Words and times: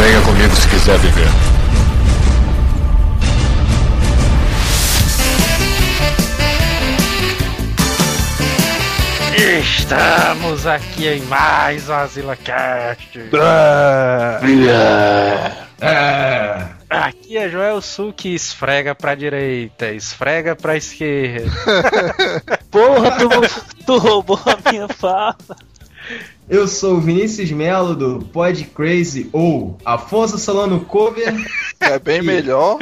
Venha 0.00 0.22
comigo 0.22 0.56
se 0.56 0.66
quiser 0.66 0.98
viver. 0.98 1.28
Estamos 9.60 10.66
aqui 10.66 11.06
em 11.06 11.20
mais 11.24 11.90
um 11.90 11.92
AsilaCast. 11.92 13.18
Aqui 16.88 17.36
é 17.36 17.50
Joel 17.50 17.82
Sul 17.82 18.14
que 18.14 18.34
esfrega 18.34 18.94
pra 18.94 19.14
direita, 19.14 19.90
esfrega 19.92 20.56
pra 20.56 20.78
esquerda. 20.78 21.50
Porra, 22.72 23.18
tu, 23.18 23.28
tu 23.84 23.98
roubou 23.98 24.40
a 24.46 24.70
minha 24.70 24.88
fala. 24.88 25.36
Eu 26.50 26.66
sou 26.66 26.96
o 26.96 27.00
Vinícius 27.00 27.52
Melo 27.52 27.94
do 27.94 28.26
Pod 28.26 28.64
Crazy 28.74 29.30
ou 29.32 29.78
Afonso 29.84 30.36
Solano 30.36 30.80
Cover. 30.80 31.32
É 31.78 31.98
bem 31.98 32.20
melhor. 32.20 32.76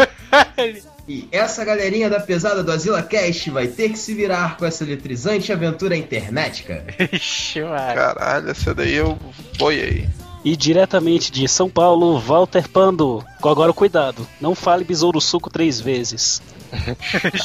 E 1.06 1.28
essa 1.30 1.64
galerinha 1.64 2.10
da 2.10 2.18
pesada 2.18 2.64
do 2.64 2.72
Azila 2.72 3.02
Cast 3.02 3.48
vai 3.50 3.68
ter 3.68 3.90
que 3.90 3.98
se 3.98 4.12
virar 4.12 4.56
com 4.56 4.66
essa 4.66 4.82
eletrizante 4.84 5.52
aventura 5.52 5.96
internetica. 5.96 6.84
Ixi, 7.12 7.62
mano. 7.62 7.94
Caralho, 7.94 8.50
essa 8.50 8.74
daí 8.74 8.94
eu 8.94 9.16
boiei. 9.56 10.08
E 10.44 10.56
diretamente 10.56 11.30
de 11.30 11.46
São 11.46 11.70
Paulo, 11.70 12.18
Walter 12.18 12.68
Pando. 12.68 13.24
Agora 13.42 13.72
cuidado, 13.72 14.26
não 14.40 14.54
fale 14.54 14.84
besouro 14.84 15.20
suco 15.20 15.48
três 15.48 15.80
vezes. 15.80 16.42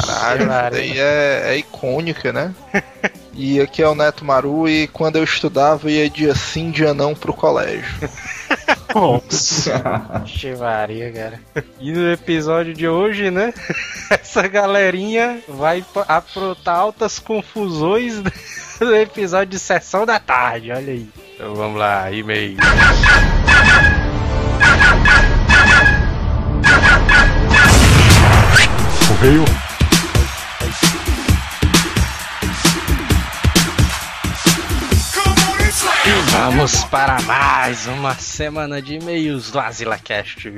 Caralho, 0.06 0.52
essa 0.52 0.70
daí 0.72 0.98
é, 0.98 1.42
é 1.54 1.58
icônica, 1.58 2.34
né? 2.34 2.54
E 3.36 3.60
aqui 3.60 3.82
é 3.82 3.88
o 3.88 3.96
Neto 3.96 4.24
Maru 4.24 4.70
e 4.70 4.88
quando 4.88 5.16
eu 5.16 5.24
estudava 5.24 5.90
ia 5.90 6.10
dia 6.10 6.36
sim, 6.36 6.70
dia 6.70 6.94
não 6.94 7.16
pro 7.16 7.34
colégio. 7.34 7.84
Ixi, 10.26 10.56
Maria, 10.56 11.12
cara. 11.12 11.40
E 11.80 11.92
no 11.92 12.12
episódio 12.12 12.76
de 12.76 12.88
hoje, 12.88 13.32
né? 13.32 13.52
Essa 14.10 14.48
galerinha 14.48 15.40
vai 15.48 15.84
aprontar 16.08 16.76
altas 16.76 17.18
confusões 17.18 18.22
no 18.80 18.96
episódio 18.96 19.48
de 19.48 19.60
sessão 19.60 20.06
da 20.06 20.20
tarde, 20.20 20.72
olha 20.72 20.94
aí. 20.94 21.10
Então 21.34 21.56
vamos 21.56 21.80
lá, 21.80 22.12
e-mail. 22.12 22.58
Correio. 29.08 29.73
Vamos 36.34 36.84
para 36.86 37.22
mais 37.22 37.86
uma 37.86 38.16
semana 38.16 38.82
de 38.82 38.96
e-mails 38.96 39.52
do 39.52 39.60
AzilaCast. 39.60 40.52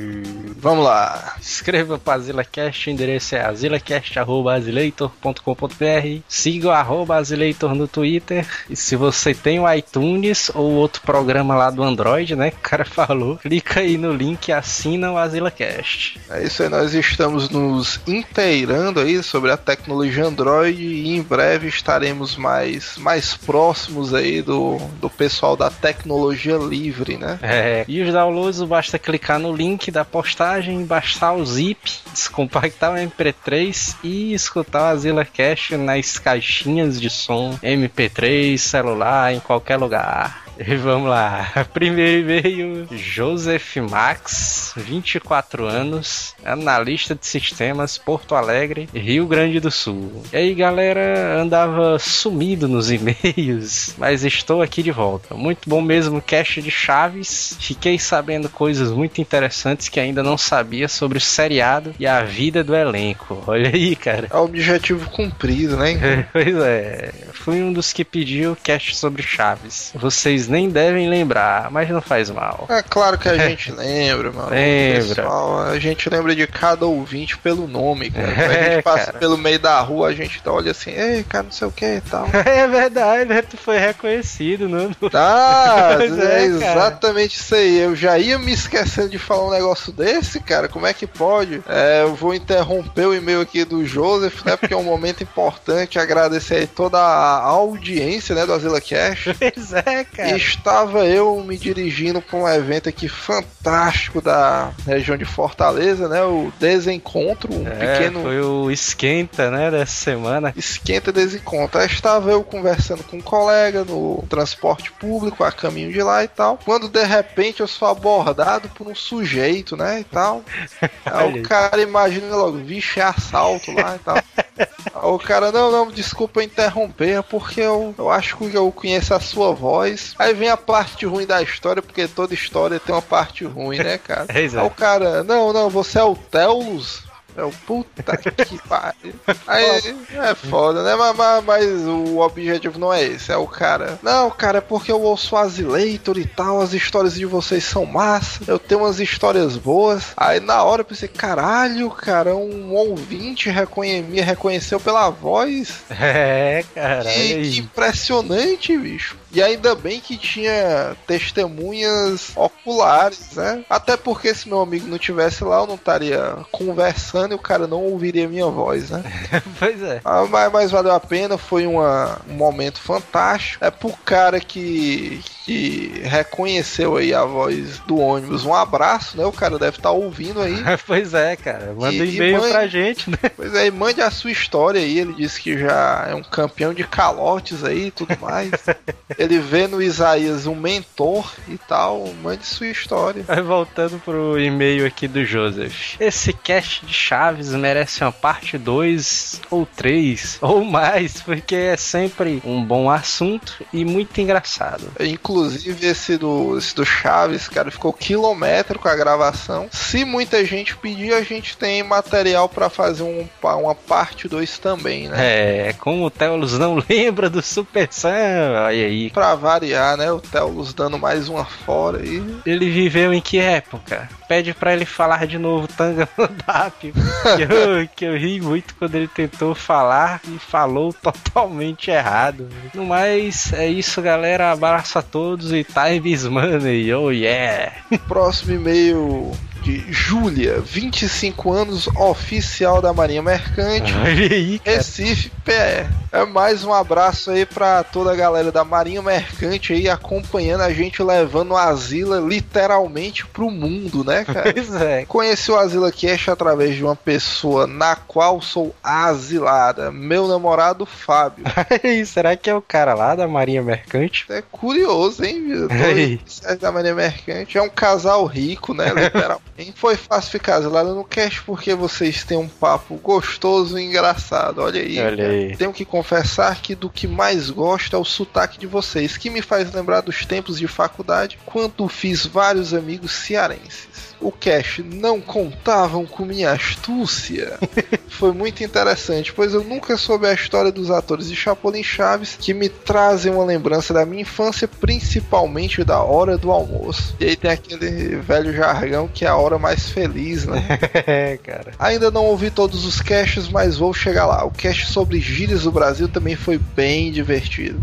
Vamos 0.58 0.86
lá. 0.86 1.36
Escreva 1.40 2.00
para 2.00 2.14
AzilaCast, 2.14 2.90
o 2.90 2.94
endereço 2.94 3.36
é 3.36 3.46
azilacast.azileitor.com.br 3.46 6.22
Siga 6.30 6.70
o 6.70 6.72
arroba 6.72 7.18
Azileitor 7.18 7.76
no 7.76 7.90
Twitter. 7.90 8.48
E 8.70 8.76
se 8.76 8.96
você 8.96 9.34
tem 9.34 9.60
o 9.60 9.72
iTunes 9.72 10.50
ou 10.56 10.72
outro 10.72 11.02
programa 11.02 11.56
lá 11.56 11.70
do 11.70 11.84
Android, 11.84 12.38
né, 12.38 12.52
que 12.52 12.58
o 12.58 12.62
cara 12.62 12.86
falou, 12.86 13.36
clica 13.38 13.82
aí 13.82 13.98
no 13.98 14.14
link 14.14 14.48
e 14.48 14.54
assina 14.54 15.12
o 15.12 15.18
AzilaCast. 15.18 16.22
É 16.30 16.44
isso 16.44 16.64
aí, 16.64 16.70
nós 16.70 16.94
estamos 16.94 17.50
nos 17.50 18.00
inteirando 18.08 19.02
aí 19.02 19.22
sobre 19.22 19.52
a 19.52 19.58
tecnologia 19.58 20.24
Android 20.26 20.82
e 20.82 21.14
em 21.16 21.22
breve 21.22 21.68
estaremos 21.68 22.38
mais, 22.38 22.98
mais 22.98 23.36
próximos 23.36 24.14
aí 24.14 24.42
do, 24.42 24.78
do 25.02 25.10
pessoal 25.10 25.58
da 25.58 25.65
tecnologia 25.70 26.58
livre, 26.58 27.18
né? 27.18 27.40
É, 27.42 27.86
e 27.88 28.02
os 28.02 28.12
downloads 28.12 28.62
basta 28.64 29.00
clicar 29.00 29.40
no 29.40 29.56
link 29.56 29.92
da 29.92 30.06
postagem, 30.06 30.86
baixar 30.86 31.34
o 31.34 31.46
zip, 31.46 31.92
descompactar 32.12 32.94
o 32.94 32.98
MP3 32.98 33.96
e 34.04 34.34
escutar 34.34 34.82
o 34.82 34.86
AzilaCast 34.96 35.78
nas 35.78 36.18
caixinhas 36.18 37.00
de 37.00 37.10
som 37.10 37.58
MP3, 37.62 38.58
celular, 38.58 39.34
em 39.34 39.40
qualquer 39.40 39.78
lugar. 39.78 40.45
E 40.68 40.76
vamos 40.76 41.10
lá. 41.10 41.52
Primeiro 41.74 42.22
e-mail, 42.22 42.88
Joseph 42.92 43.76
Max, 43.90 44.74
24 44.76 45.66
anos, 45.66 46.34
analista 46.44 47.14
de 47.14 47.26
sistemas, 47.26 47.98
Porto 47.98 48.36
Alegre, 48.36 48.88
Rio 48.94 49.28
Grande 49.28 49.60
do 49.60 49.70
Sul. 49.70 50.24
E 50.32 50.38
aí, 50.38 50.54
galera, 50.54 51.42
andava 51.42 52.00
sumido 52.00 52.68
nos 52.68 52.90
e-mails, 52.92 53.96
mas 53.98 54.24
estou 54.24 54.62
aqui 54.62 54.82
de 54.82 54.92
volta. 54.92 55.36
Muito 55.36 55.70
bom 55.70 55.82
mesmo 55.82 56.22
cast 56.22 56.62
de 56.62 56.72
Chaves. 56.72 57.58
Fiquei 57.60 58.00
sabendo 58.00 58.50
coisas 58.50 58.92
muito 58.92 59.20
interessantes 59.20 59.90
que 59.90 60.00
ainda 60.00 60.24
não 60.24 60.38
sabia 60.38 60.88
sobre 60.88 61.18
o 61.18 61.22
seriado 61.22 61.94
e 62.00 62.08
a 62.08 62.24
vida 62.24 62.64
do 62.64 62.76
elenco. 62.76 63.44
Olha 63.46 63.70
aí, 63.74 63.96
cara. 63.96 64.28
É 64.32 64.38
o 64.38 64.44
objetivo 64.44 65.10
cumprido, 65.10 65.78
né? 65.78 66.28
pois 66.32 66.56
é. 66.56 67.14
Fui 67.34 67.62
um 67.62 67.74
dos 67.74 67.92
que 67.92 68.06
pediu 68.06 68.56
cast 68.64 68.96
sobre 68.96 69.22
Chaves. 69.22 69.92
Vocês 69.94 70.45
nem 70.48 70.70
devem 70.70 71.10
lembrar, 71.10 71.70
mas 71.72 71.90
não 71.90 72.02
faz 72.02 72.30
mal. 72.30 72.66
É 72.70 72.82
claro 72.82 73.18
que 73.18 73.28
a 73.30 73.38
gente 73.48 73.72
lembra, 73.72 74.32
mano. 74.32 74.50
Lembra. 74.50 75.16
Pessoal, 75.16 75.62
a 75.64 75.80
gente 75.80 76.10
lembra 76.10 76.36
de 76.36 76.46
cada 76.48 76.86
ouvinte 76.86 77.38
pelo 77.38 77.68
nome, 77.68 78.10
cara. 78.12 78.34
Quando 78.34 78.52
a 78.52 78.64
gente 78.74 78.84
passa 78.84 79.06
cara. 79.08 79.20
pelo 79.20 79.38
meio 79.38 79.60
da 79.60 79.80
rua, 79.82 80.10
a 80.10 80.14
gente 80.14 80.42
olha 80.46 80.72
assim, 80.72 80.92
ei, 80.92 81.24
cara, 81.24 81.44
não 81.46 81.52
sei 81.52 81.68
o 81.68 81.72
que 81.72 81.86
e 81.86 82.02
tal. 82.02 82.28
É 82.46 82.68
verdade, 82.68 83.26
né? 83.30 83.42
Tu 83.42 83.58
foi 83.58 83.78
reconhecido, 83.78 84.68
não? 84.70 84.92
Tá, 85.10 85.96
Pois 85.98 86.18
é, 86.20 86.42
é, 86.42 86.46
exatamente 86.46 87.36
isso 87.40 87.56
aí. 87.56 87.80
Eu 87.80 87.96
já 87.96 88.18
ia 88.18 88.38
me 88.38 88.52
esquecendo 88.54 89.10
de 89.10 89.18
falar 89.20 89.48
um 89.48 89.52
negócio 89.52 89.92
desse, 89.92 90.40
cara. 90.40 90.68
Como 90.68 90.86
é 90.86 90.94
que 90.94 91.06
pode? 91.08 91.62
É, 91.68 92.04
eu 92.04 92.16
vou 92.16 92.34
interromper 92.34 93.06
o 93.08 93.14
e-mail 93.14 93.42
aqui 93.42 93.66
do 93.66 93.86
Joseph, 93.86 94.44
né? 94.46 94.56
Porque 94.56 94.74
é 94.74 94.78
um 94.78 94.84
momento 94.84 95.24
importante. 95.24 96.00
Agradecer 96.00 96.56
aí 96.56 96.68
toda 96.68 96.98
a 96.98 97.40
audiência, 97.40 98.36
né, 98.36 98.46
do 98.46 98.54
Azila 98.54 98.80
Cash. 98.82 99.30
Pois 99.40 99.74
é, 99.74 100.04
cara. 100.04 100.35
Estava 100.36 101.06
eu 101.06 101.42
me 101.44 101.58
dirigindo 101.58 102.22
para 102.22 102.38
um 102.38 102.48
evento 102.48 102.90
aqui 102.90 103.08
fantástico 103.08 104.22
da 104.22 104.72
região 104.86 105.18
de 105.18 105.26
Fortaleza, 105.26 106.08
né? 106.08 106.24
O 106.24 106.52
Desencontro, 106.60 107.54
um 107.54 107.68
É, 107.68 107.98
pequeno 107.98 108.22
foi 108.22 108.42
o 108.42 108.72
esquenta, 108.72 109.50
né, 109.50 109.72
dessa 109.72 109.92
semana. 109.92 110.54
esquenta 110.56 111.12
desencontro. 111.12 111.80
Aí 111.80 111.88
estava 111.88 112.32
eu 112.32 112.44
conversando 112.44 113.04
com 113.04 113.18
um 113.18 113.22
colega 113.22 113.84
no 113.84 114.24
transporte 114.30 114.92
público, 114.92 115.44
a 115.44 115.52
caminho 115.52 115.92
de 115.92 116.02
lá 116.02 116.24
e 116.24 116.28
tal. 116.28 116.60
Quando 116.64 116.88
de 116.88 117.04
repente 117.04 117.62
eu 117.62 117.68
sou 117.68 117.88
abordado 117.88 118.70
por 118.70 118.88
um 118.88 118.96
sujeito, 118.96 119.76
né? 119.78 120.00
E 120.02 120.04
tal. 120.04 120.44
Aí 121.06 121.40
o 121.40 121.44
cara 121.44 121.82
imagina 121.82 122.36
logo, 122.36 122.58
vixe, 122.58 123.00
é 123.00 123.04
assalto 123.04 123.72
lá 123.72 123.96
e 123.96 124.00
tal. 124.00 124.16
Aí 124.58 125.12
o 125.12 125.20
cara, 125.20 125.52
não, 125.52 125.72
não, 125.72 125.92
desculpa 125.92 126.44
interromper, 126.44 127.20
é 127.20 127.22
porque 127.22 127.62
eu, 127.62 127.94
eu 127.98 128.10
acho 128.10 128.38
que 128.38 128.54
eu 128.54 128.72
conheço 128.72 129.14
a 129.14 129.20
sua 129.20 129.54
voz. 129.54 130.14
Aí 130.26 130.34
vem 130.34 130.50
a 130.50 130.58
parte 130.58 131.06
ruim 131.06 131.28
da 131.28 131.40
história, 131.44 131.84
porque 131.84 132.08
toda 132.08 132.34
história 132.34 132.80
tem 132.80 132.96
uma 132.96 133.02
parte 133.02 133.46
ruim, 133.46 133.78
né, 133.78 134.00
cara? 134.00 134.26
É, 134.36 134.42
exato. 134.42 134.66
Aí 134.66 134.68
o 134.68 134.74
cara, 134.74 135.24
não, 135.24 135.54
não, 135.54 135.70
você 135.70 136.00
é 136.00 136.04
o 136.04 136.16
Telos? 136.16 137.04
É 137.38 137.44
o 137.44 137.52
puta 137.52 138.16
que 138.16 138.32
pariu. 138.68 139.14
Aí 139.46 139.66
é 140.14 140.34
foda, 140.34 140.84
né? 140.84 140.96
Mas, 140.96 141.16
mas, 141.16 141.44
mas 141.44 141.82
o 141.82 142.20
objetivo 142.20 142.80
não 142.80 142.94
é 142.94 143.04
esse. 143.04 143.30
É 143.32 143.36
o 143.36 143.46
cara. 143.46 144.00
Não, 144.02 144.32
cara, 144.32 144.60
é 144.60 144.62
porque 144.62 144.90
eu 144.90 145.02
ouço 145.02 145.36
Azileitor 145.36 146.18
e 146.18 146.26
tal. 146.26 146.62
As 146.62 146.74
histórias 146.74 147.16
de 147.16 147.26
vocês 147.26 147.66
são 147.66 147.86
massa. 147.86 148.42
Eu 148.48 148.58
tenho 148.58 148.82
umas 148.82 149.02
histórias 149.02 149.58
boas. 149.58 150.14
Aí 150.16 150.40
na 150.40 150.64
hora 150.64 150.82
eu 150.82 150.86
pensei, 150.86 151.10
caralho, 151.10 151.90
cara, 151.92 152.34
um 152.36 152.74
ouvinte 152.74 153.50
reconhe 153.50 154.02
me 154.02 154.22
reconheceu 154.22 154.80
pela 154.80 155.10
voz. 155.10 155.84
É, 156.08 156.64
cara. 156.74 157.00
olha 157.00 157.12
Que, 157.12 157.52
que 157.52 157.60
impressionante, 157.60 158.78
bicho. 158.78 159.18
E 159.36 159.44
ainda 159.44 159.76
bem 159.76 160.00
que 160.00 160.18
tinha 160.18 160.96
testemunhas 161.06 162.32
oculares, 162.38 163.36
né? 163.36 163.66
Até 163.70 163.98
porque 163.98 164.34
se 164.34 164.48
meu 164.48 164.62
amigo 164.62 164.88
não 164.88 164.98
tivesse 164.98 165.44
lá, 165.44 165.58
eu 165.58 165.68
não 165.68 165.76
estaria 165.76 166.38
conversando 166.54 167.34
e 167.34 167.36
o 167.36 167.40
cara 167.40 167.68
não 167.68 167.84
ouviria 167.84 168.30
minha 168.30 168.48
voz, 168.48 168.92
né? 168.92 169.04
pois 169.60 169.84
é. 169.84 170.00
Ah, 170.06 170.26
mas, 170.26 170.52
mas 170.54 170.72
valeu 170.72 170.94
a 170.94 171.02
pena, 171.02 171.38
foi 171.38 171.68
uma, 171.68 172.22
um 172.30 172.34
momento 172.36 172.80
fantástico. 172.80 173.66
É 173.66 173.70
pro 173.70 173.92
cara 174.06 174.40
que, 174.40 175.22
que 175.46 176.02
reconheceu 176.04 176.98
aí 176.98 177.14
a 177.14 177.24
voz 177.24 177.78
do 177.86 178.00
ônibus. 178.00 178.44
Um 178.46 178.54
abraço, 178.54 179.16
né? 179.16 179.26
O 179.26 179.32
cara 179.32 179.60
deve 179.60 179.78
estar 179.78 179.92
ouvindo 179.92 180.42
aí. 180.42 180.56
Pois 180.88 181.14
é, 181.14 181.36
cara. 181.36 181.74
Manda 181.78 181.94
E- 181.94 182.02
um 182.02 182.06
e 182.06 182.16
e-mail 182.16 182.42
pra 182.50 182.68
gente, 182.68 183.10
né? 183.10 183.18
Pois 183.36 183.54
aí, 183.56 183.70
mande 183.72 184.02
a 184.02 184.10
sua 184.10 184.32
história 184.32 184.82
aí. 184.82 185.00
Ele 185.00 185.14
disse 185.14 185.40
que 185.42 185.58
já 185.58 186.08
é 186.10 186.16
um 186.16 186.24
campeão 186.24 186.74
de 186.74 186.84
calotes 186.84 187.64
aí 187.64 187.88
e 187.88 187.92
tudo 187.92 188.18
mais. 188.20 188.52
Ele 189.18 189.38
vê 189.40 189.68
no 189.68 189.82
Isaías 189.82 190.48
um 190.48 190.56
mentor 190.56 191.32
e 191.48 191.58
tal. 191.58 192.08
Mande 192.24 192.46
sua 192.46 192.68
história. 192.68 193.24
Mas 193.28 193.46
voltando 193.46 194.00
pro 194.04 194.40
e-mail 194.40 194.86
aqui 194.86 195.08
do 195.08 195.24
Joseph. 195.24 195.96
Esse 196.00 196.34
cast 196.34 196.86
de 196.86 196.94
Chaves 196.94 197.50
merece 197.52 198.04
uma 198.04 198.12
parte 198.12 198.58
2 198.58 199.42
ou 199.52 199.66
3 199.66 200.40
ou 200.42 200.64
mais, 200.66 201.22
porque 201.22 201.56
é 201.56 201.78
sempre 201.78 202.42
um 202.44 202.64
bom 202.64 202.90
assunto 202.90 203.64
e 203.72 203.86
muito 203.86 204.20
engraçado. 204.20 204.92
Inclusive 205.00 205.35
esse 205.82 206.18
do, 206.18 206.58
esse 206.58 206.76
do 206.76 206.86
Chaves, 206.86 207.48
cara, 207.48 207.72
ficou 207.72 207.92
quilométrico 207.92 208.88
a 208.88 208.96
gravação. 208.96 209.68
Se 209.72 210.06
muita 210.06 210.44
gente 210.46 210.76
pedir, 210.78 211.14
a 211.14 211.22
gente 211.22 211.58
tem 211.58 211.84
material 211.84 212.48
pra 212.48 212.70
fazer 212.70 213.04
um, 213.04 213.28
uma 213.42 213.76
parte 213.76 214.28
2 214.28 214.58
também, 214.60 215.08
né? 215.08 215.70
É, 215.70 215.74
como 215.74 216.06
o 216.06 216.12
Telos 216.12 216.58
não 216.58 216.82
lembra 216.90 217.30
do 217.30 217.42
Super 217.42 217.88
Sam, 217.92 218.54
olha 218.66 218.86
aí. 218.86 219.10
Pra 219.10 219.36
variar, 219.36 219.98
né? 219.98 220.12
O 220.12 220.20
Telos 220.20 220.74
dando 220.74 220.98
mais 220.98 221.30
uma 221.30 221.46
fora 221.46 222.00
aí. 222.00 222.24
Ele 222.46 222.70
viveu 222.70 223.14
em 223.14 223.22
que 223.22 223.38
época? 223.38 224.10
Pede 224.28 224.54
pra 224.54 224.74
ele 224.74 224.86
falar 224.86 225.28
de 225.28 225.38
novo 225.38 225.68
Tanga 225.68 226.08
que, 226.80 226.94
eu, 227.42 227.88
que 227.96 228.06
eu 228.06 228.18
ri 228.18 228.42
muito 228.42 228.76
quando 228.76 228.96
ele 228.96 229.08
tentou 229.08 229.54
falar 229.54 230.20
e 230.28 230.40
falou 230.40 230.92
totalmente 230.94 231.92
errado. 231.92 232.50
No 232.74 232.86
mais, 232.86 233.54
é 233.54 233.68
isso, 233.68 234.02
galera. 234.02 234.52
Abraço 234.52 234.98
a 234.98 235.02
todos 235.02 235.52
e 235.52 235.64
Times 235.64 236.26
Money. 236.26 236.94
Oh 236.94 237.12
yeah! 237.12 237.74
Próximo 238.08 238.54
e-mail 238.54 239.32
de 239.66 239.84
Júlia, 239.92 240.60
25 240.60 241.52
anos, 241.52 241.88
oficial 241.98 242.84
da 242.84 242.94
Marinha 242.94 243.24
Mercante, 243.24 243.92
aí. 243.96 244.62
Recife, 244.64 245.32
PE. 245.44 246.06
É 246.12 246.24
mais 246.24 246.64
um 246.64 246.72
abraço 246.72 247.32
aí 247.32 247.46
pra 247.46 247.84
toda 247.84 248.14
a 248.14 248.16
galera 248.16 248.52
da 248.52 248.64
Marinha 248.64 249.02
Mercante 249.02 249.74
aí 249.74 249.90
acompanhando 249.90 250.62
a 250.62 250.72
gente 250.72 251.04
levando 251.04 251.52
o 251.52 251.58
Asila 251.58 252.20
literalmente 252.20 253.26
pro 253.26 253.50
mundo, 253.50 254.04
né, 254.04 254.24
cara? 254.24 254.46
Pois 254.56 254.74
é. 254.76 255.06
Conheci 255.06 255.52
o 255.52 255.58
Asila 255.58 255.92
Cash 255.92 256.30
através 256.30 256.76
de 256.76 256.84
uma 256.84 256.96
pessoa 256.96 257.68
na 257.68 257.96
qual 257.96 258.42
sou 258.42 258.74
asilada, 258.84 259.92
meu 259.92 260.28
namorado 260.28 260.86
Fábio. 260.86 261.44
Aí, 261.84 262.06
será 262.06 262.38
que 262.38 262.50
é 262.50 262.56
o 262.56 262.62
cara 262.62 262.94
lá 262.94 263.16
da 263.16 263.28
Marinha 263.28 263.64
Mercante? 263.64 264.26
É 264.30 264.42
curioso, 264.42 265.26
hein, 265.26 265.44
viu? 265.44 265.68
Dois 265.74 266.42
da 266.62 266.72
Marinha 266.72 266.96
Mercante. 266.96 267.58
É 267.58 267.62
um 267.62 267.70
casal 267.70 268.26
rico, 268.26 268.74
né? 268.74 268.86
Literalmente. 268.94 269.55
Foi 269.76 269.96
fácil 269.96 270.32
ficar 270.32 270.56
asilado 270.56 270.94
no 270.94 271.04
cast 271.04 271.42
porque 271.44 271.74
vocês 271.74 272.24
têm 272.24 272.38
um 272.38 272.48
papo 272.48 272.96
gostoso 272.96 273.80
e 273.80 273.84
engraçado. 273.84 274.60
Olha 274.62 274.82
aí. 274.82 275.00
Olha 275.00 275.28
aí. 275.28 275.56
Tenho 275.56 275.72
que 275.72 275.86
confessar 275.86 276.62
que 276.62 276.76
do 276.76 276.90
que 276.90 277.08
mais 277.08 277.50
gosto 277.50 277.96
é 277.96 278.00
o 278.00 278.04
sotaque 278.04 278.60
de 278.60 278.68
vocês, 278.68 279.16
que 279.16 279.30
me 279.30 279.42
faz 279.42 279.72
lembrar 279.74 280.02
dos 280.02 280.26
tempos 280.26 280.60
de 280.60 280.68
faculdade, 280.68 281.40
quando 281.46 281.88
fiz 281.88 282.26
vários 282.26 282.74
amigos 282.74 283.14
cearenses. 283.14 284.05
O 284.20 284.32
Cash 284.32 284.82
não 284.84 285.20
contavam 285.20 286.06
com 286.06 286.26
minha 286.26 286.52
astúcia. 286.52 287.58
Foi 288.08 288.32
muito 288.32 288.64
interessante, 288.64 289.34
pois 289.34 289.54
eu 289.54 289.64
nunca 289.64 289.98
soube 289.98 290.28
a 290.28 290.34
história 290.34 290.72
dos 290.72 290.90
atores 290.90 291.28
de 291.28 291.36
Chapolin 291.36 291.84
Chaves 291.84 292.38
que 292.40 292.54
me 292.54 292.70
trazem 292.70 293.34
uma 293.34 293.44
lembrança 293.44 293.94
da 293.94 294.06
minha 294.06 294.22
infância, 294.22 294.68
principalmente 294.68 295.84
da 295.84 296.02
hora 296.02 296.38
do 296.38 296.52
almoço. 296.52 297.16
E 297.20 297.26
aí 297.26 297.36
tem 297.36 297.52
aquele 297.52 298.16
velho 298.18 298.54
jargão 298.54 299.08
que 299.08 299.26
é 299.26 299.28
a 299.28 299.36
hora 299.36 299.58
mais 299.58 299.90
feliz, 299.90 300.46
né? 300.46 300.66
É, 301.08 301.38
cara. 301.38 301.72
Ainda 301.78 302.10
não 302.10 302.26
ouvi 302.26 302.50
todos 302.50 302.86
os 302.86 303.00
caches, 303.02 303.48
mas 303.48 303.78
vou 303.78 303.94
chegar 303.94 304.26
lá. 304.26 304.44
O 304.46 304.52
cache 304.52 304.86
sobre 304.86 305.20
gírias 305.20 305.64
do 305.64 305.72
Brasil 305.72 306.08
também 306.08 306.36
foi 306.36 306.58
bem 306.58 307.12
divertido. 307.12 307.80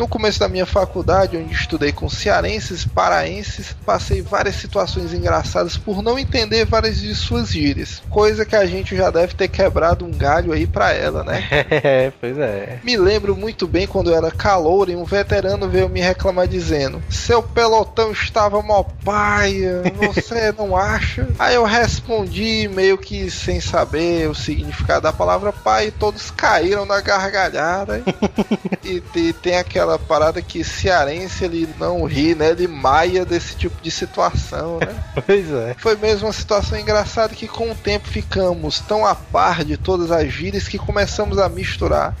No 0.00 0.08
começo 0.08 0.40
da 0.40 0.48
minha 0.48 0.64
faculdade, 0.64 1.36
onde 1.36 1.52
estudei 1.52 1.92
com 1.92 2.08
cearenses 2.08 2.86
paraenses, 2.86 3.76
passei 3.84 4.22
várias 4.22 4.54
situações 4.54 5.12
engraçadas 5.12 5.76
por 5.76 6.00
não 6.00 6.18
entender 6.18 6.64
várias 6.64 6.98
de 6.98 7.14
suas 7.14 7.50
gírias. 7.50 8.02
Coisa 8.08 8.46
que 8.46 8.56
a 8.56 8.64
gente 8.64 8.96
já 8.96 9.10
deve 9.10 9.34
ter 9.34 9.48
quebrado 9.48 10.06
um 10.06 10.10
galho 10.10 10.54
aí 10.54 10.66
pra 10.66 10.94
ela, 10.94 11.22
né? 11.22 11.46
É, 11.82 12.12
pois 12.20 12.38
é. 12.38 12.78
Me 12.82 12.96
lembro 12.96 13.36
muito 13.36 13.66
bem 13.66 13.86
quando 13.86 14.10
eu 14.10 14.16
era 14.16 14.30
calor 14.30 14.88
e 14.88 14.96
um 14.96 15.04
veterano 15.04 15.68
veio 15.68 15.88
me 15.88 16.00
reclamar 16.00 16.48
dizendo: 16.48 17.02
Seu 17.10 17.42
pelotão 17.42 18.12
estava 18.12 18.62
mó 18.62 18.82
paia, 19.04 19.82
você 19.98 20.52
não 20.56 20.76
acha? 20.76 21.28
Aí 21.38 21.54
eu 21.54 21.64
respondi 21.64 22.68
meio 22.68 22.96
que 22.96 23.30
sem 23.30 23.60
saber 23.60 24.28
o 24.28 24.34
significado 24.34 25.02
da 25.02 25.12
palavra 25.12 25.52
pai 25.52 25.88
e 25.88 25.90
todos 25.90 26.30
caíram 26.30 26.86
na 26.86 27.00
gargalhada. 27.00 28.02
e, 28.84 29.02
e 29.14 29.32
tem 29.32 29.56
aquela 29.56 29.89
parada 29.98 30.40
que 30.42 30.64
cearense 30.64 31.44
ele 31.44 31.68
não 31.78 32.04
ri, 32.04 32.34
né? 32.34 32.50
Ele 32.50 32.66
maia 32.66 33.24
desse 33.24 33.56
tipo 33.56 33.80
de 33.82 33.90
situação, 33.90 34.78
né? 34.78 34.94
Pois 35.26 35.50
é. 35.50 35.74
Foi 35.78 35.96
mesmo 35.96 36.26
uma 36.26 36.32
situação 36.32 36.78
engraçada 36.78 37.34
que 37.34 37.46
com 37.46 37.70
o 37.70 37.74
tempo 37.74 38.08
ficamos 38.08 38.80
tão 38.80 39.06
a 39.06 39.14
par 39.14 39.64
de 39.64 39.76
todas 39.76 40.10
as 40.10 40.28
gírias 40.28 40.66
que 40.68 40.78
começamos 40.78 41.38
a 41.38 41.48
misturar 41.48 42.14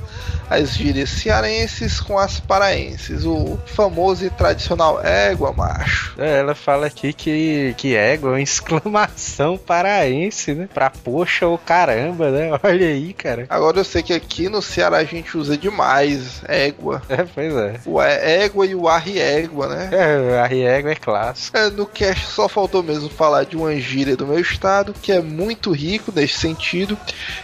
as 0.50 0.74
gírias 0.74 1.08
cearenses 1.10 2.00
com 2.00 2.18
as 2.18 2.40
paraenses, 2.40 3.24
o 3.24 3.56
famoso 3.66 4.24
e 4.24 4.30
tradicional 4.30 5.00
égua, 5.00 5.52
macho. 5.52 6.12
É, 6.18 6.40
Ela 6.40 6.56
fala 6.56 6.86
aqui 6.86 7.12
que, 7.12 7.72
que 7.76 7.94
égua 7.94 8.30
é 8.30 8.32
uma 8.32 8.40
exclamação 8.42 9.56
paraense, 9.56 10.52
né? 10.52 10.68
Pra 10.74 10.90
poxa 10.90 11.46
ou 11.46 11.56
caramba, 11.56 12.30
né? 12.30 12.50
Olha 12.64 12.86
aí, 12.86 13.12
cara. 13.12 13.46
Agora 13.48 13.78
eu 13.78 13.84
sei 13.84 14.02
que 14.02 14.12
aqui 14.12 14.48
no 14.48 14.60
Ceará 14.60 14.96
a 14.98 15.04
gente 15.04 15.38
usa 15.38 15.56
demais 15.56 16.42
égua. 16.48 17.00
É, 17.08 17.24
pois 17.24 17.54
é. 17.54 17.59
O 17.84 18.00
é- 18.00 18.44
égua 18.44 18.66
e 18.66 18.74
o 18.74 18.88
arri-égua, 18.88 19.68
né? 19.68 19.90
É, 19.92 20.40
a 20.40 20.54
égua 20.54 20.92
é 20.92 20.94
clássico. 20.94 21.56
É, 21.56 21.70
no 21.70 21.86
cast 21.86 22.26
só 22.26 22.48
faltou 22.48 22.82
mesmo 22.82 23.08
falar 23.08 23.44
de 23.44 23.56
uma 23.56 23.74
gíria 23.76 24.16
do 24.16 24.26
meu 24.26 24.38
estado, 24.38 24.94
que 25.00 25.12
é 25.12 25.20
muito 25.20 25.72
rico 25.72 26.12
nesse 26.14 26.34
sentido, 26.34 26.96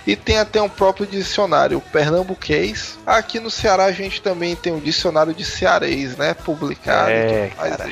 e 0.06 0.16
tem 0.16 0.38
até 0.38 0.60
um 0.60 0.68
próprio 0.68 1.06
dicionário, 1.06 1.78
o 1.78 1.80
pernambuquês. 1.80 2.98
Aqui 3.06 3.40
no 3.40 3.50
Ceará 3.50 3.84
a 3.84 3.92
gente 3.92 4.20
também 4.22 4.54
tem 4.56 4.72
um 4.72 4.80
dicionário 4.80 5.34
de 5.34 5.44
cearês, 5.44 6.16
né? 6.16 6.34
Publicado. 6.34 7.10
É, 7.10 7.50
cara. 7.56 7.86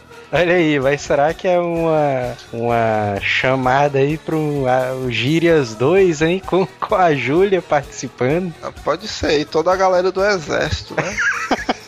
Olha 0.32 0.54
aí, 0.54 0.78
mas 0.78 1.00
será 1.00 1.34
que 1.34 1.48
é 1.48 1.58
uma, 1.58 2.36
uma 2.52 3.20
chamada 3.20 3.98
aí 3.98 4.16
pro 4.16 4.64
a, 4.68 4.94
o 4.94 5.10
Gírias 5.10 5.74
2, 5.74 6.22
hein? 6.22 6.42
Com, 6.46 6.64
com 6.66 6.94
a 6.94 7.12
Júlia 7.14 7.60
participando? 7.60 8.54
Pode 8.84 9.08
ser, 9.08 9.40
e 9.40 9.44
toda 9.44 9.72
a 9.72 9.76
galera 9.76 10.12
do 10.12 10.24
exército, 10.24 10.94
né? 10.94 11.16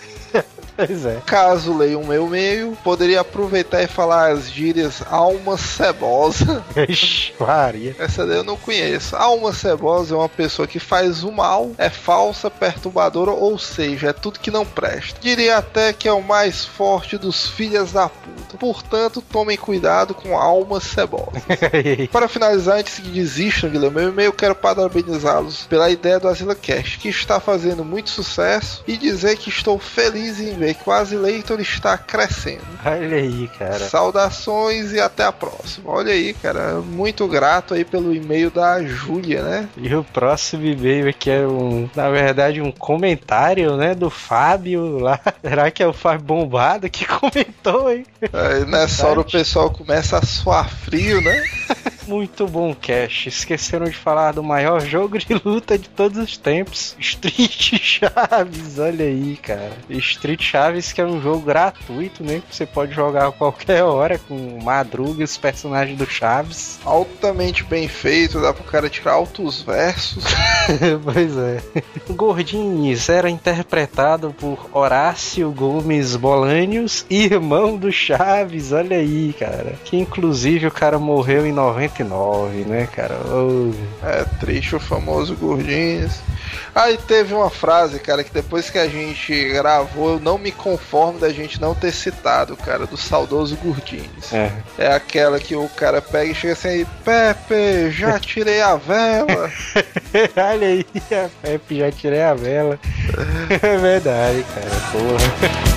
Pois 0.86 1.06
é. 1.06 1.20
Caso 1.24 1.76
leia 1.76 1.98
o 1.98 2.06
meu 2.06 2.26
e-mail, 2.26 2.76
poderia 2.82 3.20
aproveitar 3.20 3.82
e 3.82 3.86
falar 3.86 4.32
as 4.32 4.50
gírias 4.50 5.02
alma 5.08 5.56
cebosa. 5.56 6.64
Ixi, 6.88 7.34
Maria. 7.38 7.94
Essa 7.98 8.26
daí 8.26 8.38
eu 8.38 8.44
não 8.44 8.56
conheço. 8.56 9.14
Alma 9.16 9.52
cebosa 9.52 10.14
é 10.14 10.18
uma 10.18 10.28
pessoa 10.28 10.66
que 10.66 10.78
faz 10.78 11.22
o 11.22 11.30
mal, 11.30 11.70
é 11.78 11.88
falsa, 11.88 12.50
perturbadora, 12.50 13.30
ou 13.30 13.58
seja, 13.58 14.08
é 14.08 14.12
tudo 14.12 14.40
que 14.40 14.50
não 14.50 14.66
presta. 14.66 15.20
Diria 15.20 15.58
até 15.58 15.92
que 15.92 16.08
é 16.08 16.12
o 16.12 16.22
mais 16.22 16.64
forte 16.64 17.16
dos 17.16 17.48
filhas 17.48 17.92
da 17.92 18.08
puta. 18.08 18.58
Portanto, 18.58 19.22
tomem 19.22 19.56
cuidado 19.56 20.14
com 20.14 20.36
alma 20.36 20.80
cebosa. 20.80 21.32
Para 22.10 22.28
finalizar, 22.28 22.78
antes 22.78 22.98
que 22.98 23.08
desistam 23.08 23.70
de 23.70 23.78
ler 23.78 23.90
meu 23.90 24.08
e-mail, 24.08 24.32
quero 24.32 24.54
parabenizá-los 24.54 25.64
pela 25.64 25.90
ideia 25.90 26.18
do 26.18 26.28
Asila 26.28 26.54
Cash, 26.54 26.96
que 26.96 27.08
está 27.08 27.40
fazendo 27.40 27.84
muito 27.84 28.10
sucesso, 28.10 28.82
e 28.86 28.96
dizer 28.96 29.36
que 29.36 29.48
estou 29.48 29.78
feliz 29.78 30.40
em 30.40 30.54
ver 30.54 30.71
que 30.74 30.88
o 30.88 30.92
Asileitor 30.92 31.60
está 31.60 31.96
crescendo. 31.96 32.62
Olha 32.84 33.16
aí, 33.16 33.48
cara. 33.58 33.78
Saudações 33.78 34.92
e 34.92 35.00
até 35.00 35.24
a 35.24 35.32
próxima. 35.32 35.90
Olha 35.90 36.12
aí, 36.12 36.34
cara, 36.34 36.80
muito 36.80 37.26
grato 37.26 37.74
aí 37.74 37.84
pelo 37.84 38.14
e-mail 38.14 38.50
da 38.50 38.82
Júlia, 38.82 39.42
né? 39.42 39.68
E 39.76 39.94
o 39.94 40.04
próximo 40.04 40.64
e-mail 40.64 41.08
aqui 41.08 41.30
é 41.30 41.46
um, 41.46 41.88
na 41.94 42.10
verdade, 42.10 42.60
um 42.60 42.72
comentário, 42.72 43.76
né, 43.76 43.94
do 43.94 44.10
Fábio 44.10 44.98
lá. 44.98 45.20
Será 45.42 45.70
que 45.70 45.82
é 45.82 45.86
o 45.86 45.92
Fábio 45.92 46.24
Bombado 46.24 46.88
que 46.90 47.04
comentou, 47.06 47.90
hein? 47.90 48.04
Aí 48.32 48.64
nessa 48.64 49.06
hora 49.06 49.20
o 49.20 49.24
pessoal 49.24 49.70
começa 49.70 50.18
a 50.18 50.22
suar 50.22 50.68
frio, 50.68 51.20
né? 51.20 51.42
Muito 52.06 52.46
bom, 52.46 52.74
Cash. 52.74 53.26
Esqueceram 53.28 53.86
de 53.86 53.96
falar 53.96 54.32
do 54.32 54.42
maior 54.42 54.80
jogo 54.80 55.18
de 55.18 55.34
luta 55.34 55.78
de 55.78 55.88
todos 55.88 56.18
os 56.18 56.36
tempos, 56.36 56.96
Street 56.98 57.78
Chaves. 57.80 58.78
Olha 58.78 59.04
aí, 59.04 59.38
cara. 59.40 59.72
Street 59.88 60.42
Chaves 60.52 60.92
que 60.92 61.00
é 61.00 61.06
um 61.06 61.18
jogo 61.18 61.46
gratuito, 61.46 62.22
né? 62.22 62.42
Que 62.46 62.54
você 62.54 62.66
pode 62.66 62.92
jogar 62.92 63.28
a 63.28 63.32
qualquer 63.32 63.82
hora 63.84 64.18
com 64.18 64.58
Madruga 64.62 65.22
e 65.22 65.24
os 65.24 65.38
personagens 65.38 65.96
do 65.96 66.04
Chaves. 66.04 66.78
Altamente 66.84 67.64
bem 67.64 67.88
feito, 67.88 68.38
dá 68.38 68.52
pro 68.52 68.62
cara 68.62 68.90
tirar 68.90 69.12
altos 69.12 69.62
versos. 69.62 70.22
pois 71.04 71.38
é. 71.38 71.62
Gordinhos 72.10 73.08
era 73.08 73.30
interpretado 73.30 74.34
por 74.38 74.68
Horácio 74.74 75.50
Gomes 75.52 76.16
Bolanios, 76.16 77.06
irmão 77.08 77.78
do 77.78 77.90
Chaves. 77.90 78.72
Olha 78.72 78.98
aí, 78.98 79.34
cara. 79.38 79.76
Que 79.86 79.96
inclusive 79.96 80.66
o 80.66 80.70
cara 80.70 80.98
morreu 80.98 81.46
em 81.46 81.52
99, 81.52 82.66
né, 82.66 82.86
cara? 82.94 83.18
Oh. 83.26 83.72
É 84.06 84.24
triste 84.38 84.76
o 84.76 84.80
famoso 84.80 85.34
Gordinhos. 85.34 86.20
Aí 86.74 86.96
teve 86.96 87.34
uma 87.34 87.50
frase, 87.50 87.98
cara, 87.98 88.24
que 88.24 88.32
depois 88.32 88.70
que 88.70 88.78
a 88.78 88.88
gente 88.88 89.48
gravou, 89.50 90.12
eu 90.12 90.20
não 90.20 90.38
me 90.42 90.52
conformo 90.52 91.18
da 91.18 91.30
gente 91.30 91.60
não 91.60 91.74
ter 91.74 91.92
citado, 91.92 92.56
cara, 92.56 92.86
do 92.86 92.96
saudoso 92.96 93.56
Gordinhos. 93.56 94.32
É. 94.32 94.52
É 94.76 94.92
aquela 94.92 95.38
que 95.38 95.54
o 95.54 95.68
cara 95.70 96.02
pega 96.02 96.32
e 96.32 96.34
chega 96.34 96.52
assim 96.52 96.86
Pepe, 97.04 97.90
já 97.90 98.18
tirei 98.20 98.60
a 98.60 98.76
vela. 98.76 99.50
Olha 100.36 100.66
aí, 100.66 100.84
Pepe, 101.40 101.78
já 101.78 101.92
tirei 101.92 102.22
a 102.22 102.34
vela. 102.34 102.78
É 103.50 103.76
verdade, 103.76 104.44
cara. 104.54 104.70
Porra. 104.92 105.71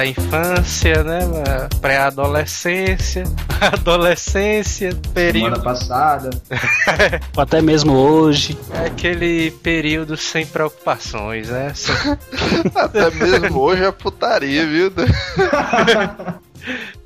Da 0.00 0.06
infância, 0.06 1.04
né? 1.04 1.20
Pré-adolescência, 1.82 3.24
adolescência, 3.60 4.92
Semana 4.92 5.10
período. 5.12 5.62
passada. 5.62 6.30
Ou 7.36 7.42
até 7.42 7.60
mesmo 7.60 7.92
hoje. 7.92 8.56
É 8.72 8.86
aquele 8.86 9.50
período 9.50 10.16
sem 10.16 10.46
preocupações, 10.46 11.50
né? 11.50 11.72
Sem- 11.74 11.94
Até 12.74 13.10
mesmo 13.10 13.58
hoje 13.60 13.84
é 13.84 13.92
putaria, 13.92 14.66
viu? 14.66 14.90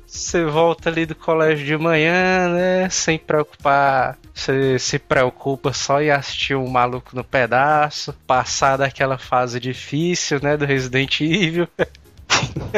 Você 0.07 0.45
volta 0.45 0.89
ali 0.89 1.05
do 1.05 1.15
colégio 1.15 1.65
de 1.65 1.77
manhã, 1.77 2.47
né? 2.47 2.89
Sem 2.89 3.17
preocupar. 3.19 4.17
Você 4.33 4.79
se 4.79 4.97
preocupa 4.97 5.73
só 5.73 6.01
em 6.01 6.11
assistir 6.11 6.55
um 6.55 6.69
maluco 6.69 7.13
no 7.13 7.25
pedaço. 7.25 8.13
Passar 8.25 8.77
daquela 8.77 9.17
fase 9.17 9.59
difícil, 9.59 10.39
né? 10.41 10.55
Do 10.55 10.63
Resident 10.65 11.19
Evil. 11.19 11.67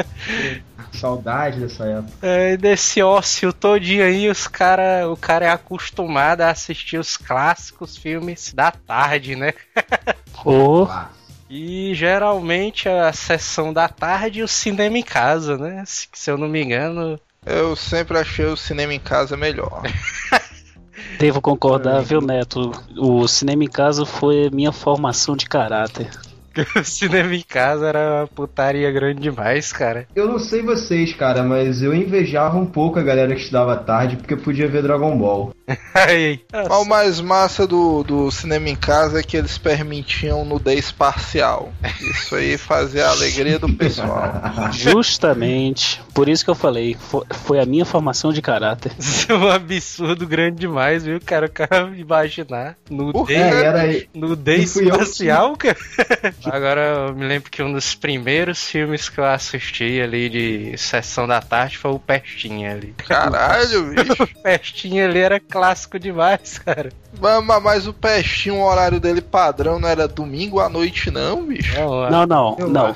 Saudade 0.93 1.59
dessa 1.59 1.85
época. 1.85 2.11
É, 2.21 2.57
desse 2.57 3.01
ócio 3.03 3.53
todinho 3.53 4.03
aí, 4.03 4.29
os 4.29 4.47
cara, 4.47 5.09
o 5.09 5.17
cara 5.17 5.45
é 5.45 5.49
acostumado 5.49 6.41
a 6.41 6.49
assistir 6.49 6.97
os 6.97 7.17
clássicos 7.17 7.97
filmes 7.97 8.53
da 8.53 8.71
tarde, 8.71 9.35
né? 9.35 9.53
Ou 10.43 10.87
Ah, 10.89 11.09
E 11.49 11.93
geralmente 11.93 12.87
a 12.89 13.11
sessão 13.13 13.71
da 13.73 13.87
tarde 13.87 14.39
e 14.39 14.43
o 14.43 14.47
cinema 14.47 14.97
em 14.97 15.03
casa, 15.03 15.57
né? 15.57 15.83
Se, 15.85 16.07
se 16.13 16.31
eu 16.31 16.37
não 16.37 16.47
me 16.47 16.63
engano. 16.63 17.19
Eu 17.45 17.75
sempre 17.75 18.17
achei 18.17 18.45
o 18.45 18.57
cinema 18.57 18.93
em 18.93 18.99
casa 18.99 19.37
melhor. 19.37 19.81
devo 21.19 21.41
concordar, 21.41 22.01
viu, 22.01 22.21
Neto? 22.21 22.71
O 22.97 23.27
cinema 23.27 23.63
em 23.63 23.69
casa 23.69 24.05
foi 24.05 24.49
minha 24.51 24.71
formação 24.71 25.35
de 25.35 25.45
caráter. 25.45 26.09
O 26.75 26.83
cinema 26.83 27.35
em 27.35 27.41
casa 27.41 27.87
era 27.87 28.19
uma 28.21 28.27
putaria 28.27 28.91
grande 28.91 29.21
demais, 29.21 29.71
cara. 29.73 30.07
Eu 30.15 30.27
não 30.27 30.39
sei 30.39 30.61
vocês, 30.61 31.13
cara, 31.13 31.43
mas 31.43 31.81
eu 31.81 31.93
invejava 31.93 32.57
um 32.57 32.65
pouco 32.65 32.99
a 32.99 33.03
galera 33.03 33.33
que 33.35 33.41
estudava 33.41 33.73
à 33.73 33.77
tarde 33.77 34.15
porque 34.17 34.35
podia 34.35 34.67
ver 34.67 34.81
Dragon 34.83 35.17
Ball. 35.17 35.53
Aí, 35.93 36.39
Mas 36.51 36.67
o 36.69 36.85
mais 36.85 37.19
massa 37.21 37.65
do, 37.67 38.03
do 38.03 38.31
cinema 38.31 38.69
em 38.69 38.75
casa 38.75 39.19
é 39.19 39.23
que 39.23 39.35
eles 39.35 39.57
permitiam 39.57 40.45
nudez 40.45 40.91
parcial. 40.91 41.73
Isso 42.01 42.35
aí 42.35 42.57
fazia 42.57 43.05
a 43.07 43.11
alegria 43.11 43.59
do 43.59 43.71
pessoal. 43.73 44.31
Justamente. 44.71 46.01
Por 46.13 46.29
isso 46.29 46.43
que 46.43 46.49
eu 46.49 46.55
falei, 46.55 46.95
fo- 46.95 47.25
foi 47.29 47.59
a 47.59 47.65
minha 47.65 47.85
formação 47.85 48.31
de 48.31 48.41
caráter. 48.41 48.91
Isso 48.99 49.31
é 49.31 49.35
um 49.35 49.49
absurdo 49.49 50.25
grande 50.27 50.57
demais, 50.57 51.03
viu, 51.05 51.19
cara? 51.23 51.47
O 51.47 51.51
cara 51.51 51.91
imaginar 51.97 52.75
nudez, 52.89 53.29
É, 53.39 53.63
era 53.65 54.03
nudez 54.13 54.73
que- 54.73 54.83
espacial, 54.83 55.55
cara. 55.57 55.75
Agora 56.51 56.81
eu 57.09 57.15
me 57.15 57.25
lembro 57.25 57.49
que 57.51 57.61
um 57.61 57.71
dos 57.71 57.95
primeiros 57.95 58.63
filmes 58.63 59.09
que 59.09 59.19
eu 59.19 59.25
assisti 59.25 59.99
ali 60.01 60.29
de 60.29 60.77
sessão 60.77 61.27
da 61.27 61.41
tarde 61.41 61.77
foi 61.77 61.91
o 61.91 61.99
Pestinha 61.99 62.71
ali. 62.73 62.93
Caralho, 62.97 63.83
bicho. 63.93 64.23
O 64.23 64.41
Pestinha 64.43 65.05
ali 65.05 65.19
era 65.19 65.39
clássico 65.39 65.97
demais, 65.99 66.57
cara. 66.59 66.91
Mas, 67.19 67.43
mas- 67.43 67.63
mas 67.63 67.87
o 67.87 67.93
Pestinho, 67.93 68.55
o 68.57 68.63
horário 68.65 68.99
dele 68.99 69.21
padrão 69.21 69.79
não 69.79 69.89
era 69.89 70.07
domingo 70.07 70.59
à 70.59 70.69
noite, 70.69 71.09
não, 71.11 71.45
bicho? 71.45 71.73
Não, 71.75 72.09
Não, 72.09 72.25
não, 72.25 72.55
não. 72.69 72.95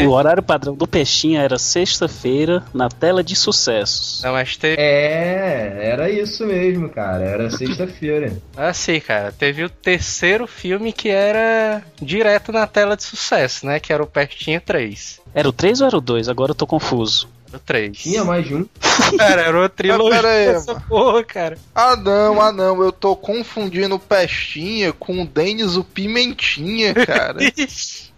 O 0.00 0.10
horário 0.10 0.42
padrão 0.42 0.74
do 0.74 0.86
Peixinha 0.86 1.42
era 1.42 1.58
sexta-feira 1.58 2.64
na 2.72 2.88
tela 2.88 3.22
de 3.22 3.36
sucessos. 3.36 4.22
não, 4.22 4.32
mas 4.32 4.56
teve 4.56 4.80
É, 4.80 5.80
era 5.82 6.10
isso 6.10 6.46
mesmo, 6.46 6.88
cara. 6.88 7.24
Era 7.24 7.50
sexta-feira. 7.50 8.32
Assim, 8.56 9.00
cara, 9.00 9.32
teve 9.32 9.64
o 9.64 9.68
terceiro 9.70 10.46
filme 10.46 10.92
que 10.92 11.08
era 11.08 11.82
direto 12.00 12.52
na 12.52 12.66
tela 12.66 12.96
de 12.96 13.04
sucesso, 13.04 13.66
né? 13.66 13.78
Que 13.78 13.92
era 13.92 14.02
o 14.02 14.06
Pestinha 14.06 14.60
3. 14.60 15.20
Era 15.34 15.48
o 15.48 15.52
3 15.52 15.80
ou 15.80 15.86
era 15.86 15.96
o 15.96 16.00
2? 16.00 16.28
Agora 16.28 16.52
eu 16.52 16.54
tô 16.54 16.66
confuso. 16.66 17.28
O 17.52 17.58
3. 17.58 17.98
Tinha 17.98 18.24
mais 18.24 18.46
de 18.46 18.54
um. 18.54 18.66
Cara, 19.18 19.42
era 19.42 19.58
uma 19.58 19.68
trilogia 19.68 20.22
pera 20.22 20.28
aí, 20.28 20.46
essa 20.46 20.74
porra, 20.80 21.22
cara. 21.22 21.58
Ah 21.74 21.96
não, 21.96 22.40
ah 22.40 22.50
não, 22.50 22.82
eu 22.82 22.90
tô 22.90 23.14
confundindo 23.14 23.94
o 23.94 23.98
Pestinha 23.98 24.92
com 24.92 25.22
o 25.22 25.26
Denis 25.26 25.76
o 25.76 25.84
Pimentinha, 25.84 26.94
cara. 26.94 27.40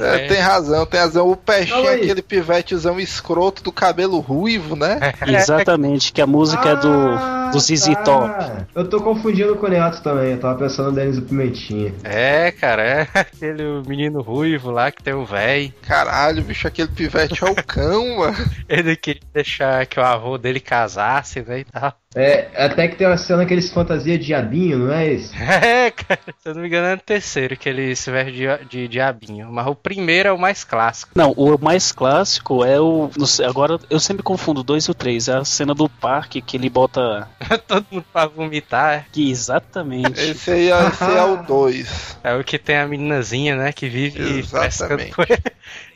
É, 0.00 0.28
tem 0.28 0.38
razão, 0.38 0.86
tem 0.86 1.00
razão. 1.00 1.30
O 1.30 1.38
Fala 1.44 1.90
é 1.90 1.94
aquele 1.96 2.22
pivetezão 2.22 2.98
escroto 2.98 3.62
do 3.62 3.72
cabelo 3.72 4.18
ruivo, 4.20 4.76
né? 4.76 4.98
Exatamente, 5.26 6.12
que 6.12 6.20
a 6.20 6.26
música 6.26 6.70
é 6.70 6.76
do, 6.76 6.88
Ah, 6.88 7.50
do 7.52 7.60
ZZ 7.60 7.86
tá. 7.86 8.02
Top. 8.02 8.66
Eu 8.74 8.88
tô 8.88 9.00
confundindo 9.00 9.56
com 9.56 9.66
o 9.66 9.68
Neto 9.68 10.02
também. 10.02 10.32
Eu 10.32 10.40
tava 10.40 10.58
pensando 10.58 10.90
no 10.90 10.96
Denis 10.96 11.18
o 11.18 11.22
Pimentinha. 11.22 11.94
É, 12.04 12.50
cara, 12.50 12.82
é 12.82 13.08
aquele 13.14 13.82
menino 13.86 14.20
ruivo 14.22 14.70
lá 14.70 14.90
que 14.90 15.02
tem 15.02 15.14
o 15.14 15.24
véi. 15.24 15.72
Caralho, 15.82 16.42
bicho, 16.42 16.66
aquele 16.66 16.88
pivete 16.88 17.44
é 17.44 17.50
o 17.50 17.54
cão, 17.54 18.18
mano. 18.18 18.36
Ele 18.68 18.96
queria 18.96 19.22
deixar 19.32 19.86
que 19.86 19.98
o 20.00 20.02
avô 20.02 20.38
dele 20.38 20.60
casasse, 20.60 21.42
né, 21.42 21.60
e 21.60 21.64
tal. 21.64 21.94
É, 22.14 22.48
até 22.54 22.88
que 22.88 22.96
tem 22.96 23.06
uma 23.06 23.16
cena 23.16 23.46
que 23.46 23.54
eles 23.54 23.70
fantasia 23.70 24.18
de 24.18 24.26
diabinho, 24.26 24.78
não 24.78 24.92
é 24.92 25.12
isso? 25.12 25.32
É, 25.62 25.90
cara, 25.90 26.20
se 26.40 26.48
eu 26.48 26.54
não 26.54 26.62
me 26.62 26.68
engano 26.68 26.88
é 26.88 26.94
o 26.94 26.98
terceiro 26.98 27.56
que 27.56 27.68
ele 27.68 27.94
se 27.94 28.10
veste 28.10 28.32
de, 28.32 28.64
de 28.68 28.88
diabinho. 28.88 29.50
Mas 29.50 29.66
o 29.66 29.74
primeiro 29.74 30.28
é 30.28 30.32
o 30.32 30.38
mais 30.38 30.64
clássico. 30.64 31.12
Não, 31.14 31.32
o 31.32 31.56
mais 31.58 31.92
clássico 31.92 32.64
é 32.64 32.80
o. 32.80 33.10
não 33.16 33.26
sei, 33.26 33.46
agora 33.46 33.78
eu 33.88 34.00
sempre 34.00 34.22
confundo 34.22 34.60
o 34.60 34.64
2 34.64 34.84
e 34.84 34.90
o 34.90 34.94
3. 34.94 35.28
É 35.28 35.36
a 35.36 35.44
cena 35.44 35.74
do 35.74 35.88
parque 35.88 36.40
que 36.42 36.56
ele 36.56 36.68
bota. 36.68 37.28
Todo 37.66 37.86
mundo 37.90 38.04
pra 38.12 38.26
vomitar. 38.26 38.92
é. 38.94 39.04
Que 39.12 39.30
exatamente. 39.30 40.20
Esse 40.20 40.50
aí 40.50 40.70
é, 40.70 40.86
esse 40.88 41.04
é 41.04 41.24
o 41.24 41.42
2. 41.42 42.12
É 42.24 42.34
o 42.34 42.44
que 42.44 42.56
tem 42.56 42.76
a 42.76 42.86
meninazinha, 42.86 43.56
né, 43.56 43.72
que 43.72 43.88
vive 43.88 44.38
Exatamente. 44.38 44.78
pescando 44.78 45.14
com 45.16 45.22
ele. 45.22 45.42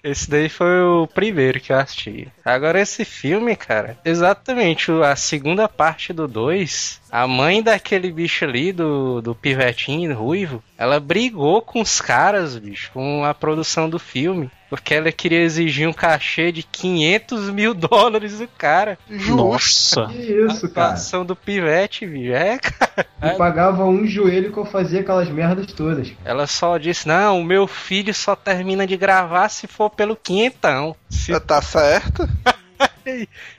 Esse 0.07 0.31
daí 0.31 0.49
foi 0.49 0.83
o 0.83 1.09
primeiro 1.09 1.61
que 1.61 1.73
eu 1.73 1.79
assisti. 1.79 2.29
Agora 2.45 2.81
esse 2.81 3.05
filme, 3.05 3.57
cara, 3.57 3.99
exatamente 4.05 4.93
a 4.93 5.17
segunda 5.17 5.69
parte 5.69 6.13
do 6.13 6.29
2, 6.29 7.01
a 7.11 7.27
mãe 7.27 7.61
daquele 7.61 8.13
bicho 8.13 8.45
ali, 8.45 8.71
do, 8.73 9.21
do 9.21 9.35
pivetinho 9.35 10.17
ruivo, 10.17 10.63
ela 10.79 11.01
brigou 11.01 11.61
com 11.61 11.81
os 11.81 12.01
caras, 12.01 12.57
bicho, 12.57 12.93
com 12.93 13.25
a 13.25 13.35
produção 13.35 13.91
do 13.91 13.99
filme. 13.99 14.49
Porque 14.69 14.95
ela 14.95 15.13
queria 15.13 15.41
exigir 15.43 15.89
um 15.89 15.93
cachê 15.93 16.51
de 16.51 16.63
500 16.65 17.51
mil 17.51 17.73
dólares 17.73 18.39
do 18.39 18.49
cara. 18.49 18.99
Nossa. 19.09 20.07
Que 20.07 20.33
isso, 20.33 20.67
a 20.67 20.69
cara. 20.69 20.87
atuação 20.89 21.25
do 21.25 21.37
pivete, 21.37 22.05
bicho. 22.07 22.33
É, 22.33 22.59
cara. 22.59 23.07
Eu 23.23 23.37
pagava 23.37 23.85
um 23.85 24.05
joelho 24.07 24.53
que 24.53 24.59
eu 24.59 24.65
fazia 24.65 25.01
aquelas 25.01 25.29
merdas 25.29 25.67
todas. 25.73 26.13
Ela 26.25 26.47
só 26.49 26.79
disse: 26.79 27.07
Não, 27.07 27.41
o 27.41 27.45
meu 27.45 27.67
filho 27.67 28.13
só 28.13 28.35
termina 28.35 28.87
de 28.87 28.97
gravar 28.97 29.49
se 29.49 29.67
for 29.69 29.89
pelo 29.91 30.17
quinhentão. 30.17 30.97
Se- 31.09 31.31
Já 31.33 31.39
tá 31.41 31.63
certo? 31.63 32.29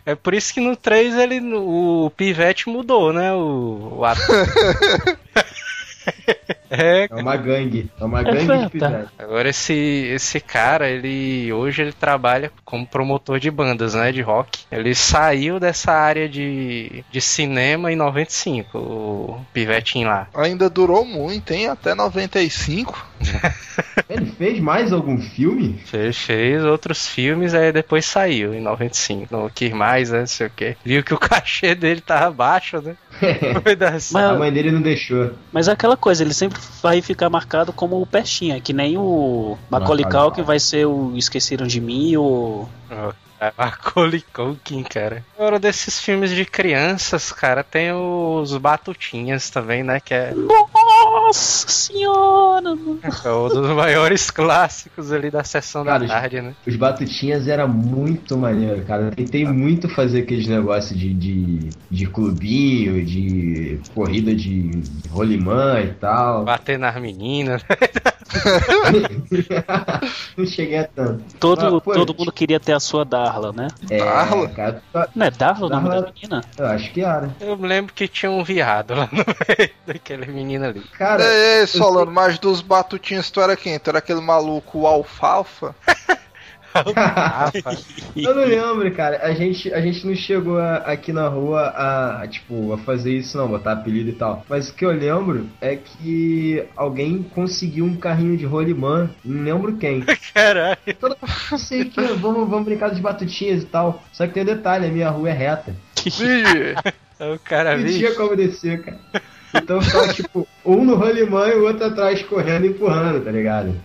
É 0.06 0.14
por 0.14 0.34
isso 0.34 0.54
que 0.54 0.60
no 0.60 0.76
3 0.76 1.16
ele, 1.16 1.40
o 1.56 2.12
pivete 2.16 2.70
mudou, 2.70 3.12
né? 3.14 3.34
O, 3.34 3.94
o 4.00 4.06
ator. 4.06 4.46
é, 6.70 7.08
É 7.10 7.16
uma 7.16 7.36
gangue. 7.38 7.90
É 8.00 8.04
uma 8.04 8.22
É 8.22 8.24
gangue 8.24 8.40
de 8.40 8.48
verdade. 8.48 8.70
pivete. 8.72 9.10
agora 9.18 9.50
esse, 9.50 9.74
esse 9.74 10.40
cara, 10.40 10.90
ele 10.90 11.52
hoje 11.54 11.82
ele 11.82 11.94
trabalha 11.94 12.52
como 12.66 12.86
promotor 12.86 13.40
de 13.40 13.50
bandas, 13.52 13.94
né? 13.94 14.12
De 14.12 14.22
rock. 14.22 14.60
Ele 14.72 14.94
saiu 14.96 15.60
dessa 15.60 15.92
área 15.92 16.28
de, 16.28 17.04
de 17.12 17.22
cinema 17.22 17.92
em 17.92 17.96
95, 17.96 18.78
o 18.78 19.46
pivetinho 19.54 20.08
lá. 20.08 20.28
Ainda 20.34 20.70
durou 20.70 21.06
muito, 21.06 21.52
hein? 21.52 21.68
Até 21.68 21.94
95. 21.96 23.08
Ele 24.10 24.26
fez 24.26 24.60
mais 24.60 24.94
algum 24.94 25.20
filme? 25.20 25.80
Fez, 25.86 26.18
fez 26.18 26.64
outros 26.64 27.08
filmes, 27.08 27.54
aí 27.54 27.72
depois 27.72 28.06
saiu 28.06 28.54
em 28.54 28.62
95. 28.62 29.28
Não 29.30 29.50
quis 29.50 29.72
mais, 29.72 30.12
né? 30.12 30.20
Não 30.22 30.28
sei 30.28 30.48
o 30.48 30.50
que. 30.50 30.76
Viu 30.84 31.04
que 31.04 31.14
o 31.14 31.18
cachê 31.20 31.76
dele 31.76 32.02
tava 32.02 32.32
baixo, 32.32 32.82
né? 32.82 32.96
Mas- 34.12 34.16
A 34.16 34.34
mãe 34.36 34.52
dele 34.52 34.72
não 34.72 34.82
deixou. 34.82 35.32
Mas 35.52 35.68
é 35.68 35.72
aquela 35.72 35.98
coisa, 35.98 36.24
ele 36.24 36.34
sempre 36.34 36.60
vai 36.82 37.02
ficar 37.02 37.30
marcado 37.30 37.74
como 37.74 38.02
o 38.02 38.06
Pestinha, 38.06 38.60
que 38.60 38.74
nem 38.74 38.98
o 38.98 39.58
Macaulay 39.70 40.06
Culkin 40.06 40.42
vai 40.44 40.60
ser 40.60 40.86
o 40.86 41.14
Esqueceram 41.16 41.68
de 41.68 41.80
Mim 41.82 42.16
ou... 42.16 42.70
É 43.40 43.52
Macaulay 43.56 44.24
Culkin, 44.34 44.82
cara. 44.82 45.24
Agora 45.38 45.60
desses 45.60 46.00
filmes 46.00 46.32
de 46.32 46.44
crianças, 46.44 47.32
cara, 47.32 47.64
tem 47.64 47.92
os 47.92 48.58
Batutinhas 48.58 49.50
também, 49.52 49.84
né? 49.84 50.00
Que 50.00 50.14
é, 50.16 50.34
Nossa 51.06 51.68
senhora! 51.70 52.76
mano. 52.76 53.00
é 53.24 53.30
um 53.32 53.48
dos 53.50 53.70
maiores 53.76 54.30
clássicos 54.32 55.12
ali 55.12 55.30
da 55.30 55.44
sessão 55.44 55.84
Cara, 55.86 56.00
da 56.00 56.08
tarde, 56.08 56.42
né? 56.42 56.56
Os 56.66 56.76
Batutinhas 56.76 57.48
era 57.48 57.68
muito 57.68 58.38
maneiro, 58.38 58.84
cara. 58.86 59.04
Eu 59.04 59.12
tentei 59.12 59.46
muito 59.46 59.88
fazer 59.90 60.22
aqueles 60.22 60.48
negócios 60.48 60.98
de, 60.98 61.14
de, 61.14 61.70
de 61.90 62.06
clubinho, 62.08 63.04
de 63.06 63.80
corrida 63.94 64.34
de 64.36 64.72
rolimã 65.10 65.80
e 65.82 65.94
tal. 65.94 66.44
Bater 66.44 66.78
nas 66.80 66.96
meninas. 67.00 67.64
não 70.38 70.46
cheguei 70.46 70.80
a 70.80 70.88
tanto. 70.88 71.24
Todo, 71.40 71.78
Ah, 71.78 71.82
pô, 71.82 71.94
todo 71.94 72.16
mundo 72.18 72.32
queria 72.32 72.60
ter 72.60 72.74
a 72.74 72.80
sua 72.80 73.04
Darla, 73.06 73.52
né? 73.54 73.68
É, 73.90 74.00
Darla? 74.00 74.50
cara, 74.50 74.82
Não 75.16 75.26
é 75.26 75.32
Darla 75.32 75.66
o 75.66 75.70
nome 75.70 75.90
Darla- 75.90 76.02
da 76.02 76.12
menina? 76.14 76.44
eu 76.58 76.66
acho 76.66 76.92
que 76.92 77.02
era. 77.02 77.30
Eu 77.40 77.58
me 77.58 77.68
lembro 77.68 77.94
que 77.94 78.08
tinha 78.08 78.32
um 78.32 78.44
viado 78.44 78.94
lá 78.94 79.08
no 79.12 79.18
meio 79.18 79.70
daquele 79.86 80.26
menino 80.28 80.66
ali. 80.66 80.84
Cara, 80.94 81.24
ei, 81.24 81.68
Solano, 81.68 82.12
mas 82.12 82.40
dos 82.40 82.62
batutinhos 82.62 83.30
tu 83.30 83.40
era 83.42 83.56
quem? 83.56 83.78
Tu 83.80 83.90
era 83.90 84.00
aquele 84.00 84.22
maluco 84.22 84.80
o 84.80 84.88
alfalfa? 84.88 85.76
Eu 88.16 88.36
não 88.36 88.46
lembro, 88.46 88.92
cara. 88.94 89.20
A 89.24 89.34
gente, 89.34 89.74
a 89.74 89.82
gente 89.82 90.06
não 90.06 90.16
chegou 90.16 90.60
a- 90.60 90.78
aqui 90.78 91.12
na 91.12 91.28
rua 91.28 91.62
a, 91.70 92.22
a, 92.24 92.28
tipo, 92.28 92.74
a 92.74 92.78
fazer 92.78 93.14
isso, 93.14 93.38
não, 93.38 93.48
botar 93.48 93.74
apelido 93.74 94.10
e 94.10 94.14
tal. 94.14 94.46
Mas 94.48 94.70
o 94.70 94.74
que 94.74 94.86
eu 94.86 94.92
lembro 94.92 95.48
é 95.60 95.76
que 95.76 96.64
alguém 96.76 97.24
conseguiu 97.24 97.86
um 97.86 97.96
carrinho 97.96 98.38
de 98.38 98.46
rolimã, 98.46 99.10
não 99.26 99.44
lembro 99.44 99.76
quem. 99.78 100.02
Caralho. 100.34 100.78
Não 101.52 101.58
sei 101.58 101.86
que, 101.86 102.00
vamos, 102.02 102.48
vamos 102.50 102.66
brincar 102.66 102.92
de 102.94 103.02
batutinhas 103.02 103.64
e 103.64 103.66
tal. 103.66 104.04
Só 104.14 104.28
que 104.28 104.34
tem 104.34 104.44
um 104.44 104.48
detalhe, 104.48 104.88
a 104.88 104.92
minha 104.92 105.10
rua 105.10 105.30
é 105.30 105.34
reta. 105.34 105.76
Vigi, 106.04 106.76
O 107.20 107.40
cara 107.40 107.78
Não 107.78 107.88
tinha 107.88 108.14
como 108.14 108.36
descer, 108.36 108.84
cara. 108.84 109.00
Então 109.62 109.82
ficava, 109.82 110.14
tipo, 110.14 110.48
um 110.66 110.84
no 110.84 110.96
rolimã 110.96 111.48
e 111.48 111.56
o 111.56 111.66
outro 111.66 111.86
atrás 111.86 112.22
correndo 112.24 112.66
e 112.66 112.70
empurrando, 112.70 113.24
tá 113.24 113.32
ligado? 113.32 113.76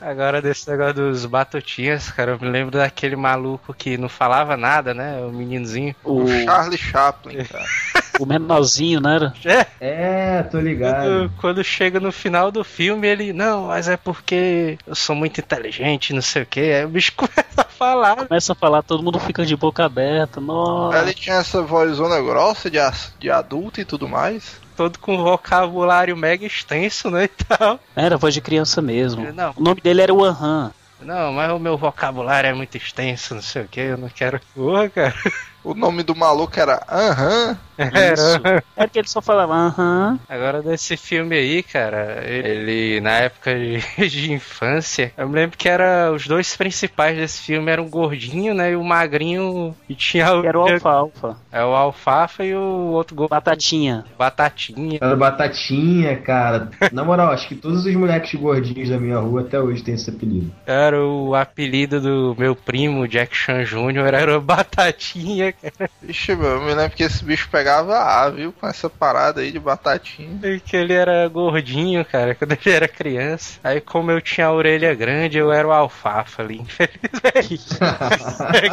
Agora 0.00 0.42
desse 0.42 0.68
negócio 0.68 0.94
dos 0.94 1.24
batutinhas, 1.26 2.10
cara, 2.10 2.32
eu 2.32 2.40
me 2.40 2.48
lembro 2.48 2.78
daquele 2.78 3.14
maluco 3.14 3.72
que 3.72 3.96
não 3.96 4.08
falava 4.08 4.56
nada, 4.56 4.92
né? 4.92 5.20
O 5.20 5.30
meninozinho. 5.30 5.94
O, 6.02 6.26
Charlie 6.26 6.78
Chaplin, 6.78 7.44
cara. 7.44 7.64
o 8.18 8.26
menorzinho, 8.26 9.00
né? 9.00 9.14
Era? 9.16 9.66
É, 9.80 10.38
É, 10.38 10.42
tô 10.44 10.58
ligado. 10.60 10.94
quando, 11.02 11.32
quando 11.40 11.64
chega 11.64 11.98
no 12.00 12.12
final 12.12 12.50
do 12.50 12.62
filme, 12.64 13.06
ele, 13.06 13.32
não, 13.32 13.66
mas 13.68 13.88
é 13.88 13.96
porque 13.96 14.78
eu 14.86 14.94
sou 14.94 15.14
muito 15.14 15.40
inteligente, 15.40 16.12
não 16.12 16.22
sei 16.22 16.42
o 16.42 16.46
que. 16.46 16.60
Aí 16.60 16.84
o 16.84 16.88
bicho 16.88 17.12
começa 17.16 17.60
a 17.60 17.64
falar. 17.64 18.26
Começa 18.26 18.52
a 18.52 18.56
falar, 18.56 18.82
todo 18.82 19.02
mundo 19.02 19.18
fica 19.20 19.44
de 19.44 19.56
boca 19.56 19.84
aberta. 19.84 20.40
Nossa. 20.40 20.98
Ele 20.98 21.14
tinha 21.14 21.36
essa 21.36 21.62
vozona 21.62 22.20
grossa 22.20 22.70
de, 22.70 22.78
de 23.18 23.30
adulto 23.30 23.80
e 23.80 23.84
tudo 23.84 24.08
mais. 24.08 24.60
Todo 24.76 24.98
com 24.98 25.18
vocabulário 25.22 26.16
mega 26.16 26.46
extenso, 26.46 27.10
né? 27.10 27.24
E 27.24 27.28
tal. 27.28 27.78
Era 27.94 28.16
voz 28.16 28.32
de 28.34 28.40
criança 28.40 28.80
mesmo. 28.80 29.30
Não, 29.32 29.52
O 29.56 29.62
nome 29.62 29.80
dele 29.80 30.00
era 30.02 30.14
o 30.14 30.24
Aham. 30.24 30.72
não, 31.00 31.32
mas 31.32 31.50
o 31.52 31.58
meu 31.58 31.76
vocabulário 31.76 32.48
é 32.48 32.54
muito 32.54 32.76
extenso, 32.76 33.34
não 33.34 33.42
sei 33.42 33.62
o 33.62 33.68
que, 33.68 33.80
eu 33.80 33.98
não 33.98 34.08
quero. 34.08 34.40
Porra, 34.54 34.88
cara. 34.88 35.14
O 35.62 35.74
nome 35.74 36.02
do 36.02 36.16
maluco 36.16 36.58
era 36.58 36.80
Aham. 36.90 37.56
Era. 37.78 38.62
Era 38.76 38.88
que 38.88 38.98
ele 38.98 39.08
só 39.08 39.20
falava 39.20 39.54
Aham. 39.54 40.18
Agora 40.28 40.62
desse 40.62 40.96
filme 40.96 41.36
aí, 41.36 41.62
cara, 41.62 42.22
ele 42.26 43.00
na 43.00 43.10
época 43.12 43.54
de, 43.54 43.80
de 44.08 44.32
infância, 44.32 45.12
eu 45.16 45.28
me 45.28 45.34
lembro 45.34 45.56
que 45.56 45.68
era 45.68 46.12
os 46.12 46.26
dois 46.26 46.56
principais 46.56 47.16
desse 47.16 47.40
filme 47.42 47.70
eram 47.70 47.84
o 47.86 47.88
gordinho, 47.88 48.54
né, 48.54 48.72
e 48.72 48.76
o 48.76 48.84
magrinho 48.84 49.74
e 49.88 49.94
tinha 49.94 50.32
o 50.34 50.44
Era 50.44 50.58
o 50.58 50.62
Alfalfa. 50.62 51.36
é 51.50 51.64
o 51.64 51.74
alfafa 51.74 52.44
e 52.44 52.54
o 52.54 52.60
outro 52.92 53.14
gordo 53.16 53.30
Batatinha. 53.30 54.04
batatinha. 54.18 54.98
Era 55.00 55.16
batatinha, 55.16 56.16
cara. 56.18 56.68
Na 56.92 57.04
moral, 57.04 57.30
acho 57.32 57.48
que 57.48 57.54
todos 57.54 57.84
os 57.84 57.94
moleques 57.94 58.38
gordinhos 58.38 58.88
da 58.88 58.98
minha 58.98 59.18
rua 59.18 59.42
até 59.42 59.58
hoje 59.60 59.82
têm 59.82 59.94
esse 59.94 60.10
apelido. 60.10 60.52
Era 60.66 61.00
o 61.02 61.34
apelido 61.34 62.00
do 62.00 62.36
meu 62.38 62.54
primo 62.54 63.06
Jack 63.08 63.34
Chan 63.36 63.64
Jr. 63.64 64.12
era 64.14 64.36
o 64.36 64.40
batatinha, 64.40 65.52
cara. 65.52 65.90
Vixe, 66.02 66.34
meu, 66.34 66.50
eu 66.50 66.60
me 66.62 66.74
lembro 66.74 66.96
que 66.96 67.02
esse 67.02 67.24
bicho 67.24 67.48
pegava 67.50 67.61
A, 67.70 68.30
viu? 68.30 68.52
Com 68.52 68.66
essa 68.66 68.88
parada 68.90 69.40
aí 69.40 69.50
de 69.52 69.58
batatinha. 69.58 70.38
E 70.42 70.60
Que 70.60 70.76
ele 70.76 70.92
era 70.92 71.26
gordinho, 71.28 72.04
cara, 72.04 72.34
quando 72.34 72.52
ele 72.52 72.74
era 72.74 72.88
criança. 72.88 73.58
Aí 73.62 73.80
como 73.80 74.10
eu 74.10 74.20
tinha 74.20 74.46
a 74.46 74.52
orelha 74.52 74.94
grande, 74.94 75.38
eu 75.38 75.52
era 75.52 75.66
o 75.66 75.72
alfafa 75.72 76.42
ali, 76.42 76.58
infelizmente. 76.62 77.78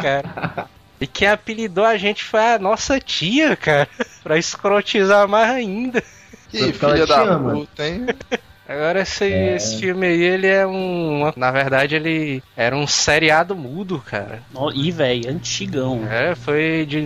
cara. 0.02 0.68
E 1.02 1.08
quem 1.08 1.28
apelidou 1.30 1.86
a 1.86 1.98
gente 1.98 2.24
foi 2.24 2.40
a 2.54 2.60
nossa 2.60 3.00
tia, 3.00 3.56
cara. 3.56 3.88
Pra 4.22 4.38
escrotizar 4.38 5.28
mais 5.28 5.50
ainda. 5.50 6.02
Que 6.50 6.74
Porque 6.74 6.74
filha 6.74 7.06
da 7.06 7.22
ama. 7.22 7.54
puta, 7.54 7.88
hein? 7.88 8.06
Agora 8.70 9.02
esse, 9.02 9.24
É. 9.26 9.56
esse 9.56 9.80
filme 9.80 10.06
aí, 10.06 10.22
ele 10.22 10.46
é 10.46 10.66
um. 10.68 11.32
Na 11.36 11.50
verdade, 11.50 11.96
ele 11.96 12.44
era 12.56 12.76
um 12.78 12.86
seriado 12.86 13.56
mudo, 13.56 14.00
cara. 14.00 14.44
Ih, 14.76 14.92
velho, 14.92 15.28
antigão. 15.32 16.08
É, 16.08 16.36
foi 16.36 16.86
de 16.88 17.02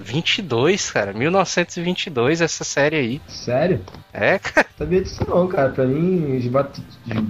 22, 0.00 0.92
cara. 0.92 1.12
1922 1.12 2.40
essa 2.40 2.62
série 2.62 2.96
aí. 2.96 3.20
Sério? 3.26 3.80
É, 4.12 4.38
cara. 4.40 4.66
Sabia 4.78 5.02
disso 5.02 5.26
não, 5.28 5.48
cara. 5.48 5.70
Pra 5.70 5.84
mim, 5.86 6.36
os 6.36 6.46
batu... 6.46 6.80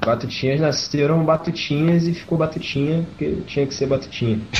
batutinhas 0.04 0.60
nasceram 0.60 1.24
batutinhas 1.24 2.06
e 2.06 2.12
ficou 2.12 2.36
batutinha 2.36 3.04
porque 3.08 3.36
tinha 3.46 3.66
que 3.66 3.72
ser 3.74 3.86
batutinha. 3.86 4.38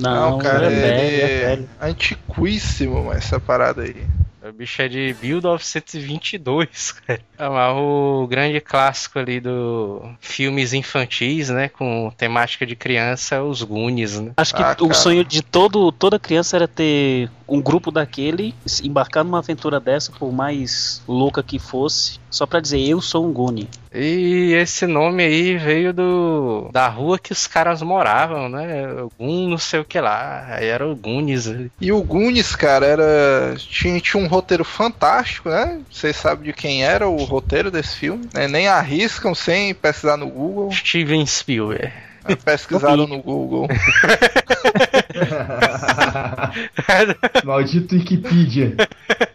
Não, 0.00 0.38
cara, 0.38 0.66
é 0.66 0.70
velho, 0.70 1.00
ele 1.02 1.22
é 1.22 1.26
velho. 1.48 1.68
antiquíssimo 1.80 3.12
essa 3.12 3.40
parada 3.40 3.82
aí. 3.82 4.06
O 4.46 4.52
bicho 4.52 4.82
é 4.82 4.88
de 4.88 5.16
1922, 5.22 6.92
cara. 6.92 7.20
É 7.36 7.48
o 7.48 8.26
grande 8.28 8.60
clássico 8.60 9.18
ali 9.18 9.40
do 9.40 10.02
filmes 10.20 10.72
infantis, 10.72 11.48
né? 11.50 11.68
Com 11.68 12.12
temática 12.16 12.64
de 12.64 12.76
criança, 12.76 13.42
os 13.42 13.62
Goonies, 13.62 14.20
né? 14.20 14.32
Acho 14.36 14.54
que 14.54 14.62
Ah, 14.62 14.76
o 14.80 14.94
sonho 14.94 15.24
de 15.24 15.42
todo, 15.42 15.90
toda 15.90 16.18
criança 16.18 16.56
era 16.56 16.68
ter 16.68 17.28
um 17.48 17.60
grupo 17.60 17.90
daquele, 17.90 18.54
embarcar 18.82 19.24
numa 19.24 19.38
aventura 19.38 19.80
dessa, 19.80 20.12
por 20.12 20.32
mais 20.32 21.02
louca 21.06 21.42
que 21.42 21.58
fosse, 21.58 22.18
só 22.30 22.46
pra 22.46 22.60
dizer, 22.60 22.80
eu 22.80 23.00
sou 23.00 23.26
um 23.26 23.32
Goonie. 23.32 23.68
E 23.92 24.52
esse 24.54 24.86
nome 24.86 25.22
aí 25.22 25.56
veio 25.56 25.92
do 25.92 26.68
da 26.72 26.88
rua 26.88 27.16
que 27.18 27.30
os 27.32 27.46
caras 27.46 27.80
moravam, 27.80 28.48
né? 28.48 28.86
Gun 29.18 29.48
não 29.48 29.58
sei 29.58 29.80
o 29.80 29.84
que 29.84 30.00
lá. 30.00 30.46
Aí 30.48 30.66
era 30.66 30.84
o 30.88 30.96
Goonies. 30.96 31.46
ali. 31.46 31.70
E 31.80 31.92
o 31.92 32.02
Goonies, 32.02 32.56
cara, 32.56 32.86
era. 32.86 33.54
Tinha, 33.56 34.00
tinha 34.00 34.20
um 34.20 34.26
roteiro 34.34 34.64
fantástico, 34.64 35.48
né? 35.48 35.80
Vocês 35.90 36.16
sabem 36.16 36.44
de 36.44 36.52
quem 36.52 36.84
era 36.84 37.08
o 37.08 37.24
roteiro 37.24 37.70
desse 37.70 37.96
filme? 37.96 38.28
né? 38.34 38.48
Nem 38.48 38.68
arriscam 38.68 39.34
sem 39.34 39.72
pesquisar 39.74 40.16
no 40.16 40.28
Google. 40.28 40.72
Steven 40.72 41.24
Spielberg. 41.24 41.92
Né? 42.28 42.36
Pesquisaram 42.36 43.06
no 43.06 43.22
Google. 43.22 43.68
Maldito 47.44 47.94
Wikipedia. 47.94 48.76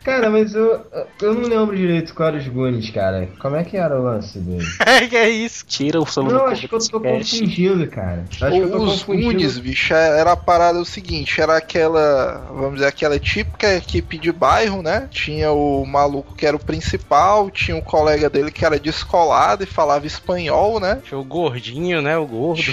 Cara, 0.09 0.29
mas 0.29 0.53
eu, 0.55 0.81
eu 1.21 1.33
não 1.33 1.41
lembro 1.47 1.75
direito 1.75 2.13
qual 2.13 2.29
era 2.29 2.37
os 2.37 2.47
Goonies, 2.47 2.89
cara. 2.89 3.29
Como 3.39 3.55
é 3.55 3.63
que 3.63 3.77
era 3.77 3.99
o 3.99 4.03
lance 4.03 4.39
dele? 4.39 4.65
É 4.89 5.07
que 5.07 5.15
é 5.15 5.29
isso. 5.29 5.63
Tira 5.67 5.99
o 6.01 6.05
celular 6.05 6.33
Não, 6.39 6.45
acho 6.47 6.67
que 6.67 6.73
eu 6.75 6.79
tô 6.79 6.99
confundindo, 6.99 7.87
cara. 7.87 8.25
Acho 8.29 8.51
que 8.51 8.57
eu 8.57 8.71
tô 8.71 8.77
Os 8.83 9.03
confundindo. 9.03 9.25
Goonies, 9.31 9.57
bicho, 9.59 9.93
é- 9.93 10.19
era 10.19 10.31
a 10.33 10.35
parada 10.35 10.79
o 10.79 10.85
seguinte, 10.85 11.39
era 11.39 11.55
aquela, 11.57 12.43
vamos 12.53 12.75
dizer, 12.75 12.87
aquela 12.87 13.19
típica 13.19 13.75
equipe 13.75 14.17
de 14.17 14.31
bairro, 14.31 14.81
né? 14.81 15.07
Tinha 15.11 15.51
o 15.51 15.85
maluco 15.85 16.35
que 16.35 16.45
era 16.45 16.55
o 16.55 16.59
principal, 16.59 17.49
tinha 17.49 17.77
um 17.77 17.81
colega 17.81 18.29
dele 18.29 18.51
que 18.51 18.65
era 18.65 18.79
descolado 18.79 19.63
e 19.63 19.67
falava 19.67 20.05
espanhol, 20.07 20.79
né? 20.79 20.99
Tinha 21.03 21.19
o 21.19 21.23
gordinho, 21.23 22.01
né? 22.01 22.17
O 22.17 22.25
gordo. 22.25 22.63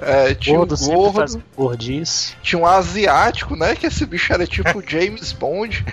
É, 0.00 0.34
tinha 0.34 0.56
Gordo 0.58 0.76
sempre 0.76 0.94
gordo, 0.96 1.16
faz 1.16 1.38
gordice. 1.56 2.34
tinha 2.42 2.60
um 2.60 2.66
asiático, 2.66 3.56
né? 3.56 3.74
Que 3.74 3.86
esse 3.86 4.06
bicho 4.06 4.32
era 4.32 4.46
tipo 4.46 4.82
James 4.86 5.32
Bond. 5.32 5.84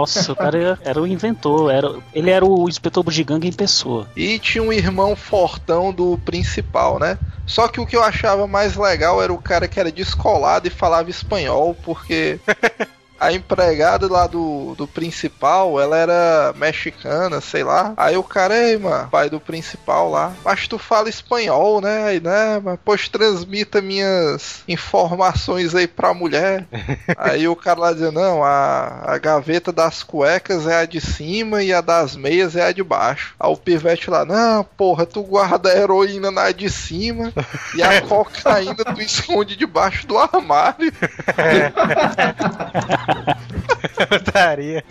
Nossa, 0.00 0.32
o 0.32 0.36
cara 0.36 0.58
era, 0.58 0.78
era 0.82 1.02
o 1.02 1.06
inventor. 1.06 1.70
Era, 1.70 1.94
ele 2.12 2.30
era 2.30 2.44
o 2.44 2.68
inspetor 2.68 3.02
bugiganga 3.02 3.46
em 3.46 3.52
pessoa. 3.52 4.08
E 4.16 4.38
tinha 4.38 4.62
um 4.62 4.72
irmão 4.72 5.14
fortão 5.14 5.92
do 5.92 6.16
principal, 6.18 6.98
né? 6.98 7.18
Só 7.44 7.66
que 7.68 7.80
o 7.80 7.86
que 7.86 7.96
eu 7.96 8.02
achava 8.02 8.46
mais 8.46 8.76
legal 8.76 9.22
era 9.22 9.32
o 9.32 9.38
cara 9.38 9.66
que 9.66 9.80
era 9.80 9.90
descolado 9.90 10.68
e 10.68 10.70
falava 10.70 11.10
espanhol, 11.10 11.74
porque 11.82 12.38
a 13.20 13.32
empregada 13.32 14.10
lá 14.10 14.26
do, 14.26 14.74
do 14.74 14.88
principal, 14.88 15.78
ela 15.78 15.96
era 15.96 16.54
mexicana, 16.56 17.40
sei 17.42 17.62
lá. 17.62 17.92
Aí 17.96 18.16
o 18.16 18.22
cara, 18.22 18.56
ei, 18.56 18.78
mano, 18.78 19.10
pai 19.10 19.28
do 19.28 19.38
principal 19.38 20.10
lá, 20.10 20.32
mas 20.42 20.66
tu 20.66 20.78
fala 20.78 21.10
espanhol, 21.10 21.82
né? 21.82 22.04
Aí, 22.04 22.20
né? 22.20 22.60
Mas 22.64 22.78
pois 22.82 23.08
transmita 23.10 23.82
minhas 23.82 24.64
informações 24.66 25.74
aí 25.74 25.86
pra 25.86 26.14
mulher. 26.14 26.66
aí 27.18 27.46
o 27.46 27.54
cara 27.54 27.80
lá 27.80 27.92
dizia, 27.92 28.10
não, 28.10 28.42
a, 28.42 29.02
a 29.04 29.18
gaveta 29.18 29.70
das 29.70 30.02
cuecas 30.02 30.66
é 30.66 30.76
a 30.76 30.86
de 30.86 31.00
cima 31.00 31.62
e 31.62 31.74
a 31.74 31.82
das 31.82 32.16
meias 32.16 32.56
é 32.56 32.62
a 32.62 32.72
de 32.72 32.82
baixo. 32.82 33.34
Aí 33.38 33.50
o 33.50 33.56
pivete 33.56 34.08
lá, 34.08 34.24
não, 34.24 34.64
porra, 34.64 35.04
tu 35.04 35.22
guarda 35.22 35.70
a 35.70 35.76
heroína 35.76 36.30
na 36.30 36.50
de 36.52 36.70
cima 36.70 37.34
e 37.76 37.82
a 37.82 38.00
cocaína 38.00 38.76
tu 38.76 39.00
esconde 39.02 39.56
debaixo 39.56 40.06
do 40.06 40.16
armário. 40.16 40.90
Putaria. 44.08 44.84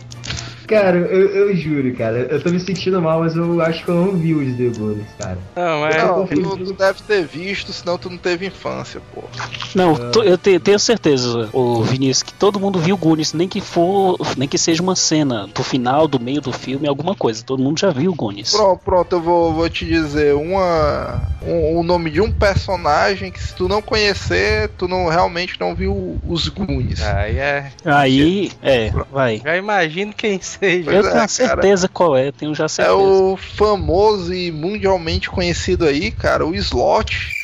Cara, 0.70 0.98
eu, 0.98 1.28
eu 1.48 1.56
juro, 1.56 1.94
cara. 1.96 2.20
Eu 2.30 2.42
tô 2.42 2.50
me 2.50 2.60
sentindo 2.60 3.02
mal, 3.02 3.20
mas 3.22 3.36
eu 3.36 3.60
acho 3.62 3.84
que 3.84 3.90
eu 3.90 3.96
não 3.96 4.12
vi 4.18 4.34
os 4.34 4.56
The 4.56 4.70
Goonies, 4.80 5.08
cara. 5.18 5.38
Não, 5.56 5.82
mas. 5.82 5.96
Não, 5.98 6.28
tu, 6.28 6.58
tu 6.66 6.74
deve 6.74 7.02
ter 7.04 7.26
visto, 7.26 7.74
senão 7.74 7.98
tu 7.98 8.10
não 8.10 8.18
teve 8.18 8.46
infância, 8.46 9.02
porra. 9.14 9.30
Não, 9.76 10.12
to- 10.12 10.24
eu 10.24 10.38
te- 10.38 10.60
tenho 10.60 10.80
certeza, 10.80 11.50
o 11.54 11.82
Vinícius, 11.84 12.24
que 12.24 12.34
todo 12.34 12.60
mundo 12.60 12.80
viu 12.80 12.98
Goonies, 12.98 13.34
nem 13.34 13.48
que 13.48 13.62
for, 13.62 14.18
nem 14.38 14.48
que 14.48 14.58
seja 14.58 14.82
uma 14.82 14.96
cena 14.96 15.48
do 15.48 15.64
final, 15.64 16.08
do 16.08 16.20
meio 16.20 16.42
do 16.42 16.52
filme, 16.52 16.88
alguma 16.88 17.16
coisa. 17.16 17.44
Todo 17.44 17.62
mundo 17.62 17.80
já 17.80 17.92
viu 17.92 18.14
Goonies. 18.14 18.52
Pronto, 18.52 18.82
pronto, 18.84 19.14
eu 19.16 19.22
vou, 19.22 19.54
vou 19.54 19.70
te 19.70 19.86
dizer 19.86 20.34
uma, 20.36 21.22
um, 21.42 21.78
o 21.80 21.84
nome 21.84 22.10
de 22.10 22.22
um 22.22 22.32
personagem 22.32 23.32
que 23.32 23.42
se 23.42 23.56
tu 23.56 23.68
não 23.68 23.82
conhecer, 23.82 24.70
tu 24.78 24.88
não 24.88 25.08
realmente 25.08 25.60
não 25.60 25.76
viu 25.76 26.20
os 26.24 26.48
Goonies. 26.48 27.02
Aí 27.02 27.38
é. 27.38 27.72
Aí, 27.86 28.52
é, 28.62 28.92
vai. 29.12 29.42
Já 29.44 29.56
imagino 29.58 30.14
quem 30.14 30.40
sei. 30.60 30.84
Pois 30.84 30.98
eu 30.98 31.04
é, 31.06 31.14
tenho 31.14 31.14
cara. 31.14 31.28
certeza 31.28 31.88
qual 31.88 32.16
é, 32.18 32.32
tenho 32.32 32.54
já 32.56 32.66
É 32.66 32.68
certeza. 32.70 32.96
o 32.96 33.38
famoso 33.38 34.34
e 34.34 34.52
mundialmente 34.52 35.30
conhecido 35.30 35.86
aí, 35.86 36.12
cara, 36.12 36.46
o 36.46 36.56
Slot. 36.56 37.38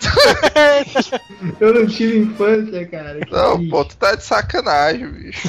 Eu 1.60 1.74
não 1.74 1.86
tive 1.86 2.18
infância, 2.18 2.86
cara. 2.86 3.24
que 3.24 3.32
Não, 3.32 3.56
triste. 3.56 3.70
pô, 3.70 3.84
tu 3.84 3.96
tá 3.96 4.14
de 4.14 4.22
sacanagem, 4.24 5.10
bicho. 5.10 5.48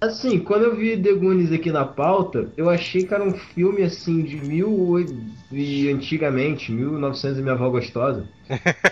Assim, 0.00 0.38
quando 0.38 0.64
eu 0.64 0.76
vi 0.76 0.96
The 1.00 1.12
Goonies 1.14 1.50
aqui 1.52 1.72
na 1.72 1.84
pauta, 1.84 2.52
eu 2.56 2.68
achei 2.68 3.04
que 3.06 3.14
era 3.14 3.24
um 3.24 3.32
filme 3.32 3.82
assim 3.82 4.22
de 4.22 4.36
mil 4.36 4.94
e 5.50 5.88
antigamente, 5.90 6.70
1900 6.70 7.38
e 7.38 7.42
minha 7.42 7.54
avó 7.54 7.70
gostosa. 7.70 8.28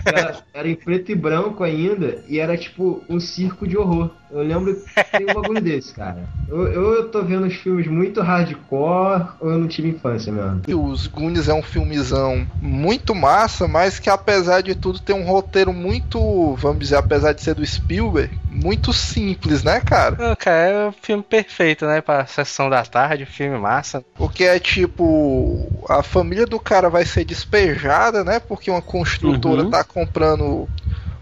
Era, 0.04 0.42
era 0.52 0.68
em 0.68 0.74
preto 0.74 1.12
e 1.12 1.14
branco 1.14 1.62
ainda 1.62 2.22
e 2.28 2.38
era 2.38 2.56
tipo 2.56 3.02
um 3.08 3.18
circo 3.20 3.66
de 3.66 3.76
horror. 3.76 4.10
Eu 4.30 4.42
lembro 4.42 4.74
que 4.74 5.18
tem 5.18 5.30
um 5.30 5.34
bagulho 5.34 5.60
desse, 5.62 5.94
cara. 5.94 6.28
Eu, 6.48 6.66
eu 6.66 7.08
tô 7.08 7.22
vendo 7.22 7.46
os 7.46 7.54
filmes 7.54 7.86
muito 7.86 8.20
hardcore 8.20 9.28
ou 9.40 9.50
eu 9.50 9.58
não 9.58 9.68
tive 9.68 9.88
infância 9.88 10.32
mesmo. 10.32 10.62
E 10.66 10.74
Os 10.74 11.06
Goonies 11.06 11.48
é 11.48 11.54
um 11.54 11.62
filmezão 11.62 12.46
muito 12.60 13.14
massa, 13.14 13.68
mas 13.68 13.98
que 13.98 14.10
apesar 14.10 14.60
de 14.60 14.74
tudo 14.74 14.98
tem 14.98 15.14
um 15.14 15.24
roteiro 15.24 15.72
muito, 15.72 16.54
vamos 16.56 16.80
dizer, 16.80 16.96
apesar 16.96 17.32
de 17.32 17.42
ser 17.42 17.54
do 17.54 17.64
Spielberg, 17.64 18.36
muito 18.48 18.92
simples, 18.92 19.62
né, 19.62 19.80
cara? 19.80 20.16
Não, 20.18 20.36
cara, 20.36 20.56
é 20.56 20.88
o 20.88 20.92
filme 20.92 21.22
perfeito, 21.22 21.86
né? 21.86 22.00
Pra 22.00 22.26
sessão 22.26 22.68
da 22.68 22.82
tarde, 22.82 23.24
filme 23.26 23.56
massa. 23.58 24.04
Porque 24.16 24.44
é 24.44 24.58
tipo, 24.58 25.70
a 25.88 26.02
família 26.02 26.46
do 26.46 26.58
cara 26.58 26.90
vai 26.90 27.04
ser 27.04 27.24
despejada, 27.24 28.24
né? 28.24 28.40
Porque 28.40 28.70
uma 28.70 28.82
construtora 28.82 29.43
Uhum. 29.48 29.70
tá 29.70 29.85
comprando 29.85 30.68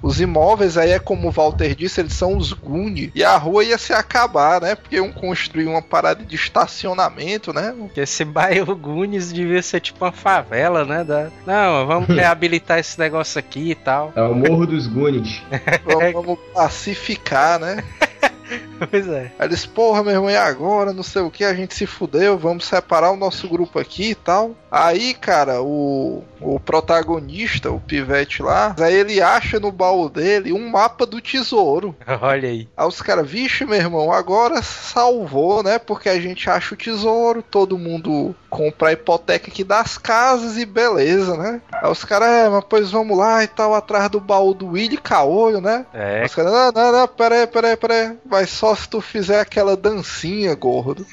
os 0.02 0.20
imóveis, 0.20 0.76
aí 0.76 0.90
é 0.90 0.98
como 0.98 1.28
o 1.28 1.30
Walter 1.30 1.74
disse, 1.76 2.00
eles 2.00 2.12
são 2.12 2.36
os 2.36 2.52
Goonies. 2.52 3.12
E 3.14 3.22
a 3.22 3.36
rua 3.36 3.62
ia 3.64 3.78
se 3.78 3.92
acabar, 3.92 4.60
né? 4.60 4.74
Porque 4.74 4.96
iam 4.96 5.12
construir 5.12 5.66
uma 5.66 5.80
parada 5.80 6.24
de 6.24 6.34
estacionamento, 6.34 7.52
né? 7.52 7.72
Porque 7.78 8.00
esse 8.00 8.24
bairro 8.24 8.74
Gunis 8.74 9.32
devia 9.32 9.62
ser 9.62 9.80
tipo 9.80 10.04
uma 10.04 10.10
favela, 10.10 10.84
né? 10.84 11.04
Da... 11.04 11.30
Não, 11.46 11.86
vamos 11.86 12.08
reabilitar 12.14 12.80
esse 12.80 12.98
negócio 12.98 13.38
aqui 13.38 13.70
e 13.70 13.74
tal. 13.76 14.12
É 14.16 14.22
o 14.22 14.34
Morro 14.34 14.66
dos 14.66 14.88
Goonies. 14.88 15.40
Vamos, 15.84 16.12
vamos 16.12 16.38
pacificar, 16.52 17.60
né? 17.60 17.84
Pois 18.90 19.08
é. 19.08 19.32
Aí 19.38 19.48
eles, 19.48 19.64
porra, 19.64 20.02
meu 20.02 20.12
irmão, 20.12 20.30
e 20.30 20.36
agora? 20.36 20.92
Não 20.92 21.02
sei 21.02 21.22
o 21.22 21.30
que, 21.30 21.44
a 21.44 21.54
gente 21.54 21.74
se 21.74 21.86
fudeu, 21.86 22.38
vamos 22.38 22.64
separar 22.64 23.10
o 23.10 23.16
nosso 23.16 23.48
grupo 23.48 23.78
aqui 23.78 24.10
e 24.10 24.14
tal. 24.14 24.54
Aí, 24.70 25.14
cara, 25.14 25.62
o, 25.62 26.22
o 26.40 26.58
protagonista, 26.58 27.70
o 27.70 27.80
pivete 27.80 28.42
lá, 28.42 28.74
aí 28.78 28.94
ele 28.94 29.20
acha 29.20 29.60
no 29.60 29.70
baú 29.70 30.08
dele 30.08 30.52
um 30.52 30.70
mapa 30.70 31.04
do 31.04 31.20
tesouro. 31.20 31.94
Olha 32.20 32.48
aí. 32.48 32.68
Aí 32.76 32.86
os 32.86 33.02
caras, 33.02 33.28
vixe, 33.28 33.64
meu 33.64 33.76
irmão, 33.76 34.12
agora 34.12 34.62
salvou, 34.62 35.62
né? 35.62 35.78
Porque 35.78 36.08
a 36.08 36.20
gente 36.20 36.48
acha 36.48 36.74
o 36.74 36.78
tesouro, 36.78 37.42
todo 37.42 37.78
mundo 37.78 38.34
compra 38.48 38.88
a 38.88 38.92
hipoteca 38.92 39.48
aqui 39.48 39.64
das 39.64 39.96
casas 39.96 40.56
e 40.58 40.66
beleza, 40.66 41.36
né? 41.36 41.60
Aí 41.72 41.90
os 41.90 42.04
caras, 42.04 42.28
é, 42.28 42.48
mas 42.48 42.64
pois 42.68 42.90
vamos 42.90 43.16
lá 43.16 43.42
e 43.42 43.46
tal, 43.46 43.74
atrás 43.74 44.10
do 44.10 44.20
baú 44.20 44.54
do 44.54 44.72
Willy 44.72 44.96
Caolho, 44.96 45.60
né? 45.60 45.86
É, 45.92 46.24
Os 46.24 46.34
caras, 46.34 46.52
não, 46.52 46.72
não, 46.72 46.92
não, 46.92 47.08
pera 47.08 47.34
aí, 47.36 47.46
pera 47.46 47.68
aí, 47.68 47.76
pera 47.76 47.94
aí. 47.94 48.16
Mas 48.24 48.50
só 48.74 48.82
se 48.82 48.88
tu 48.88 49.00
fizer 49.00 49.40
aquela 49.40 49.76
dancinha, 49.76 50.54
gordo. 50.54 51.06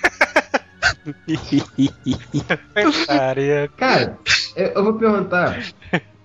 Cara, 3.78 4.18
eu, 4.56 4.68
eu 4.68 4.84
vou 4.84 4.94
perguntar, 4.94 5.60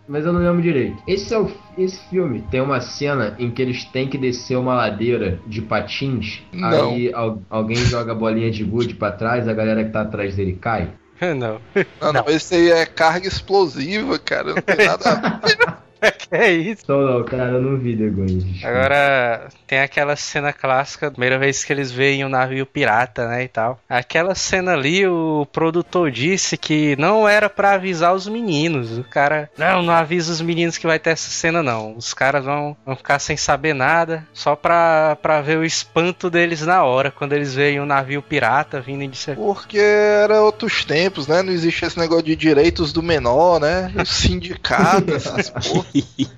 mas 0.06 0.24
eu 0.24 0.32
não 0.32 0.40
lembro 0.40 0.62
direito. 0.62 0.96
Esse 1.06 1.34
é 1.34 1.38
o 1.38 1.50
esse 1.76 1.98
filme 2.08 2.44
tem 2.52 2.60
uma 2.60 2.80
cena 2.80 3.34
em 3.36 3.50
que 3.50 3.60
eles 3.60 3.84
têm 3.86 4.06
que 4.08 4.16
descer 4.16 4.56
uma 4.56 4.74
ladeira 4.74 5.40
de 5.46 5.60
patins. 5.60 6.40
Não. 6.52 6.90
Aí 6.92 7.12
al- 7.12 7.42
alguém 7.50 7.76
joga 7.76 8.12
a 8.12 8.14
bolinha 8.14 8.48
de 8.50 8.62
gude 8.62 8.94
pra 8.94 9.10
trás, 9.10 9.48
a 9.48 9.52
galera 9.52 9.82
que 9.84 9.90
tá 9.90 10.02
atrás 10.02 10.36
dele 10.36 10.56
cai. 10.60 10.92
Não. 11.20 11.60
Não, 12.00 12.12
não, 12.12 12.24
esse 12.28 12.54
aí 12.56 12.70
é 12.70 12.84
carga 12.86 13.26
explosiva, 13.26 14.18
cara. 14.18 14.54
Não 14.54 14.62
tem 14.62 14.86
nada 14.86 15.10
a 15.10 15.46
ver. 15.46 15.56
Que 16.28 16.34
é 16.34 16.52
isso? 16.52 16.82
Então 16.84 17.00
não, 17.02 17.22
cara, 17.24 17.52
eu 17.52 17.60
não 17.60 17.76
vi 17.76 17.96
The 17.96 18.08
Goonies. 18.08 18.64
Agora 18.64 19.48
tem 19.66 19.80
aquela 19.80 20.16
cena 20.16 20.52
clássica, 20.52 21.10
primeira 21.10 21.38
vez 21.38 21.64
que 21.64 21.72
eles 21.72 21.90
veem 21.90 22.24
um 22.24 22.28
navio 22.28 22.66
pirata, 22.66 23.28
né, 23.28 23.44
e 23.44 23.48
tal. 23.48 23.78
Aquela 23.88 24.34
cena 24.34 24.72
ali, 24.72 25.06
o 25.06 25.46
produtor 25.52 26.10
disse 26.10 26.56
que 26.56 26.96
não 26.96 27.28
era 27.28 27.48
pra 27.48 27.72
avisar 27.72 28.14
os 28.14 28.28
meninos. 28.28 28.98
O 28.98 29.04
cara, 29.04 29.50
não, 29.58 29.82
não 29.82 29.92
avisa 29.92 30.32
os 30.32 30.40
meninos 30.40 30.78
que 30.78 30.86
vai 30.86 30.98
ter 30.98 31.10
essa 31.10 31.30
cena 31.30 31.62
não. 31.62 31.96
Os 31.96 32.14
caras 32.14 32.44
vão, 32.44 32.76
vão 32.84 32.96
ficar 32.96 33.18
sem 33.18 33.36
saber 33.36 33.74
nada, 33.74 34.26
só 34.32 34.56
pra, 34.56 35.16
pra 35.20 35.40
ver 35.40 35.58
o 35.58 35.64
espanto 35.64 36.30
deles 36.30 36.62
na 36.62 36.82
hora, 36.84 37.10
quando 37.10 37.32
eles 37.32 37.54
veem 37.54 37.80
um 37.80 37.86
navio 37.86 38.22
pirata 38.22 38.80
vindo 38.80 39.06
de 39.06 39.16
ser... 39.16 39.36
Porque 39.36 39.78
era 39.78 40.40
outros 40.42 40.84
tempos, 40.84 41.26
né? 41.26 41.42
Não 41.42 41.52
existia 41.52 41.88
esse 41.88 41.98
negócio 41.98 42.24
de 42.24 42.36
direitos 42.36 42.92
do 42.92 43.02
menor, 43.02 43.60
né? 43.60 43.92
Os 44.00 44.08
sindicatos, 44.08 45.26
essas 45.26 45.50
porra. 45.50 45.86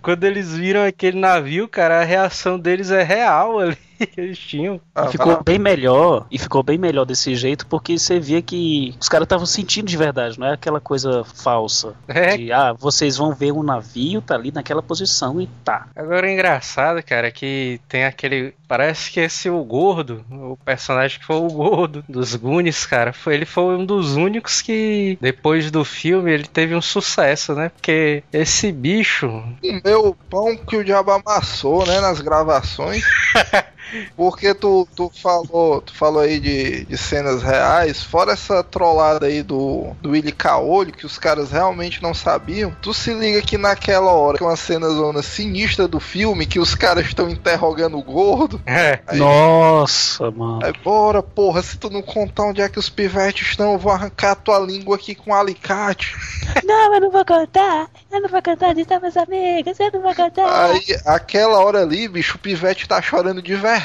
Quando 0.03 0.25
eles 0.25 0.55
viram 0.55 0.85
aquele 0.85 1.19
navio, 1.19 1.69
cara, 1.69 2.01
a 2.01 2.05
reação 2.05 2.59
deles 2.59 2.91
é 2.91 3.03
real 3.03 3.59
ali. 3.59 3.86
Que 4.07 4.21
eles 4.21 4.39
tinham. 4.39 4.81
Ah, 4.95 5.09
ficou 5.09 5.43
bem 5.43 5.59
melhor, 5.59 6.27
e 6.31 6.39
ficou 6.39 6.63
bem 6.63 6.79
melhor 6.79 7.05
desse 7.05 7.35
jeito, 7.35 7.67
porque 7.67 7.99
você 7.99 8.19
via 8.19 8.41
que 8.41 8.95
os 9.01 9.09
caras 9.09 9.27
estavam 9.27 9.47
sentindo 9.47 9.87
de 9.87 9.97
verdade, 9.97 10.39
não 10.39 10.47
é 10.47 10.53
aquela 10.55 10.81
coisa 10.81 11.25
falsa. 11.25 11.95
É, 12.09 12.37
De, 12.37 12.53
ah, 12.53 12.73
vocês 12.73 13.17
vão 13.17 13.35
ver 13.35 13.53
um 13.53 13.63
navio, 13.63 14.23
tá 14.23 14.35
ali 14.35 14.53
naquela 14.53 14.83
posição 14.83 15.41
e 15.41 15.47
tá. 15.65 15.89
Agora 15.95 16.27
o 16.27 16.31
engraçado, 16.31 17.03
cara, 17.03 17.29
é 17.29 17.31
que 17.31 17.81
tem 17.89 18.05
aquele. 18.05 18.55
Parece 18.69 19.11
que 19.11 19.21
esse 19.21 19.49
o 19.49 19.63
gordo, 19.65 20.25
o 20.31 20.57
personagem 20.65 21.19
que 21.19 21.25
foi 21.25 21.37
o 21.37 21.49
gordo 21.49 22.05
dos 22.09 22.35
Goonies, 22.35 22.85
cara, 22.87 23.13
foi, 23.13 23.35
ele 23.35 23.47
foi 23.47 23.77
um 23.77 23.85
dos 23.85 24.17
únicos 24.17 24.61
que, 24.63 25.19
depois 25.21 25.71
do 25.71 25.85
filme, 25.85 26.33
ele 26.33 26.47
teve 26.47 26.75
um 26.75 26.83
sucesso, 26.83 27.55
né? 27.55 27.71
Porque 27.71 28.23
esse 28.33 28.73
bicho. 28.73 29.43
Comeu 29.61 30.09
o 30.09 30.15
pão 30.15 30.57
que 30.57 30.77
o 30.77 30.85
diabo 30.85 31.11
amassou, 31.13 31.87
né? 31.87 32.01
Nas 32.01 32.21
gravações. 32.21 33.05
Porque 34.17 34.55
tu, 34.55 34.87
tu 34.95 35.11
falou, 35.23 35.81
tu 35.81 35.95
falou 35.95 36.23
aí 36.23 36.41
de, 36.41 36.85
de 36.85 36.99
cenas 36.99 37.43
reais, 37.43 38.03
fora 38.03 38.33
essa 38.33 38.63
trollada 38.63 39.27
aí 39.27 39.43
do, 39.43 39.95
do 40.01 40.11
Willy 40.11 40.33
Caolho, 40.33 40.93
que 40.93 41.07
os 41.07 41.19
caras 41.19 41.51
realmente 41.51 42.03
não 42.03 42.13
sabiam. 42.15 42.75
Tu 42.83 42.93
se 42.93 43.13
liga 43.15 43.41
que 43.43 43.57
naquela 43.57 44.11
hora, 44.13 44.39
que 44.39 44.45
é 44.45 44.47
uma 44.47 44.57
cena 44.57 44.89
zona 44.89 45.23
sinistra 45.23 45.87
do 45.87 46.01
filme, 46.01 46.47
que 46.47 46.59
os 46.59 46.75
caras 46.75 47.07
estão 47.07 47.29
interrogando 47.29 47.99
o 47.99 48.03
gordo. 48.03 48.61
É, 48.67 49.01
Aí, 49.07 49.19
Nossa, 49.19 50.31
mano. 50.31 50.65
aí, 50.65 50.73
bora, 50.85 51.23
porra, 51.23 51.63
se 51.63 51.79
tu 51.79 51.89
não 51.91 52.03
contar 52.03 52.45
onde 52.45 52.61
é 52.61 52.69
que 52.69 52.79
os 52.79 52.89
pivetes 52.89 53.49
estão, 53.49 53.73
eu 53.73 53.79
vou 53.79 53.93
arrancar 53.93 54.35
tua 54.35 54.59
língua 54.59 54.97
aqui 54.97 55.15
com 55.15 55.31
um 55.31 55.35
alicate. 55.35 56.15
Não, 56.65 56.95
eu 56.95 57.01
não 57.01 57.11
vou 57.11 57.25
contar. 57.25 57.89
Eu 58.11 58.21
não 58.21 58.29
vou 58.29 58.43
contar 58.43 58.73
de 58.73 58.85
meus 59.01 59.17
amigos. 59.17 59.79
Eu 59.79 59.91
não 59.93 60.03
vou 60.03 60.15
contar. 60.15 60.71
Aí, 60.71 60.85
aquela 61.05 61.59
hora 61.61 61.83
ali, 61.83 62.09
bicho, 62.09 62.37
o 62.37 62.41
pivete 62.41 62.89
tá 62.89 63.01
chorando 63.01 63.43
de 63.43 63.55
verdade, 63.55 63.76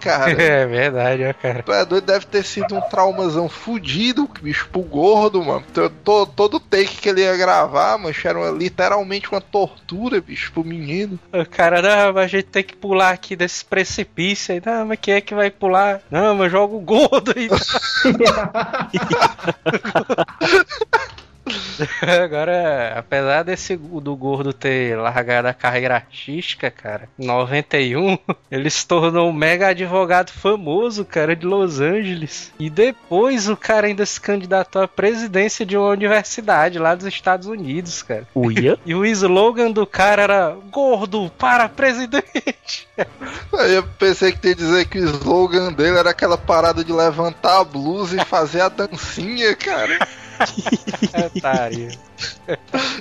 cara. 0.00 0.30
é 0.42 0.66
verdade, 0.66 1.24
ó, 1.24 1.34
cara. 1.34 1.62
Tu 1.62 1.72
é 1.72 1.84
doido, 1.84 2.04
deve 2.04 2.26
ter 2.26 2.44
sido 2.44 2.74
um 2.74 2.80
traumazão 2.80 3.48
fudido, 3.48 4.28
bicho, 4.40 4.68
pro 4.70 4.82
gordo, 4.82 5.42
mano. 5.42 5.64
To- 5.72 5.90
to- 5.90 6.26
Todo 6.26 6.58
take 6.60 6.96
que 6.96 7.08
ele 7.08 7.22
ia 7.22 7.36
gravar, 7.36 7.98
mano, 7.98 8.14
era 8.24 8.38
uma- 8.38 8.50
literalmente 8.50 9.30
uma 9.30 9.40
tortura, 9.40 10.20
bicho, 10.20 10.52
pro 10.52 10.64
menino. 10.64 11.18
O 11.32 11.44
cara, 11.46 11.80
não, 11.82 12.12
mas 12.14 12.24
a 12.24 12.26
gente 12.28 12.44
tem 12.46 12.62
que 12.62 12.76
pular 12.76 13.10
aqui 13.10 13.36
desse 13.36 13.64
precipício 13.64 14.54
aí. 14.54 14.62
Não, 14.64 14.86
mas 14.86 14.98
quem 15.00 15.14
é 15.14 15.20
que 15.20 15.34
vai 15.34 15.50
pular? 15.50 16.00
Não, 16.10 16.34
mas 16.34 16.50
joga 16.50 16.74
o 16.74 16.80
gordo 16.80 17.32
aí. 17.36 17.48
Agora, 22.24 22.94
apesar 22.96 23.42
desse 23.42 23.76
do 23.76 24.16
gordo 24.16 24.52
ter 24.52 24.96
largado 24.96 25.48
a 25.48 25.54
carreira 25.54 25.94
artística, 25.94 26.70
cara, 26.70 27.08
em 27.18 27.26
91, 27.26 28.18
ele 28.50 28.70
se 28.70 28.86
tornou 28.86 29.28
um 29.28 29.32
mega 29.32 29.68
advogado 29.68 30.30
famoso, 30.30 31.04
cara, 31.04 31.36
de 31.36 31.46
Los 31.46 31.80
Angeles. 31.80 32.52
E 32.58 32.70
depois 32.70 33.48
o 33.48 33.56
cara 33.56 33.86
ainda 33.86 34.04
se 34.06 34.20
candidatou 34.20 34.82
à 34.82 34.88
presidência 34.88 35.66
de 35.66 35.76
uma 35.76 35.88
universidade 35.88 36.78
lá 36.78 36.94
dos 36.94 37.06
Estados 37.06 37.46
Unidos, 37.46 38.02
cara. 38.02 38.26
Uia? 38.34 38.78
E 38.86 38.94
o 38.94 39.04
slogan 39.04 39.70
do 39.70 39.86
cara 39.86 40.22
era 40.22 40.56
gordo 40.70 41.30
para 41.38 41.68
presidente. 41.68 42.86
Aí 43.52 43.74
eu 43.74 43.82
pensei 43.98 44.32
que 44.32 44.48
ia 44.48 44.54
dizer 44.54 44.86
que 44.86 44.98
o 44.98 45.04
slogan 45.04 45.72
dele 45.72 45.96
era 45.96 46.10
aquela 46.10 46.36
parada 46.36 46.84
de 46.84 46.92
levantar 46.92 47.60
a 47.60 47.64
blusa 47.64 48.20
e 48.20 48.24
fazer 48.24 48.60
a 48.60 48.68
dancinha, 48.68 49.56
cara. 49.56 50.06
Otário. 51.26 51.88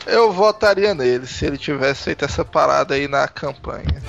Eu 0.06 0.32
votaria 0.32 0.94
nele 0.94 1.26
se 1.28 1.46
ele 1.46 1.58
tivesse 1.58 2.04
feito 2.04 2.26
essa 2.26 2.44
parada 2.44 2.96
aí 2.96 3.08
na 3.08 3.28
campanha. 3.28 4.02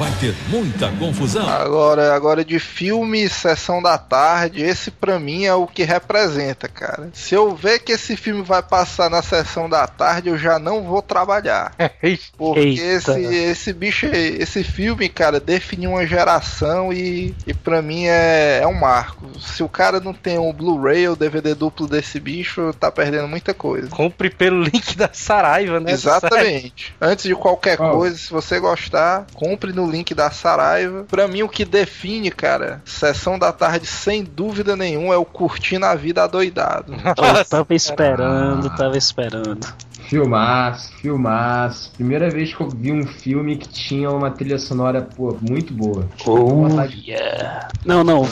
Vai 0.00 0.10
ter 0.12 0.34
muita 0.48 0.90
confusão. 0.92 1.46
Agora, 1.46 2.14
agora 2.14 2.42
de 2.42 2.58
filme, 2.58 3.28
sessão 3.28 3.82
da 3.82 3.98
tarde, 3.98 4.62
esse 4.62 4.90
pra 4.90 5.20
mim 5.20 5.44
é 5.44 5.52
o 5.52 5.66
que 5.66 5.82
representa, 5.82 6.66
cara. 6.68 7.10
Se 7.12 7.34
eu 7.34 7.54
ver 7.54 7.80
que 7.80 7.92
esse 7.92 8.16
filme 8.16 8.40
vai 8.40 8.62
passar 8.62 9.10
na 9.10 9.20
sessão 9.20 9.68
da 9.68 9.86
tarde, 9.86 10.30
eu 10.30 10.38
já 10.38 10.58
não 10.58 10.84
vou 10.84 11.02
trabalhar. 11.02 11.74
Porque 12.38 12.60
Eita. 12.60 13.20
esse, 13.20 13.34
esse 13.34 13.72
bicho, 13.74 14.06
esse 14.06 14.64
filme, 14.64 15.06
cara, 15.06 15.38
definiu 15.38 15.90
uma 15.90 16.06
geração 16.06 16.90
e, 16.90 17.34
e 17.46 17.52
pra 17.52 17.82
mim 17.82 18.06
é, 18.06 18.60
é 18.62 18.66
um 18.66 18.80
marco. 18.80 19.38
Se 19.38 19.62
o 19.62 19.68
cara 19.68 20.00
não 20.00 20.14
tem 20.14 20.38
um 20.38 20.50
Blu-ray 20.50 21.08
ou 21.08 21.14
DVD 21.14 21.54
duplo 21.54 21.86
desse 21.86 22.18
bicho, 22.18 22.72
tá 22.80 22.90
perdendo 22.90 23.28
muita 23.28 23.52
coisa. 23.52 23.88
Compre 23.88 24.30
pelo 24.30 24.62
link 24.62 24.96
da 24.96 25.10
Saraiva, 25.12 25.78
né? 25.78 25.92
Exatamente. 25.92 26.94
Antes 26.98 27.26
de 27.26 27.34
qualquer 27.34 27.76
Qual? 27.76 27.98
coisa, 27.98 28.16
se 28.16 28.30
você 28.30 28.58
gostar, 28.58 29.26
compre 29.34 29.74
no 29.74 29.89
link 29.90 30.14
da 30.14 30.30
Saraiva. 30.30 31.04
Pra 31.04 31.26
mim, 31.26 31.42
o 31.42 31.48
que 31.48 31.64
define, 31.64 32.30
cara, 32.30 32.80
sessão 32.84 33.38
da 33.38 33.52
tarde, 33.52 33.86
sem 33.86 34.24
dúvida 34.24 34.76
nenhuma, 34.76 35.14
é 35.14 35.16
o 35.16 35.24
curtindo 35.24 35.86
a 35.86 35.94
vida 35.94 36.22
adoidado. 36.22 36.94
Eu 36.94 37.44
tava 37.44 37.74
esperando, 37.74 38.70
tava 38.76 38.96
esperando. 38.96 39.66
Filmaço, 40.08 40.92
filmaço. 41.00 41.92
Primeira 41.96 42.30
vez 42.30 42.54
que 42.54 42.60
eu 42.60 42.68
vi 42.70 42.92
um 42.92 43.06
filme 43.06 43.56
que 43.56 43.68
tinha 43.68 44.10
uma 44.10 44.30
trilha 44.30 44.58
sonora, 44.58 45.00
pô, 45.02 45.36
muito 45.40 45.72
boa. 45.72 46.06
Oh, 46.26 46.66
yeah. 47.06 47.68
Não, 47.84 48.02
não, 48.04 48.22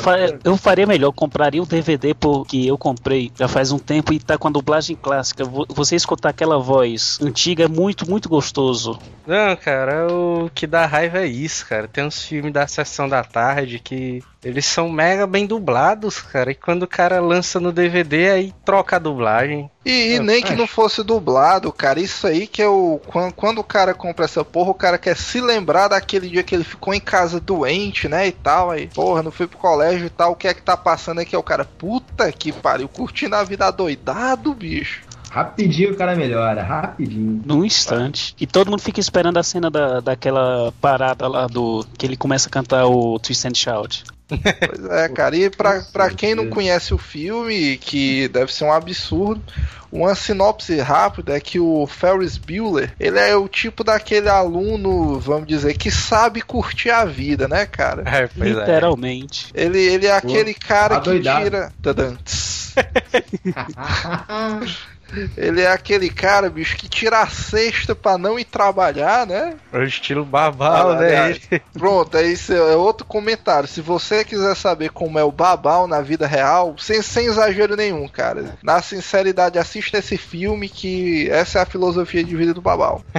eu 0.44 0.56
faria 0.56 0.86
melhor, 0.86 1.12
compraria 1.12 1.62
o 1.62 1.66
DVD 1.66 2.14
porque 2.14 2.64
eu 2.66 2.76
comprei 2.76 3.30
já 3.38 3.48
faz 3.48 3.72
um 3.72 3.78
tempo 3.78 4.12
e 4.12 4.18
tá 4.18 4.36
com 4.36 4.48
a 4.48 4.50
dublagem 4.50 4.96
clássica. 4.96 5.44
Vo- 5.44 5.66
Você 5.70 5.96
escutar 5.96 6.30
aquela 6.30 6.58
voz 6.58 7.18
antiga 7.22 7.64
é 7.64 7.68
muito, 7.68 8.08
muito 8.08 8.28
gostoso. 8.28 8.98
Não, 9.26 9.54
cara, 9.56 10.06
o 10.10 10.50
que 10.54 10.66
dá 10.66 10.86
raiva 10.86 11.18
é 11.18 11.26
isso, 11.26 11.66
cara. 11.66 11.86
Tem 11.86 12.04
uns 12.04 12.22
filmes 12.22 12.52
da 12.52 12.66
sessão 12.66 13.08
da 13.08 13.22
tarde 13.22 13.78
que 13.78 14.22
eles 14.42 14.64
são 14.64 14.88
mega 14.88 15.26
bem 15.26 15.46
dublados, 15.46 16.20
cara. 16.20 16.50
E 16.50 16.54
quando 16.54 16.84
o 16.84 16.88
cara 16.88 17.20
lança 17.20 17.58
no 17.60 17.72
DVD, 17.72 18.30
aí 18.30 18.52
troca 18.64 18.96
a 18.96 18.98
dublagem. 18.98 19.70
E, 19.88 20.16
e 20.16 20.18
nem 20.20 20.42
que 20.42 20.54
não 20.54 20.66
fosse 20.66 21.02
dublado, 21.02 21.72
cara, 21.72 21.98
isso 21.98 22.26
aí 22.26 22.46
que 22.46 22.60
é 22.60 22.68
o. 22.68 23.00
Quando, 23.06 23.32
quando 23.32 23.58
o 23.58 23.64
cara 23.64 23.94
compra 23.94 24.26
essa 24.26 24.44
porra, 24.44 24.70
o 24.70 24.74
cara 24.74 24.98
quer 24.98 25.16
se 25.16 25.40
lembrar 25.40 25.88
daquele 25.88 26.28
dia 26.28 26.42
que 26.42 26.54
ele 26.54 26.62
ficou 26.62 26.92
em 26.92 27.00
casa 27.00 27.40
doente, 27.40 28.06
né? 28.06 28.28
E 28.28 28.32
tal. 28.32 28.70
Aí, 28.70 28.86
porra, 28.88 29.22
não 29.22 29.30
fui 29.30 29.46
pro 29.46 29.56
colégio 29.56 30.06
e 30.06 30.10
tal. 30.10 30.32
O 30.32 30.36
que 30.36 30.46
é 30.46 30.52
que 30.52 30.60
tá 30.60 30.76
passando 30.76 31.20
aqui? 31.20 31.34
É 31.34 31.38
o 31.38 31.42
cara, 31.42 31.64
puta 31.64 32.30
que 32.30 32.52
pariu, 32.52 32.86
curtindo 32.86 33.34
a 33.34 33.42
vida 33.42 33.66
adoidado, 33.66 34.52
bicho. 34.52 35.08
Rapidinho 35.30 35.92
o 35.92 35.96
cara 35.96 36.14
melhora, 36.14 36.62
rapidinho. 36.62 37.42
Num 37.44 37.64
instante. 37.64 38.34
E 38.38 38.46
todo 38.46 38.70
mundo 38.70 38.82
fica 38.82 39.00
esperando 39.00 39.38
a 39.38 39.42
cena 39.42 39.70
da, 39.70 40.00
daquela 40.00 40.72
parada 40.82 41.26
lá 41.28 41.46
do. 41.46 41.86
que 41.96 42.04
ele 42.04 42.16
começa 42.16 42.48
a 42.48 42.50
cantar 42.50 42.86
o 42.86 43.18
Twist 43.18 43.46
and 43.46 43.54
Shout. 43.54 44.04
Pois 44.28 44.84
é, 44.90 45.08
cara. 45.08 45.36
E 45.36 45.50
pra, 45.50 45.82
pra 45.92 46.10
quem 46.10 46.34
não 46.34 46.48
conhece 46.48 46.92
o 46.92 46.98
filme, 46.98 47.76
que 47.78 48.28
deve 48.28 48.52
ser 48.52 48.64
um 48.64 48.72
absurdo, 48.72 49.42
uma 49.90 50.14
sinopse 50.14 50.78
rápida 50.80 51.36
é 51.36 51.40
que 51.40 51.58
o 51.58 51.86
Ferris 51.86 52.36
Bueller, 52.36 52.94
ele 53.00 53.18
é 53.18 53.34
o 53.34 53.48
tipo 53.48 53.82
daquele 53.82 54.28
aluno, 54.28 55.18
vamos 55.18 55.48
dizer, 55.48 55.76
que 55.76 55.90
sabe 55.90 56.42
curtir 56.42 56.90
a 56.90 57.04
vida, 57.04 57.48
né, 57.48 57.64
cara? 57.64 58.04
É, 58.06 58.24
é. 58.24 58.44
Literalmente. 58.44 59.50
Ele, 59.54 59.78
ele 59.78 60.06
é 60.06 60.12
aquele 60.12 60.52
cara 60.52 61.00
que 61.00 61.08
adoidado. 61.08 61.44
tira. 61.44 61.72
Tadã, 61.82 62.14
tss. 62.16 62.74
Ele 65.36 65.62
é 65.62 65.70
aquele 65.70 66.10
cara, 66.10 66.50
bicho, 66.50 66.76
que 66.76 66.88
tira 66.88 67.20
a 67.20 67.26
cesta 67.28 67.94
pra 67.94 68.18
não 68.18 68.38
ir 68.38 68.44
trabalhar, 68.44 69.26
né? 69.26 69.54
É 69.72 69.78
o 69.78 69.82
estilo 69.84 70.24
babau, 70.24 70.90
Ah, 70.92 70.96
né? 70.96 71.38
Pronto, 71.72 72.16
é 72.16 72.26
isso 72.26 72.52
é 72.52 72.76
outro 72.76 73.06
comentário. 73.06 73.68
Se 73.68 73.80
você 73.80 74.24
quiser 74.24 74.54
saber 74.56 74.90
como 74.90 75.18
é 75.18 75.24
o 75.24 75.32
babau 75.32 75.86
na 75.86 76.00
vida 76.00 76.26
real, 76.26 76.74
sem, 76.78 77.00
sem 77.02 77.26
exagero 77.26 77.76
nenhum, 77.76 78.06
cara. 78.08 78.56
Na 78.62 78.82
sinceridade, 78.82 79.58
assista 79.58 79.98
esse 79.98 80.16
filme 80.16 80.68
que 80.68 81.28
essa 81.30 81.58
é 81.58 81.62
a 81.62 81.66
filosofia 81.66 82.22
de 82.22 82.36
vida 82.36 82.52
do 82.54 82.60
babau. 82.62 83.02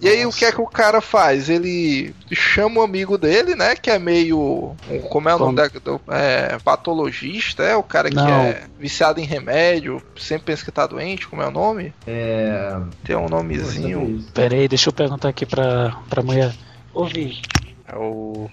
E 0.00 0.08
aí 0.08 0.26
o 0.26 0.32
que 0.32 0.44
é 0.44 0.50
que 0.50 0.60
o 0.60 0.66
cara 0.66 1.00
faz? 1.00 1.48
Ele 1.48 2.12
chama 2.32 2.80
um 2.80 2.82
amigo 2.82 3.16
dele, 3.16 3.54
né? 3.54 3.76
Que 3.76 3.88
é 3.88 4.00
meio. 4.00 4.74
Como 5.08 5.28
é 5.28 5.34
o 5.34 5.38
nome 5.38 5.54
da, 5.54 5.68
do, 5.68 6.00
é, 6.08 6.58
patologista, 6.64 7.62
é 7.62 7.76
o 7.76 7.82
cara 7.82 8.08
que 8.10 8.16
Não. 8.16 8.28
é 8.28 8.64
viciado 8.80 9.20
em 9.20 9.24
remédio, 9.24 10.02
sempre 10.18 10.46
pensa 10.46 10.64
que 10.64 10.72
tá 10.72 10.88
doente, 10.88 11.13
como 11.18 11.42
é 11.42 11.46
o 11.46 11.50
nome? 11.50 11.92
É. 12.06 12.76
Tem 13.04 13.16
um 13.16 13.28
nomezinho. 13.28 14.24
Pera 14.32 14.54
aí, 14.54 14.68
deixa 14.68 14.88
eu 14.88 14.92
perguntar 14.92 15.28
aqui 15.28 15.46
pra, 15.46 15.96
pra 16.08 16.22
mulher. 16.22 16.52
Ouvi. 16.92 17.40
É 17.86 17.96
o. 17.96 18.50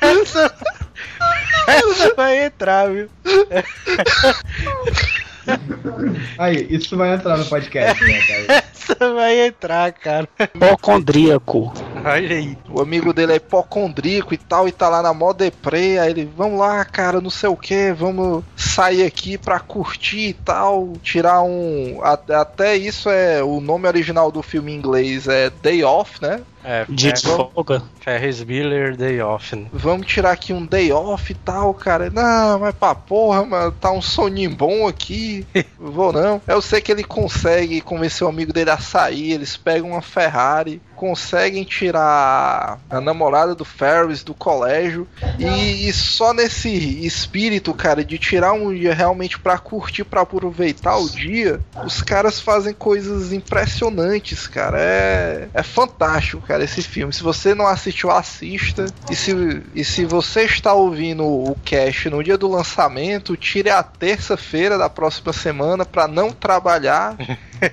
Essa... 0.00 0.54
Essa 1.66 2.14
vai 2.14 2.44
entrar, 2.46 2.88
viu? 2.90 3.10
Aí, 6.38 6.66
isso 6.70 6.96
vai 6.96 7.14
entrar 7.14 7.36
no 7.36 7.44
podcast, 7.44 8.02
né, 8.04 8.20
cara? 8.20 8.64
Essa 8.72 9.14
vai 9.14 9.46
entrar, 9.46 9.92
cara. 9.92 10.28
Hipocondríaco. 10.38 11.72
Olha 12.12 12.36
aí. 12.36 12.56
O 12.68 12.80
amigo 12.80 13.12
dele 13.12 13.32
é 13.32 13.36
hipocondríaco 13.36 14.32
e 14.34 14.36
tal, 14.36 14.68
e 14.68 14.72
tá 14.72 14.88
lá 14.88 15.02
na 15.02 15.12
mó 15.12 15.32
deprê. 15.32 15.98
Aí 15.98 16.10
ele, 16.10 16.30
vamos 16.36 16.58
lá, 16.58 16.84
cara, 16.84 17.20
não 17.20 17.30
sei 17.30 17.48
o 17.48 17.56
que, 17.56 17.92
vamos 17.92 18.44
sair 18.56 19.04
aqui 19.04 19.36
pra 19.38 19.60
curtir 19.60 20.28
e 20.28 20.32
tal. 20.34 20.92
Tirar 21.02 21.42
um. 21.42 22.00
Até 22.02 22.76
isso 22.76 23.08
é. 23.10 23.42
O 23.42 23.60
nome 23.60 23.86
original 23.86 24.30
do 24.30 24.42
filme 24.42 24.72
em 24.72 24.76
inglês 24.76 25.28
é 25.28 25.50
Day 25.50 25.82
Off, 25.84 26.20
né? 26.22 26.40
É, 26.64 26.84
Dia 26.88 27.12
de 27.12 27.22
folga. 27.22 27.82
Ferris 28.00 28.42
Bueller 28.42 28.96
Day 28.96 29.20
Off. 29.20 29.54
né? 29.56 29.66
Vamos 29.72 30.06
tirar 30.06 30.32
aqui 30.32 30.52
um 30.52 30.66
day 30.66 30.92
off 30.92 31.30
e 31.30 31.34
tal, 31.34 31.72
cara. 31.72 32.10
Não, 32.10 32.58
mas 32.58 32.74
pra 32.74 32.94
porra, 32.94 33.44
mano, 33.44 33.72
tá 33.72 33.90
um 33.92 34.02
soninho 34.02 34.50
bom 34.50 34.86
aqui. 34.86 35.46
Vou 35.78 36.12
não. 36.12 36.42
Eu 36.46 36.60
sei 36.60 36.80
que 36.80 36.90
ele 36.90 37.04
consegue 37.04 37.80
convencer 37.80 38.26
o 38.26 38.30
amigo 38.30 38.52
dele 38.52 38.70
a 38.70 38.76
sair. 38.78 39.32
Eles 39.32 39.56
pegam 39.56 39.92
uma 39.92 40.02
Ferrari, 40.02 40.82
conseguem 40.98 41.62
tirar 41.62 42.80
a 42.90 43.00
namorada 43.00 43.54
do 43.54 43.64
Ferris 43.64 44.24
do 44.24 44.34
colégio. 44.34 45.06
E, 45.38 45.88
e 45.88 45.92
só 45.92 46.34
nesse 46.34 46.68
espírito, 47.06 47.72
cara, 47.72 48.04
de 48.04 48.18
tirar 48.18 48.52
um 48.52 48.74
dia 48.74 48.92
realmente 48.92 49.38
pra 49.38 49.56
curtir, 49.58 50.02
pra 50.02 50.22
aproveitar 50.22 50.96
o 50.96 51.08
dia, 51.08 51.60
os 51.86 52.02
caras 52.02 52.40
fazem 52.40 52.74
coisas 52.74 53.32
impressionantes, 53.32 54.48
cara. 54.48 54.76
É, 54.80 55.48
é 55.54 55.62
fantástico, 55.62 56.42
cara, 56.42 56.64
esse 56.64 56.82
filme. 56.82 57.12
Se 57.12 57.22
você 57.22 57.54
não 57.54 57.68
assistiu, 57.68 58.10
assista. 58.10 58.86
E 59.08 59.14
se, 59.14 59.62
e 59.76 59.84
se 59.84 60.04
você 60.04 60.42
está 60.42 60.72
ouvindo 60.72 61.24
o 61.24 61.56
cast 61.64 62.10
no 62.10 62.24
dia 62.24 62.36
do 62.36 62.48
lançamento, 62.48 63.36
tire 63.36 63.70
a 63.70 63.84
terça-feira 63.84 64.76
da 64.76 64.90
próxima 64.90 65.32
semana 65.32 65.86
pra 65.86 66.08
não 66.08 66.32
trabalhar 66.32 67.16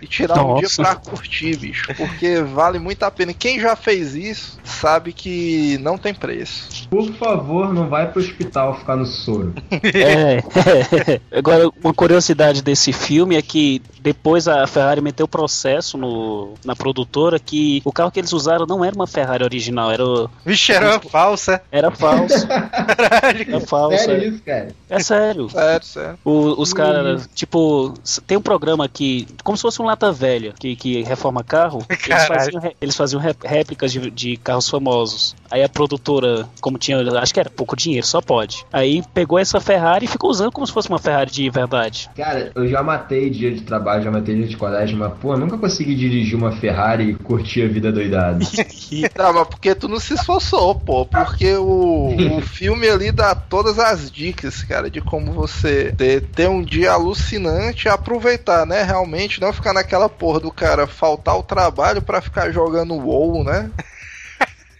e 0.02 0.08
tirar 0.08 0.44
um 0.44 0.56
dia 0.56 0.64
Nossa. 0.64 0.84
pra 0.84 0.96
curtir, 0.96 1.58
bicho. 1.58 1.94
Porque 1.96 2.42
vale 2.42 2.78
muito 2.78 3.04
a 3.04 3.15
pena. 3.16 3.34
Quem 3.34 3.60
já 3.60 3.76
fez 3.76 4.16
isso 4.16 4.60
sabe 4.64 5.12
que 5.14 5.78
não 5.80 5.98
tem 5.98 6.14
preço. 6.14 6.88
Por 6.90 7.12
favor, 7.14 7.74
não 7.74 7.88
vai 7.90 8.12
pro 8.12 8.22
hospital 8.22 8.78
ficar 8.78 8.96
no 8.96 9.06
soro. 9.06 9.54
É, 9.96 11.20
Agora, 11.38 11.70
uma 11.84 11.94
curiosidade 11.94 12.62
desse 12.62 12.92
filme 12.92 13.36
é 13.36 13.42
que 13.42 13.82
depois 14.02 14.48
a 14.48 14.66
Ferrari 14.68 15.02
meteu 15.02 15.28
processo 15.28 15.98
no, 15.98 16.54
na 16.64 16.76
produtora 16.76 17.40
que 17.40 17.82
o 17.86 17.92
carro 17.92 18.12
que 18.12 18.20
eles 18.20 18.34
usaram 18.34 18.66
não 18.66 18.84
era 18.84 18.96
uma 18.96 19.08
Ferrari 19.08 19.44
original, 19.44 19.92
era, 19.92 20.04
Vixe, 20.46 20.72
era 20.72 21.00
falsa. 21.00 21.62
era 21.72 21.92
falso. 21.92 22.46
Era 23.48 23.60
falso. 23.62 23.98
Sério 24.06 24.24
é. 24.24 24.28
isso, 24.28 24.42
cara? 24.44 24.68
É 24.90 25.00
sério. 25.00 25.50
Sério, 25.50 25.86
sério. 25.86 26.20
O- 26.24 26.62
os 26.62 26.74
caras, 26.74 27.30
tipo, 27.34 27.94
tem 28.26 28.38
um 28.38 28.42
programa 28.42 28.88
que, 28.88 29.28
como 29.44 29.56
se 29.58 29.62
fosse 29.62 29.82
um 29.82 29.86
lata 29.86 30.12
velha, 30.12 30.54
que, 30.58 30.76
que 30.76 31.04
reforma 31.04 31.44
carro. 31.44 31.86
Eles 31.90 32.02
Caralho. 32.06 32.28
faziam, 32.28 32.72
eles 32.82 32.96
faziam 32.96 33.05
ré- 33.14 33.36
réplicas 33.44 33.92
de, 33.92 34.10
de 34.12 34.38
carros 34.38 34.70
famosos. 34.70 35.36
Aí 35.50 35.64
a 35.64 35.70
produtora, 35.70 36.48
como 36.60 36.78
tinha, 36.78 36.98
acho 37.20 37.34
que 37.34 37.40
era 37.40 37.50
pouco 37.50 37.76
dinheiro, 37.76 38.06
só 38.06 38.22
pode. 38.22 38.66
Aí 38.72 39.04
pegou 39.14 39.38
essa 39.40 39.60
Ferrari 39.60 40.06
e 40.06 40.10
ficou 40.10 40.30
usando 40.30 40.52
como 40.52 40.66
se 40.66 40.74
fosse 40.74 40.90
uma 40.90 41.00
Ferrari 41.00 41.32
de 41.32 41.50
verdade. 41.50 42.10
Cara, 42.16 42.52
eu 42.56 42.68
já 42.68 42.82
matei 42.82 43.30
dia 43.30 43.52
de 43.52 43.62
trabalho, 43.62 44.04
já 44.04 44.12
matei 44.12 44.36
dia 44.36 44.48
de 44.48 44.58
colégio, 44.58 44.98
mas, 44.98 45.14
pô, 45.20 45.38
nunca 45.38 45.58
consegui 45.58 45.96
dirigir 45.96 46.36
uma 46.36 46.52
Ferrari 46.52 47.12
e 47.12 47.16
curtir 47.16 47.64
a 47.64 47.68
vida 47.68 47.92
doidada. 47.92 48.40
Não, 49.18 49.34
mas 49.34 49.48
porque 49.48 49.76
tu 49.76 49.88
não 49.88 50.00
se 50.00 50.14
esforçou, 50.14 50.76
pô. 50.76 51.06
Porque 51.06 51.54
o, 51.56 52.38
o 52.38 52.42
filme 52.46 52.88
ali 52.88 53.12
dá 53.12 53.36
todas 53.36 53.80
as 53.80 54.10
dicas, 54.12 54.64
cara, 54.64 54.90
de 54.90 55.02
como 55.02 55.32
você 55.32 55.94
ter, 55.98 56.22
ter 56.22 56.50
um 56.50 56.62
dia 56.64 56.92
alucinante 56.92 57.88
e 57.88 57.90
aproveitar, 57.90 58.66
né? 58.66 58.84
Realmente, 58.84 59.42
não 59.42 59.54
ficar 59.54 59.74
naquela 59.74 60.10
porra 60.10 60.40
do 60.40 60.52
cara 60.52 60.88
faltar 60.88 61.38
o 61.38 61.44
trabalho 61.44 62.02
pra 62.02 62.22
ficar 62.22 62.52
jogando 62.52 62.95
WoW, 63.00 63.44
né? 63.44 63.70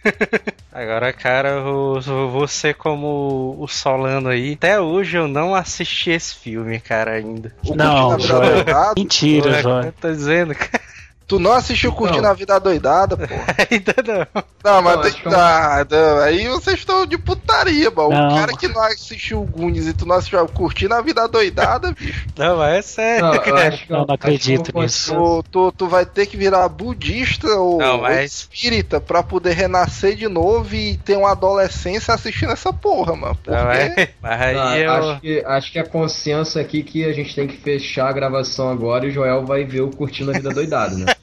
Agora, 0.72 1.12
cara, 1.12 1.48
eu, 1.48 2.00
eu 2.06 2.30
vou 2.30 2.46
ser 2.46 2.74
como 2.74 3.56
o 3.58 3.66
Solano 3.66 4.28
aí. 4.28 4.52
Até 4.52 4.80
hoje 4.80 5.16
eu 5.16 5.26
não 5.26 5.54
assisti 5.54 6.10
esse 6.10 6.34
filme, 6.34 6.78
cara, 6.78 7.12
ainda. 7.12 7.52
O 7.64 7.74
Não. 7.74 8.16
Doidada? 8.16 8.94
Mentira, 8.96 9.60
eu 9.84 9.92
tô 9.92 10.10
dizendo, 10.10 10.54
cara, 10.54 10.82
Tu 11.26 11.40
não 11.40 11.52
assistiu 11.52 11.92
Curtindo 11.92 12.20
Então. 12.20 12.30
a 12.30 12.34
Vida 12.34 12.58
Doidada, 12.60 13.16
pô. 13.16 13.24
ainda 13.68 13.94
não. 14.06 14.42
Não, 14.64 14.82
mas 14.82 14.94
Não, 14.94 15.02
tem 15.02 15.10
acho 15.10 15.22
que 15.22 15.28
é 15.28 15.98
não, 16.00 16.18
Aí 16.22 16.48
vocês 16.48 16.78
estão 16.78 17.04
de 17.04 17.18
putaria, 17.18 17.90
mano. 17.90 18.10
Não. 18.10 18.28
O 18.28 18.34
cara 18.36 18.52
que 18.56 18.68
não 18.68 18.80
assistiu 18.82 19.42
o 19.42 19.44
Goonies 19.44 19.86
e 19.88 19.92
tu 19.92 20.06
não 20.06 20.14
assistiu 20.16 20.46
Curtindo 20.48 20.94
a 20.94 21.00
Vida 21.00 21.26
Doidada, 21.26 21.92
bicho. 21.92 22.26
Não, 22.36 22.58
mas 22.58 22.76
é 22.76 22.82
sério, 22.82 23.24
Não, 23.26 23.34
eu 23.34 23.40
cara. 23.42 23.68
acho 23.68 23.86
que 23.86 23.90
Não, 23.92 23.98
não 23.98 24.04
acho 24.04 24.14
acredito 24.14 24.70
é 24.72 24.78
um 24.78 24.82
nisso. 24.82 25.14
Tu, 25.14 25.44
tu, 25.50 25.72
tu 25.72 25.86
vai 25.88 26.04
ter 26.06 26.26
que 26.26 26.36
virar 26.36 26.68
budista 26.68 27.48
ou, 27.48 27.78
Não, 27.78 27.96
ou 27.96 28.02
mas- 28.02 28.32
espírita 28.32 29.00
pra 29.00 29.22
poder 29.22 29.54
renascer 29.54 30.14
de 30.14 30.28
novo 30.28 30.74
e 30.74 30.96
ter 30.98 31.16
uma 31.16 31.32
adolescência 31.32 32.14
assistindo 32.14 32.52
essa 32.52 32.72
porra, 32.72 33.16
mano. 33.16 33.34
Porque... 33.42 33.50
Não, 33.50 33.70
é, 33.72 34.10
mas 34.22 34.40
aí 34.40 34.56
Ah, 34.56 34.78
eu. 34.78 34.92
acho, 34.92 35.20
que, 35.20 35.44
acho 35.44 35.72
que 35.72 35.78
é 35.78 35.82
consenso 35.84 36.58
aqui 36.58 36.82
que 36.82 37.04
a 37.04 37.12
gente 37.12 37.34
tem 37.34 37.46
que 37.48 37.56
fechar 37.56 38.08
a 38.08 38.12
gravação 38.12 38.68
agora 38.70 39.06
e 39.06 39.08
o 39.08 39.12
Joel 39.12 39.44
vai 39.44 39.64
ver 39.64 39.80
o 39.80 39.90
Curtindo 39.90 40.30
a 40.30 40.34
Vida 40.34 40.50
Doidado, 40.50 40.96
né? 40.98 41.15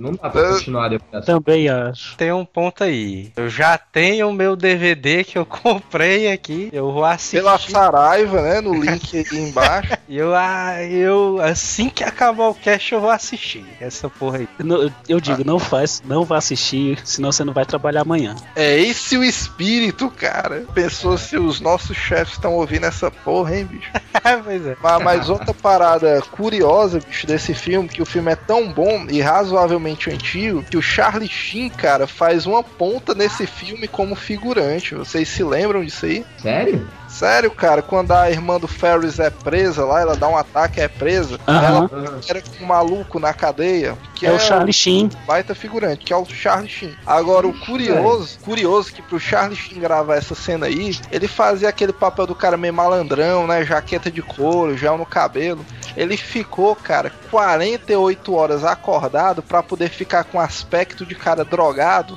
Não 0.00 0.12
dá 0.12 0.30
pra 0.30 0.48
continuar 0.48 0.88
depois. 0.88 1.24
Também 1.26 1.68
acho. 1.68 2.16
Tem 2.16 2.32
um 2.32 2.44
ponto 2.44 2.82
aí. 2.82 3.30
Eu 3.36 3.50
já 3.50 3.76
tenho 3.76 4.30
o 4.30 4.32
meu 4.32 4.56
DVD 4.56 5.22
que 5.22 5.36
eu 5.36 5.44
comprei 5.46 6.32
aqui. 6.32 6.70
Eu 6.72 6.90
vou 6.90 7.04
assistir. 7.04 7.36
Pela 7.36 7.58
Saraiva, 7.58 8.40
né? 8.40 8.60
No 8.62 8.72
link 8.72 9.14
aí 9.14 9.38
embaixo. 9.38 9.92
E 10.08 10.16
eu, 10.18 10.34
ah, 10.34 10.82
eu, 10.82 11.38
assim 11.42 11.90
que 11.90 12.02
acabar 12.02 12.48
o 12.48 12.54
cast, 12.54 12.94
eu 12.94 13.00
vou 13.00 13.10
assistir 13.10 13.66
essa 13.78 14.08
porra 14.08 14.38
aí. 14.38 14.48
Não, 14.58 14.90
eu 15.06 15.20
digo, 15.20 15.44
não 15.44 15.58
faz, 15.58 16.02
não 16.06 16.24
vá 16.24 16.38
assistir, 16.38 16.98
senão 17.04 17.30
você 17.30 17.44
não 17.44 17.52
vai 17.52 17.66
trabalhar 17.66 18.00
amanhã. 18.00 18.34
É 18.56 18.78
esse 18.78 19.18
o 19.18 19.22
espírito, 19.24 20.10
cara. 20.10 20.64
Pensou 20.72 21.18
se 21.18 21.36
os 21.36 21.60
nossos 21.60 21.96
chefes 21.96 22.34
estão 22.34 22.54
ouvindo 22.54 22.86
essa 22.86 23.10
porra, 23.10 23.56
hein, 23.56 23.66
bicho? 23.66 23.90
pois 24.44 24.66
é. 24.66 24.76
Mas, 24.82 25.02
mas 25.02 25.28
outra 25.28 25.52
parada 25.52 26.22
curiosa, 26.30 27.00
bicho, 27.00 27.26
desse 27.26 27.52
filme, 27.52 27.88
que 27.88 28.00
o 28.00 28.06
filme 28.06 28.32
é 28.32 28.36
tão 28.36 28.72
bom 28.72 29.06
e 29.10 29.20
razoavelmente 29.20 29.89
antigo, 30.10 30.62
que 30.62 30.76
o 30.76 30.82
Charlie 30.82 31.28
Sheen, 31.28 31.68
cara, 31.70 32.06
faz 32.06 32.46
uma 32.46 32.62
ponta 32.62 33.14
nesse 33.14 33.46
filme 33.46 33.88
como 33.88 34.14
figurante. 34.14 34.94
Vocês 34.94 35.28
se 35.28 35.42
lembram 35.42 35.84
disso 35.84 36.06
aí? 36.06 36.24
Sério? 36.40 36.88
Sério, 37.08 37.50
cara, 37.50 37.82
quando 37.82 38.12
a 38.12 38.30
irmã 38.30 38.58
do 38.58 38.68
Ferris 38.68 39.18
é 39.18 39.30
presa 39.30 39.84
lá, 39.84 40.00
ela 40.00 40.16
dá 40.16 40.28
um 40.28 40.36
ataque, 40.36 40.80
é 40.80 40.86
presa, 40.86 41.40
Aham. 41.46 41.90
ela 41.92 42.20
era 42.28 42.40
com 42.40 42.64
um 42.64 42.68
maluco 42.68 43.18
na 43.18 43.32
cadeia, 43.34 43.98
que 44.14 44.24
É 44.24 44.30
o 44.32 44.38
Charlie 44.38 44.72
Sheen. 44.72 45.10
baita 45.26 45.52
figurante, 45.52 46.04
que 46.04 46.12
é 46.12 46.16
o 46.16 46.24
Charlie 46.24 46.68
Sheen. 46.68 46.94
Agora, 47.04 47.48
o 47.48 47.52
curioso, 47.66 48.38
curioso 48.44 48.92
que 48.92 49.02
pro 49.02 49.18
Charlie 49.18 49.56
Sheen 49.56 49.80
gravar 49.80 50.16
essa 50.16 50.36
cena 50.36 50.66
aí, 50.66 50.96
ele 51.10 51.26
fazia 51.26 51.68
aquele 51.68 51.92
papel 51.92 52.28
do 52.28 52.34
cara 52.34 52.56
meio 52.56 52.72
malandrão, 52.72 53.44
né? 53.44 53.64
Jaqueta 53.64 54.08
de 54.08 54.22
couro, 54.22 54.76
gel 54.76 54.96
no 54.96 55.04
cabelo. 55.04 55.66
Ele 55.96 56.16
ficou, 56.16 56.74
cara, 56.76 57.12
48 57.30 58.34
horas 58.34 58.64
acordado 58.64 59.42
pra 59.42 59.62
poder 59.62 59.90
ficar 59.90 60.24
com 60.24 60.40
aspecto 60.40 61.04
de 61.04 61.14
cara 61.14 61.44
drogado. 61.44 62.16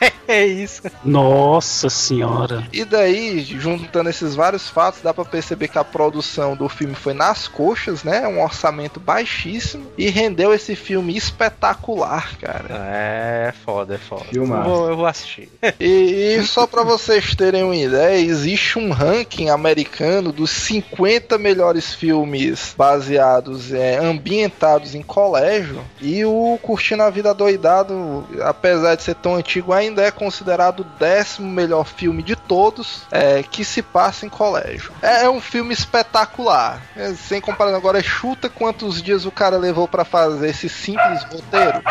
É 0.28 0.44
isso. 0.46 0.82
Nossa 1.02 1.88
senhora. 1.88 2.68
E 2.70 2.84
daí, 2.84 3.40
juntando 3.42 4.10
esses 4.10 4.34
vários 4.34 4.68
fatos, 4.68 5.00
dá 5.00 5.14
pra 5.14 5.24
perceber 5.24 5.68
que 5.68 5.78
a 5.78 5.84
produção 5.84 6.54
do 6.54 6.68
filme 6.68 6.94
foi 6.94 7.14
nas 7.14 7.48
coxas, 7.48 8.04
né? 8.04 8.28
Um 8.28 8.42
orçamento 8.42 9.00
baixíssimo 9.00 9.86
e 9.96 10.10
rendeu 10.10 10.52
esse 10.52 10.76
filme 10.76 11.16
espetacular, 11.16 12.36
cara. 12.38 12.66
É 12.70 13.54
foda, 13.64 13.94
é 13.94 13.98
foda. 13.98 14.24
Eu 14.24 14.44
Filmaço. 14.44 14.68
vou, 14.68 14.90
eu 14.90 14.96
vou 14.96 15.06
assistir. 15.06 15.48
E, 15.80 16.36
e 16.36 16.42
só 16.42 16.66
pra 16.66 16.82
vocês 16.82 17.34
terem 17.34 17.62
uma 17.62 17.76
ideia, 17.76 18.18
existe 18.18 18.78
um 18.78 18.90
ranking 18.90 19.48
americano 19.48 20.32
dos 20.32 20.50
50 20.50 21.38
melhores 21.38 21.94
filmes 21.94 22.74
baseados, 22.76 23.72
é, 23.72 23.96
ambientados 23.96 24.94
em 24.94 25.02
colégio. 25.02 25.82
E 26.02 26.24
o 26.24 26.58
Curtindo 26.60 27.02
a 27.02 27.10
Vida 27.10 27.32
Doidado, 27.32 28.26
apesar 28.42 28.96
de 28.96 29.04
ser 29.04 29.14
tão 29.14 29.36
antigo, 29.36 29.72
ainda 29.72 29.87
é 29.96 30.10
considerado 30.10 30.80
o 30.80 30.84
décimo 30.84 31.48
melhor 31.48 31.84
filme 31.84 32.22
de 32.22 32.36
todos 32.36 33.06
é, 33.10 33.42
que 33.42 33.64
se 33.64 33.82
passa 33.82 34.26
em 34.26 34.28
colégio. 34.28 34.92
É, 35.00 35.24
é 35.24 35.30
um 35.30 35.40
filme 35.40 35.72
espetacular. 35.72 36.82
É, 36.96 37.14
sem 37.14 37.40
comparação, 37.40 37.78
agora 37.78 38.02
chuta 38.02 38.48
quantos 38.48 39.02
dias 39.02 39.24
o 39.24 39.30
cara 39.30 39.56
levou 39.56 39.88
pra 39.88 40.04
fazer 40.04 40.50
esse 40.50 40.68
simples 40.68 41.22
roteiro. 41.24 41.82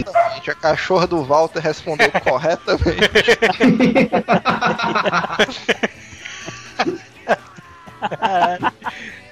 Exatamente, 0.00 0.50
a 0.50 0.54
cachorra 0.54 1.06
do 1.06 1.22
Walter 1.22 1.60
respondeu 1.60 2.10
corretamente. 2.22 3.10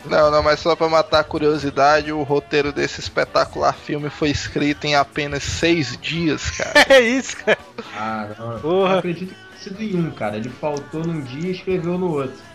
Não, 0.05 0.31
não, 0.31 0.43
mas 0.43 0.61
só 0.61 0.75
pra 0.75 0.89
matar 0.89 1.21
a 1.21 1.25
curiosidade, 1.25 2.13
o 2.13 2.23
roteiro 2.23 2.73
desse 2.73 3.01
espetacular 3.01 3.73
filme 3.73 4.11
foi 4.11 4.31
escrito 4.31 4.87
em 4.87 4.95
apenas 4.95 5.43
seis 5.43 5.97
dias, 6.01 6.51
cara. 6.51 6.73
É 6.93 7.01
isso, 7.01 7.37
cara. 7.39 7.59
Ah, 7.97 8.29
não. 8.39 8.61
Porra. 8.61 8.95
Eu 8.95 8.99
acredito 8.99 9.35
que 9.35 9.35
tenha 9.35 9.59
sido 9.59 9.83
em 9.83 9.97
um, 9.97 10.11
cara. 10.11 10.37
Ele 10.37 10.49
faltou 10.49 11.05
num 11.05 11.21
dia 11.21 11.49
e 11.49 11.53
escreveu 11.53 11.97
no 11.97 12.11
outro. 12.11 12.52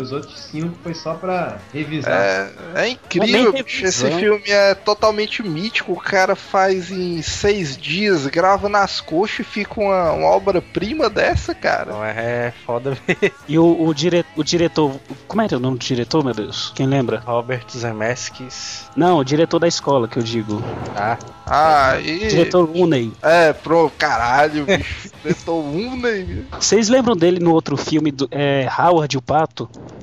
Os 0.00 0.12
outros 0.12 0.38
cinco 0.38 0.76
foi 0.82 0.94
só 0.94 1.14
pra 1.14 1.58
revisar. 1.72 2.12
É, 2.12 2.50
é 2.76 2.88
incrível, 2.88 3.52
bicho. 3.52 3.84
Esse 3.84 4.10
filme 4.12 4.48
é 4.48 4.74
totalmente 4.74 5.42
mítico. 5.42 5.92
O 5.92 6.00
cara 6.00 6.36
faz 6.36 6.90
em 6.90 7.20
seis 7.22 7.76
dias, 7.76 8.26
grava 8.26 8.68
nas 8.68 9.00
coxas 9.00 9.40
e 9.40 9.44
fica 9.44 9.80
uma, 9.80 10.12
uma 10.12 10.28
obra-prima 10.28 11.10
dessa, 11.10 11.54
cara. 11.54 11.92
Não, 11.92 12.04
é 12.04 12.52
foda 12.64 12.96
mesmo. 13.06 13.34
E 13.48 13.58
o, 13.58 13.86
o, 13.86 13.92
dire, 13.92 14.24
o 14.36 14.44
diretor. 14.44 14.94
Como 15.26 15.42
era 15.42 15.56
o 15.56 15.60
nome 15.60 15.78
do 15.78 15.84
diretor, 15.84 16.24
meu 16.24 16.34
Deus? 16.34 16.72
Quem 16.74 16.86
lembra? 16.86 17.20
Robert 17.24 17.64
Zemeckis. 17.70 18.86
Não, 18.96 19.18
o 19.18 19.24
diretor 19.24 19.58
da 19.58 19.68
escola 19.68 20.06
que 20.06 20.18
eu 20.18 20.22
digo. 20.22 20.62
Tá. 20.94 21.18
Ah, 21.46 21.98
e. 22.00 22.28
Diretor 22.28 22.68
Uney. 22.74 23.12
É, 23.22 23.52
pro 23.52 23.90
caralho, 23.98 24.64
bicho. 24.64 25.08
Diretor 25.22 25.64
Uney. 25.64 26.46
Vocês 26.52 26.88
lembram 26.88 27.16
dele 27.16 27.40
no 27.40 27.52
outro 27.52 27.76
filme 27.76 28.12
do 28.12 28.28
é, 28.30 28.68
Howard 28.78 29.16
o 29.16 29.22
Pato? 29.22 29.47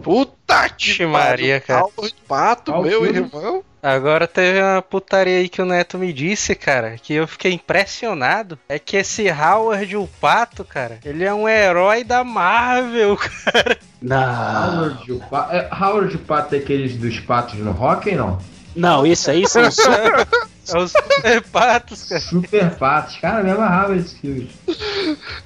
Puta 0.03 0.69
que 0.69 1.05
Maria, 1.05 1.59
cara. 1.59 1.81
Albert 1.81 2.13
Pato, 2.27 2.71
Qual 2.71 2.83
meu 2.83 3.03
filme? 3.03 3.19
irmão. 3.19 3.63
Agora 3.81 4.27
teve 4.27 4.59
uma 4.61 4.81
putaria 4.81 5.37
aí 5.37 5.47
que 5.47 5.61
o 5.61 5.65
Neto 5.65 5.99
me 5.99 6.11
disse, 6.11 6.55
cara, 6.55 6.95
que 6.97 7.13
eu 7.13 7.27
fiquei 7.27 7.53
impressionado. 7.53 8.57
É 8.67 8.79
que 8.79 8.97
esse 8.97 9.29
Howard 9.29 9.95
o 9.95 10.07
Pato, 10.19 10.63
cara, 10.65 10.99
ele 11.05 11.23
é 11.23 11.31
um 11.33 11.47
herói 11.47 12.03
da 12.03 12.23
Marvel, 12.23 13.15
cara. 13.45 13.77
Não. 14.01 14.79
Howard 14.79 15.11
o 15.11 15.19
Pato. 15.19 15.55
É, 15.55 15.69
Howard 15.71 16.15
o 16.15 16.19
Pato 16.19 16.55
é 16.55 16.57
aqueles 16.57 16.95
dos 16.97 17.19
patos 17.19 17.55
no 17.59 17.71
hockey, 17.71 18.15
não? 18.15 18.39
Não, 18.75 19.05
esse 19.05 19.29
aí 19.31 19.47
são 19.47 19.61
os. 19.67 19.77
É 20.67 20.79
os 20.79 20.93
super 20.93 21.41
patos, 21.43 22.05
cara. 22.05 22.21
Super 22.21 22.71
patos. 22.71 23.17
Cara, 23.17 23.43
me 23.43 23.51
amarrava 23.51 23.95
esse 23.97 24.15
filme. 24.15 24.49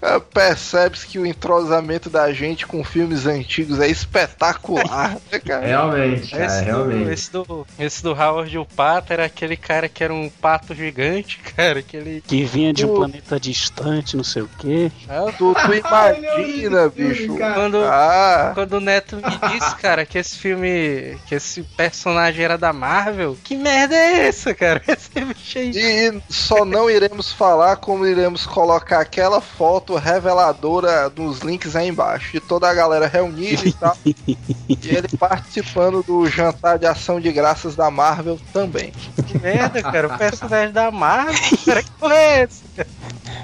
É, 0.02 0.18
Percebe-se 0.18 1.06
que 1.06 1.20
o 1.20 1.26
entrosamento 1.26 2.10
da 2.10 2.32
gente 2.32 2.66
com 2.66 2.82
filmes 2.86 3.26
antigos 3.26 3.82
é 3.82 3.88
espetacular, 3.90 5.18
né, 5.30 5.40
cara? 5.40 5.66
Realmente, 5.68 6.32
cara, 6.32 6.46
Esse 6.46 6.60
do, 6.62 6.66
realmente. 6.66 7.12
esse, 7.12 7.32
do, 7.34 7.68
esse 7.78 8.02
do 8.02 8.12
Howard 8.14 8.58
o 8.58 8.66
Pato 8.66 9.12
era 9.12 9.26
aquele 9.26 9.58
cara 9.58 9.90
que 9.90 10.02
era 10.02 10.14
um 10.14 10.30
pato 10.30 10.74
gigante, 10.74 11.38
cara. 11.54 11.80
Aquele. 11.80 12.22
que 12.26 12.46
vinha 12.46 12.72
de 12.72 12.86
um 12.86 12.94
O- 12.94 12.96
planeta 12.96 13.38
distante, 13.38 14.16
não 14.16 14.24
sei 14.24 14.44
o 14.44 14.50
quê. 14.58 14.90
Ah, 15.10 15.30
Tu, 15.38 15.52
tu 15.66 15.74
imagina, 15.74 16.88
bicho. 16.88 17.36
Quando, 17.38 17.84
Ah, 17.84 18.52
quando 18.54 18.72
o 18.72 18.80
Neto 18.80 19.18
me 19.18 19.50
disse, 19.52 19.76
cara, 19.76 20.06
que 20.06 20.18
esse 20.18 20.38
filme. 20.38 21.18
que 21.28 21.36
esse 21.36 21.62
personagem 21.62 22.46
era 22.46 22.58
da 22.58 22.72
Marvel, 22.72 23.19
que 23.44 23.56
merda 23.56 23.96
é 23.96 24.28
essa, 24.28 24.54
cara? 24.54 24.82
Esse 24.88 25.10
bicho 25.24 25.58
aí. 25.58 25.72
e 25.76 26.22
só 26.30 26.64
não 26.66 26.90
iremos 26.90 27.32
falar 27.32 27.76
como 27.78 28.06
iremos 28.06 28.46
colocar 28.46 29.00
aquela 29.00 29.42
foto 29.42 29.96
reveladora 29.96 31.10
dos 31.10 31.40
links 31.40 31.76
aí 31.76 31.88
embaixo, 31.88 32.32
de 32.32 32.40
toda 32.40 32.70
a 32.70 32.74
galera 32.74 33.08
reunida 33.08 33.68
e 33.68 33.74
tal. 33.74 33.98
e 34.06 34.38
ele 34.84 35.08
participando 35.18 36.04
do 36.04 36.28
jantar 36.28 36.78
de 36.78 36.86
ação 36.86 37.20
de 37.20 37.32
graças 37.32 37.76
da 37.76 37.90
Marvel 37.90 38.40
também. 38.54 38.92
Que 39.28 39.38
merda, 39.38 39.82
cara. 39.82 40.08
O 40.08 40.18
personagem 40.18 40.74
da 40.74 40.92
Marvel, 40.92 41.58
cara, 41.66 41.84
que 41.84 41.92
porra 41.92 42.16
é 42.16 42.42
essa? 42.42 42.64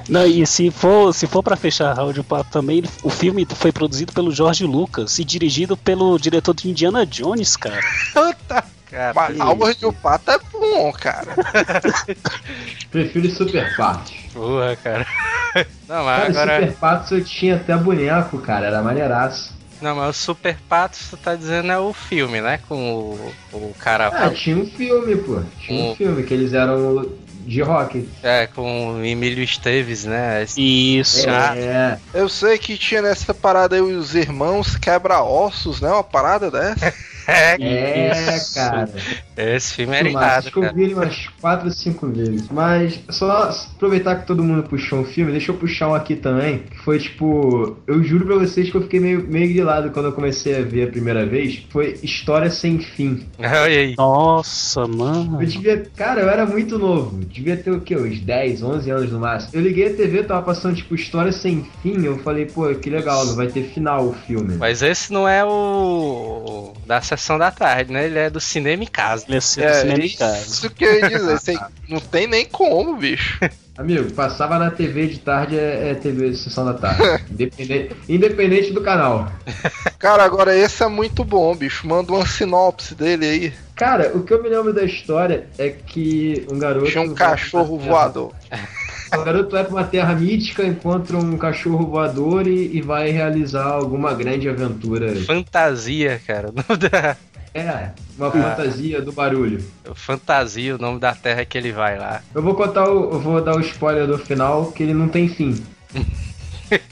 Não, 0.07 0.25
e 0.25 0.45
se 0.45 0.69
for, 0.69 1.13
se 1.13 1.25
for 1.27 1.41
para 1.41 1.55
fechar 1.55 1.97
o 1.99 2.23
Pato 2.23 2.51
também, 2.51 2.79
ele- 2.79 2.89
o 3.03 3.09
filme 3.09 3.45
foi 3.55 3.71
produzido 3.71 4.13
pelo 4.13 4.31
George 4.31 4.63
Lucas 4.65 5.17
e 5.19 5.23
dirigido 5.23 5.75
pelo 5.75 6.17
diretor 6.19 6.53
de 6.53 6.69
Indiana 6.69 7.05
Jones, 7.05 7.55
cara. 7.55 7.81
Puta, 8.13 8.63
cara. 8.95 9.13
Mas 9.13 9.39
Howard 9.39 9.85
o 9.85 9.93
Pato 9.93 10.31
é 10.31 10.39
bom, 10.51 10.91
cara. 10.93 11.35
Prefiro 12.91 13.29
Super 13.29 13.75
Patos. 13.75 14.13
Porra, 14.33 14.75
cara. 14.77 15.05
Não, 15.87 16.03
mas 16.03 16.33
Cara, 16.35 16.41
agora. 16.55 16.59
Super 16.67 16.77
Patos 16.79 17.11
eu 17.11 17.23
tinha 17.23 17.55
até 17.55 17.75
boneco, 17.77 18.37
cara. 18.39 18.67
Era 18.67 18.81
maneiraço. 18.81 19.53
Não, 19.81 19.95
mas 19.95 20.15
o 20.15 20.19
Super 20.19 20.57
Patos, 20.69 21.09
tu 21.09 21.17
tá 21.17 21.35
dizendo 21.35 21.71
é 21.71 21.77
o 21.77 21.93
filme, 21.93 22.39
né? 22.41 22.59
Com 22.67 22.75
o, 22.91 23.33
o 23.53 23.75
cara. 23.79 24.07
Ah, 24.07 24.29
tinha 24.29 24.57
um 24.57 24.65
filme, 24.65 25.15
pô. 25.17 25.41
Tinha 25.59 25.79
um 25.83 25.91
Hum. 25.91 25.95
filme 25.95 26.23
que 26.23 26.33
eles 26.33 26.53
eram 26.53 27.05
de 27.45 27.61
rock. 27.61 28.09
É, 28.23 28.47
com 28.47 28.95
o 28.95 29.05
Emílio 29.05 29.43
Esteves, 29.43 30.05
né? 30.05 30.45
Isso. 30.57 31.29
Ah. 31.29 31.55
É, 31.55 31.97
Eu 32.13 32.27
sei 32.27 32.57
que 32.57 32.77
tinha 32.77 33.01
nessa 33.01 33.33
parada 33.33 33.75
aí 33.75 33.81
os 33.81 34.15
irmãos 34.15 34.75
quebra-ossos, 34.77 35.79
né? 35.81 35.89
Uma 35.89 36.03
parada 36.03 36.49
dessa. 36.49 36.93
É, 37.27 37.55
é, 37.61 38.35
Isso. 38.35 38.55
cara. 38.55 38.89
esse 39.37 39.73
filme 39.73 39.95
é 39.95 40.03
irado, 40.09 40.25
Acho 40.25 40.51
que 40.51 40.57
eu 40.57 40.61
cara. 40.63 40.73
vi 40.73 40.83
ele 40.83 40.93
umas 40.93 41.27
4 41.41 41.65
ou 41.65 41.71
5 41.71 42.07
vezes. 42.07 42.49
Mas 42.49 42.99
só 43.09 43.49
aproveitar 43.75 44.15
que 44.17 44.27
todo 44.27 44.43
mundo 44.43 44.63
puxou 44.63 44.99
um 44.99 45.05
filme, 45.05 45.31
deixa 45.31 45.51
eu 45.51 45.55
puxar 45.57 45.89
um 45.89 45.95
aqui 45.95 46.15
também. 46.15 46.59
Que 46.59 46.77
foi 46.79 46.99
tipo. 46.99 47.77
Eu 47.87 48.03
juro 48.03 48.25
pra 48.25 48.35
vocês 48.35 48.69
que 48.69 48.75
eu 48.75 48.81
fiquei 48.81 48.99
meio, 48.99 49.25
meio 49.27 49.47
grilado 49.49 49.91
quando 49.91 50.07
eu 50.07 50.11
comecei 50.13 50.57
a 50.57 50.61
ver 50.61 50.87
a 50.87 50.91
primeira 50.91 51.25
vez. 51.25 51.65
Foi 51.69 51.97
História 52.03 52.49
Sem 52.49 52.79
Fim. 52.79 53.25
Olha 53.39 53.65
aí. 53.65 53.95
Nossa, 53.97 54.87
mano. 54.87 55.41
Eu 55.41 55.47
devia. 55.47 55.83
Cara, 55.95 56.21
eu 56.21 56.29
era 56.29 56.45
muito 56.45 56.77
novo. 56.77 57.17
Devia 57.25 57.57
ter 57.57 57.71
o 57.71 57.81
quê? 57.81 57.95
Uns 57.95 58.19
10, 58.19 58.61
11 58.63 58.91
anos 58.91 59.11
no 59.11 59.19
máximo. 59.19 59.51
Eu 59.53 59.61
liguei 59.61 59.87
a 59.87 59.95
TV, 59.95 60.23
tava 60.23 60.41
passando 60.43 60.75
tipo 60.75 60.95
História 60.95 61.31
Sem 61.31 61.65
Fim. 61.81 62.03
Eu 62.05 62.19
falei, 62.19 62.45
pô, 62.45 62.73
que 62.75 62.89
legal, 62.89 63.25
não 63.25 63.35
vai 63.35 63.47
ter 63.47 63.63
final 63.63 64.05
o 64.07 64.13
filme. 64.13 64.55
Mas 64.57 64.81
esse 64.81 65.11
não 65.11 65.27
é 65.27 65.43
o 65.43 66.73
da 66.85 67.01
sessão 67.17 67.37
da 67.37 67.51
tarde, 67.51 67.91
né? 67.91 68.05
Ele 68.05 68.19
é 68.19 68.29
do 68.29 68.39
cinema 68.39 68.83
em 68.83 68.87
casa. 68.87 69.25
Ele 69.27 69.37
é 69.37 69.41
cinema 69.41 70.03
É, 70.03 70.05
em 70.05 70.15
casa. 70.15 70.37
isso 70.37 70.69
que 70.69 70.83
eu 70.83 70.93
ia 70.99 71.09
dizer. 71.09 71.51
Aí 71.51 71.57
não 71.89 71.99
tem 71.99 72.27
nem 72.27 72.45
como, 72.45 72.95
bicho. 72.97 73.39
Amigo, 73.77 74.09
passava 74.13 74.57
na 74.57 74.71
TV 74.71 75.07
de 75.07 75.19
tarde 75.19 75.57
é, 75.59 75.89
é 75.91 75.95
TV 75.95 76.29
de 76.29 76.37
sessão 76.37 76.63
da 76.63 76.73
tarde. 76.73 77.25
independente, 77.29 77.95
independente 78.07 78.71
do 78.71 78.81
canal. 78.81 79.29
Cara, 79.99 80.23
agora 80.23 80.55
esse 80.55 80.81
é 80.81 80.87
muito 80.87 81.25
bom, 81.25 81.53
bicho. 81.53 81.85
Manda 81.85 82.13
uma 82.13 82.25
sinopse 82.25 82.95
dele 82.95 83.25
aí. 83.25 83.53
Cara, 83.75 84.11
o 84.15 84.23
que 84.23 84.33
eu 84.33 84.41
me 84.41 84.47
lembro 84.47 84.73
da 84.73 84.85
história 84.85 85.47
é 85.57 85.69
que 85.69 86.45
um 86.49 86.57
garoto. 86.57 86.89
Tinha 86.89 87.03
um 87.03 87.13
cachorro 87.13 87.77
voador. 87.77 88.31
O 89.17 89.23
garoto 89.23 89.51
vai 89.51 89.63
pra 89.63 89.73
uma 89.73 89.83
terra 89.83 90.13
mítica, 90.15 90.63
encontra 90.65 91.17
um 91.17 91.37
cachorro 91.37 91.87
voador 91.87 92.47
e, 92.47 92.75
e 92.77 92.81
vai 92.81 93.09
realizar 93.11 93.65
alguma 93.65 94.13
grande 94.13 94.47
aventura. 94.49 95.15
Fantasia, 95.25 96.21
cara. 96.25 96.53
É, 97.53 97.91
uma 98.17 98.29
fantasia 98.31 99.01
do 99.01 99.11
barulho. 99.13 99.63
Fantasia, 99.93 100.75
o 100.75 100.77
nome 100.77 100.99
da 100.99 101.13
terra 101.15 101.45
que 101.45 101.57
ele 101.57 101.71
vai 101.71 101.97
lá. 101.97 102.21
Eu 102.33 102.41
vou 102.41 102.53
contar 102.53 102.89
o. 102.89 103.13
Eu 103.13 103.19
vou 103.19 103.41
dar 103.41 103.55
o 103.55 103.61
spoiler 103.61 104.05
do 104.07 104.17
final, 104.17 104.71
que 104.73 104.83
ele 104.83 104.93
não 104.93 105.07
tem 105.07 105.29
fim. 105.29 105.55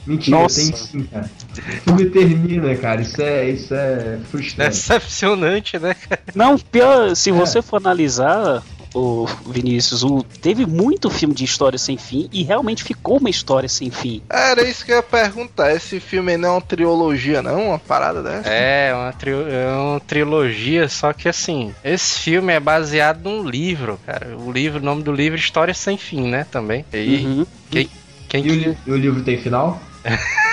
Mentira, 0.06 0.38
Nossa. 0.38 0.62
tem 0.62 0.72
sim, 0.76 1.04
cara. 1.04 1.30
O 1.58 1.82
filme 1.82 2.06
termina, 2.06 2.76
cara. 2.76 3.02
Isso 3.02 3.20
é, 3.22 3.50
isso 3.50 3.74
é 3.74 4.20
frustrante. 4.30 4.70
Decepcionante, 4.70 5.80
né, 5.80 5.96
cara? 5.96 6.22
Não, 6.36 6.58
pior, 6.60 7.16
se 7.16 7.32
É. 7.32 7.34
você 7.34 7.60
for 7.62 7.78
analisar, 7.78 8.62
o 8.94 9.26
Vinícius, 9.48 10.04
o, 10.04 10.24
teve 10.42 10.66
muito 10.66 11.10
filme 11.10 11.34
de 11.34 11.44
história 11.44 11.78
sem 11.80 11.98
fim 11.98 12.30
e 12.32 12.44
realmente 12.44 12.84
ficou 12.84 13.18
uma 13.18 13.30
história 13.30 13.68
sem 13.68 13.90
fim. 13.90 14.22
Era 14.30 14.64
isso 14.64 14.86
que 14.86 14.92
eu 14.92 14.98
ia 14.98 15.04
perguntar. 15.04 15.74
Esse 15.76 16.00
filme 16.00 16.38
não 16.38 16.50
é 16.50 16.52
uma 16.54 16.62
trilogia, 16.62 17.42
não? 17.42 17.70
Uma 17.70 17.80
parada 17.80 18.22
dessa? 18.22 18.48
É, 18.50 18.94
uma, 18.94 19.12
tri- 19.14 19.32
é 19.32 19.76
uma 19.76 20.00
trilogia, 20.00 20.88
só 20.90 21.12
que 21.14 21.28
assim, 21.28 21.74
esse 21.84 22.20
filme 22.20 22.54
é 22.54 22.60
baseado 22.60 23.24
num 23.24 23.48
livro, 23.48 24.00
cara. 24.06 24.36
O 24.38 24.52
livro, 24.52 24.80
o 24.80 24.84
nome 24.86 25.04
do 25.04 25.12
livro 25.12 25.38
é 25.38 25.42
História 25.42 25.74
Sem 25.74 25.98
Fim, 25.98 26.28
né, 26.30 26.46
também. 26.52 26.86
E 26.94 27.24
Uhum. 27.26 27.46
quem, 27.72 27.90
quem 28.30 28.46
E 28.46 28.50
o, 28.50 28.52
que... 28.54 28.60
li- 28.70 28.78
e 28.88 28.92
o 28.92 28.96
livro 28.98 29.24
tem 29.24 29.38
final? 29.38 29.82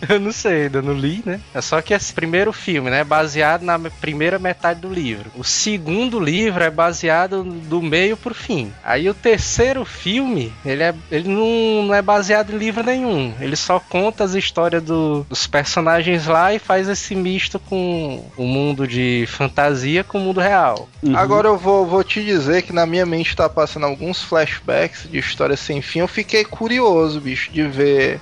Eu 0.08 0.20
não 0.20 0.32
sei, 0.32 0.64
ainda 0.64 0.82
não 0.82 0.92
li, 0.92 1.22
né? 1.24 1.40
É 1.54 1.60
só 1.60 1.80
que 1.80 1.94
esse 1.94 2.12
primeiro 2.12 2.52
filme, 2.52 2.90
né, 2.90 3.00
é 3.00 3.04
baseado 3.04 3.62
na 3.62 3.78
me- 3.78 3.90
primeira 3.90 4.38
metade 4.38 4.80
do 4.80 4.92
livro. 4.92 5.30
O 5.34 5.42
segundo 5.44 6.20
livro 6.20 6.62
é 6.62 6.70
baseado 6.70 7.42
do 7.42 7.80
meio 7.82 8.16
pro 8.16 8.34
fim. 8.34 8.72
Aí 8.84 9.08
o 9.08 9.14
terceiro 9.14 9.84
filme, 9.84 10.52
ele, 10.64 10.82
é, 10.82 10.94
ele 11.10 11.28
não, 11.28 11.84
não 11.86 11.94
é 11.94 12.02
baseado 12.02 12.52
em 12.52 12.58
livro 12.58 12.84
nenhum. 12.84 13.32
Ele 13.40 13.56
só 13.56 13.80
conta 13.80 14.24
as 14.24 14.34
histórias 14.34 14.82
do- 14.82 15.24
dos 15.28 15.46
personagens 15.46 16.26
lá 16.26 16.52
e 16.54 16.58
faz 16.58 16.88
esse 16.88 17.14
misto 17.14 17.58
com 17.58 18.24
o 18.36 18.44
mundo 18.44 18.86
de 18.86 19.24
fantasia 19.28 20.04
com 20.04 20.18
o 20.18 20.20
mundo 20.20 20.40
real. 20.40 20.88
Uhum. 21.02 21.16
Agora 21.16 21.48
eu 21.48 21.56
vou, 21.56 21.86
vou 21.86 22.04
te 22.04 22.22
dizer 22.24 22.62
que 22.62 22.72
na 22.72 22.86
minha 22.86 23.06
mente 23.06 23.34
tá 23.36 23.48
passando 23.48 23.86
alguns 23.86 24.22
flashbacks 24.22 25.08
de 25.10 25.18
história 25.18 25.56
sem 25.56 25.80
fim. 25.80 26.00
Eu 26.00 26.08
fiquei 26.08 26.44
curioso, 26.44 27.20
bicho, 27.20 27.50
de 27.50 27.62
ver. 27.62 28.20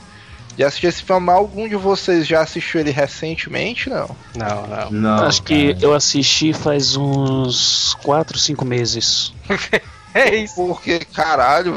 De 0.57 0.64
assistir 0.64 0.86
esse 0.86 1.02
filme. 1.02 1.30
Algum 1.30 1.68
de 1.68 1.76
vocês 1.76 2.26
já 2.26 2.40
assistiu 2.42 2.80
ele 2.80 2.90
recentemente? 2.90 3.88
Não. 3.88 4.09
Não, 4.36 4.66
não. 4.66 4.90
Não. 4.90 5.24
Acho 5.24 5.42
que 5.42 5.76
eu 5.80 5.94
assisti 5.94 6.52
faz 6.52 6.96
uns 6.96 7.94
4, 8.02 8.38
5 8.38 8.64
meses. 8.64 9.32
É 10.15 10.37
isso. 10.37 10.55
Porque, 10.55 11.01
caralho, 11.01 11.75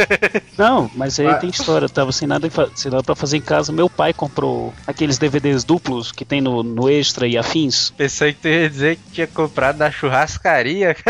Não, 0.56 0.90
mas 0.94 1.20
aí 1.20 1.26
Vai. 1.26 1.38
tem 1.40 1.50
história. 1.50 1.84
Eu 1.84 1.90
tava 1.90 2.10
sem 2.12 2.26
nada, 2.26 2.48
sem 2.74 2.90
nada 2.90 3.02
pra 3.02 3.14
fazer 3.14 3.36
em 3.36 3.40
casa. 3.42 3.70
Meu 3.72 3.90
pai 3.90 4.12
comprou 4.14 4.72
aqueles 4.86 5.18
DVDs 5.18 5.64
duplos 5.64 6.10
que 6.10 6.24
tem 6.24 6.40
no, 6.40 6.62
no 6.62 6.88
Extra 6.88 7.26
e 7.26 7.36
afins. 7.36 7.90
Pensei 7.90 8.32
que 8.32 8.40
tu 8.40 8.48
ia 8.48 8.70
dizer 8.70 8.96
que 8.96 9.10
tinha 9.12 9.26
comprado 9.26 9.76
da 9.76 9.90
churrascaria. 9.90 10.96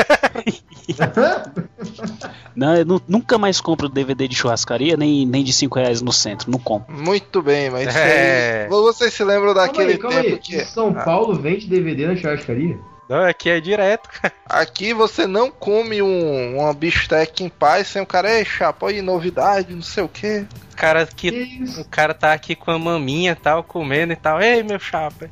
Não, 2.55 2.77
eu 2.77 2.85
nu- 2.85 3.03
nunca 3.09 3.39
mais 3.39 3.61
compro 3.61 3.89
DVD 3.89 4.29
de 4.29 4.35
churrascaria, 4.37 4.97
nem, 4.97 5.27
nem 5.27 5.43
de 5.43 5.53
5 5.53 5.79
reais 5.79 6.01
no 6.03 6.12
centro. 6.12 6.51
Não 6.51 6.59
compro. 6.59 6.95
muito 6.97 7.43
bem, 7.43 7.70
mas 7.70 7.95
É. 7.95 8.66
Vocês 8.68 9.12
se 9.12 9.25
lembram 9.25 9.55
Calma 9.55 9.66
daquele 9.68 9.93
aí, 9.93 9.99
calma 9.99 10.20
tempo 10.22 10.35
aí. 10.35 10.39
que. 10.41 10.57
Em 10.57 10.64
São 10.64 10.95
Ah. 10.97 11.03
Paulo 11.03 11.35
vende 11.35 11.66
DVD 11.66 12.07
na 12.07 12.16
churrascaria? 12.16 12.79
Não, 13.09 13.24
aqui 13.24 13.50
é 13.50 13.61
direto, 13.61 14.09
cara. 14.09 14.32
Aqui 14.46 14.94
você 14.94 15.26
não 15.26 15.50
come 15.50 16.00
um, 16.00 16.59
uma 16.59 16.72
bisteca 16.72 17.42
em 17.42 17.48
paz 17.48 17.88
sem 17.88 18.00
o 18.02 18.07
cara, 18.07 18.30
ei, 18.38 18.44
chapa, 18.44 18.88
aí, 18.88 19.02
novidade, 19.02 19.74
não 19.74 19.82
sei 19.82 20.02
o 20.05 20.09
que. 20.09 20.46
O 20.72 20.76
cara 20.76 21.07
Que 21.07 21.30
que 21.30 21.36
isso? 21.62 21.80
o 21.82 21.84
cara 21.84 22.14
tá 22.14 22.32
aqui 22.32 22.55
com 22.55 22.70
a 22.70 22.78
maminha 22.78 23.32
e 23.32 23.36
tal, 23.36 23.62
comendo 23.62 24.12
e 24.12 24.16
tal. 24.16 24.40
Ei, 24.40 24.62
meu 24.62 24.78
chapa. 24.78 25.30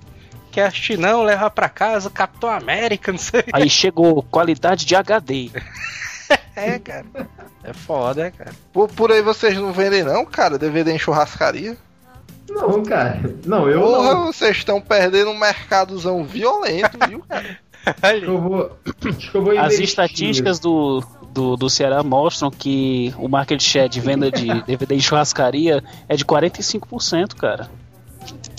Quer 0.50 0.66
assistir 0.66 0.98
não? 0.98 1.22
Leva 1.22 1.50
pra 1.50 1.68
casa, 1.68 2.10
Capitão 2.10 2.50
América, 2.50 3.10
não 3.10 3.18
sei. 3.18 3.42
Aí 3.52 3.70
chegou 3.70 4.22
qualidade 4.22 4.84
de 4.84 4.94
HD. 4.94 5.50
É, 6.56 6.78
cara. 6.78 7.04
É 7.62 7.74
foda, 7.74 8.30
cara. 8.30 8.52
Por, 8.72 8.88
por 8.88 9.12
aí 9.12 9.20
vocês 9.20 9.54
não 9.56 9.70
vendem 9.70 10.02
não, 10.02 10.24
cara, 10.24 10.58
DVD 10.58 10.90
em 10.92 10.98
churrascaria? 10.98 11.76
Não, 12.54 12.82
cara. 12.82 13.34
Não, 13.46 13.68
eu 13.68 13.80
Porra, 13.80 14.14
não. 14.14 14.26
vocês 14.26 14.58
estão 14.58 14.80
perdendo 14.80 15.30
um 15.30 15.38
mercadozão 15.38 16.24
violento, 16.24 16.98
viu, 17.08 17.24
cara? 17.28 17.58
Acho 18.00 18.20
que 18.20 18.26
eu 18.26 18.40
vou. 18.40 18.78
Acho 19.04 19.30
que 19.30 19.36
eu 19.36 19.42
vou 19.42 19.58
As 19.58 19.78
estatísticas 19.78 20.60
do, 20.60 21.02
do, 21.32 21.56
do 21.56 21.68
Ceará 21.68 22.02
mostram 22.02 22.50
que 22.50 23.12
o 23.18 23.28
market 23.28 23.60
share 23.60 23.88
de 23.88 24.00
venda 24.00 24.30
de 24.30 24.46
DVD 24.62 24.94
em 24.94 25.00
churrascaria 25.00 25.82
é 26.08 26.14
de 26.14 26.24
45%, 26.24 27.34
cara. 27.34 27.68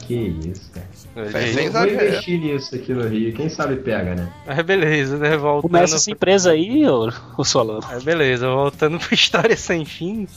Que 0.05 0.15
isso, 0.15 0.69
cara. 0.71 0.87
Sem 1.31 1.65
Eu 1.65 1.71
vou 1.71 1.85
investir 1.87 2.39
nisso 2.39 2.73
aqui 2.75 2.93
no 2.93 3.07
Rio. 3.07 3.33
Quem 3.33 3.47
sabe 3.49 3.75
pega, 3.75 4.15
né? 4.15 4.27
Mas 4.47 4.61
beleza, 4.65 5.17
né? 5.17 5.37
Voltando. 5.37 5.61
Começa 5.71 5.95
essa 5.95 6.09
empresa 6.09 6.51
aí, 6.51 6.87
ô, 6.87 7.11
ô 7.37 7.43
Solano. 7.43 7.81
Mas 7.87 8.03
beleza, 8.03 8.47
voltando 8.49 8.97
pra 8.99 9.09
História 9.13 9.55
Sem 9.55 9.85
Fim. 9.85 10.27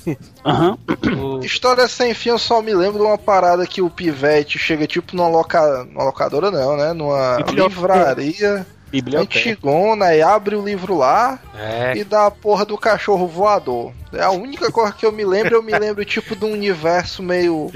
Aham. 0.45 0.77
o- 1.19 1.41
História 1.47 1.89
sem 1.89 2.13
fim, 2.15 2.29
eu 2.31 2.39
só 2.39 2.61
me 2.61 2.75
lembro 2.75 2.99
de 3.01 3.05
uma 3.07 3.17
parada 3.19 3.67
que 3.67 3.81
o 3.81 3.89
pivete 3.89 4.59
chega 4.59 4.87
tipo 4.87 5.17
numa, 5.17 5.29
loca... 5.29 5.85
numa 5.85 6.05
locadora, 6.05 6.51
não, 6.51 6.77
né? 6.77 6.93
Numa 6.93 7.37
Biblioteca. 7.39 7.69
livraria 7.81 8.67
Biblioteca. 8.91 9.39
antigona 9.39 10.15
e 10.15 10.23
abre 10.23 10.55
o 10.57 10.65
livro 10.65 10.97
lá 10.97 11.39
É, 11.59 11.97
e 11.97 12.05
dá 12.05 12.27
a 12.27 12.31
porra 12.31 12.65
do 12.65 12.77
cachorro 12.79 13.27
voador. 13.27 13.93
É 14.13 14.23
a 14.23 14.31
única 14.31 14.71
coisa 14.71 14.93
que 14.93 15.05
eu 15.07 15.13
me 15.13 15.25
lembro, 15.25 15.55
eu 15.57 15.63
me 15.63 15.77
lembro 15.79 16.05
tipo 16.05 16.37
de 16.37 16.45
um 16.45 16.53
universo 16.53 17.23
meio 17.23 17.71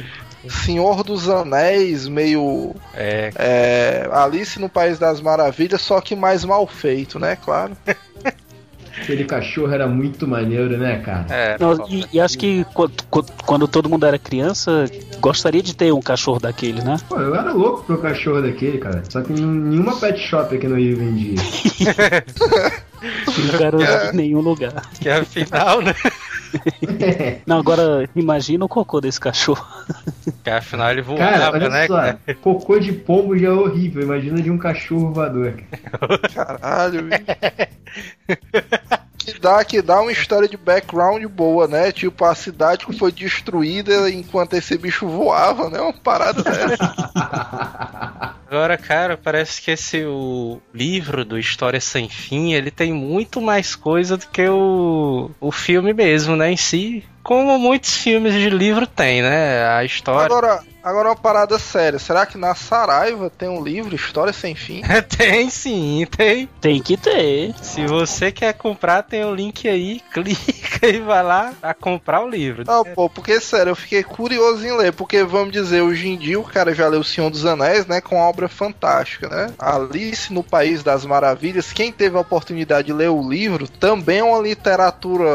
Senhor 0.48 1.02
dos 1.02 1.28
Anéis, 1.28 2.08
meio 2.08 2.74
é. 2.94 3.30
é, 3.36 4.08
Alice 4.12 4.58
no 4.58 4.68
País 4.68 4.98
das 4.98 5.20
Maravilhas, 5.20 5.82
só 5.82 6.00
que 6.00 6.16
mais 6.16 6.44
mal 6.44 6.66
feito, 6.66 7.18
né? 7.18 7.36
Claro. 7.36 7.76
Aquele 9.02 9.24
cachorro 9.24 9.72
era 9.72 9.86
muito 9.86 10.26
maneiro, 10.26 10.76
né, 10.76 10.98
cara? 10.98 11.26
é 11.30 11.56
Não, 11.58 11.86
e, 11.88 12.04
e 12.12 12.20
acho 12.20 12.36
que 12.36 12.66
quando, 13.46 13.66
todo 13.66 13.88
mundo 13.88 14.04
era 14.04 14.18
criança, 14.18 14.84
gostaria 15.20 15.62
de 15.62 15.74
ter 15.74 15.92
um 15.92 16.02
cachorro 16.02 16.38
daquele, 16.38 16.82
né? 16.82 16.96
Pô, 17.08 17.18
eu 17.18 17.34
era 17.34 17.52
louco 17.52 17.84
pro 17.84 17.98
cachorro 17.98 18.42
daquele, 18.42 18.78
cara. 18.78 19.02
Só 19.08 19.22
que 19.22 19.32
nenhuma 19.32 19.96
pet 19.98 20.18
shop 20.18 20.54
aqui 20.54 20.66
no 20.66 20.76
Rio 20.76 20.98
vendia. 20.98 21.36
Não 23.38 23.56
garanto 23.58 24.12
em 24.12 24.16
nenhum 24.16 24.40
lugar. 24.40 24.82
Que 25.00 25.08
afinal, 25.08 25.80
né? 25.80 25.94
Não, 27.46 27.58
agora 27.58 28.08
imagina 28.14 28.64
o 28.64 28.68
cocô 28.68 29.00
desse 29.00 29.20
cachorro. 29.20 29.64
Que 30.44 30.50
afinal 30.50 30.90
ele 30.90 31.02
Cara, 31.02 31.38
voava, 31.38 31.56
olha 31.56 31.68
né? 31.68 31.86
só, 31.86 31.96
cara? 31.96 32.20
cocô 32.40 32.78
de 32.78 32.92
pombo 32.92 33.36
já 33.36 33.48
é 33.48 33.50
horrível. 33.50 34.02
Imagina 34.02 34.40
de 34.40 34.50
um 34.50 34.56
cachorro 34.56 35.12
voador. 35.12 35.54
Caralho, 36.32 37.02
bicho. 37.02 37.24
Que 39.24 39.38
dá, 39.38 39.62
que 39.64 39.82
dá 39.82 40.00
uma 40.00 40.10
história 40.10 40.48
de 40.48 40.56
background 40.56 41.22
boa, 41.26 41.68
né? 41.68 41.92
Tipo, 41.92 42.24
a 42.24 42.34
cidade 42.34 42.86
que 42.86 42.96
foi 42.96 43.12
destruída 43.12 44.10
enquanto 44.10 44.54
esse 44.54 44.78
bicho 44.78 45.06
voava, 45.06 45.68
né? 45.68 45.78
Uma 45.78 45.92
parada 45.92 46.42
dessa. 46.42 46.94
Agora, 48.50 48.76
cara, 48.76 49.16
parece 49.16 49.62
que 49.62 49.70
esse 49.70 50.04
o 50.04 50.60
livro 50.74 51.24
do 51.24 51.38
História 51.38 51.80
Sem 51.80 52.08
Fim, 52.08 52.52
ele 52.52 52.70
tem 52.70 52.92
muito 52.92 53.40
mais 53.40 53.76
coisa 53.76 54.16
do 54.16 54.26
que 54.26 54.48
o, 54.48 55.30
o 55.40 55.52
filme 55.52 55.92
mesmo, 55.92 56.34
né, 56.34 56.50
em 56.50 56.56
si. 56.56 57.04
Como 57.22 57.56
muitos 57.58 57.94
filmes 57.94 58.34
de 58.34 58.50
livro 58.50 58.88
tem, 58.88 59.22
né? 59.22 59.68
A 59.68 59.84
história. 59.84 60.26
Agora, 60.26 60.62
agora 60.82 61.10
uma 61.10 61.16
parada 61.16 61.58
séria. 61.58 61.98
Será 61.98 62.26
que 62.26 62.38
na 62.38 62.54
Saraiva 62.54 63.30
tem 63.30 63.48
um 63.48 63.62
livro, 63.62 63.94
História 63.94 64.32
Sem 64.32 64.54
Fim? 64.54 64.82
tem 65.16 65.50
sim, 65.50 66.06
tem. 66.16 66.48
Tem 66.60 66.82
que 66.82 66.96
ter. 66.96 67.54
Se 67.62 67.86
você 67.86 68.32
quer 68.32 68.54
comprar, 68.54 69.02
tem 69.02 69.24
o 69.24 69.34
link 69.34 69.68
aí, 69.68 70.00
clica 70.12 70.86
e 70.86 71.00
vai 71.00 71.22
lá 71.22 71.52
a 71.62 71.74
comprar 71.74 72.24
o 72.24 72.28
livro. 72.28 72.64
Não, 72.66 72.84
pô, 72.84 73.08
porque 73.08 73.40
sério, 73.40 73.70
eu 73.70 73.76
fiquei 73.76 74.02
curioso 74.02 74.64
em 74.66 74.76
ler, 74.76 74.92
porque 74.92 75.22
vamos 75.22 75.52
dizer, 75.52 75.82
hoje 75.82 76.08
em 76.08 76.16
dia 76.16 76.38
o 76.38 76.44
cara 76.44 76.74
já 76.74 76.88
leu 76.88 77.00
O 77.00 77.04
Senhor 77.04 77.30
dos 77.30 77.46
Anéis, 77.46 77.86
né, 77.86 78.00
com 78.00 78.16
obra 78.16 78.48
fantástica, 78.48 79.28
né? 79.28 79.52
Alice 79.58 80.32
no 80.32 80.42
País 80.42 80.82
das 80.82 81.04
Maravilhas, 81.04 81.72
quem 81.72 81.92
teve 81.92 82.16
a 82.16 82.20
oportunidade 82.20 82.86
de 82.86 82.92
ler 82.92 83.10
o 83.10 83.28
livro, 83.28 83.68
também 83.68 84.18
é 84.18 84.24
uma 84.24 84.40
literatura, 84.40 85.28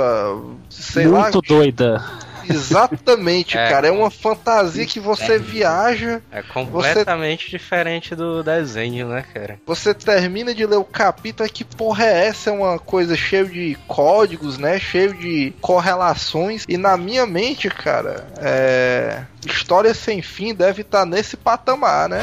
sei 0.69 1.07
lá, 1.07 1.23
Muito 1.23 1.41
doida. 1.41 2.03
Exatamente, 2.49 3.57
É. 3.65 3.69
cara, 3.69 3.87
é 3.87 3.91
uma 3.91 4.09
fantasia 4.11 4.85
que 4.85 4.99
você 4.99 5.37
viaja, 5.39 6.21
É 6.31 6.41
completamente 6.41 7.49
diferente 7.49 8.15
do 8.15 8.43
desenho, 8.43 9.07
né, 9.09 9.23
cara? 9.33 9.59
você 9.65 9.93
termina 9.93 10.53
de 10.53 10.65
ler 10.65 10.77
o 10.77 10.83
capítulo, 10.83 11.45
é 11.47 11.49
que 11.49 11.63
porra 11.63 12.05
é 12.05 12.27
essa? 12.27 12.49
É 12.49 12.53
uma 12.53 12.77
coisa 12.79 13.15
cheia 13.15 13.45
de 13.45 13.77
códigos, 13.87 14.57
né? 14.57 14.79
Cheio 14.79 15.13
de 15.13 15.53
correlações. 15.61 16.63
E 16.67 16.77
na 16.77 16.97
minha 16.97 17.25
mente, 17.25 17.69
cara, 17.69 18.25
é. 18.37 19.23
História 19.45 19.93
sem 19.93 20.21
fim 20.21 20.53
deve 20.53 20.81
estar 20.81 21.05
nesse 21.05 21.37
patamar, 21.37 22.09
né? 22.09 22.19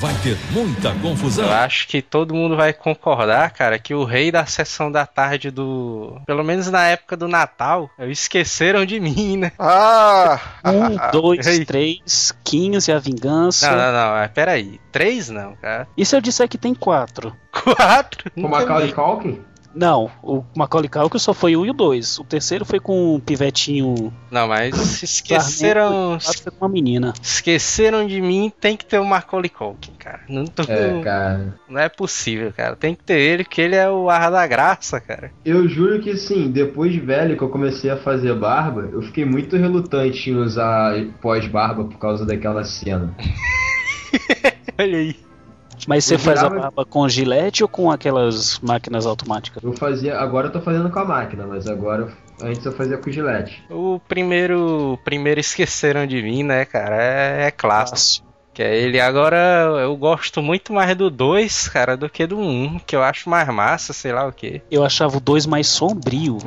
Vai 0.00 0.12
ter 0.22 0.36
muita 0.50 0.92
confusão. 0.96 1.46
Eu 1.46 1.52
acho 1.52 1.86
que 1.88 2.02
todo 2.02 2.34
mundo 2.34 2.56
vai 2.56 2.72
concordar, 2.72 3.50
cara, 3.52 3.78
que 3.78 3.94
o 3.94 4.04
rei 4.04 4.30
da 4.30 4.44
sessão 4.44 4.90
da 4.90 5.06
tarde 5.06 5.50
do. 5.50 6.20
Pelo 6.26 6.42
menos 6.42 6.70
na 6.70 6.84
época 6.88 7.16
do 7.16 7.28
Natal, 7.28 7.88
esqueceram 7.98 8.84
de 8.84 8.98
mim, 9.00 9.36
né? 9.36 9.52
Ah! 9.58 10.38
Um, 10.64 10.96
dois, 11.12 11.46
Ei. 11.46 11.64
três, 11.64 12.34
15, 12.44 12.92
a 12.92 12.98
vingança. 12.98 13.70
Não, 13.70 13.76
não, 13.76 13.92
não, 13.92 14.16
é, 14.18 14.28
peraí. 14.28 14.80
Três 14.92 15.30
não, 15.30 15.54
cara. 15.56 15.86
E 15.96 16.04
se 16.04 16.14
eu 16.14 16.20
disser 16.20 16.48
que 16.48 16.58
tem 16.58 16.74
quatro? 16.74 17.34
Quatro? 17.52 18.30
Com 18.32 18.48
Macaulay 18.48 18.92
Culkin? 18.92 19.40
Não, 19.74 20.10
o 20.22 20.44
Macaulay 20.56 20.88
Culkin 20.88 21.18
só 21.18 21.34
foi 21.34 21.56
um 21.56 21.66
e 21.66 21.70
o 21.70 21.74
dois. 21.74 22.18
O 22.18 22.24
terceiro 22.24 22.64
foi 22.64 22.78
com 22.78 23.16
um 23.16 23.20
pivetinho. 23.20 24.12
Não, 24.30 24.46
mas 24.46 24.72
esqueceram. 25.02 26.18
Foi 26.20 26.52
com 26.52 26.64
uma 26.64 26.72
menina. 26.72 27.12
Esqueceram 27.20 28.06
de 28.06 28.20
mim, 28.20 28.52
tem 28.60 28.76
que 28.76 28.84
ter 28.86 28.98
o 29.00 29.04
Macaulay 29.04 29.48
Culkin, 29.48 29.92
cara. 29.98 30.20
Não, 30.28 30.44
tô- 30.46 30.62
É, 30.70 31.00
cara. 31.02 31.58
não 31.68 31.80
é 31.80 31.88
possível, 31.88 32.52
cara. 32.56 32.76
Tem 32.76 32.94
que 32.94 33.02
ter 33.02 33.18
ele, 33.18 33.44
que 33.44 33.60
ele 33.60 33.74
é 33.74 33.90
o 33.90 34.08
ar 34.08 34.30
da 34.30 34.46
graça, 34.46 35.00
cara. 35.00 35.32
Eu 35.44 35.68
juro 35.68 36.00
que 36.00 36.16
sim, 36.16 36.50
depois 36.50 36.92
de 36.92 37.00
velho 37.00 37.36
que 37.36 37.42
eu 37.42 37.48
comecei 37.48 37.90
a 37.90 37.96
fazer 37.96 38.34
barba, 38.34 38.88
eu 38.92 39.02
fiquei 39.02 39.24
muito 39.24 39.56
relutante 39.56 40.30
em 40.30 40.36
usar 40.36 40.94
pós-barba 41.20 41.84
por 41.84 41.98
causa 41.98 42.24
daquela 42.24 42.62
cena. 42.64 43.14
Olha 44.78 44.98
aí. 44.98 45.16
Mas 45.86 46.04
você 46.04 46.18
faz 46.18 46.42
a 46.42 46.48
barba 46.48 46.84
com 46.84 47.08
gilete 47.08 47.62
ou 47.62 47.68
com 47.68 47.90
aquelas 47.90 48.58
máquinas 48.60 49.06
automáticas? 49.06 49.62
Eu 49.62 49.72
fazia, 49.72 50.18
agora 50.18 50.48
eu 50.48 50.52
tô 50.52 50.60
fazendo 50.60 50.90
com 50.90 50.98
a 50.98 51.04
máquina, 51.04 51.46
mas 51.46 51.66
agora 51.66 52.08
antes 52.42 52.64
eu 52.64 52.72
fazia 52.72 52.96
com 52.96 53.10
gilete. 53.10 53.62
O 53.70 54.00
primeiro, 54.08 54.94
o 54.94 54.98
primeiro 54.98 55.40
esqueceram 55.40 56.06
de 56.06 56.22
mim, 56.22 56.42
né, 56.42 56.64
cara? 56.64 56.96
É, 57.02 57.46
é 57.46 57.50
clássico. 57.50 57.96
Fácil. 57.96 58.24
Que 58.54 58.62
é 58.62 58.76
ele. 58.76 59.00
Agora 59.00 59.36
eu 59.80 59.96
gosto 59.96 60.40
muito 60.40 60.72
mais 60.72 60.96
do 60.96 61.10
2, 61.10 61.68
cara, 61.68 61.96
do 61.96 62.08
que 62.08 62.24
do 62.24 62.38
1, 62.38 62.40
um, 62.40 62.78
que 62.78 62.94
eu 62.94 63.02
acho 63.02 63.28
mais 63.28 63.48
massa, 63.48 63.92
sei 63.92 64.12
lá 64.12 64.28
o 64.28 64.32
quê. 64.32 64.62
Eu 64.70 64.84
achava 64.84 65.16
o 65.16 65.20
dois 65.20 65.44
mais 65.44 65.66
sombrio 65.66 66.38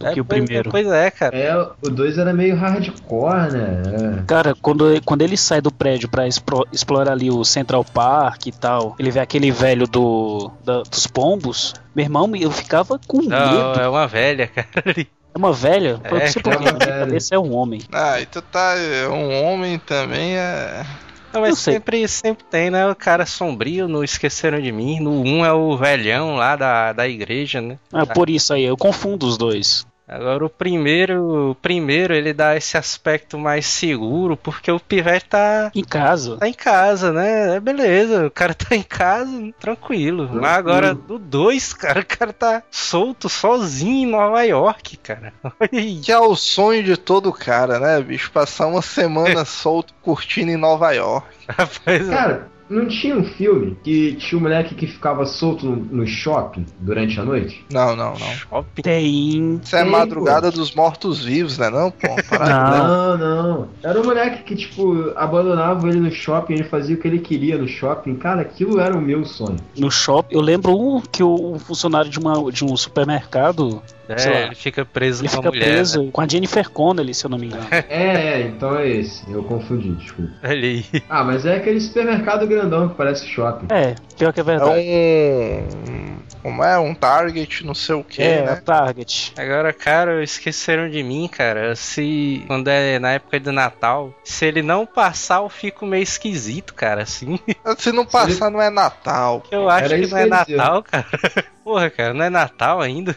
do 0.00 0.06
É, 0.06 0.12
que 0.14 0.20
o 0.20 0.24
pois- 0.24 0.42
primeiro. 0.42 0.70
Pois 0.70 0.86
é, 0.88 1.10
cara. 1.10 1.36
É, 1.38 1.54
o 1.56 1.90
2 1.90 2.18
era 2.18 2.32
meio 2.32 2.56
hardcore, 2.56 3.52
né? 3.52 4.24
Cara, 4.26 4.54
quando, 4.60 4.84
quando 5.04 5.22
ele 5.22 5.36
sai 5.36 5.60
do 5.60 5.70
prédio 5.70 6.08
pra 6.08 6.26
explo- 6.26 6.66
explorar 6.72 7.12
ali 7.12 7.30
o 7.30 7.44
Central 7.44 7.84
Park 7.84 8.46
e 8.46 8.52
tal, 8.52 8.96
ele 8.98 9.10
vê 9.10 9.20
aquele 9.20 9.50
velho 9.52 9.86
do, 9.86 10.50
da- 10.64 10.82
dos 10.82 11.06
pombos, 11.06 11.74
meu 11.94 12.04
irmão, 12.04 12.30
eu 12.34 12.50
ficava 12.50 12.98
com 13.06 13.18
Não, 13.18 13.68
medo. 13.68 13.80
é 13.80 13.88
uma 13.88 14.06
velha, 14.08 14.46
cara. 14.48 14.68
É 15.32 15.38
uma 15.38 15.52
velha? 15.52 16.00
É, 16.02 16.08
eu 16.12 16.18
não 16.18 16.26
sei 16.26 16.42
por 16.42 16.52
é 16.54 16.98
cabeça 16.98 17.34
é 17.36 17.38
um 17.38 17.54
homem. 17.54 17.80
Ah, 17.92 18.20
e 18.20 18.26
tu 18.26 18.42
tá. 18.42 18.74
Um 19.12 19.44
homem 19.44 19.78
também 19.78 20.36
é. 20.36 20.84
Não, 21.32 21.42
mas 21.42 21.56
sempre, 21.56 22.08
sempre 22.08 22.42
tem, 22.50 22.68
né? 22.68 22.84
O 22.90 22.96
cara 22.96 23.24
sombrio, 23.24 23.86
não 23.86 24.02
esqueceram 24.02 24.60
de 24.60 24.72
mim. 24.72 24.98
No 24.98 25.22
1 25.22 25.44
é 25.46 25.52
o 25.52 25.76
velhão 25.76 26.34
lá 26.34 26.56
da, 26.56 26.92
da 26.92 27.06
igreja, 27.06 27.60
né? 27.60 27.78
Ah, 27.92 28.04
por 28.04 28.28
isso 28.28 28.52
aí, 28.52 28.64
eu 28.64 28.76
confundo 28.76 29.24
os 29.24 29.38
dois. 29.38 29.86
Agora 30.12 30.44
o 30.44 30.50
primeiro, 30.50 31.50
o 31.50 31.54
primeiro 31.54 32.12
ele 32.12 32.32
dá 32.32 32.56
esse 32.56 32.76
aspecto 32.76 33.38
mais 33.38 33.64
seguro, 33.64 34.36
porque 34.36 34.70
o 34.70 34.80
pivete 34.80 35.26
tá, 35.26 35.70
Em 35.72 35.84
casa. 35.84 36.36
tá 36.36 36.48
em 36.48 36.52
casa, 36.52 37.12
né? 37.12 37.56
É 37.56 37.60
beleza, 37.60 38.26
o 38.26 38.30
cara 38.30 38.52
tá 38.52 38.74
em 38.74 38.82
casa, 38.82 39.30
tranquilo. 39.60 40.28
Mas 40.32 40.50
agora 40.52 40.94
do 40.94 41.16
2, 41.18 41.72
cara, 41.74 42.00
o 42.00 42.06
cara 42.06 42.32
tá 42.32 42.62
solto, 42.70 43.28
sozinho 43.28 44.08
em 44.08 44.10
Nova 44.10 44.42
York, 44.42 44.96
cara. 44.96 45.32
Que 46.02 46.10
é 46.10 46.18
o 46.18 46.34
sonho 46.34 46.82
de 46.82 46.96
todo 46.96 47.32
cara, 47.32 47.78
né, 47.78 48.00
bicho? 48.02 48.32
Passar 48.32 48.66
uma 48.66 48.82
semana 48.82 49.44
solto 49.46 49.94
curtindo 50.02 50.50
em 50.50 50.56
Nova 50.56 50.90
York. 50.92 51.28
Rapaz, 51.48 52.08
Cara, 52.08 52.48
não 52.70 52.86
tinha 52.86 53.16
um 53.16 53.24
filme 53.24 53.76
que 53.82 54.14
tinha 54.14 54.38
um 54.38 54.42
moleque 54.42 54.74
que 54.76 54.86
ficava 54.86 55.26
solto 55.26 55.66
no, 55.66 55.76
no 55.76 56.06
shopping 56.06 56.64
durante 56.78 57.18
a 57.18 57.24
noite? 57.24 57.64
Não, 57.72 57.96
não, 57.96 58.12
não. 58.12 58.18
shopping. 58.18 58.82
Tem. 58.82 59.60
Isso 59.62 59.74
é 59.76 59.82
Tem, 59.82 59.90
madrugada 59.90 60.50
dos 60.50 60.74
mortos-vivos, 60.74 61.58
né? 61.58 61.68
Não, 61.68 61.90
pô. 61.90 62.08
Não. 62.40 63.18
Não, 63.18 63.18
não. 63.18 63.68
Era 63.82 64.00
um 64.00 64.04
moleque 64.04 64.44
que, 64.44 64.54
tipo, 64.54 65.12
abandonava 65.16 65.88
ele 65.88 65.98
no 65.98 66.10
shopping, 66.10 66.54
ele 66.54 66.64
fazia 66.64 66.94
o 66.94 66.98
que 66.98 67.08
ele 67.08 67.18
queria 67.18 67.58
no 67.58 67.66
shopping. 67.66 68.14
Cara, 68.16 68.42
aquilo 68.42 68.78
era 68.78 68.96
o 68.96 69.00
meu 69.00 69.24
sonho. 69.24 69.56
No 69.76 69.90
shopping, 69.90 70.34
eu 70.34 70.40
lembro 70.40 70.78
um 70.78 71.00
que 71.00 71.22
o, 71.22 71.54
um 71.54 71.58
funcionário 71.58 72.10
de, 72.10 72.18
uma, 72.18 72.50
de 72.52 72.64
um 72.64 72.76
supermercado, 72.76 73.82
É, 74.14 74.44
ele 74.46 74.54
fica 74.54 74.84
preso 74.84 75.22
ele 75.22 75.28
com 75.28 75.34
a 75.34 75.38
fica 75.38 75.48
mulher. 75.50 75.66
né? 75.66 75.72
preso 75.74 76.04
com 76.10 76.20
a 76.20 76.26
Jennifer 76.28 76.68
Connelly, 76.70 77.14
se 77.14 77.24
eu 77.26 77.30
não 77.30 77.38
me 77.38 77.46
engano. 77.46 77.66
É, 77.70 77.84
é, 77.88 78.40
então 78.42 78.76
é 78.76 78.88
esse. 78.88 79.22
Eu 79.30 79.42
confundi, 79.44 79.92
desculpa. 79.92 80.32
Olha 80.44 80.54
aí. 80.54 80.84
Ah, 81.08 81.24
mas 81.24 81.44
é 81.46 81.56
aquele 81.56 81.80
supermercado 81.80 82.46
grandão 82.46 82.88
que 82.88 82.94
parece 82.94 83.26
shopping. 83.26 83.66
É, 83.72 83.94
pior 84.18 84.32
que 84.32 84.40
é 84.40 84.42
É 84.42 84.44
verdade. 84.44 84.80
um. 84.80 86.10
Como 86.42 86.64
é? 86.64 86.78
Um 86.78 86.94
target, 86.94 87.66
não 87.66 87.74
sei 87.74 87.94
o 87.96 88.02
que, 88.04 88.22
É, 88.22 88.42
né? 88.42 88.52
a 88.52 88.56
Target. 88.56 89.34
Agora, 89.36 89.72
cara, 89.74 90.22
esqueceram 90.22 90.88
de 90.88 91.02
mim, 91.02 91.28
cara. 91.28 91.76
Se 91.76 92.42
quando 92.46 92.68
é 92.68 92.98
na 92.98 93.12
época 93.12 93.38
do 93.38 93.52
Natal, 93.52 94.14
se 94.24 94.46
ele 94.46 94.62
não 94.62 94.86
passar, 94.86 95.42
eu 95.42 95.50
fico 95.50 95.84
meio 95.84 96.02
esquisito, 96.02 96.72
cara, 96.72 97.02
assim. 97.02 97.38
Se 97.76 97.92
não 97.92 98.06
passar, 98.06 98.50
não 98.50 98.60
é 98.60 98.70
Natal. 98.70 99.42
Eu 99.50 99.68
acho 99.68 99.84
Era 99.92 99.98
que 99.98 100.06
não 100.06 100.18
é. 100.18 100.26
Natal, 100.26 100.82
cara. 100.82 101.06
Porra, 101.62 101.90
cara, 101.90 102.14
não 102.14 102.24
é 102.24 102.30
Natal 102.30 102.80
ainda. 102.80 103.14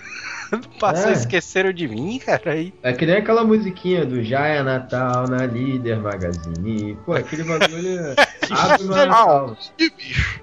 Passou, 0.79 1.09
É. 1.09 1.13
esqueceram 1.13 1.71
de 1.73 1.87
mim, 1.87 2.19
cara. 2.19 2.51
Aí. 2.51 2.73
É 2.83 2.93
que 2.93 3.05
nem 3.05 3.15
aquela 3.17 3.43
musiquinha 3.43 4.05
do 4.05 4.23
Já 4.23 4.47
é 4.47 4.61
Natal 4.63 5.27
na 5.27 5.45
Líder 5.45 5.99
Magazine. 5.99 6.97
Pô, 7.05 7.13
aquele 7.13 7.43
bagulho 7.43 7.99
abre 8.51 8.83
no 8.83 8.95
Natal. 8.95 9.57
Que 9.77 9.89
bicho. 9.89 10.41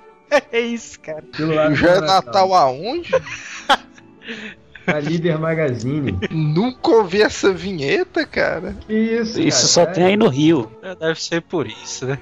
É 0.53 0.61
isso, 0.61 1.01
cara. 1.01 1.25
Já 1.35 1.65
é 1.65 2.01
no 2.01 2.07
Natal 2.07 2.55
aonde? 2.55 3.11
Na 4.87 4.99
Líder 5.01 5.39
Magazine. 5.39 6.19
Nunca 6.31 6.91
ouvi 6.91 7.23
essa 7.23 7.53
vinheta, 7.53 8.25
cara. 8.27 8.75
Que 8.87 8.93
isso, 8.95 9.41
Isso 9.41 9.59
cara, 9.59 9.69
só 9.69 9.83
é. 9.83 9.87
tem 9.87 10.05
aí 10.05 10.17
no 10.17 10.29
Rio. 10.29 10.71
Deve 10.99 11.21
ser 11.23 11.43
por 11.43 11.67
isso, 11.67 12.07
né? 12.07 12.19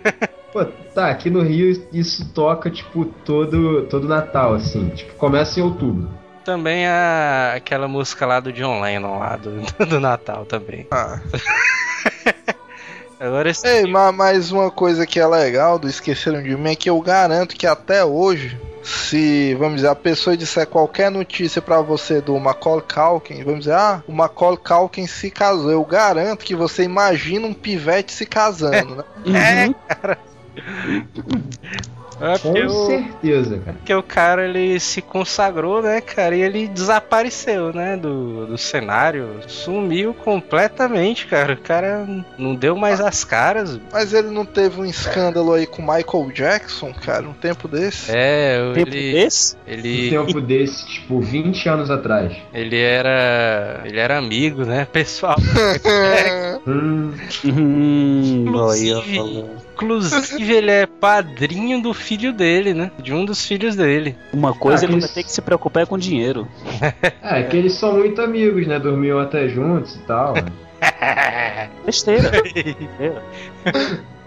Pô, 0.52 0.64
tá, 0.64 1.08
aqui 1.10 1.28
no 1.30 1.42
Rio 1.42 1.86
isso 1.92 2.26
toca, 2.32 2.70
tipo, 2.70 3.04
todo, 3.24 3.82
todo 3.86 4.08
Natal, 4.08 4.54
assim. 4.54 4.88
Tipo, 4.90 5.14
começa 5.14 5.60
em 5.60 5.62
outubro. 5.62 6.08
Também 6.48 6.86
a, 6.86 7.52
aquela 7.56 7.86
música 7.86 8.24
lá 8.24 8.40
do 8.40 8.50
John 8.50 8.80
Lennon, 8.80 9.18
lá 9.18 9.36
do, 9.36 9.60
do 9.84 10.00
Natal 10.00 10.46
também. 10.46 10.86
Ah. 10.90 11.20
Agora 13.20 13.50
esse. 13.50 13.68
Ei, 13.68 13.86
mas 13.86 14.14
mais 14.14 14.50
uma 14.50 14.70
coisa 14.70 15.06
que 15.06 15.20
é 15.20 15.26
legal 15.26 15.78
do 15.78 15.86
Esqueceram 15.86 16.42
de 16.42 16.56
Mim 16.56 16.70
é 16.70 16.74
que 16.74 16.88
eu 16.88 16.98
garanto 17.02 17.54
que 17.54 17.66
até 17.66 18.02
hoje, 18.02 18.58
se, 18.82 19.54
vamos 19.56 19.74
dizer, 19.74 19.88
a 19.88 19.94
pessoa 19.94 20.38
disser 20.38 20.66
qualquer 20.66 21.10
notícia 21.10 21.60
pra 21.60 21.82
você 21.82 22.18
do 22.18 22.40
Macaulay 22.40 22.82
Culkin, 22.94 23.44
vamos 23.44 23.60
dizer, 23.60 23.74
ah, 23.74 24.02
o 24.08 24.12
Macaulay 24.12 24.56
Culkin 24.56 25.06
se 25.06 25.30
casou, 25.30 25.70
eu 25.70 25.84
garanto 25.84 26.46
que 26.46 26.56
você 26.56 26.82
imagina 26.82 27.46
um 27.46 27.52
pivete 27.52 28.10
se 28.10 28.24
casando, 28.24 29.04
né? 29.26 29.74
É, 30.08 30.28
Uhum. 30.58 31.97
É 32.20 32.38
Com 32.38 32.86
certeza, 32.86 33.58
cara. 33.58 33.76
porque 33.78 33.94
o 33.94 34.02
cara 34.02 34.46
ele 34.48 34.78
se 34.80 35.00
consagrou, 35.00 35.80
né, 35.82 36.00
cara? 36.00 36.34
E 36.36 36.40
ele 36.40 36.66
desapareceu, 36.68 37.72
né, 37.72 37.96
do, 37.96 38.46
do 38.46 38.58
cenário. 38.58 39.28
Sumiu 39.46 40.12
completamente, 40.14 41.26
cara. 41.26 41.54
O 41.54 41.56
cara 41.56 42.06
não 42.36 42.54
deu 42.54 42.76
mais 42.76 43.00
as 43.00 43.24
caras. 43.24 43.78
Mas 43.92 44.12
ele 44.12 44.28
não 44.30 44.44
teve 44.44 44.80
um 44.80 44.84
escândalo 44.84 45.52
aí 45.52 45.66
com 45.66 45.80
Michael 45.82 46.30
Jackson, 46.34 46.92
cara, 46.92 47.28
um 47.28 47.32
tempo 47.32 47.68
desse? 47.68 48.10
É, 48.14 48.58
Tempo 48.74 48.88
ele. 48.88 49.12
desse? 49.12 49.54
Um 49.56 49.58
Ele, 49.70 50.10
tempo 50.10 50.40
desse, 50.40 50.86
tipo, 50.86 51.20
20 51.20 51.68
anos 51.68 51.90
atrás. 51.90 52.32
ele 52.52 52.78
era. 52.80 53.82
Ele 53.84 53.98
era 53.98 54.18
amigo, 54.18 54.64
né, 54.64 54.86
pessoal? 54.90 55.36
Hum, 56.66 57.12
Hum, 57.44 58.44
Inclusive- 58.46 59.44
Inclusive, 59.78 60.52
ele 60.52 60.70
é 60.72 60.86
padrinho 60.86 61.80
do 61.80 61.94
filho 61.94 62.32
dele, 62.32 62.74
né? 62.74 62.90
De 62.98 63.14
um 63.14 63.24
dos 63.24 63.46
filhos 63.46 63.76
dele. 63.76 64.16
Uma 64.32 64.52
coisa 64.52 64.84
Ah, 64.84 64.88
ele 64.88 64.94
que 64.94 65.00
vai 65.00 65.08
ter 65.08 65.22
que 65.22 65.30
se 65.30 65.40
preocupar 65.40 65.84
é 65.84 65.86
com 65.86 65.96
dinheiro. 65.96 66.48
é, 67.22 67.44
que 67.44 67.56
eles 67.56 67.74
são 67.74 67.96
muito 67.96 68.20
amigos, 68.20 68.66
né? 68.66 68.78
Dormiam 68.80 69.20
até 69.20 69.48
juntos 69.48 69.94
e 69.94 70.00
tal. 70.00 70.34
Besteira. 71.86 72.32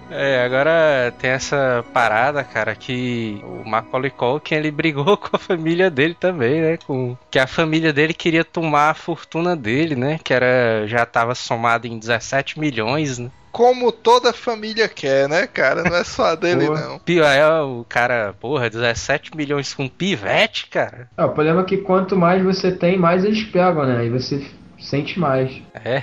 É, 0.09 0.43
agora 0.43 1.13
tem 1.19 1.29
essa 1.29 1.85
parada, 1.93 2.43
cara, 2.43 2.75
que 2.75 3.41
o 3.43 3.67
Macaulay 3.67 4.11
Culkin, 4.11 4.55
ele 4.55 4.69
brigou 4.69 5.15
com 5.17 5.35
a 5.35 5.39
família 5.39 5.89
dele 5.89 6.15
também, 6.19 6.61
né? 6.61 6.77
Com 6.85 7.15
que 7.29 7.39
a 7.39 7.47
família 7.47 7.93
dele 7.93 8.13
queria 8.13 8.43
tomar 8.43 8.89
a 8.89 8.93
fortuna 8.93 9.55
dele, 9.55 9.95
né? 9.95 10.19
Que 10.21 10.33
era 10.33 10.85
já 10.85 11.05
tava 11.05 11.33
somado 11.33 11.87
em 11.87 11.97
17 11.97 12.59
milhões, 12.59 13.19
né? 13.19 13.31
Como 13.51 13.91
toda 13.91 14.31
família 14.33 14.87
quer, 14.87 15.27
né, 15.27 15.45
cara? 15.45 15.83
Não 15.83 15.95
é 15.95 16.03
só 16.03 16.27
a 16.27 16.35
dele, 16.35 16.67
Pô. 16.67 16.73
não. 16.73 16.99
Pior 16.99 17.27
é 17.27 17.61
o 17.61 17.85
cara, 17.87 18.33
porra, 18.39 18.69
17 18.69 19.35
milhões 19.35 19.73
com 19.73 19.87
pivete, 19.87 20.67
cara. 20.67 21.09
É, 21.17 21.23
o 21.23 21.29
problema 21.29 21.61
é 21.61 21.65
que 21.65 21.77
quanto 21.77 22.15
mais 22.15 22.43
você 22.43 22.71
tem, 22.71 22.97
mais 22.97 23.25
eles 23.25 23.43
pegam, 23.43 23.85
né? 23.85 23.99
Aí 23.99 24.09
você 24.09 24.41
sente 24.79 25.19
mais. 25.19 25.61
É, 25.73 26.01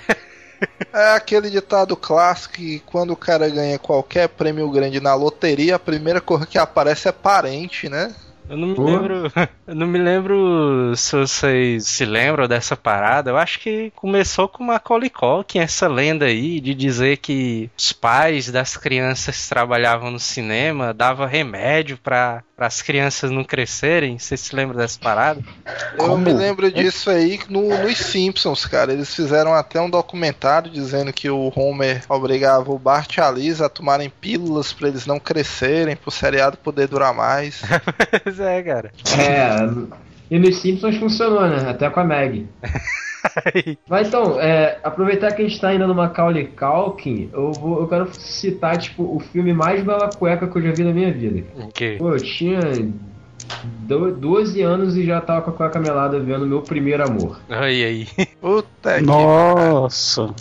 É 0.92 1.14
aquele 1.14 1.50
ditado 1.50 1.96
clássico 1.96 2.54
que 2.54 2.80
quando 2.80 3.12
o 3.12 3.16
cara 3.16 3.48
ganha 3.48 3.78
qualquer 3.78 4.28
prêmio 4.28 4.68
grande 4.70 5.00
na 5.00 5.14
loteria, 5.14 5.76
a 5.76 5.78
primeira 5.78 6.20
coisa 6.20 6.46
que 6.46 6.58
aparece 6.58 7.08
é 7.08 7.12
parente, 7.12 7.88
né? 7.88 8.12
Eu 8.48 8.56
não 8.56 8.68
me 8.68 8.74
Pô. 8.74 8.84
lembro. 8.84 9.32
Eu 9.68 9.74
não 9.74 9.86
me 9.86 9.98
lembro 9.98 10.94
se 10.96 11.14
vocês 11.14 11.86
se 11.86 12.04
lembram 12.06 12.48
dessa 12.48 12.74
parada. 12.74 13.30
Eu 13.30 13.36
acho 13.36 13.60
que 13.60 13.92
começou 13.94 14.48
com 14.48 14.64
Macaulay 14.64 15.10
Culkin, 15.10 15.58
essa 15.58 15.86
lenda 15.86 16.24
aí 16.24 16.58
de 16.58 16.74
dizer 16.74 17.18
que 17.18 17.70
os 17.76 17.92
pais 17.92 18.50
das 18.50 18.76
crianças 18.76 19.42
que 19.42 19.48
trabalhavam 19.50 20.10
no 20.10 20.18
cinema 20.18 20.94
davam 20.94 21.26
remédio 21.26 21.98
para 21.98 22.42
as 22.58 22.82
crianças 22.82 23.30
não 23.30 23.44
crescerem. 23.44 24.18
Vocês 24.18 24.40
se 24.40 24.54
lembram 24.54 24.78
dessa 24.78 24.98
parada? 24.98 25.40
Eu 25.96 26.08
Como? 26.08 26.18
me 26.18 26.32
lembro 26.32 26.70
disso 26.70 27.08
aí 27.08 27.38
no, 27.48 27.68
nos 27.78 27.98
Simpsons, 27.98 28.66
cara. 28.66 28.92
Eles 28.92 29.14
fizeram 29.14 29.54
até 29.54 29.80
um 29.80 29.88
documentário 29.88 30.70
dizendo 30.70 31.12
que 31.12 31.30
o 31.30 31.52
Homer 31.54 32.02
obrigava 32.08 32.72
o 32.72 32.78
Bart 32.78 33.16
e 33.16 33.20
a 33.20 33.30
Lisa 33.30 33.66
a 33.66 33.68
tomarem 33.68 34.10
pílulas 34.10 34.72
pra 34.72 34.88
eles 34.88 35.06
não 35.06 35.20
crescerem, 35.20 35.96
pro 35.96 36.10
seriado 36.10 36.56
poder 36.58 36.88
durar 36.88 37.14
mais. 37.14 37.62
Pois 38.24 38.40
é, 38.40 38.62
cara. 38.62 38.92
É. 39.18 40.08
E 40.30 40.38
nos 40.38 40.56
Simpsons 40.56 40.96
funcionou, 40.96 41.48
né? 41.48 41.68
Até 41.68 41.88
com 41.88 42.00
a 42.00 42.04
Meg. 42.04 42.46
Mas 43.88 44.08
então, 44.08 44.40
é, 44.40 44.78
aproveitar 44.82 45.32
que 45.32 45.42
a 45.42 45.48
gente 45.48 45.60
tá 45.60 45.68
ainda 45.68 45.86
no 45.86 45.94
Macaulay 45.94 46.46
Culkin, 46.46 47.30
eu, 47.32 47.52
vou, 47.52 47.80
eu 47.80 47.88
quero 47.88 48.08
citar, 48.14 48.76
tipo, 48.78 49.02
o 49.02 49.18
filme 49.20 49.52
mais 49.52 49.82
bela 49.82 50.08
cueca 50.10 50.46
que 50.46 50.56
eu 50.56 50.62
já 50.62 50.72
vi 50.72 50.84
na 50.84 50.92
minha 50.92 51.12
vida. 51.12 51.44
Que... 51.74 51.96
Pô, 51.96 52.12
eu 52.12 52.20
tinha 52.20 52.60
do- 53.86 54.12
12 54.12 54.62
anos 54.62 54.96
e 54.96 55.04
já 55.04 55.20
tava 55.20 55.42
com 55.42 55.50
a 55.50 55.52
cueca 55.54 55.78
melada 55.80 56.20
vendo 56.20 56.46
Meu 56.46 56.62
Primeiro 56.62 57.04
Amor. 57.04 57.40
Olha 57.48 57.66
aí. 57.66 58.06
Puta 58.40 58.98
que. 58.98 59.04
Nossa. 59.04 60.34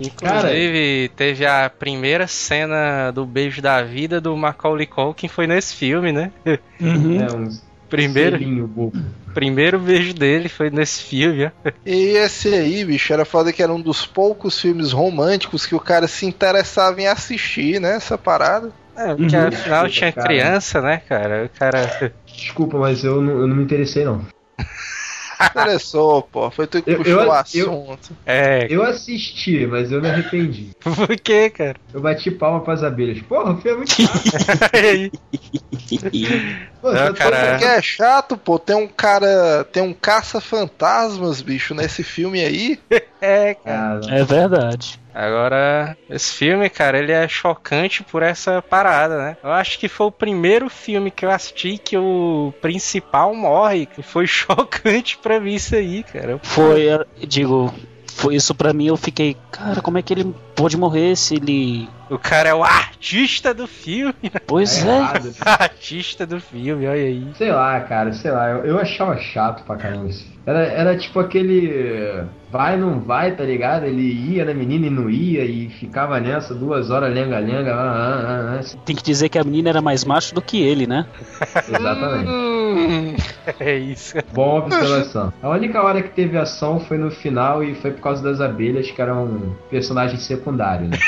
Inclusive, 0.00 1.10
teve 1.14 1.46
a 1.46 1.70
primeira 1.70 2.26
cena 2.26 3.12
do 3.12 3.24
beijo 3.24 3.62
da 3.62 3.80
vida 3.82 4.20
do 4.20 4.36
Macaulay 4.36 4.86
Culkin 4.86 5.28
foi 5.28 5.46
nesse 5.46 5.76
filme, 5.76 6.10
né? 6.10 6.32
Uhum. 6.80 7.20
É, 7.20 7.32
um 7.32 7.48
Primeiro, 7.96 8.38
selinho 8.38 8.92
primeiro 9.34 9.78
beijo 9.78 10.14
dele 10.14 10.48
foi 10.48 10.70
nesse 10.70 11.02
filme, 11.02 11.46
ó. 11.46 11.70
E 11.84 12.16
esse 12.16 12.48
aí, 12.48 12.84
bicho, 12.84 13.12
era 13.12 13.24
foda 13.24 13.52
que 13.52 13.62
era 13.62 13.72
um 13.72 13.80
dos 13.80 14.06
poucos 14.06 14.58
filmes 14.60 14.92
românticos 14.92 15.66
que 15.66 15.74
o 15.74 15.80
cara 15.80 16.06
se 16.06 16.24
interessava 16.24 17.00
em 17.00 17.06
assistir, 17.06 17.80
né? 17.80 17.96
Essa 17.96 18.16
parada. 18.16 18.72
É, 18.96 19.14
porque 19.14 19.36
Uhum. 19.36 19.48
afinal 19.48 19.88
tinha 19.88 20.12
Cara. 20.12 20.26
criança, 20.28 20.80
né, 20.80 21.02
cara? 21.08 21.44
O 21.44 21.58
cara. 21.58 22.14
Desculpa, 22.26 22.78
mas 22.78 23.04
eu 23.04 23.20
não, 23.20 23.40
eu 23.40 23.46
não 23.46 23.56
me 23.56 23.64
interessei, 23.64 24.04
não. 24.04 24.24
Interessou, 25.50 26.22
pô. 26.22 26.50
Foi 26.50 26.66
tu 26.66 26.82
que 26.82 26.90
Eu- 26.90 26.96
puxou 26.98 27.12
eu- 27.12 27.18
o 27.20 27.24
eu- 27.24 27.32
assunto. 27.32 28.16
É. 28.26 28.66
Eu 28.70 28.82
assisti, 28.82 29.66
mas 29.66 29.92
eu 29.92 30.00
me 30.00 30.08
arrependi. 30.10 30.70
Por 30.80 31.16
quê, 31.20 31.50
cara? 31.50 31.76
Eu 31.92 32.00
bati 32.00 32.30
palma 32.30 32.60
pras 32.60 32.82
abelhas. 32.82 33.20
Porra, 33.22 33.58
é 33.64 33.74
muito. 33.74 33.94
Pô, 36.80 36.92
Não, 36.92 37.14
cara. 37.14 37.50
Porque 37.50 37.64
é 37.64 37.82
chato, 37.82 38.36
pô. 38.36 38.58
Tem 38.58 38.76
um 38.76 38.86
cara. 38.86 39.64
Tem 39.72 39.82
um 39.82 39.92
caça-fantasmas, 39.92 41.40
bicho, 41.40 41.74
nesse 41.74 42.02
filme 42.02 42.40
aí. 42.44 42.78
É, 43.20 43.54
cara. 43.54 44.00
Cara, 44.02 44.16
É 44.18 44.22
verdade. 44.22 45.00
Agora, 45.14 45.96
esse 46.10 46.32
filme, 46.32 46.68
cara, 46.68 46.98
ele 46.98 47.12
é 47.12 47.28
chocante 47.28 48.02
por 48.02 48.22
essa 48.22 48.60
parada, 48.60 49.16
né? 49.16 49.36
Eu 49.42 49.52
acho 49.52 49.78
que 49.78 49.88
foi 49.88 50.08
o 50.08 50.12
primeiro 50.12 50.68
filme 50.68 51.10
que 51.10 51.24
eu 51.24 51.30
assisti 51.30 51.78
que 51.78 51.96
o 51.96 52.52
principal 52.60 53.32
morre. 53.34 53.88
Foi 54.02 54.26
chocante 54.28 55.16
pra 55.18 55.38
mim 55.38 55.54
isso 55.54 55.76
aí, 55.76 56.02
cara. 56.02 56.40
Foi, 56.42 56.86
digo, 57.26 57.72
foi 58.14 58.36
isso 58.36 58.54
pra 58.54 58.72
mim. 58.72 58.86
Eu 58.86 58.96
fiquei, 58.96 59.36
cara, 59.50 59.82
como 59.82 59.98
é 59.98 60.02
que 60.02 60.12
ele 60.12 60.34
pode 60.54 60.76
morrer 60.76 61.16
se 61.16 61.34
ele. 61.34 61.88
O 62.08 62.18
cara 62.18 62.48
é 62.48 62.54
o 62.54 62.62
artista 62.62 63.52
do 63.52 63.66
filme. 63.66 64.14
Pois 64.46 64.84
é 64.84 64.98
é. 64.98 65.02
artista 65.44 66.26
do 66.26 66.40
filme, 66.40 66.86
olha 66.86 67.02
aí. 67.02 67.26
Sei 67.36 67.50
lá, 67.50 67.80
cara, 67.80 68.12
sei 68.12 68.30
lá, 68.30 68.50
eu, 68.50 68.64
eu 68.64 68.78
achava 68.78 69.16
chato 69.18 69.64
pra 69.64 69.76
caramba 69.76 70.08
isso. 70.08 70.24
Era, 70.46 70.62
era 70.64 70.96
tipo 70.96 71.18
aquele 71.18 72.26
vai, 72.54 72.76
não 72.76 73.00
vai, 73.00 73.34
tá 73.34 73.42
ligado? 73.42 73.84
Ele 73.84 74.12
ia 74.32 74.44
na 74.44 74.54
menina 74.54 74.86
e 74.86 74.90
não 74.90 75.10
ia 75.10 75.44
e 75.44 75.68
ficava 75.70 76.20
nessa 76.20 76.54
duas 76.54 76.88
horas 76.88 77.12
lenga-lenga. 77.12 77.74
Ah, 77.74 77.80
ah, 77.80 78.22
ah, 78.26 78.60
ah. 78.60 78.78
Tem 78.84 78.94
que 78.94 79.02
dizer 79.02 79.28
que 79.28 79.38
a 79.38 79.42
menina 79.42 79.70
era 79.70 79.82
mais 79.82 80.04
macho 80.04 80.32
do 80.34 80.40
que 80.40 80.62
ele, 80.62 80.86
né? 80.86 81.04
Exatamente. 81.68 82.53
Hum, 82.74 83.16
É 83.60 83.76
isso. 83.76 84.16
Boa 84.32 84.64
observação. 84.64 85.32
A 85.42 85.48
única 85.50 85.82
hora 85.82 86.02
que 86.02 86.10
teve 86.10 86.36
ação 86.36 86.80
foi 86.80 86.98
no 86.98 87.10
final 87.10 87.62
e 87.62 87.74
foi 87.74 87.90
por 87.92 88.00
causa 88.00 88.22
das 88.22 88.40
abelhas, 88.40 88.90
que 88.90 89.00
era 89.00 89.14
um 89.14 89.54
personagem 89.70 90.18
secundário, 90.18 90.88
né? 90.88 90.98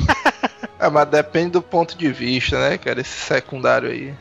é, 0.78 0.88
mas 0.88 1.08
depende 1.08 1.50
do 1.52 1.62
ponto 1.62 1.96
de 1.96 2.10
vista, 2.12 2.58
né, 2.58 2.78
cara? 2.78 3.00
Esse 3.00 3.10
secundário 3.26 3.88
aí. 3.90 4.14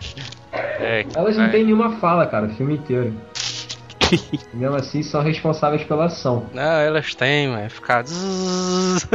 É, 0.54 1.06
Elas 1.16 1.38
não 1.38 1.46
é. 1.46 1.50
têm 1.50 1.64
nenhuma 1.64 1.98
fala, 1.98 2.26
cara, 2.26 2.48
o 2.48 2.50
filme 2.56 2.76
inteiro. 2.76 3.14
Mesmo 4.54 4.76
assim 4.76 5.02
são 5.04 5.22
responsáveis 5.22 5.84
pela 5.84 6.06
ação. 6.06 6.46
Não, 6.54 6.62
elas 6.64 7.16
têm, 7.16 7.48
mas 7.48 7.72
ficar. 7.72 8.04
zzz. 8.04 9.08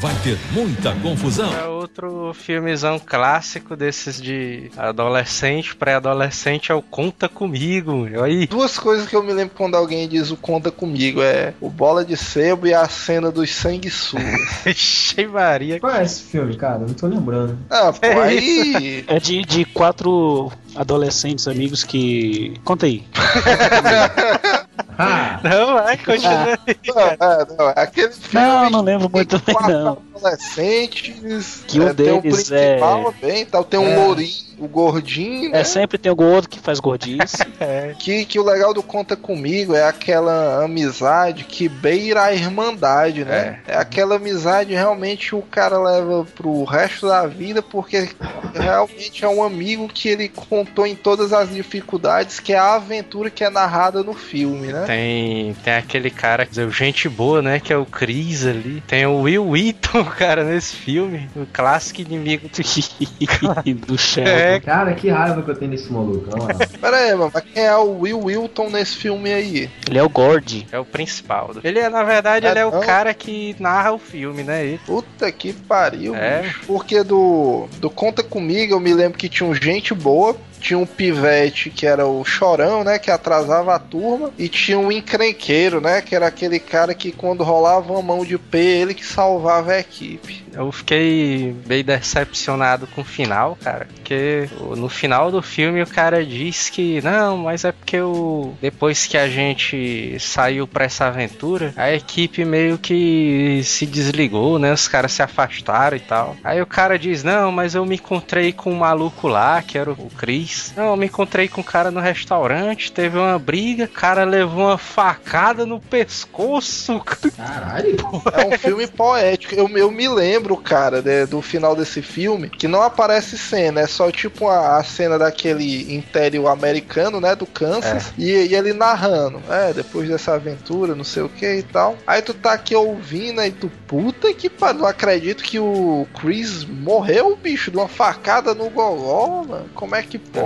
Vai 0.00 0.14
ter 0.22 0.38
muita 0.52 0.94
confusão. 0.96 1.50
É 1.52 1.66
outro 1.88 2.34
filmezão 2.34 2.98
clássico 2.98 3.74
desses 3.74 4.20
de 4.20 4.70
adolescente, 4.76 5.74
pré-adolescente, 5.74 6.70
é 6.70 6.74
o 6.74 6.82
Conta 6.82 7.28
Comigo. 7.28 8.06
Aí. 8.22 8.46
Duas 8.46 8.78
coisas 8.78 9.08
que 9.08 9.16
eu 9.16 9.22
me 9.22 9.32
lembro 9.32 9.54
quando 9.56 9.74
alguém 9.74 10.06
diz 10.06 10.30
o 10.30 10.36
conta 10.36 10.70
comigo 10.70 11.22
é 11.22 11.54
o 11.60 11.70
bola 11.70 12.04
de 12.04 12.16
sebo 12.16 12.66
e 12.66 12.74
a 12.74 12.86
cena 12.88 13.30
dos 13.30 13.54
sanguessugas. 13.54 14.66
Ixi, 14.66 15.26
Maria. 15.26 15.80
Qual 15.80 15.94
é 15.94 16.04
esse 16.04 16.22
filme, 16.22 16.56
cara? 16.56 16.80
Não 16.80 16.94
tô 16.94 17.06
lembrando. 17.06 17.58
Ah, 17.70 17.92
pô, 17.98 18.06
É 18.06 18.22
aí. 18.22 19.04
É 19.06 19.18
de, 19.18 19.42
de 19.42 19.64
quatro 19.64 20.52
adolescentes 20.76 21.48
amigos 21.48 21.82
que. 21.84 22.54
Conta 22.64 22.86
aí. 22.86 23.04
Ah, 25.00 25.38
Não, 25.44 25.74
vai, 25.74 25.96
continua. 25.96 26.58
Não, 26.88 27.00
é, 27.00 27.46
não, 27.56 27.68
é 27.70 27.74
aquele 27.76 28.12
filme. 28.12 28.46
Não, 28.46 28.70
não 28.70 28.82
lembro 28.82 29.08
muito 29.08 29.40
bem, 29.44 29.56
não. 29.68 29.98
Adolescentes. 30.18 31.64
Que 31.66 31.80
um 31.80 31.88
é, 31.88 31.94
tem 31.94 32.12
o 32.12 32.20
deles 32.22 32.48
principal 32.48 33.14
bem, 33.20 33.44
tal, 33.46 33.64
tem 33.64 33.78
um 33.80 33.88
É. 33.88 33.96
lourinho, 33.96 34.48
o 34.58 34.66
gordinho, 34.68 35.50
né? 35.50 35.60
É, 35.60 35.64
sempre 35.64 35.98
tem 35.98 36.10
algum 36.10 36.24
outro 36.32 36.50
que 36.50 36.58
faz 36.58 36.80
gordice. 36.80 37.18
Que, 37.98 38.24
que 38.24 38.38
o 38.38 38.44
legal 38.44 38.72
do 38.72 38.82
Conta 38.82 39.16
Comigo 39.16 39.74
é 39.74 39.82
aquela 39.82 40.64
amizade 40.64 41.44
que 41.44 41.68
beira 41.68 42.22
a 42.24 42.32
irmandade, 42.32 43.24
né? 43.24 43.60
É. 43.66 43.76
aquela 43.76 44.16
amizade 44.16 44.72
realmente 44.72 45.34
o 45.34 45.42
cara 45.42 45.78
leva 45.78 46.24
pro 46.36 46.64
resto 46.64 47.08
da 47.08 47.26
vida 47.26 47.60
porque 47.60 48.08
realmente 48.54 49.24
é 49.24 49.28
um 49.28 49.42
amigo 49.42 49.88
que 49.88 50.08
ele 50.08 50.28
contou 50.28 50.86
em 50.86 50.94
todas 50.94 51.32
as 51.32 51.50
dificuldades, 51.52 52.40
que 52.40 52.52
é 52.52 52.58
a 52.58 52.74
aventura 52.74 53.30
que 53.30 53.42
é 53.44 53.50
narrada 53.50 54.02
no 54.02 54.14
filme, 54.14 54.68
né? 54.68 54.84
Tem, 54.86 55.54
tem 55.64 55.74
aquele 55.74 56.10
cara, 56.10 56.44
quer 56.44 56.50
dizer, 56.50 56.66
o 56.66 56.70
gente 56.70 57.08
boa, 57.08 57.42
né? 57.42 57.58
Que 57.60 57.72
é 57.72 57.76
o 57.76 57.84
Chris 57.86 58.46
ali. 58.46 58.82
Tem 58.86 59.04
o 59.06 59.22
Will 59.22 59.48
Wheaton 59.48 60.04
cara, 60.10 60.44
nesse 60.44 60.74
filme, 60.76 61.28
o 61.36 61.46
clássico 61.46 62.00
inimigo 62.00 62.48
do 63.86 63.98
Sheldon. 63.98 64.30
É, 64.30 64.60
Cara, 64.60 64.94
que 64.94 65.08
raiva 65.08 65.42
que 65.42 65.50
eu 65.50 65.54
tenho 65.54 65.70
desse 65.70 65.92
maluco. 65.92 66.28
Pera 66.80 66.96
aí, 66.96 67.14
mano, 67.14 67.30
mas 67.32 67.42
quem 67.44 67.64
é 67.64 67.76
o 67.76 68.00
Will 68.00 68.20
Wilton 68.24 68.70
nesse 68.70 68.96
filme 68.96 69.32
aí? 69.32 69.70
Ele 69.88 69.98
é 69.98 70.02
o 70.02 70.08
Gord. 70.08 70.66
é 70.70 70.78
o 70.78 70.84
principal. 70.84 71.54
do- 71.54 71.60
Ele 71.64 71.78
é, 71.78 71.88
na 71.88 72.02
verdade, 72.04 72.46
É 72.46 72.50
ele 72.50 72.58
é 72.60 72.66
o 72.66 72.80
cara 72.80 73.12
que 73.14 73.54
narra 73.58 73.92
o 73.92 73.98
filme, 73.98 74.42
né? 74.42 74.64
Ele- 74.64 74.80
Puta 74.86 75.30
que 75.32 75.52
pariu, 75.52 76.14
É. 76.14 76.42
bicho. 76.42 76.60
Porque 76.66 77.02
do, 77.02 77.66
do 77.78 77.90
Conta 77.90 78.22
Comigo 78.22 78.74
eu 78.74 78.80
me 78.80 78.92
lembro 78.92 79.18
que 79.18 79.28
tinha 79.28 79.48
um 79.48 79.54
gente 79.54 79.94
boa, 79.94 80.36
tinha 80.58 80.78
um 80.78 80.86
pivete 80.86 81.70
que 81.70 81.86
era 81.86 82.06
o 82.06 82.24
chorão, 82.24 82.84
né? 82.84 82.98
Que 82.98 83.10
atrasava 83.10 83.74
a 83.74 83.78
turma, 83.78 84.30
e 84.38 84.48
tinha 84.48 84.78
um 84.78 84.90
encrenqueiro, 84.90 85.80
né? 85.80 86.00
Que 86.00 86.14
era 86.14 86.26
aquele 86.26 86.58
cara 86.58 86.94
que 86.94 87.12
quando 87.12 87.44
rolava 87.44 87.92
uma 87.92 88.02
mão 88.02 88.24
de 88.24 88.38
pé, 88.38 88.58
ele 88.58 88.94
que 88.94 89.04
salvava 89.04 89.72
a 89.72 89.80
equipe. 89.80 90.48
Eu 90.52 90.72
fiquei 90.72 91.54
bem 91.66 91.84
decepcionado 91.84 92.86
com 92.88 93.02
o 93.02 93.04
final, 93.04 93.56
cara. 93.62 93.86
Porque 93.94 94.48
no 94.76 94.88
final 94.88 95.30
do 95.30 95.40
filme 95.40 95.82
o 95.82 95.86
cara 95.86 96.24
diz 96.24 96.68
que 96.68 97.00
não, 97.02 97.36
mas 97.36 97.64
é 97.64 97.72
porque 97.72 98.00
o 98.00 98.54
depois 98.60 99.06
que 99.06 99.16
a 99.16 99.28
gente 99.28 100.16
saiu 100.18 100.66
pra 100.66 100.84
essa 100.84 101.06
aventura, 101.06 101.72
a 101.76 101.92
equipe 101.92 102.44
meio 102.44 102.78
que 102.78 103.60
se 103.64 103.86
desligou, 103.86 104.58
né? 104.58 104.72
Os 104.72 104.88
caras 104.88 105.12
se 105.12 105.22
afastaram 105.22 105.96
e 105.96 106.00
tal. 106.00 106.36
Aí 106.42 106.60
o 106.60 106.66
cara 106.66 106.98
diz: 106.98 107.22
Não, 107.22 107.52
mas 107.52 107.74
eu 107.74 107.84
me 107.84 107.96
encontrei 107.96 108.52
com 108.52 108.72
um 108.72 108.78
maluco 108.78 109.28
lá, 109.28 109.62
que 109.62 109.78
era 109.78 109.90
o 109.90 110.10
Chris. 110.16 110.47
Não, 110.76 110.90
eu 110.90 110.96
me 110.96 111.06
encontrei 111.06 111.48
com 111.48 111.60
um 111.60 111.64
cara 111.64 111.90
no 111.90 112.00
restaurante, 112.00 112.92
teve 112.92 113.18
uma 113.18 113.38
briga, 113.38 113.84
o 113.84 113.88
cara 113.88 114.24
levou 114.24 114.66
uma 114.66 114.78
facada 114.78 115.66
no 115.66 115.80
pescoço. 115.80 117.00
Caralho. 117.36 117.96
É 118.32 118.46
um 118.46 118.58
filme 118.58 118.86
poético. 118.86 119.54
Eu, 119.54 119.68
eu 119.76 119.90
me 119.90 120.08
lembro, 120.08 120.56
cara, 120.56 121.02
né, 121.02 121.26
do 121.26 121.40
final 121.42 121.74
desse 121.74 122.02
filme, 122.02 122.48
que 122.48 122.68
não 122.68 122.82
aparece 122.82 123.36
cena, 123.36 123.80
é 123.80 123.86
só 123.86 124.10
tipo 124.10 124.48
a, 124.48 124.78
a 124.78 124.84
cena 124.84 125.18
daquele 125.18 125.94
interior 125.94 126.48
americano, 126.48 127.20
né, 127.20 127.34
do 127.34 127.46
Kansas, 127.46 128.12
e, 128.16 128.30
e 128.30 128.54
ele 128.54 128.72
narrando, 128.72 129.42
é, 129.48 129.72
depois 129.72 130.08
dessa 130.08 130.34
aventura, 130.34 130.94
não 130.94 131.04
sei 131.04 131.22
o 131.22 131.28
que 131.28 131.58
e 131.58 131.62
tal. 131.62 131.96
Aí 132.06 132.22
tu 132.22 132.34
tá 132.34 132.52
aqui 132.52 132.74
ouvindo, 132.74 133.40
aí 133.40 133.50
tu, 133.50 133.70
puta 133.86 134.32
que 134.32 134.48
pariu, 134.48 134.80
não 134.80 134.86
acredito 134.86 135.42
que 135.42 135.58
o 135.58 136.06
Chris 136.20 136.64
morreu, 136.64 137.36
bicho, 137.36 137.70
de 137.70 137.76
uma 137.76 137.88
facada 137.88 138.54
no 138.54 138.70
gogó, 138.70 139.44
mano. 139.44 139.68
Como 139.74 139.94
é 139.94 140.02
que 140.02 140.18
pode? 140.18 140.37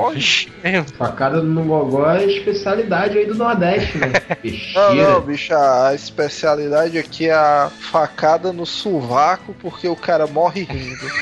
Facada 0.96 1.42
no 1.42 1.64
gogó 1.64 2.10
é 2.10 2.24
especialidade 2.24 3.18
aí 3.18 3.26
do 3.26 3.34
Nordeste, 3.34 3.98
né? 3.98 4.12
Não, 4.74 4.94
não, 4.94 5.20
bicho, 5.20 5.54
a, 5.54 5.94
especialidade 5.94 6.98
aqui 6.98 7.28
é 7.28 7.34
a 7.34 7.70
facada 7.90 8.52
no 8.52 8.66
sovaco 8.66 9.54
porque 9.60 9.88
o 9.88 9.96
cara 9.96 10.26
morre 10.26 10.64
rindo. 10.64 11.06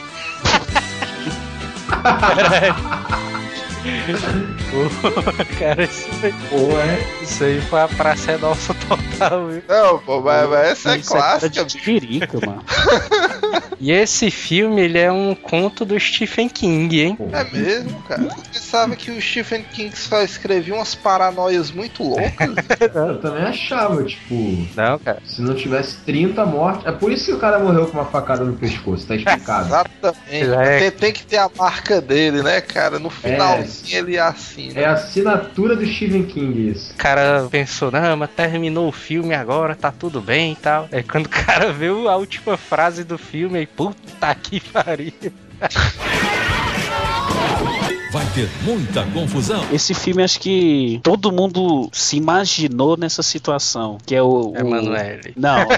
cara, 5.58 5.84
isso 5.84 6.08
aí, 6.22 6.32
Pô, 6.48 6.56
é. 6.78 7.22
isso 7.22 7.44
aí 7.44 7.60
foi 7.62 7.80
a 7.80 7.88
praça 7.88 8.38
nossa 8.38 8.74
total, 8.74 9.48
viu? 9.48 9.62
Não, 9.68 9.98
pô, 9.98 10.20
mas, 10.20 10.48
mas 10.48 10.70
essa 10.70 10.94
é 10.94 10.98
Isso 10.98 11.12
cara 11.12 11.22
clássica, 11.22 11.64
de 11.64 11.76
bicho. 11.76 11.84
Jirica, 11.84 12.46
mano. 12.46 12.64
E 13.80 13.90
esse 13.92 14.30
filme, 14.30 14.82
ele 14.82 14.98
é 14.98 15.10
um 15.10 15.34
conto 15.34 15.84
do 15.84 15.98
Stephen 15.98 16.48
King, 16.48 17.00
hein? 17.00 17.18
É 17.32 17.44
mesmo, 17.44 18.02
cara. 18.02 18.22
Eu 18.22 18.30
pensava 18.52 18.94
que 18.94 19.10
o 19.10 19.20
Stephen 19.20 19.64
King 19.72 19.96
só 19.96 20.22
escrevia 20.22 20.74
umas 20.74 20.94
paranoias 20.94 21.70
muito 21.70 22.02
loucas. 22.02 22.50
Eu 22.94 23.20
também 23.20 23.42
achava, 23.42 24.04
tipo, 24.04 24.34
Não, 24.76 24.98
cara. 24.98 25.18
se 25.24 25.40
não 25.40 25.54
tivesse 25.54 25.96
30 26.04 26.44
mortes. 26.44 26.86
É 26.86 26.92
por 26.92 27.10
isso 27.10 27.26
que 27.26 27.32
o 27.32 27.38
cara 27.38 27.58
morreu 27.58 27.86
com 27.86 27.98
uma 27.98 28.04
facada 28.06 28.44
no 28.44 28.52
pescoço, 28.54 29.06
tá 29.06 29.16
explicado. 29.16 29.66
Exatamente. 29.66 30.50
É. 30.50 30.78
Tem, 30.78 30.90
tem 30.90 31.12
que 31.12 31.22
ter 31.24 31.38
a 31.38 31.50
marca 31.56 32.00
dele, 32.00 32.42
né, 32.42 32.60
cara? 32.60 32.98
No 32.98 33.10
finalzinho 33.10 33.98
ele 33.98 34.18
assina. 34.18 34.78
É 34.80 34.84
a 34.84 34.92
assinatura 34.92 35.74
do 35.76 35.86
Stephen 35.86 36.24
King 36.24 36.70
isso. 36.70 36.92
O 36.92 36.96
cara 36.96 37.46
pensou, 37.50 37.90
não, 37.90 38.16
mas 38.16 38.30
terminou 38.30 38.88
o 38.88 38.92
filme 38.92 39.34
agora, 39.34 39.74
tá 39.74 39.90
tudo 39.90 40.20
bem 40.20 40.52
e 40.52 40.56
tal. 40.56 40.88
Aí 40.92 41.02
quando 41.02 41.26
o 41.26 41.30
cara 41.30 41.72
viu 41.72 42.08
a 42.08 42.16
última 42.16 42.56
frase 42.56 43.04
do 43.04 43.16
filme, 43.18 43.39
aí, 43.48 43.66
puta 43.66 44.34
que 44.34 44.60
pariu. 44.60 45.12
Vai 48.10 48.26
ter 48.34 48.48
muita 48.62 49.04
confusão. 49.12 49.64
Esse 49.72 49.94
filme, 49.94 50.22
acho 50.24 50.40
que 50.40 50.98
todo 51.02 51.30
mundo 51.30 51.88
se 51.92 52.16
imaginou 52.16 52.96
nessa 52.96 53.22
situação. 53.22 53.98
Que 54.04 54.16
é 54.16 54.22
o. 54.22 54.50
o- 54.50 54.56
Emanuele. 54.56 55.32
Não. 55.36 55.58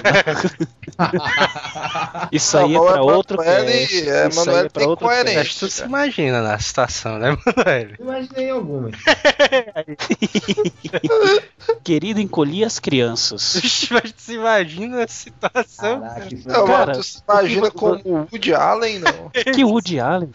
Isso 2.31 2.57
aí 2.57 2.73
é 2.73 2.77
Não, 2.77 2.85
pra 2.85 2.97
mas 3.03 3.15
outro 3.15 3.41
Emanuele- 3.41 3.71
cast. 3.87 3.95
é, 3.95 3.99
Isso 3.99 4.09
aí 4.09 4.31
Emanuele 4.45 4.65
é 4.65 4.69
pra 4.69 4.87
outro. 4.87 5.07
Acho 5.07 5.53
que 5.53 5.59
tu 5.59 5.69
se 5.69 5.83
imagina 5.83 6.41
na 6.41 6.57
situação, 6.57 7.19
né, 7.19 7.37
Emanuele? 7.55 7.95
Imaginei 7.99 8.49
algumas. 8.49 8.93
Querido, 11.83 12.19
encolhi 12.19 12.63
as 12.63 12.79
crianças. 12.79 13.59
Mas 13.91 14.11
tu 14.11 14.21
se 14.21 14.33
imagina 14.33 15.03
a 15.03 15.07
situação, 15.07 16.01
Caraca, 16.01 16.27
Não, 16.45 16.65
Cara, 16.65 16.91
tu 16.93 17.03
se 17.03 17.21
imagina 17.27 17.67
o 17.67 17.71
que- 17.71 17.77
como 17.77 18.01
o 18.05 18.27
Woody 18.31 18.53
Allen, 18.55 18.99
não. 18.99 19.29
Que 19.53 19.63
Woody 19.63 19.99
Allen. 19.99 20.29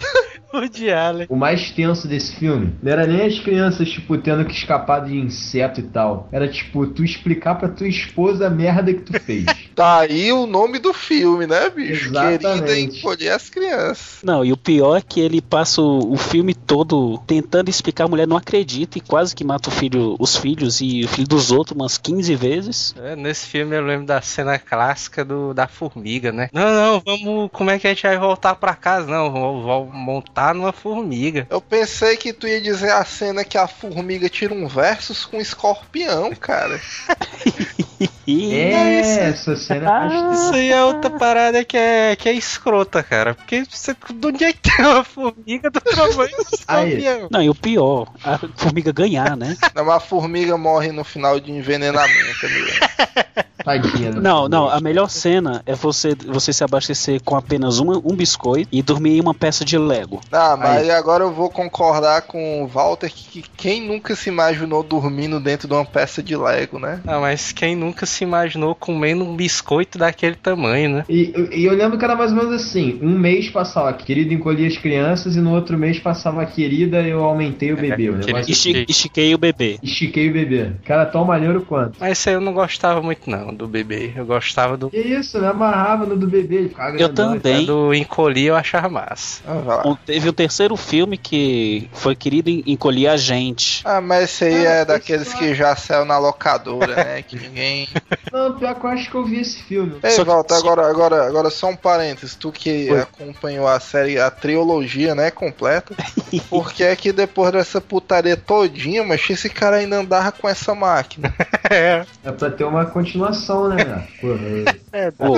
o 0.53 0.67
de 0.69 0.91
Allen. 0.91 1.27
O 1.29 1.37
mais 1.37 1.71
tenso 1.89 2.07
desse 2.07 2.37
filme 2.37 2.75
não 2.83 2.93
era 2.93 3.07
nem 3.07 3.27
as 3.27 3.39
crianças, 3.39 3.89
tipo, 3.89 4.17
tendo 4.19 4.45
que 4.45 4.53
escapar 4.53 5.05
de 5.05 5.17
inseto 5.17 5.81
e 5.81 5.85
tal. 5.85 6.29
Era, 6.31 6.47
tipo, 6.49 6.87
tu 6.87 7.05
explicar 7.05 7.55
pra 7.57 7.69
tua 7.69 7.89
esposa 7.89 8.47
a 8.47 8.51
merda 8.51 8.93
que 8.93 9.01
tu 9.01 9.19
fez. 9.21 9.47
Tá 9.79 10.01
aí 10.01 10.33
o 10.33 10.45
nome 10.45 10.81
do 10.81 10.93
filme, 10.93 11.47
né, 11.47 11.71
bicho? 11.71 12.11
Querida 12.11 12.49
Exatamente. 12.57 12.99
encolher 12.99 13.29
as 13.29 13.49
crianças. 13.49 14.19
Não, 14.25 14.45
e 14.45 14.53
o 14.53 14.57
pior 14.57 14.97
é 14.97 15.01
que 15.01 15.21
ele 15.21 15.41
passa 15.41 15.81
o, 15.81 16.15
o 16.15 16.17
filme 16.17 16.53
todo 16.53 17.17
tentando 17.29 17.71
explicar, 17.71 18.07
a 18.07 18.09
mulher 18.09 18.27
não 18.27 18.37
acredita 18.37 18.99
e 18.99 19.01
quase 19.01 19.37
que 19.37 19.45
mata 19.45 19.69
o 19.69 19.73
filho, 19.73 20.17
os 20.19 20.37
filhos 20.37 20.81
e 20.81 21.05
o 21.05 21.09
filho 21.09 21.29
dos 21.29 21.53
outros 21.53 21.77
umas 21.77 21.97
15 21.97 22.35
vezes. 22.35 22.93
É, 23.01 23.15
nesse 23.15 23.47
filme 23.47 23.77
eu 23.77 23.87
lembro 23.87 24.05
da 24.05 24.21
cena 24.21 24.59
clássica 24.59 25.25
do, 25.25 25.55
da 25.55 25.69
formiga, 25.69 26.33
né? 26.33 26.51
Não, 26.53 26.73
não, 26.73 27.01
vamos. 27.01 27.49
Como 27.53 27.71
é 27.71 27.79
que 27.79 27.87
a 27.87 27.91
gente 27.91 28.03
vai 28.03 28.19
voltar 28.19 28.57
pra 28.57 28.75
casa? 28.75 29.07
Não, 29.07 29.31
vou, 29.31 29.63
vou 29.63 29.87
montar 29.87 30.57
numa 30.57 30.73
formiga. 30.73 31.47
Eu 31.49 31.61
pensei 31.61 31.78
que 32.17 32.33
tu 32.33 32.47
ia 32.47 32.61
dizer 32.61 32.93
a 32.93 33.05
cena 33.05 33.45
que 33.45 33.59
a 33.59 33.67
formiga 33.67 34.29
tira 34.29 34.55
um 34.55 34.67
versus 34.67 35.25
com 35.25 35.39
um 35.39 35.41
escorpião, 35.41 36.35
cara. 36.35 36.81
E 38.29 38.55
É, 38.55 39.31
essa 39.31 39.57
cena 39.57 39.87
é 39.87 39.89
Ah. 39.89 40.31
Isso 40.35 40.55
aí 40.55 40.71
é 40.71 40.85
outra 40.85 41.09
parada 41.09 41.65
que 41.65 41.79
é, 41.79 42.15
que 42.15 42.29
é 42.29 42.35
escrota, 42.35 43.03
cara. 43.03 43.35
Porque 43.35 43.65
você, 43.65 43.95
de 43.95 44.27
onde 44.27 44.45
é 44.45 44.53
que 44.53 44.71
tem 44.71 44.85
uma 44.85 45.03
formiga 45.03 45.71
do 45.71 45.81
tamanho 45.81 46.37
do? 46.37 47.29
Não, 47.33 47.43
e 47.43 47.49
o 47.49 47.55
pior, 47.55 48.13
a 48.23 48.39
formiga 48.55 48.93
ganhar, 48.93 49.35
né? 49.35 49.57
Não, 49.75 49.91
a 49.91 49.99
formiga 49.99 50.59
morre 50.59 50.93
no 50.93 51.05
final 51.05 51.41
de 51.41 51.51
envenenamento, 51.51 52.45
amigo. 52.45 52.69
tadinha. 53.69 54.11
né? 54.11 54.21
Não, 54.21 54.49
não, 54.49 54.69
a 54.69 54.81
melhor 54.81 55.09
cena 55.11 55.63
é 55.67 55.75
você, 55.75 56.15
você 56.15 56.53
se 56.53 56.65
abastecer 56.65 57.23
com 57.23 57.37
apenas 57.37 57.79
uma, 57.79 57.99
um 57.99 58.15
biscoito 58.15 58.69
e 58.73 58.83
dormir 58.83 59.19
em 59.19 59.21
uma 59.21 59.35
peça 59.35 59.65
de 59.65 59.77
Lego. 59.77 60.21
Ah, 60.33 60.57
mas 60.57 60.83
Aí. 60.83 60.91
agora 60.91 61.25
eu 61.25 61.33
vou 61.33 61.51
concordar 61.51 62.23
com 62.23 62.63
o 62.63 62.67
Walter 62.67 63.11
que, 63.11 63.43
que 63.43 63.51
quem 63.57 63.87
nunca 63.87 64.17
se 64.17 64.29
imaginou 64.29 64.83
dormindo 64.83 65.39
dentro 65.41 65.69
de 65.69 65.75
uma 65.75 65.85
peça 65.85 66.23
de 66.23 66.37
Lego, 66.37 66.79
né? 66.79 67.01
Ah, 67.07 67.21
mas 67.21 67.53
quem 67.53 67.77
nunca 67.77 68.07
se 68.07 68.18
imaginou 68.25 68.75
comendo 68.75 69.25
um 69.25 69.37
biscoito 69.37 69.99
daquele 69.99 70.35
tamanho, 70.37 70.91
né? 70.97 71.05
E, 71.09 71.33
e 71.53 71.65
eu 71.65 71.75
lembro 71.75 71.99
que 71.99 72.05
era 72.05 72.15
mais 72.17 72.31
ou 72.33 72.37
menos 72.39 72.53
assim: 72.53 72.99
um 73.03 73.19
mês 73.19 73.49
passava 73.49 73.93
querida 73.93 74.33
encolhi 74.35 74.67
as 74.67 74.77
crianças, 74.77 75.37
e 75.37 75.41
no 75.41 75.53
outro 75.55 75.77
mês 75.79 75.99
passava 75.99 76.45
querida 76.47 77.01
eu 77.03 77.23
aumentei 77.25 77.73
o 77.73 77.77
bebê. 77.77 78.11
O 78.11 78.15
aquele- 78.17 78.27
negócio 78.33 78.51
Esti- 78.53 78.87
estiquei 78.89 79.35
o 79.35 79.39
bebê. 79.39 79.79
estiquei 79.83 80.29
o 80.31 80.33
bebê. 80.33 80.71
Cara, 80.85 81.07
tão 81.07 81.25
maneiro 81.25 81.63
quanto. 81.63 81.97
Mas 82.01 82.13
esse 82.13 82.29
aí 82.31 82.35
eu 82.35 82.41
não 82.41 82.53
gostava 82.53 83.01
muito, 83.03 83.29
não, 83.31 83.55
do 83.55 83.67
bebê. 83.67 84.13
Eu 84.17 84.25
gostava 84.27 84.77
do. 84.77 84.91
Que 84.91 84.99
isso, 84.99 85.39
me 85.41 85.47
amarrava 85.47 86.07
no 86.07 86.17
do 86.17 86.27
bebê. 86.27 86.57
ele 86.57 86.69
ficava 86.69 86.91
Eu 86.91 86.97
grandão. 87.09 87.39
também. 87.39 87.65
Do 87.67 87.93
encolhi 87.95 88.45
eu 88.47 88.57
achava 88.57 88.89
massa. 88.89 89.43
Ah, 89.47 89.97
Teve 90.07 90.29
o 90.29 90.33
terceiro 90.33 90.77
filme 90.77 91.17
que 91.17 91.89
foi 91.93 92.15
querido 92.15 92.49
en- 92.51 92.63
encolher 92.67 93.09
a 93.09 93.17
gente. 93.17 93.83
Ah, 93.85 94.01
mas 94.01 94.25
esse 94.25 94.45
aí 94.45 94.67
Ah, 94.67 94.71
é 94.71 94.85
daqueles 94.85 95.33
que 95.35 95.55
já 95.55 95.75
saiu 95.77 96.05
na 96.05 96.19
locadora, 96.19 96.95
né? 96.95 97.23
Que 97.23 97.37
ninguém. 97.37 97.89
Não, 98.33 98.59
pior 98.59 98.75
que 98.75 98.85
eu 98.87 98.91
acho 98.91 99.11
que 99.11 99.15
eu 99.17 99.25
vi 99.25 99.41
esse 99.41 99.63
filme. 99.63 99.97
Ei, 100.03 100.11
Só 100.11 100.23
que- 100.25 100.31
Walter, 100.31 100.55
agora, 100.55 100.87
agora, 100.89 101.27
agora 101.27 101.51
só 101.51 101.69
um 101.69 101.77
parênteses. 101.77 102.35
Tu 102.37 102.51
que 102.53 102.91
Oi. 102.91 103.01
acompanhou 103.01 103.67
a 103.67 103.79
série, 103.81 104.19
a 104.19 104.31
trilogia, 104.31 105.15
né, 105.15 105.31
completa. 105.31 105.95
Por 106.49 106.73
que 106.73 106.85
é 106.85 106.95
que 106.97 107.13
depois 107.13 107.53
dessa 107.53 107.81
putaria 107.81 108.37
todinha, 108.37 109.03
mas 109.05 109.29
esse 109.29 109.49
cara 109.49 109.77
ainda 109.77 109.97
andava 109.99 110.33
com 110.33 110.49
essa 110.49 110.75
máquina? 110.75 111.35
É. 111.71 112.07
É 112.25 112.33
pra 112.33 112.49
ter 112.51 112.65
uma 112.65 112.87
continuação, 112.87 113.69
né? 113.69 114.09
Porra, 114.23 115.13
Pô, 115.19 115.35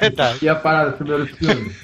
Verdade. 0.00 0.38
e 0.44 0.48
a 0.48 0.54
parada 0.54 0.90
do 0.92 0.96
primeiro 0.98 1.26
filme? 1.26 1.74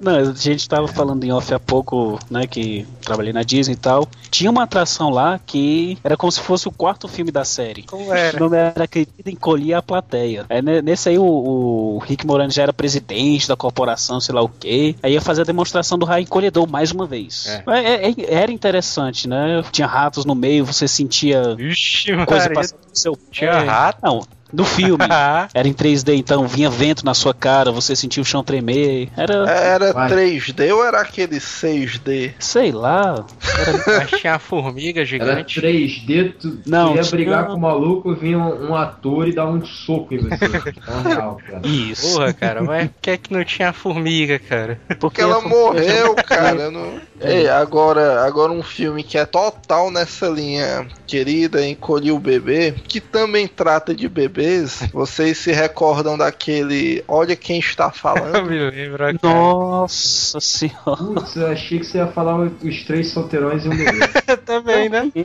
Não, 0.00 0.16
a 0.16 0.32
gente 0.32 0.66
tava 0.68 0.88
falando 0.88 1.22
em 1.24 1.32
off 1.32 1.52
há 1.52 1.58
pouco, 1.58 2.18
né, 2.30 2.46
que 2.46 2.86
trabalhei 3.02 3.32
na 3.32 3.42
Disney 3.42 3.74
e 3.74 3.76
tal. 3.76 4.08
Tinha 4.30 4.50
uma 4.50 4.62
atração 4.64 5.10
lá 5.10 5.38
que 5.44 5.98
era 6.02 6.16
como 6.16 6.32
se 6.32 6.40
fosse 6.40 6.66
o 6.66 6.72
quarto 6.72 7.06
filme 7.08 7.30
da 7.30 7.44
série. 7.44 7.82
Como 7.82 8.10
O 8.10 8.14
era? 8.22 8.38
nome 8.40 8.56
era 8.56 8.84
Acredita 8.84 9.30
Encolher 9.30 9.74
a 9.74 9.82
Plateia. 9.82 10.46
Aí, 10.48 10.62
né, 10.62 10.80
nesse 10.82 11.08
aí 11.08 11.18
o, 11.18 11.24
o 11.24 11.98
Rick 11.98 12.26
Moranis 12.26 12.54
já 12.54 12.62
era 12.62 12.72
presidente 12.72 13.48
da 13.48 13.56
corporação, 13.56 14.20
sei 14.20 14.34
lá 14.34 14.42
o 14.42 14.48
quê. 14.48 14.94
Aí 15.02 15.12
ia 15.12 15.20
fazer 15.20 15.42
a 15.42 15.44
demonstração 15.44 15.98
do 15.98 16.06
raio 16.06 16.22
encolhedor 16.22 16.68
mais 16.68 16.90
uma 16.92 17.06
vez. 17.06 17.46
É. 17.46 17.62
Mas 17.66 17.84
é- 17.84 18.08
é- 18.10 18.34
era 18.34 18.52
interessante, 18.52 19.28
né? 19.28 19.62
Tinha 19.70 19.86
ratos 19.86 20.24
no 20.24 20.34
meio, 20.34 20.64
você 20.64 20.86
sentia 20.88 21.54
Vixe, 21.54 22.12
coisa 22.26 22.50
passando 22.50 22.80
no 22.88 22.96
seu 22.96 23.18
Tinha 23.30 23.50
pé. 23.52 23.64
rato? 23.64 23.98
Não, 24.02 24.20
no 24.52 24.64
filme. 24.64 25.04
Ah, 25.08 25.48
Era 25.54 25.66
em 25.66 25.72
3D, 25.72 26.16
então 26.16 26.46
vinha 26.46 26.70
vento 26.70 27.04
na 27.04 27.14
sua 27.14 27.34
cara, 27.34 27.72
você 27.72 27.96
sentia 27.96 28.22
o 28.22 28.26
chão 28.26 28.44
tremer. 28.44 29.08
Era, 29.16 29.48
Era 29.50 29.92
Vai. 29.92 30.10
3D 30.10 30.74
ou 30.74 30.84
era 30.84 31.00
aquele 31.00 31.36
6D? 31.36 32.32
sei 32.38 32.72
lá. 32.72 33.24
mas 33.86 34.20
tinha 34.20 34.34
a 34.34 34.38
formiga 34.38 35.00
Era 35.00 35.06
gigante. 35.06 35.60
3D, 35.60 36.34
tu, 36.38 36.58
Não, 36.66 36.94
ia 36.94 37.04
brigar 37.04 37.46
com 37.46 37.54
o 37.54 37.60
maluco, 37.60 38.14
vinha 38.14 38.38
um, 38.38 38.70
um 38.70 38.74
ator 38.74 39.28
e 39.28 39.34
dar 39.34 39.46
um 39.46 39.64
soco 39.64 40.14
em 40.14 40.18
você. 40.18 40.42
É 40.82 41.08
real, 41.08 41.38
cara. 41.46 41.66
Isso. 41.66 42.12
Porra, 42.12 42.32
cara, 42.32 42.62
mas 42.62 42.88
por 42.88 43.00
que 43.00 43.10
é 43.10 43.16
que 43.16 43.32
não 43.32 43.44
tinha 43.44 43.70
a 43.70 43.72
formiga, 43.72 44.38
cara? 44.38 44.78
Porque 44.98 45.20
ela 45.20 45.40
morreu, 45.40 46.14
cara. 46.14 46.70
Não... 46.70 47.00
Ei, 47.20 47.48
agora, 47.48 48.24
agora 48.24 48.52
um 48.52 48.62
filme 48.62 49.02
que 49.02 49.16
é 49.16 49.24
total 49.24 49.90
nessa 49.90 50.28
linha 50.28 50.86
querida, 51.06 51.64
Encolhi 51.66 52.10
o 52.10 52.18
Bebê, 52.18 52.74
que 52.86 53.00
também 53.00 53.46
trata 53.46 53.94
de 53.94 54.08
bebês. 54.42 54.88
Vocês 54.92 55.38
se 55.38 55.52
recordam 55.52 56.18
daquele 56.18 57.04
Olha 57.06 57.36
Quem 57.36 57.60
Está 57.60 57.86
Eu 57.86 57.92
Falando? 57.92 58.50
me 58.50 58.58
lembro, 58.70 58.98
cara. 58.98 59.18
Nossa 59.22 60.40
senhora. 60.40 60.96
Putz, 60.96 61.36
eu 61.36 61.46
achei 61.46 61.78
que 61.78 61.86
você 61.86 61.98
ia 61.98 62.08
falar 62.08 62.36
os 62.40 62.84
três 62.84 63.10
solteirões 63.10 63.64
e 63.64 63.68
um 63.68 63.76
bebê. 63.76 64.08
também, 64.44 64.88
né? 64.88 65.10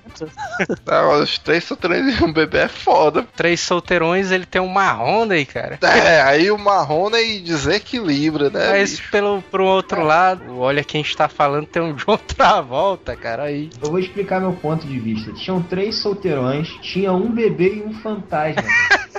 Tá, 0.84 1.08
os 1.18 1.38
três 1.40 1.64
solteiros 1.64 2.20
e 2.20 2.24
um 2.24 2.32
bebê 2.32 2.60
é 2.60 2.68
foda. 2.68 3.26
Três 3.36 3.60
solteirões, 3.60 4.32
ele 4.32 4.46
tem 4.46 4.62
um 4.62 4.68
marrom 4.68 5.30
aí, 5.30 5.46
cara. 5.46 5.80
É, 5.82 6.22
aí 6.22 6.52
o 6.52 6.58
Marrone 6.58 7.40
desequilibra, 7.40 8.50
né? 8.50 8.72
Mas 8.72 8.92
bicho? 8.92 9.12
pelo 9.12 9.42
pro 9.42 9.66
outro 9.66 10.04
lado, 10.04 10.60
olha 10.60 10.84
quem 10.84 11.02
está 11.02 11.28
falando 11.28 11.66
tem 11.66 11.82
um 11.82 11.94
John 11.94 12.18
Travolta, 12.18 13.16
cara, 13.16 13.44
aí. 13.44 13.70
Eu 13.82 13.90
vou 13.90 14.00
explicar 14.00 14.40
meu 14.40 14.54
ponto 14.54 14.86
de 14.86 15.00
vista. 15.00 15.32
Tinham 15.34 15.62
três 15.62 15.96
solteirões, 15.96 16.70
tinha 16.82 17.12
um 17.12 17.32
bebê 17.32 17.76
e 17.76 17.82
um 17.82 17.94
fantasma. 17.94 18.64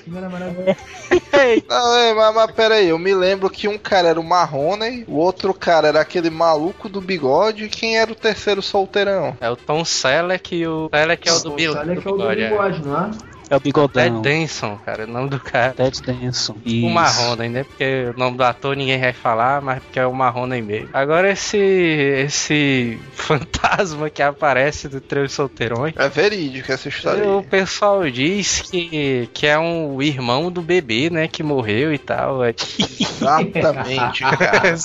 Filme 0.02 0.18
era 0.18 0.28
maravilhoso. 0.28 0.76
Não, 1.68 1.96
é, 1.96 2.14
mas, 2.14 2.34
mas 2.34 2.50
peraí, 2.52 2.88
eu 2.88 2.98
me 2.98 3.14
lembro 3.14 3.48
que 3.48 3.68
um 3.68 3.78
cara 3.78 4.08
era 4.08 4.20
o 4.20 4.24
Marrone, 4.24 5.04
o 5.06 5.16
outro 5.16 5.54
cara 5.54 5.88
era 5.88 6.00
aquele 6.00 6.30
maluco 6.30 6.88
do 6.88 7.00
bigode, 7.00 7.64
e 7.64 7.68
quem 7.68 7.98
era 7.98 8.10
o 8.10 8.14
terceiro 8.14 8.60
solteirão? 8.60 9.36
É 9.40 9.50
o 9.50 9.56
Tom 9.56 9.84
Selleck 9.84 10.54
e 10.54 10.66
o 10.66 10.88
Selleck 10.92 11.28
é 11.28 11.32
o 11.32 11.40
do, 11.40 11.50
Bill, 11.52 11.72
Olha 11.72 11.94
do 11.94 12.02
que 12.02 12.08
é 12.08 12.10
o 12.10 12.16
do 12.16 12.18
bigode, 12.18 12.40
é. 12.42 12.50
bigode, 12.50 12.86
não 12.86 13.04
é? 13.04 13.10
É 13.50 13.56
o 13.56 13.60
Ted 13.60 13.64
bigodão. 13.64 14.22
Danson, 14.22 14.78
cara, 14.84 15.04
o 15.04 15.06
nome 15.06 15.30
do 15.30 15.40
cara. 15.40 15.72
Ted 15.72 16.02
Danson. 16.02 16.54
O. 16.66 16.88
Marrone, 16.90 17.48
né? 17.48 17.64
Porque 17.64 18.12
o 18.14 18.18
nome 18.18 18.36
do 18.36 18.44
ator 18.44 18.76
ninguém 18.76 18.98
vai 19.00 19.12
falar, 19.12 19.60
mas 19.62 19.82
porque 19.82 19.98
é 19.98 20.06
o 20.06 20.12
Marrone 20.14 20.60
mesmo. 20.60 20.88
Agora 20.92 21.30
esse 21.30 21.56
esse 21.56 22.98
fantasma 23.14 24.10
que 24.10 24.22
aparece 24.22 24.88
do 24.88 25.00
Três 25.00 25.32
Solteirões. 25.32 25.94
É 25.96 26.08
verídico 26.08 26.70
essa 26.70 26.88
história. 26.88 27.28
O 27.28 27.42
pessoal 27.42 28.08
diz 28.10 28.60
que, 28.62 29.28
que 29.32 29.46
é 29.46 29.58
um 29.58 30.00
irmão 30.02 30.50
do 30.50 30.60
bebê, 30.62 31.08
né? 31.10 31.26
Que 31.28 31.42
morreu 31.42 31.92
e 31.92 31.98
tal. 31.98 32.44
É- 32.44 32.54
Exatamente, 33.00 34.22
cara. 34.28 34.76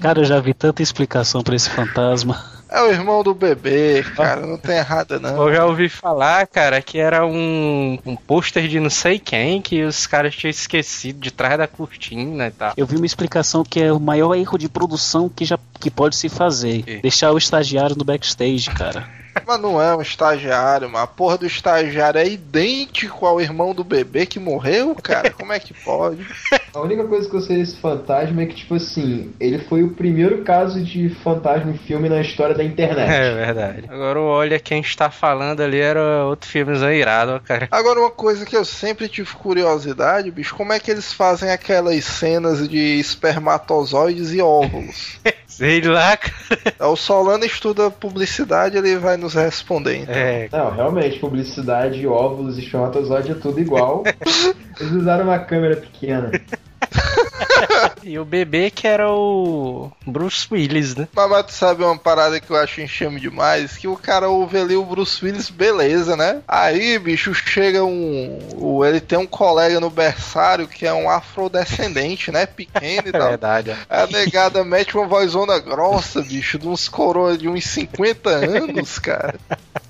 Cara, 0.00 0.20
eu 0.20 0.24
já 0.24 0.38
vi 0.40 0.54
tanta 0.54 0.82
explicação 0.82 1.42
pra 1.42 1.56
esse 1.56 1.70
fantasma. 1.70 2.55
É 2.68 2.82
o 2.82 2.90
irmão 2.90 3.22
do 3.22 3.32
bebê, 3.32 4.02
cara, 4.16 4.44
não 4.44 4.58
tem 4.58 4.76
errado 4.76 5.20
não. 5.20 5.46
Eu 5.46 5.54
já 5.54 5.64
ouvi 5.64 5.88
falar, 5.88 6.46
cara, 6.46 6.82
que 6.82 6.98
era 6.98 7.24
um, 7.24 7.98
um 8.04 8.16
pôster 8.16 8.66
de 8.66 8.80
não 8.80 8.90
sei 8.90 9.18
quem, 9.18 9.62
que 9.62 9.84
os 9.84 10.06
caras 10.06 10.34
tinham 10.34 10.50
esquecido 10.50 11.20
de 11.20 11.30
trás 11.30 11.56
da 11.58 11.68
cortina 11.68 12.48
e 12.48 12.50
tal. 12.50 12.72
Eu 12.76 12.86
vi 12.86 12.96
uma 12.96 13.06
explicação 13.06 13.62
que 13.62 13.80
é 13.80 13.92
o 13.92 14.00
maior 14.00 14.34
erro 14.34 14.58
de 14.58 14.68
produção 14.68 15.28
que 15.28 15.44
já 15.44 15.58
que 15.78 15.90
pode 15.90 16.16
se 16.16 16.28
fazer. 16.28 16.82
Deixar 17.00 17.32
o 17.32 17.38
estagiário 17.38 17.96
no 17.96 18.04
backstage, 18.04 18.70
cara. 18.70 19.08
Mas 19.46 19.60
não 19.60 19.80
é 19.80 19.94
um 19.94 20.02
estagiário, 20.02 20.88
mas 20.88 21.02
a 21.02 21.06
porra 21.06 21.38
do 21.38 21.46
estagiário 21.46 22.20
é 22.20 22.28
idêntico 22.28 23.26
ao 23.26 23.40
irmão 23.40 23.74
do 23.74 23.84
bebê 23.84 24.26
que 24.26 24.38
morreu, 24.38 24.94
cara. 24.94 25.30
Como 25.30 25.52
é 25.52 25.58
que 25.58 25.74
pode? 25.74 26.24
A 26.74 26.80
única 26.80 27.04
coisa 27.04 27.28
que 27.28 27.34
eu 27.34 27.40
sei 27.40 27.56
desse 27.56 27.76
fantasma 27.76 28.42
é 28.42 28.46
que, 28.46 28.54
tipo 28.54 28.74
assim, 28.74 29.32
ele 29.40 29.58
foi 29.60 29.82
o 29.82 29.94
primeiro 29.94 30.44
caso 30.44 30.82
de 30.82 31.08
fantasma 31.08 31.70
em 31.70 31.78
filme 31.78 32.06
na 32.06 32.20
história 32.20 32.54
da 32.54 32.62
internet. 32.62 33.10
É 33.10 33.34
verdade. 33.34 33.84
Agora, 33.88 34.20
olha, 34.20 34.60
quem 34.60 34.82
está 34.82 35.10
falando 35.10 35.62
ali 35.62 35.80
era 35.80 36.26
outro 36.26 36.50
filmezão 36.50 36.92
irado, 36.92 37.32
ó, 37.32 37.38
cara. 37.38 37.66
Agora, 37.70 37.98
uma 37.98 38.10
coisa 38.10 38.44
que 38.44 38.54
eu 38.54 38.64
sempre 38.64 39.08
tive 39.08 39.32
curiosidade, 39.36 40.30
bicho, 40.30 40.54
como 40.54 40.72
é 40.72 40.78
que 40.78 40.90
eles 40.90 41.14
fazem 41.14 41.50
aquelas 41.50 42.04
cenas 42.04 42.68
de 42.68 42.98
espermatozoides 42.98 44.32
e 44.32 44.42
óvulos? 44.42 45.18
Sei 45.56 45.80
lá, 45.80 46.14
cara. 46.18 46.34
É, 46.78 46.84
o 46.84 46.94
Solano 46.96 47.42
estuda 47.46 47.90
publicidade, 47.90 48.76
ele 48.76 48.96
vai 48.98 49.16
nos 49.16 49.32
responder. 49.32 50.02
Então. 50.02 50.14
É, 50.14 50.48
Não, 50.52 50.70
realmente, 50.70 51.18
publicidade, 51.18 52.06
óvulos, 52.06 52.58
espermatozoide 52.58 53.32
é 53.32 53.34
tudo 53.34 53.58
igual. 53.58 54.02
Eles 54.78 54.92
usaram 54.92 55.24
uma 55.24 55.38
câmera 55.38 55.76
pequena. 55.76 56.30
e 58.06 58.18
o 58.18 58.24
bebê 58.24 58.70
que 58.70 58.86
era 58.86 59.10
o 59.10 59.90
Bruce 60.06 60.46
Willis, 60.50 60.94
né? 60.94 61.08
Mas, 61.14 61.28
mas 61.30 61.46
tu 61.46 61.52
sabe 61.52 61.82
uma 61.82 61.96
parada 61.98 62.40
que 62.40 62.50
eu 62.50 62.56
acho 62.56 62.80
enxame 62.80 63.20
demais? 63.20 63.76
Que 63.76 63.88
o 63.88 63.96
cara 63.96 64.28
ouve 64.28 64.58
ali 64.58 64.76
o 64.76 64.84
Bruce 64.84 65.24
Willis, 65.24 65.50
beleza, 65.50 66.16
né? 66.16 66.40
Aí, 66.46 66.98
bicho, 66.98 67.34
chega 67.34 67.84
um. 67.84 68.84
ele 68.84 69.00
tem 69.00 69.18
um 69.18 69.26
colega 69.26 69.80
no 69.80 69.90
berçário 69.90 70.68
que 70.68 70.86
é 70.86 70.92
um 70.92 71.10
afrodescendente, 71.10 72.30
né? 72.30 72.46
Pequeno 72.46 73.06
e 73.06 73.08
É 73.08 73.12
tal. 73.18 73.28
verdade, 73.28 73.70
ó. 73.70 73.74
A 73.88 74.06
negada 74.06 74.64
mete 74.64 74.96
uma 74.96 75.06
vozona 75.06 75.58
grossa, 75.58 76.22
bicho, 76.22 76.58
de 76.58 76.68
uns 76.68 76.88
coroas 76.88 77.38
de 77.38 77.48
uns 77.48 77.64
50 77.66 78.30
anos, 78.30 78.98
cara. 78.98 79.34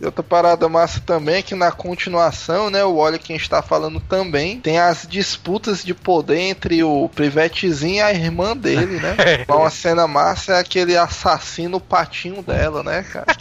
E 0.00 0.04
outra 0.04 0.22
parada 0.22 0.68
massa 0.68 1.00
também 1.00 1.36
é 1.36 1.42
que 1.42 1.54
na 1.54 1.72
continuação, 1.72 2.70
né, 2.70 2.84
o 2.84 2.96
Olha 2.96 3.18
Quem 3.18 3.36
Está 3.36 3.62
Falando 3.62 4.00
também, 4.00 4.60
tem 4.60 4.78
as 4.78 5.06
disputas 5.08 5.82
de 5.84 5.94
poder 5.94 6.38
entre 6.38 6.82
o 6.82 7.08
Privetezinho 7.14 7.96
e 7.96 8.00
a 8.06 8.12
irmã 8.12 8.56
dele, 8.56 9.00
né? 9.00 9.16
Uma 9.48 9.70
cena 9.70 10.06
massa 10.06 10.54
é 10.54 10.60
aquele 10.60 10.96
assassino 10.96 11.80
patinho 11.80 12.42
dela, 12.42 12.82
né, 12.82 13.02
cara? 13.02 13.26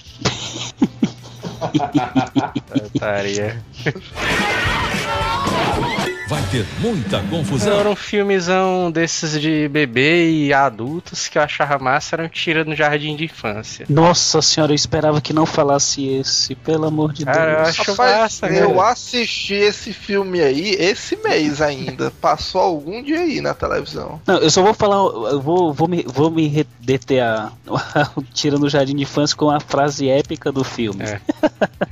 Otaria. 2.94 3.64
Vai 6.28 6.42
ter 6.50 6.66
muita 6.80 7.22
confusão. 7.24 7.80
Era 7.80 7.90
um 7.90 7.96
filmezão 7.96 8.92
desses 8.92 9.40
de 9.40 9.68
bebê 9.68 10.32
e 10.32 10.54
adultos 10.54 11.28
que 11.28 11.38
eu 11.38 11.42
achava 11.44 11.78
massa, 11.78 12.16
era 12.16 12.24
um 12.24 12.28
tira 12.28 12.64
no 12.64 12.76
jardim 12.76 13.16
de 13.16 13.26
infância. 13.26 13.86
Nossa 13.88 14.42
senhora, 14.42 14.72
eu 14.72 14.76
esperava 14.76 15.22
que 15.22 15.32
não 15.32 15.46
falasse 15.46 16.08
esse, 16.08 16.56
pelo 16.56 16.86
amor 16.86 17.14
de 17.14 17.26
Cara, 17.26 17.52
eu 17.52 17.56
Deus. 17.58 17.70
acho 17.70 17.92
Rapaz, 17.92 18.18
massa, 18.18 18.48
eu 18.48 18.74
né? 18.74 18.82
assisti 18.82 19.54
esse 19.54 19.94
filme 19.94 20.42
aí 20.42 20.72
esse 20.80 21.16
mês 21.18 21.62
ainda. 21.62 22.10
Passou 22.20 22.62
algum 22.62 23.04
dia 23.04 23.20
aí 23.20 23.40
na 23.40 23.54
televisão. 23.54 24.20
Não, 24.26 24.38
eu 24.38 24.50
só 24.50 24.64
vou 24.64 24.74
falar, 24.74 24.98
eu 25.32 25.40
vou, 25.40 25.72
vou 25.74 25.88
me, 25.88 26.04
vou 26.08 26.32
me 26.32 26.66
deter 26.80 27.22
a, 27.22 27.52
tira 28.34 28.58
no 28.58 28.68
jardim 28.68 28.96
de 28.96 29.04
infância 29.04 29.38
com 29.38 29.52
a 29.52 29.60
frase 29.60 30.10
épica 30.10 30.52
do 30.52 30.64
filme. 30.64 31.04
É. 31.04 31.22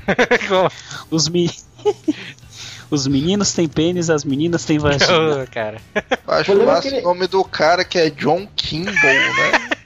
Os, 1.12 1.30
mi... 1.30 1.52
Os 2.90 3.08
meninos 3.08 3.54
têm 3.54 3.68
pênis, 3.68 4.10
as 4.10 4.24
meninas 4.24 4.66
têm 4.66 4.78
vagina. 4.78 5.44
Ô, 5.44 5.48
cara. 5.52 5.78
Eu 6.28 6.34
acho 6.34 6.52
é 6.52 6.82
que 6.82 6.88
ele- 6.90 7.00
o 7.00 7.04
nome 7.04 7.28
do 7.28 7.44
cara 7.44 7.84
que 7.84 7.98
é 7.98 8.10
John 8.10 8.48
Kimball, 8.56 8.94
né? 8.94 9.70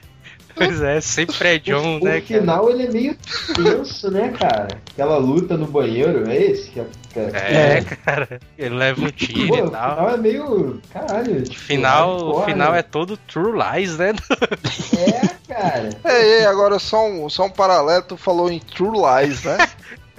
Pois 0.58 0.82
é, 0.82 1.00
sempre 1.00 1.54
é 1.54 1.58
John, 1.60 1.98
o 2.00 2.04
né, 2.04 2.18
o 2.18 2.22
final 2.22 2.68
ele 2.68 2.86
é 2.86 2.90
meio 2.90 3.16
tenso, 3.54 4.10
né, 4.10 4.34
cara? 4.36 4.66
Aquela 4.92 5.16
luta 5.16 5.56
no 5.56 5.68
banheiro, 5.68 6.28
é 6.28 6.36
esse? 6.36 6.70
Que 6.70 6.80
é, 6.80 6.86
que 7.12 7.18
é- 7.20 7.30
cara? 7.30 7.48
É, 7.48 7.80
cara. 7.82 8.40
Ele 8.58 8.74
leva 8.74 9.00
um 9.00 9.04
Pô, 9.04 9.12
tiro 9.12 9.52
o 9.54 9.68
e 9.68 9.70
tal. 9.70 9.94
final 9.94 10.10
é 10.10 10.16
meio. 10.16 10.82
Caralho. 10.92 11.42
Tipo, 11.44 11.60
Final, 11.60 12.38
o 12.40 12.44
final 12.44 12.72
né? 12.72 12.80
é 12.80 12.82
todo 12.82 13.16
True 13.16 13.52
Lies, 13.52 13.98
né? 13.98 14.14
É, 14.96 15.52
cara. 15.54 15.90
Ei, 16.04 16.32
ei, 16.40 16.44
agora 16.46 16.80
só 16.80 17.06
um, 17.08 17.28
só 17.30 17.44
um 17.46 17.50
paralelo, 17.50 18.02
tu 18.02 18.16
falou 18.16 18.50
em 18.50 18.58
True 18.58 18.98
Lies, 18.98 19.44
né? 19.44 19.58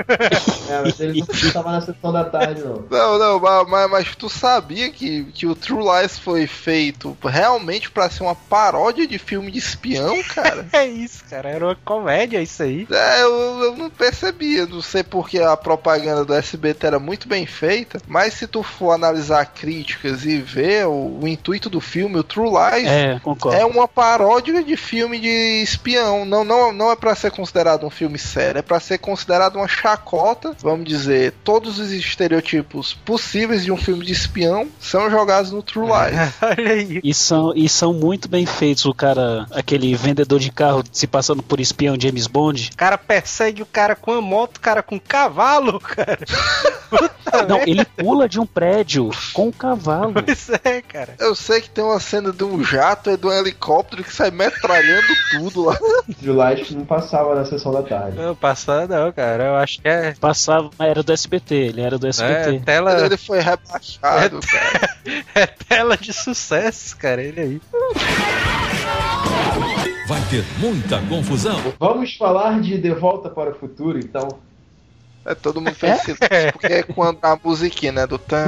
É, 0.07 0.81
mas 0.83 0.99
ele 0.99 1.19
não 1.19 1.27
tava 1.51 1.71
na 1.71 1.81
sessão 1.81 2.11
da 2.11 2.23
tarde, 2.23 2.61
não. 2.61 2.85
Não, 2.89 3.19
não, 3.19 3.39
ma- 3.39 3.63
mas, 3.65 3.89
mas 3.91 4.15
tu 4.15 4.29
sabia 4.29 4.89
que, 4.91 5.25
que 5.33 5.45
o 5.47 5.55
True 5.55 5.83
Lies 5.83 6.17
foi 6.17 6.47
feito 6.47 7.17
realmente 7.23 7.89
pra 7.91 8.09
ser 8.09 8.23
uma 8.23 8.35
paródia 8.35 9.07
de 9.07 9.17
filme 9.17 9.51
de 9.51 9.59
espião, 9.59 10.21
cara? 10.23 10.67
É 10.73 10.85
isso, 10.85 11.23
cara. 11.29 11.49
Era 11.49 11.65
uma 11.65 11.75
comédia 11.75 12.41
isso 12.41 12.61
aí. 12.63 12.87
É, 12.89 13.21
eu, 13.23 13.63
eu 13.63 13.75
não 13.75 13.89
percebia, 13.89 14.65
não 14.65 14.81
sei 14.81 15.03
porque 15.03 15.39
a 15.39 15.57
propaganda 15.57 16.23
do 16.23 16.33
SBT 16.33 16.87
era 16.87 16.99
muito 16.99 17.27
bem 17.27 17.45
feita, 17.45 17.99
mas 18.07 18.33
se 18.33 18.47
tu 18.47 18.63
for 18.63 18.91
analisar 18.91 19.45
críticas 19.45 20.25
e 20.25 20.37
ver 20.37 20.85
o, 20.87 21.19
o 21.21 21.27
intuito 21.27 21.69
do 21.69 21.81
filme, 21.81 22.17
o 22.17 22.23
True 22.23 22.49
Lies 22.49 22.87
É, 22.87 23.19
é 23.59 23.65
uma 23.65 23.87
paródia 23.87 24.63
de 24.63 24.77
filme 24.77 25.19
de 25.19 25.61
espião. 25.63 26.23
Não, 26.25 26.43
não, 26.43 26.71
não 26.71 26.91
é 26.91 26.95
pra 26.95 27.15
ser 27.15 27.31
considerado 27.31 27.85
um 27.85 27.89
filme 27.89 28.17
sério, 28.17 28.59
é 28.59 28.61
pra 28.61 28.79
ser 28.79 28.97
considerado 28.99 29.55
uma 29.57 29.67
chacota, 29.89 30.55
vamos 30.61 30.85
dizer, 30.87 31.33
todos 31.43 31.79
os 31.79 31.91
estereotipos 31.91 32.93
possíveis 32.93 33.63
de 33.63 33.71
um 33.71 33.77
filme 33.77 34.05
de 34.05 34.13
espião 34.13 34.67
são 34.79 35.09
jogados 35.09 35.51
no 35.51 35.63
True 35.63 35.87
Lies. 35.87 36.33
Olha 36.41 36.71
aí. 36.73 36.99
E 37.03 37.13
são, 37.13 37.53
e 37.55 37.67
são 37.67 37.93
muito 37.93 38.29
bem 38.29 38.45
feitos. 38.45 38.85
O 38.85 38.93
cara, 38.93 39.47
aquele 39.51 39.95
vendedor 39.95 40.39
de 40.39 40.51
carro 40.51 40.83
se 40.91 41.07
passando 41.07 41.41
por 41.41 41.59
espião 41.59 41.99
James 41.99 42.27
Bond. 42.27 42.69
O 42.73 42.77
cara 42.77 42.97
persegue 42.97 43.61
o 43.63 43.65
cara 43.65 43.95
com 43.95 44.13
a 44.13 44.21
moto, 44.21 44.57
o 44.57 44.61
cara 44.61 44.83
com 44.83 44.99
cavalo, 44.99 45.79
cara. 45.79 46.19
Puta 46.89 47.47
Não, 47.47 47.57
merda. 47.57 47.69
ele 47.69 47.85
pula 47.85 48.27
de 48.27 48.39
um 48.39 48.45
prédio 48.45 49.11
com 49.33 49.47
um 49.47 49.51
cavalo. 49.51 50.13
Pois 50.13 50.49
é, 50.63 50.81
cara. 50.81 51.15
Eu 51.19 51.35
sei 51.35 51.61
que 51.61 51.69
tem 51.69 51.83
uma 51.83 51.99
cena 51.99 52.31
de 52.31 52.43
um 52.43 52.63
jato 52.63 53.11
e 53.11 53.17
de 53.17 53.27
um 53.27 53.31
helicóptero 53.31 54.03
que 54.03 54.11
sai 54.13 54.31
metralhando 54.31 55.07
tudo 55.31 55.65
lá. 55.65 55.77
July 56.21 56.65
não 56.71 56.85
passava 56.85 57.35
na 57.35 57.45
sessão 57.45 57.71
da 57.71 57.83
tarde. 57.83 58.17
Não, 58.17 58.35
passando 58.35 58.89
não, 58.89 59.11
cara. 59.11 59.43
Eu 59.45 59.55
acho 59.55 59.78
é, 59.83 60.13
Passava, 60.13 60.69
era 60.79 61.01
do 61.01 61.11
SBT, 61.11 61.55
ele 61.55 61.81
era 61.81 61.97
do 61.97 62.07
é 62.07 62.09
SBT. 62.09 62.59
tela, 62.65 63.05
Ele 63.05 63.17
foi 63.17 63.39
rebaixado, 63.39 64.39
cara. 64.41 64.97
é 65.35 65.47
tela 65.47 65.97
de 65.97 66.13
sucesso, 66.13 66.97
cara. 66.97 67.21
Ele 67.21 67.41
aí. 67.41 67.61
Vai 70.07 70.21
ter 70.29 70.43
muita 70.57 70.99
confusão. 71.03 71.73
Vamos 71.79 72.15
falar 72.15 72.59
de 72.61 72.77
De 72.77 72.91
Volta 72.91 73.29
para 73.29 73.51
o 73.51 73.55
Futuro, 73.55 73.99
então. 73.99 74.27
É, 75.25 75.35
todo 75.35 75.59
mundo 75.59 75.75
fez 75.75 76.01
silêncio, 76.01 76.51
porque 76.53 76.67
é 76.67 76.83
quando 76.83 77.19
a 77.21 77.37
musiquinha, 77.43 77.91
né, 77.91 78.07
do 78.07 78.17
tan. 78.17 78.45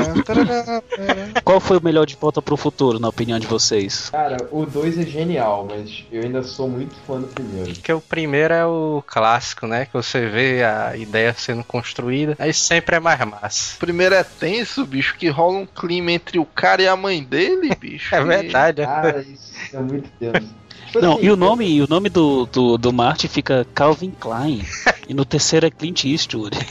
Qual 1.44 1.60
foi 1.60 1.78
o 1.78 1.84
melhor 1.84 2.06
de 2.06 2.16
volta 2.16 2.42
pro 2.42 2.58
futuro, 2.58 3.00
na 3.00 3.10
opinião 3.10 3.38
de 3.40 3.48
vocês? 3.48 4.10
Cara, 4.10 4.38
o 4.52 4.66
2 4.66 4.98
é 4.98 5.06
genial, 5.06 5.68
mas 5.70 6.06
eu 6.12 6.24
ainda 6.24 6.44
sou 6.44 6.70
muito 6.70 6.96
fã 7.06 7.20
do 7.20 7.28
primeiro. 7.28 7.74
Porque 7.74 7.94
o 7.94 8.02
primeiro 8.02 8.54
é 8.54 8.66
o 8.66 9.04
clássico, 9.06 9.68
né? 9.68 9.86
Que 9.86 9.94
você 9.94 10.28
vê 10.28 10.64
a 10.64 10.96
ideia 10.96 11.34
sendo 11.34 11.64
construída. 11.64 12.36
Aí 12.40 12.54
sempre 12.54 12.96
é 12.96 13.00
mais 13.00 13.20
massa. 13.26 13.76
O 13.76 13.80
primeiro 13.80 14.16
é 14.16 14.24
tenso, 14.24 14.86
bicho, 14.86 15.16
que 15.18 15.30
rola 15.30 15.60
um 15.60 15.66
clima 15.66 16.12
entre 16.12 16.40
o 16.40 16.46
cara 16.46 16.82
e 16.82 16.88
a 16.88 16.96
mãe 16.96 17.24
dele, 17.24 17.76
bicho. 17.76 18.16
É 18.22 18.24
verdade. 18.24 18.84
Cara, 18.84 19.22
isso 19.22 19.54
é 19.74 19.80
muito 19.80 20.10
tenso. 20.20 20.54
Tipo 20.92 21.00
Não, 21.06 21.14
assim, 21.14 21.26
e 21.26 21.32
o 21.32 21.38
nome, 21.38 21.66
e 21.66 21.82
o 21.82 21.88
nome 21.88 22.10
do, 22.10 22.46
do, 22.48 22.78
do 22.78 22.92
Marty 22.92 23.30
fica 23.30 23.66
Calvin 23.74 24.12
Klein. 24.20 24.62
e 25.08 25.14
no 25.14 25.24
terceiro 25.24 25.66
é 25.66 25.72
Clint 25.72 26.04
Eastwood. 26.04 26.58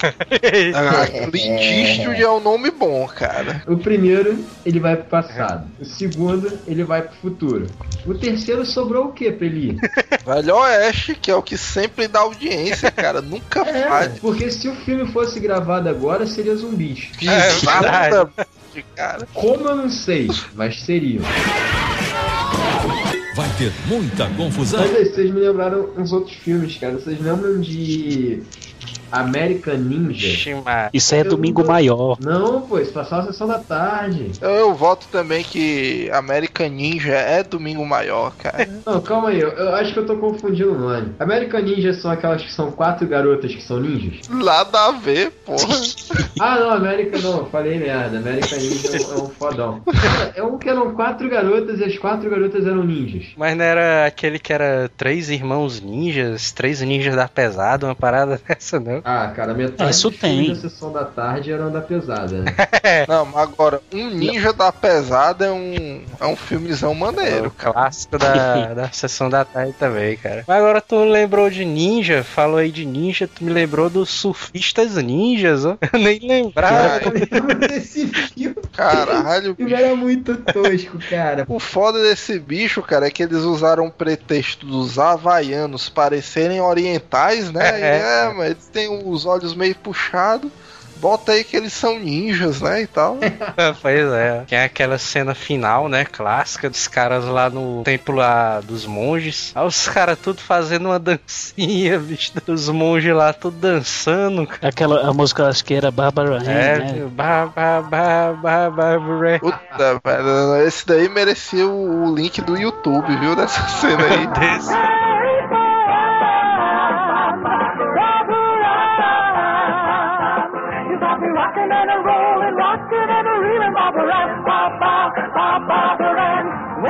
Ah, 0.75 1.07
Clint 1.31 1.61
Eastwood 1.61 2.23
é 2.23 2.31
um 2.31 2.41
nome 2.41 2.71
bom, 2.71 3.07
cara. 3.09 3.63
O 3.67 3.77
primeiro, 3.79 4.45
ele 4.65 4.79
vai 4.79 4.97
pro 4.97 5.07
passado. 5.07 5.67
O 5.81 5.85
segundo, 5.85 6.53
ele 6.67 6.85
vai 6.85 7.03
pro 7.03 7.17
futuro. 7.17 7.67
O 8.07 8.15
terceiro 8.15 8.65
sobrou 8.67 9.07
o 9.07 9.13
que 9.13 9.31
pra 9.33 9.47
ele 9.47 9.71
ir? 9.71 9.77
Velho 10.25 10.55
Oeste, 10.57 11.15
que 11.15 11.31
é 11.31 11.35
o 11.35 11.43
que 11.43 11.57
sempre 11.57 12.07
dá 12.09 12.21
audiência, 12.21 12.91
cara. 12.91 13.21
Nunca 13.23 13.61
É, 13.63 13.89
falha. 13.89 14.13
porque 14.21 14.51
se 14.51 14.69
o 14.69 14.75
filme 14.77 15.11
fosse 15.13 15.41
gravado 15.41 15.89
agora, 15.89 16.27
seria 16.27 16.55
zumbis. 16.57 17.09
É 17.23 17.49
verdade. 17.51 18.15
Exatamente, 18.71 18.87
cara. 18.95 19.29
Como 19.33 19.69
eu 19.69 19.77
não 19.77 19.91
sei, 19.91 20.29
mas 20.55 20.81
seriam. 20.83 21.23
Vai 23.41 23.49
ter 23.57 23.73
muita 23.87 24.29
confusão. 24.37 24.81
Mas 24.81 25.15
vocês 25.15 25.33
me 25.33 25.41
lembraram 25.41 25.89
uns 25.97 26.13
outros 26.13 26.37
filmes, 26.37 26.77
cara. 26.77 26.99
Vocês 26.99 27.19
lembram 27.19 27.59
de 27.59 28.43
American 29.11 29.77
Ninja? 29.77 30.51
Isso 30.93 31.15
é 31.15 31.21
Eu 31.21 31.25
domingo 31.31 31.61
nunca- 31.63 31.73
maior. 31.73 32.17
Não, 32.21 32.63
pô, 32.63 32.79
isso 32.79 32.93
passava 32.93 33.23
a 33.23 33.33
sessão 33.33 33.47
da 33.47 33.59
tarde. 33.59 34.33
Eu, 34.41 34.51
eu 34.51 34.75
voto 34.75 35.07
também 35.11 35.43
que 35.45 36.09
American 36.13 36.69
Ninja 36.69 37.13
é 37.15 37.43
domingo 37.43 37.85
maior, 37.87 38.33
cara. 38.37 38.69
Não, 38.87 39.01
calma 39.01 39.31
aí, 39.31 39.41
eu, 39.41 39.51
eu 39.51 39.75
acho 39.77 39.93
que 39.93 39.99
eu 39.99 40.07
tô 40.07 40.17
confundindo 40.17 40.73
o 40.73 40.79
nome. 40.79 41.15
American 41.19 41.61
Ninja 41.63 41.93
são 41.95 42.11
aquelas 42.11 42.43
que 42.43 42.53
são 42.53 42.71
quatro 42.71 43.07
garotas 43.07 43.55
que 43.55 43.63
são 43.63 43.79
ninjas? 43.81 44.21
Nada 44.29 44.87
a 44.89 44.93
ver, 44.93 45.31
porra. 45.45 45.61
Ah, 46.41 46.59
não, 46.59 46.71
American 46.71 47.21
não, 47.21 47.47
falei 47.47 47.79
merda. 47.79 48.17
American 48.19 48.59
Ninja 48.59 48.97
é 48.97 49.01
um, 49.01 49.13
é 49.19 49.23
um 49.23 49.29
fodão. 49.29 49.83
É 50.35 50.43
um 50.43 50.59
que 50.59 50.69
eram 50.69 50.95
quatro 50.95 51.29
garotas 51.29 51.81
e 51.81 51.85
as 51.85 51.99
quatro 51.99 52.31
garotas 52.31 52.67
eram 52.67 52.83
ninjas. 52.85 53.27
Mas 53.37 53.57
não 53.57 53.65
era 53.65 54.07
aquele 54.07 54.39
que 54.39 54.53
era 54.53 54.91
três 54.97 55.29
irmãos 55.29 55.81
ninjas, 55.81 56.53
três 56.53 56.81
ninjas 56.81 57.15
da 57.17 57.29
pesada, 57.29 57.87
uma 57.87 57.95
parada 57.95 58.41
dessa, 58.49 58.79
não. 58.81 59.00
Ah, 59.05 59.29
cara, 59.35 59.55
metade 59.55 59.91
Isso 59.91 60.11
dos 60.11 60.19
filmes 60.21 60.47
tem. 60.47 60.55
da 60.55 60.61
sessão 60.61 60.93
da 60.93 61.05
tarde 61.05 61.53
eram 61.53 61.71
da 61.71 61.81
pesada, 61.81 62.43
né? 62.43 62.55
Não, 63.09 63.25
mas 63.27 63.37
agora, 63.43 63.81
um 63.93 64.11
Ninja 64.11 64.53
da 64.53 64.71
Pesada 64.73 65.47
é 65.47 65.51
um, 65.51 66.03
é 66.21 66.27
um 66.27 66.37
filmezão 66.37 66.93
É 66.93 66.95
maneiro. 66.95 67.49
o 67.49 67.51
clássico 67.51 68.19
da, 68.19 68.73
da 68.75 68.91
sessão 68.91 69.29
da 69.31 69.45
tarde 69.45 69.75
também, 69.79 70.17
cara. 70.17 70.45
Mas 70.47 70.57
agora 70.57 70.81
tu 70.81 71.05
lembrou 71.05 71.51
de 71.51 71.65
ninja, 71.65 72.23
falou 72.25 72.59
aí 72.59 72.71
de 72.71 72.85
ninja, 72.85 73.29
tu 73.29 73.45
me 73.45 73.53
lembrou 73.53 73.89
dos 73.91 74.11
surfistas 74.11 74.97
ninjas, 74.97 75.65
ó. 75.65 75.77
Eu 75.93 75.99
nem 75.99 76.19
lembrava. 76.21 77.01
Eu 77.05 77.13
lembro 77.13 77.59
desse 77.59 78.07
filme. 78.07 78.57
Caralho, 78.75 79.55
bicho. 79.55 79.75
era 79.75 79.95
muito 79.95 80.37
tosco, 80.37 80.99
cara. 81.09 81.45
O 81.49 81.59
foda 81.59 82.01
desse 82.03 82.39
bicho, 82.39 82.83
cara, 82.83 83.07
é 83.07 83.11
que 83.11 83.23
eles 83.23 83.39
usaram 83.43 83.87
o 83.87 83.91
pretexto 83.91 84.67
dos 84.67 84.99
havaianos 84.99 85.89
parecerem 85.89 86.61
orientais, 86.61 87.51
né? 87.53 87.81
É. 87.81 87.81
E, 87.81 88.01
é, 88.31 88.35
mas 88.35 88.51
eles 88.51 88.67
têm 88.73 88.89
os 88.91 89.27
olhos 89.27 89.55
meio 89.55 89.75
puxados. 89.75 90.51
Bota 90.97 91.33
aí 91.33 91.43
que 91.45 91.57
eles 91.57 91.73
são 91.73 91.99
ninjas, 91.99 92.61
né? 92.61 92.83
E 92.83 92.87
tal. 92.87 93.17
pois 93.81 94.13
é. 94.13 94.45
Tem 94.47 94.59
aquela 94.61 94.99
cena 94.99 95.35
final, 95.35 95.89
né? 95.89 96.05
Clássica 96.05 96.69
dos 96.69 96.87
caras 96.87 97.25
lá 97.25 97.49
no 97.49 97.83
templo 97.85 98.17
lá 98.17 98.61
dos 98.61 98.85
monges. 98.85 99.51
Aí 99.55 99.67
os 99.67 99.89
caras 99.89 100.19
tudo 100.19 100.43
fazendo 100.43 100.91
uma 100.91 100.99
dancinha, 100.99 101.97
bicho. 102.05 102.33
Os 102.47 102.69
monges 102.69 103.15
lá 103.15 103.33
tudo 103.33 103.57
dançando. 103.57 104.47
cara. 104.47 104.69
Aquela 104.69 105.09
a 105.09 105.13
música 105.15 105.47
acho 105.49 105.65
que 105.65 105.73
era 105.73 105.91
Barbara 105.91 106.37
Hand, 106.37 106.47
É, 106.49 106.79
né? 106.79 107.09
ba, 107.11 107.47
ba. 107.47 107.83
Puta. 109.41 110.03
Esse 110.67 110.87
daí 110.87 111.09
merecia 111.09 111.67
o, 111.67 112.11
o 112.11 112.15
link 112.15 112.43
do 112.43 112.59
YouTube, 112.59 113.17
viu? 113.17 113.35
Dessa 113.35 113.67
cena 113.69 114.05
aí. 114.05 114.27
Desse. 114.39 115.10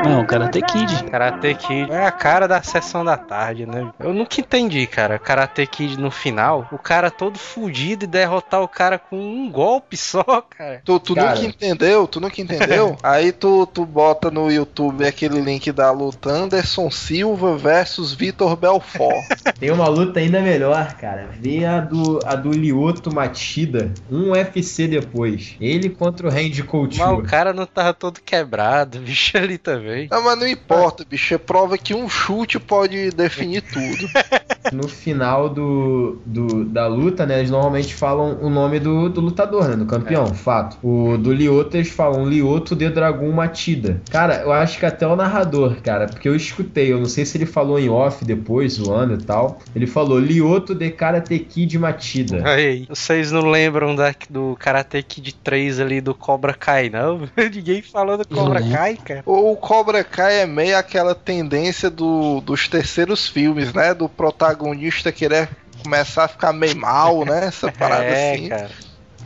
Não, 0.05 0.25
Karate 0.25 0.61
Kid. 0.63 1.05
Karate 1.11 1.55
Kid 1.55 1.91
é 1.91 2.07
a 2.07 2.11
cara 2.13 2.47
da 2.49 2.63
sessão 2.63 3.05
da 3.05 3.17
tarde, 3.17 3.67
né? 3.67 3.91
Eu 3.99 4.13
nunca 4.13 4.41
entendi, 4.41 4.87
cara. 4.87 5.19
Karate 5.19 5.67
Kid 5.67 5.99
no 5.99 6.11
final, 6.11 6.69
o 6.73 6.79
cara 6.79 7.11
todo 7.11 7.39
fudido 7.39 8.05
e 8.05 8.09
derrotar 8.09 8.63
o 8.63 8.69
cara 8.69 8.99
com 8.99 9.17
um 9.19 9.51
golpe 9.51 9.97
só, 9.97 10.23
cara. 10.43 10.81
Tu, 10.85 10.99
tu 11.01 11.15
Cara. 11.15 11.35
nunca 11.35 11.47
entendeu? 11.47 12.07
Tu 12.07 12.21
nunca 12.21 12.41
entendeu? 12.41 12.97
Aí 13.03 13.33
tu, 13.33 13.67
tu 13.67 13.85
bota 13.85 14.31
no 14.31 14.51
YouTube 14.51 15.07
aquele 15.07 15.41
link 15.41 15.71
da 15.73 15.91
luta 15.91 16.31
Anderson 16.31 16.91
Silva 16.91 17.57
versus 17.57 18.13
Vitor 18.13 18.57
Belfort. 18.57 19.25
Tem 19.59 19.71
uma 19.71 19.89
luta 19.89 20.21
ainda 20.21 20.41
melhor, 20.41 20.95
cara. 20.95 21.29
Vê 21.41 21.65
a 21.65 21.81
do, 21.81 22.21
a 22.25 22.35
do 22.35 22.51
Lioto 22.51 23.15
Machida, 23.15 23.93
um 24.11 24.31
UFC 24.33 24.87
depois. 24.89 25.57
Ele 25.61 25.91
contra 25.91 26.27
o 26.27 26.31
Randy 26.31 26.51
Mas 26.51 26.59
o 26.61 26.65
Couture. 26.67 27.23
cara 27.29 27.53
não 27.53 27.67
tava 27.67 27.93
todo 27.93 28.21
quebrado, 28.21 28.99
bicho 29.05 29.37
ali 29.37 29.59
também. 29.59 29.90
Não, 30.11 30.23
mas 30.23 30.39
não 30.39 30.47
importa, 30.47 31.05
bicho. 31.05 31.35
É 31.35 31.39
prova 31.39 31.77
que 31.79 31.95
um 31.95 32.09
chute 32.09 32.59
pode 32.59 33.11
definir 33.11 33.63
tudo. 33.63 34.09
No 34.73 34.89
final 34.89 35.49
do, 35.49 36.19
do- 36.25 36.65
da 36.65 36.87
luta, 36.87 37.25
né, 37.27 37.39
eles 37.39 37.51
normalmente 37.51 37.95
falam 37.95 38.39
o 38.41 38.49
nome 38.51 38.79
do, 38.81 39.09
do 39.09 39.21
lutador, 39.21 39.69
né, 39.69 39.77
do 39.77 39.87
campeão, 39.87 40.27
fato. 40.35 40.77
O 40.83 41.17
do 41.19 41.33
Lioto 41.33 41.77
eles 41.77 41.91
falam 41.91 42.29
Lioto 42.29 42.75
de 42.77 42.89
Dragon 42.89 43.31
Matida. 43.33 44.01
Cara, 44.11 44.43
eu 44.43 44.53
acho 44.53 44.79
que 44.79 44.87
até 44.87 45.07
o 45.07 45.17
narrador, 45.17 45.77
cara, 45.83 46.07
porque 46.07 46.29
eu 46.29 46.35
escutei, 46.37 46.93
eu 46.93 46.99
não 46.99 47.07
sei 47.07 47.25
se 47.25 47.37
ele 47.39 47.47
falou 47.47 47.79
em 47.79 47.89
off 47.89 48.25
depois, 48.25 48.75
zoando 48.75 49.15
e 49.15 49.19
tal. 49.25 49.59
Ele 49.75 49.87
falou 49.87 50.19
Lioto 50.19 50.75
de 50.75 50.91
Karate 50.91 51.39
Kid 51.39 51.79
Matida. 51.79 52.43
Aí, 52.49 52.87
vocês 52.89 53.33
não 53.33 53.49
lembram 53.51 53.95
da, 53.95 54.15
do 54.29 54.57
Karate 54.59 55.03
Kid 55.03 55.35
3 55.43 55.81
ali 55.81 56.01
do 56.01 56.15
Cobra 56.15 56.53
Kai, 56.55 56.91
não? 56.91 57.21
Ninguém 57.37 57.83
falou 57.83 58.17
do 58.19 58.27
Cobra 58.27 58.61
lembro. 58.61 58.77
Kai, 58.77 58.97
cara. 58.97 59.23
O 59.27 59.57
Cobra 59.57 60.05
Kai 60.05 60.41
é 60.43 60.47
meio 60.47 60.77
aquela 60.77 61.15
tendência 61.15 61.91
do, 61.91 62.41
dos 62.41 62.69
terceiros 62.69 63.27
filmes, 63.29 63.73
né? 63.73 63.95
Do 63.95 64.09
protagonista 64.41 65.13
querer 65.13 65.51
começar 65.83 66.25
a 66.25 66.29
ficar 66.29 66.53
meio 66.53 66.77
mal, 66.77 67.25
né? 67.27 67.47
Essa 67.47 67.71
parada 67.73 68.05
é, 68.05 68.35
assim. 68.35 68.49
cara. 68.49 68.71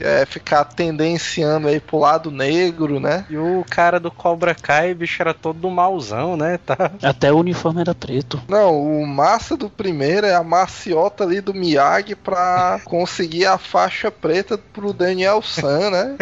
É, 0.00 0.26
ficar 0.26 0.64
tendenciando 0.64 1.68
aí 1.68 1.78
pro 1.78 2.00
lado 2.00 2.28
negro, 2.28 2.98
né? 2.98 3.24
E 3.30 3.36
o 3.36 3.64
cara 3.70 4.00
do 4.00 4.10
Cobra 4.10 4.52
Kai, 4.52 4.92
bicho, 4.92 5.22
era 5.22 5.32
todo 5.32 5.70
mauzão, 5.70 6.36
né? 6.36 6.58
Tá. 6.66 6.90
Até 7.00 7.32
o 7.32 7.38
uniforme 7.38 7.82
era 7.82 7.94
preto. 7.94 8.42
Não, 8.48 8.82
o 8.82 9.06
massa 9.06 9.56
do 9.56 9.70
primeiro 9.70 10.26
é 10.26 10.34
a 10.34 10.42
maciota 10.42 11.22
ali 11.22 11.40
do 11.40 11.54
Miyagi 11.54 12.16
pra 12.16 12.80
conseguir 12.84 13.46
a 13.46 13.56
faixa 13.56 14.10
preta 14.10 14.58
pro 14.58 14.92
Daniel 14.92 15.40
San, 15.42 15.90
né? 15.90 16.16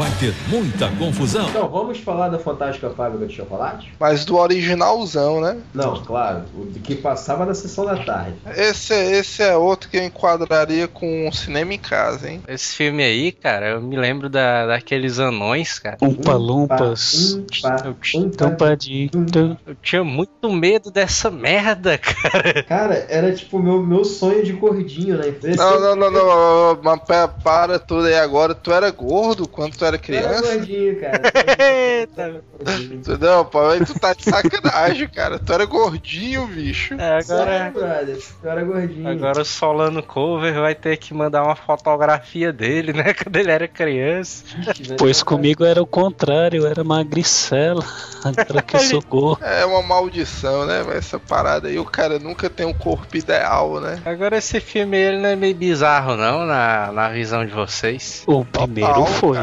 Vai 0.00 0.10
ter 0.12 0.34
muita 0.48 0.88
confusão. 0.92 1.46
Então, 1.50 1.68
vamos 1.68 1.98
falar 1.98 2.30
da 2.30 2.38
Fantástica 2.38 2.88
Fábrica 2.88 3.26
de 3.26 3.34
Chocolate? 3.34 3.92
Mas 4.00 4.24
do 4.24 4.38
originalzão, 4.38 5.42
né? 5.42 5.58
Não, 5.74 6.02
claro, 6.02 6.44
o 6.54 6.64
que 6.80 6.94
passava 6.94 7.44
na 7.44 7.52
sessão 7.52 7.84
da 7.84 8.02
tarde. 8.02 8.38
Esse, 8.56 8.94
esse 8.94 9.42
é 9.42 9.54
outro 9.54 9.90
que 9.90 9.98
eu 9.98 10.02
enquadraria 10.02 10.88
com 10.88 11.28
um 11.28 11.30
cinema 11.30 11.74
em 11.74 11.78
casa, 11.78 12.30
hein? 12.30 12.40
Esse 12.48 12.76
filme 12.76 13.02
aí, 13.02 13.30
cara, 13.30 13.72
eu 13.72 13.82
me 13.82 13.94
lembro 13.94 14.30
da, 14.30 14.68
daqueles 14.68 15.18
anões, 15.18 15.78
cara. 15.78 15.98
Umpa 16.00 16.32
Lumpas. 16.32 17.34
Umpa, 17.34 17.92
Eu, 19.14 19.76
tinha 19.82 20.02
muito 20.02 20.50
medo 20.50 20.90
dessa 20.90 21.30
merda, 21.30 21.98
cara. 21.98 22.62
Cara, 22.62 23.06
era 23.10 23.34
tipo 23.34 23.58
meu, 23.58 23.82
meu 23.82 24.06
sonho 24.06 24.42
de 24.42 24.54
gordinho, 24.54 25.18
né? 25.18 25.30
Não, 25.54 25.78
não, 25.78 25.94
não, 25.94 26.10
não, 26.10 26.80
mas 26.82 27.00
para 27.44 27.78
tudo 27.78 28.06
aí 28.06 28.14
agora. 28.14 28.54
Tu 28.54 28.72
era 28.72 28.90
gordo 28.90 29.46
quando 29.46 29.76
tu 29.76 29.89
era 29.89 29.89
Eu 29.96 30.16
era 30.18 30.28
criança? 30.28 30.56
gordinho, 30.56 31.00
cara. 31.00 31.20
Eita. 31.58 32.42
Tu- 33.04 33.18
Não, 33.18 33.44
pô, 33.44 33.60
aí 33.68 33.84
tu 33.84 33.98
tá 33.98 34.12
de 34.14 34.24
sacanagem, 34.24 35.08
cara. 35.08 35.38
Tu 35.38 35.52
era 35.52 35.64
gordinho, 35.64 36.46
bicho. 36.46 36.94
É, 36.94 37.20
Sério, 37.22 37.42
agora, 37.42 37.70
brother. 37.70 38.18
Eu 38.42 38.50
era 38.50 38.64
gordinho. 38.64 39.08
agora 39.08 39.40
o 39.40 39.44
Solano 39.44 40.02
Cover 40.02 40.54
vai 40.60 40.74
ter 40.74 40.96
que 40.96 41.12
mandar 41.14 41.42
uma 41.42 41.56
fotografia 41.56 42.52
dele, 42.52 42.92
né? 42.92 43.12
Quando 43.22 43.36
ele 43.36 43.50
era 43.50 43.66
criança. 43.68 44.44
Pois 44.98 45.22
comigo 45.22 45.64
era 45.64 45.82
o 45.82 45.86
contrário, 45.86 46.62
eu 46.62 46.66
era 46.66 46.84
magricela. 46.84 47.84
Agora 48.22 48.60
que 48.62 48.76
eu 48.76 48.80
sou 48.80 49.02
gordo. 49.02 49.42
É 49.44 49.64
uma 49.64 49.82
maldição, 49.82 50.66
né? 50.66 50.84
Essa 50.94 51.18
parada 51.18 51.68
aí. 51.68 51.78
O 51.78 51.84
cara 51.86 52.18
nunca 52.18 52.50
tem 52.50 52.66
um 52.66 52.72
corpo 52.74 53.16
ideal, 53.16 53.80
né? 53.80 53.98
Agora 54.04 54.36
esse 54.36 54.60
filme 54.60 54.96
ele 54.98 55.18
não 55.18 55.28
é 55.30 55.36
meio 55.36 55.54
bizarro, 55.54 56.16
não, 56.16 56.44
na, 56.44 56.92
na 56.92 57.08
visão 57.08 57.46
de 57.46 57.52
vocês. 57.52 58.22
O 58.26 58.44
primeiro 58.44 58.92
Total, 58.92 59.06
foi. 59.06 59.38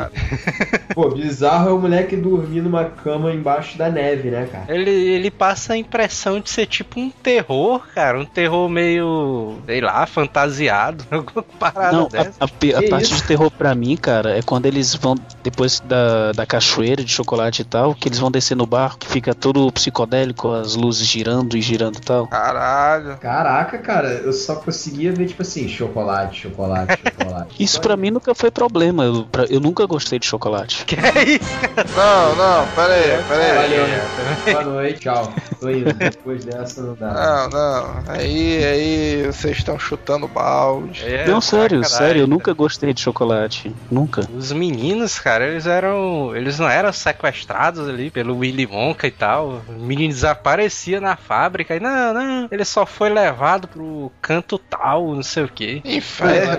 Pô, 0.94 1.10
bizarro 1.10 1.70
é 1.70 1.74
o 1.74 1.80
moleque 1.80 2.16
dormir 2.16 2.62
numa 2.62 2.86
cama 2.86 3.32
embaixo 3.34 3.78
da 3.78 3.90
neve, 3.90 4.30
né, 4.32 4.48
cara? 4.52 4.66
Ele, 4.74 4.90
ele 4.90 5.30
passa 5.32 5.74
a 5.74 5.78
impressão 5.78 6.40
de 6.40 6.50
ser 6.50 6.66
tipo 6.66 7.00
um 7.00 7.10
terror, 7.10 7.82
cara. 7.94 8.20
Um 8.20 8.26
terror 8.26 8.68
meio, 8.70 9.58
sei 9.66 9.82
lá, 9.82 10.06
fantasiado. 10.06 11.06
Alguma 11.12 11.44
parada 11.44 11.92
Não, 11.98 12.08
dessa. 12.08 12.34
a, 12.40 12.46
a 12.46 12.80
a 12.80 12.90
parte 12.90 13.04
isso? 13.06 13.16
de 13.16 13.24
terror 13.24 13.52
pra 13.52 13.76
mim, 13.76 13.96
cara, 13.96 14.38
é 14.38 14.42
quando 14.42 14.66
eles 14.66 14.94
vão, 14.96 15.16
depois 15.44 15.80
da, 15.82 16.32
da 16.32 16.46
cachoeira 16.46 17.04
de 17.04 17.12
chocolate 17.12 17.62
e 17.62 17.66
tal, 17.66 17.94
que 17.94 18.08
eles 18.08 18.20
vão 18.20 18.32
descer 18.32 18.56
no 18.56 18.66
barco, 18.66 19.00
que 19.00 19.08
fica 19.08 19.34
todo 19.36 19.72
psicodélico, 19.72 20.52
as 20.52 20.76
luzes 20.76 21.08
girando 21.08 21.56
e 21.58 21.62
girando 21.62 21.98
e 21.98 22.02
tal. 22.02 22.28
Caralho. 22.28 23.18
Caraca, 23.18 23.78
cara, 23.78 24.10
eu 24.10 24.34
só 24.34 24.56
conseguia 24.56 25.12
ver, 25.12 25.28
tipo 25.28 25.42
assim, 25.42 25.68
chocolate, 25.68 26.42
chocolate, 26.42 26.98
chocolate. 27.20 27.64
Isso 27.64 27.80
pra 27.82 27.96
mim 27.98 28.12
nunca 28.12 28.34
foi 28.36 28.52
problema, 28.52 29.04
eu, 29.04 29.24
pra- 29.26 29.46
eu 29.46 29.60
nunca 29.60 29.86
gostei 29.86 30.20
de 30.20 30.26
chocolate. 30.28 30.86
Que 30.88 30.96
é 30.96 31.24
isso? 31.24 31.50
Não, 31.96 32.36
não, 32.36 32.68
pera 32.68 32.94
aí, 32.94 33.24
pera 33.28 33.44
aí. 33.44 33.56
Valeu, 33.56 33.88
né? 33.88 34.02
Boa 34.46 34.64
noite, 34.64 35.00
tchau. 35.02 35.34
Tô 35.60 35.70
indo. 35.70 35.94
Depois 35.94 36.46
dessa 36.46 36.82
não 36.82 36.96
dá. 36.96 37.14
Não, 37.14 37.50
não. 37.50 38.04
Aí, 38.08 38.64
aí 38.64 39.26
vocês 39.26 39.58
estão 39.58 39.78
chutando 39.78 40.28
balde. 40.28 41.04
É, 41.06 41.28
não, 41.28 41.42
sério, 41.42 41.84
sacanagem. 41.84 41.98
sério, 41.98 42.22
eu 42.22 42.28
nunca 42.28 42.54
gostei 42.54 42.94
de 42.94 43.02
chocolate. 43.02 43.76
Nunca. 43.92 44.28
Os 44.34 44.52
meninos, 44.52 45.20
cara, 45.20 45.48
eles 45.48 45.66
eram. 45.66 46.36
Eles 46.36 46.58
não 46.58 46.70
eram 46.70 46.92
sequestrados 46.94 47.88
ali 47.88 48.10
pelo 48.10 48.38
Willy 48.38 48.66
Wonka 48.66 49.08
e 49.08 49.12
tal. 49.12 49.62
O 49.68 49.74
menino 49.74 50.14
desaparecia 50.14 51.02
na 51.02 51.16
fábrica 51.16 51.76
e 51.76 51.80
não, 51.80 52.14
não. 52.14 52.48
Ele 52.52 52.66
só 52.66 52.86
foi 52.86 53.10
levado 53.10 53.68
pro 53.68 54.12
canto 54.22 54.58
tal, 54.58 55.14
não 55.14 55.24
sei 55.24 55.44
o 55.44 55.50
que. 55.50 55.82
Inferno, 55.84 56.52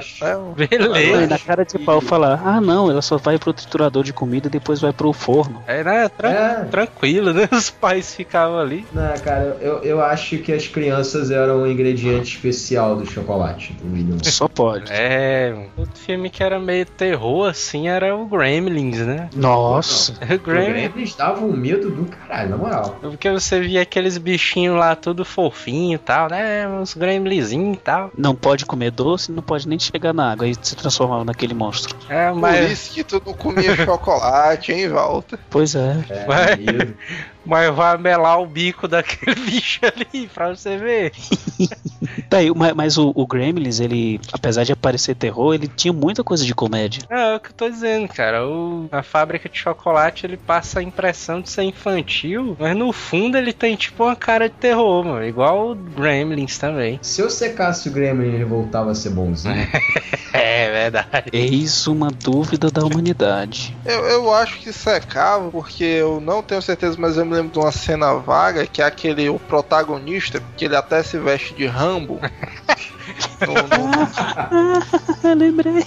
né? 0.56 0.68
Aí 0.68 0.68
Beleza. 0.68 1.26
na 1.26 1.38
cara 1.38 1.64
de 1.64 1.78
pau 1.78 2.00
falar, 2.00 2.40
ah 2.44 2.60
não, 2.60 2.90
ela 2.90 3.02
só 3.02 3.16
vai 3.16 3.38
pro 3.38 3.47
triturador 3.52 4.02
de 4.04 4.12
comida 4.12 4.48
e 4.48 4.50
depois 4.50 4.80
vai 4.80 4.92
pro 4.92 5.12
forno. 5.12 5.62
É, 5.66 5.82
né? 5.84 6.08
Tran- 6.08 6.30
É. 6.30 6.64
Tranquilo, 6.64 7.32
né? 7.32 7.48
Os 7.52 7.70
pais 7.70 8.14
ficavam 8.14 8.58
ali. 8.58 8.86
Não, 8.92 9.12
cara, 9.18 9.56
eu, 9.60 9.78
eu 9.82 10.02
acho 10.02 10.38
que 10.38 10.52
as 10.52 10.66
crianças 10.66 11.30
eram 11.30 11.62
um 11.62 11.66
ingrediente 11.66 12.36
especial 12.36 12.96
do 12.96 13.06
chocolate. 13.06 13.72
Do. 13.82 14.28
Só 14.30 14.48
pode. 14.48 14.90
É, 14.92 15.54
outro 15.76 15.98
filme 16.00 16.30
que 16.30 16.42
era 16.42 16.58
meio 16.58 16.86
terror, 16.86 17.48
assim, 17.48 17.88
era 17.88 18.14
o 18.16 18.26
Gremlins, 18.26 18.98
né? 18.98 19.28
Nossa. 19.34 20.14
O 20.28 20.34
O 20.34 20.38
Gremlins. 20.38 20.88
Gremlins 20.92 21.14
davam 21.16 21.48
um 21.48 21.56
medo 21.56 21.90
do 21.90 22.04
caralho, 22.04 22.50
na 22.50 22.56
moral. 22.56 22.98
Porque 23.00 23.30
você 23.30 23.60
via 23.60 23.82
aqueles 23.82 24.16
bichinhos 24.18 24.76
lá, 24.78 24.94
tudo 24.94 25.24
fofinho 25.24 25.94
e 25.94 25.98
tal, 25.98 26.28
né? 26.28 26.68
Uns 26.68 26.94
gremlinzinhos 26.94 27.76
e 27.76 27.80
tal. 27.80 28.10
Não 28.16 28.34
pode 28.34 28.64
comer 28.66 28.90
doce, 28.90 29.32
não 29.32 29.42
pode 29.42 29.66
nem 29.68 29.78
chegar 29.78 30.12
na 30.12 30.30
água 30.32 30.46
e 30.46 30.54
se 30.60 30.76
transformar 30.76 31.24
naquele 31.24 31.54
monstro. 31.54 31.96
É, 32.08 32.30
Por 32.30 32.38
mas, 32.40 32.70
isso 32.70 32.94
que 32.94 33.02
tu 33.04 33.20
não 33.24 33.34
comia 33.38 33.74
chocolate, 33.76 34.72
hein, 34.72 34.88
Walter? 34.88 35.38
Pois 35.48 35.74
é. 35.74 35.96
É. 36.10 36.26
mas 37.48 37.74
vai 37.74 37.96
melar 37.96 38.40
o 38.40 38.46
bico 38.46 38.86
daquele 38.86 39.34
bicho 39.40 39.80
ali 39.82 40.28
pra 40.28 40.54
você 40.54 40.76
ver. 40.76 41.12
Tá 42.28 42.38
aí, 42.38 42.50
mas, 42.54 42.74
mas 42.74 42.98
o, 42.98 43.12
o 43.14 43.26
Gremlins, 43.26 43.80
ele, 43.80 44.20
apesar 44.32 44.62
de 44.62 44.72
aparecer 44.72 45.14
terror, 45.14 45.54
ele 45.54 45.66
tinha 45.66 45.92
muita 45.92 46.22
coisa 46.22 46.44
de 46.44 46.54
comédia. 46.54 47.02
É, 47.08 47.32
é 47.32 47.36
o 47.36 47.40
que 47.40 47.48
eu 47.48 47.54
tô 47.54 47.68
dizendo, 47.68 48.06
cara. 48.08 48.46
O, 48.46 48.86
a 48.92 49.02
fábrica 49.02 49.48
de 49.48 49.56
chocolate 49.56 50.26
ele 50.26 50.36
passa 50.36 50.80
a 50.80 50.82
impressão 50.82 51.40
de 51.40 51.50
ser 51.50 51.62
infantil, 51.62 52.56
mas 52.58 52.76
no 52.76 52.92
fundo 52.92 53.36
ele 53.36 53.52
tem 53.52 53.76
tipo 53.76 54.04
uma 54.04 54.14
cara 54.14 54.48
de 54.48 54.54
terror, 54.54 55.04
mano. 55.04 55.24
Igual 55.24 55.70
o 55.70 55.74
Gremlins 55.74 56.58
também. 56.58 56.98
Se 57.02 57.20
eu 57.20 57.30
secasse 57.30 57.88
o 57.88 57.92
Gremlin, 57.92 58.34
ele 58.34 58.44
voltava 58.44 58.90
a 58.90 58.94
ser 58.94 59.10
bonzinho. 59.10 59.66
É 60.32 60.70
verdade. 60.70 61.30
Eis 61.32 61.86
uma 61.86 62.10
dúvida 62.10 62.70
da 62.70 62.84
humanidade. 62.84 63.74
Eu, 63.84 64.04
eu 64.04 64.34
acho 64.34 64.58
que 64.60 64.72
secava, 64.72 65.50
porque 65.50 65.84
eu 65.84 66.20
não 66.20 66.42
tenho 66.42 66.60
certeza, 66.60 66.96
mas 66.98 67.16
eu 67.16 67.24
me 67.24 67.37
lembro 67.38 67.52
de 67.52 67.58
uma 67.58 67.72
cena 67.72 68.14
vaga 68.14 68.66
que 68.66 68.82
é 68.82 68.84
aquele 68.84 69.28
o 69.28 69.38
protagonista, 69.38 70.42
que 70.56 70.64
ele 70.64 70.76
até 70.76 71.02
se 71.02 71.18
veste 71.18 71.54
de 71.54 71.66
Rambo. 71.66 72.20
no, 73.40 73.54
no, 73.54 74.08
Ah, 75.24 75.34
lembrei. 75.34 75.84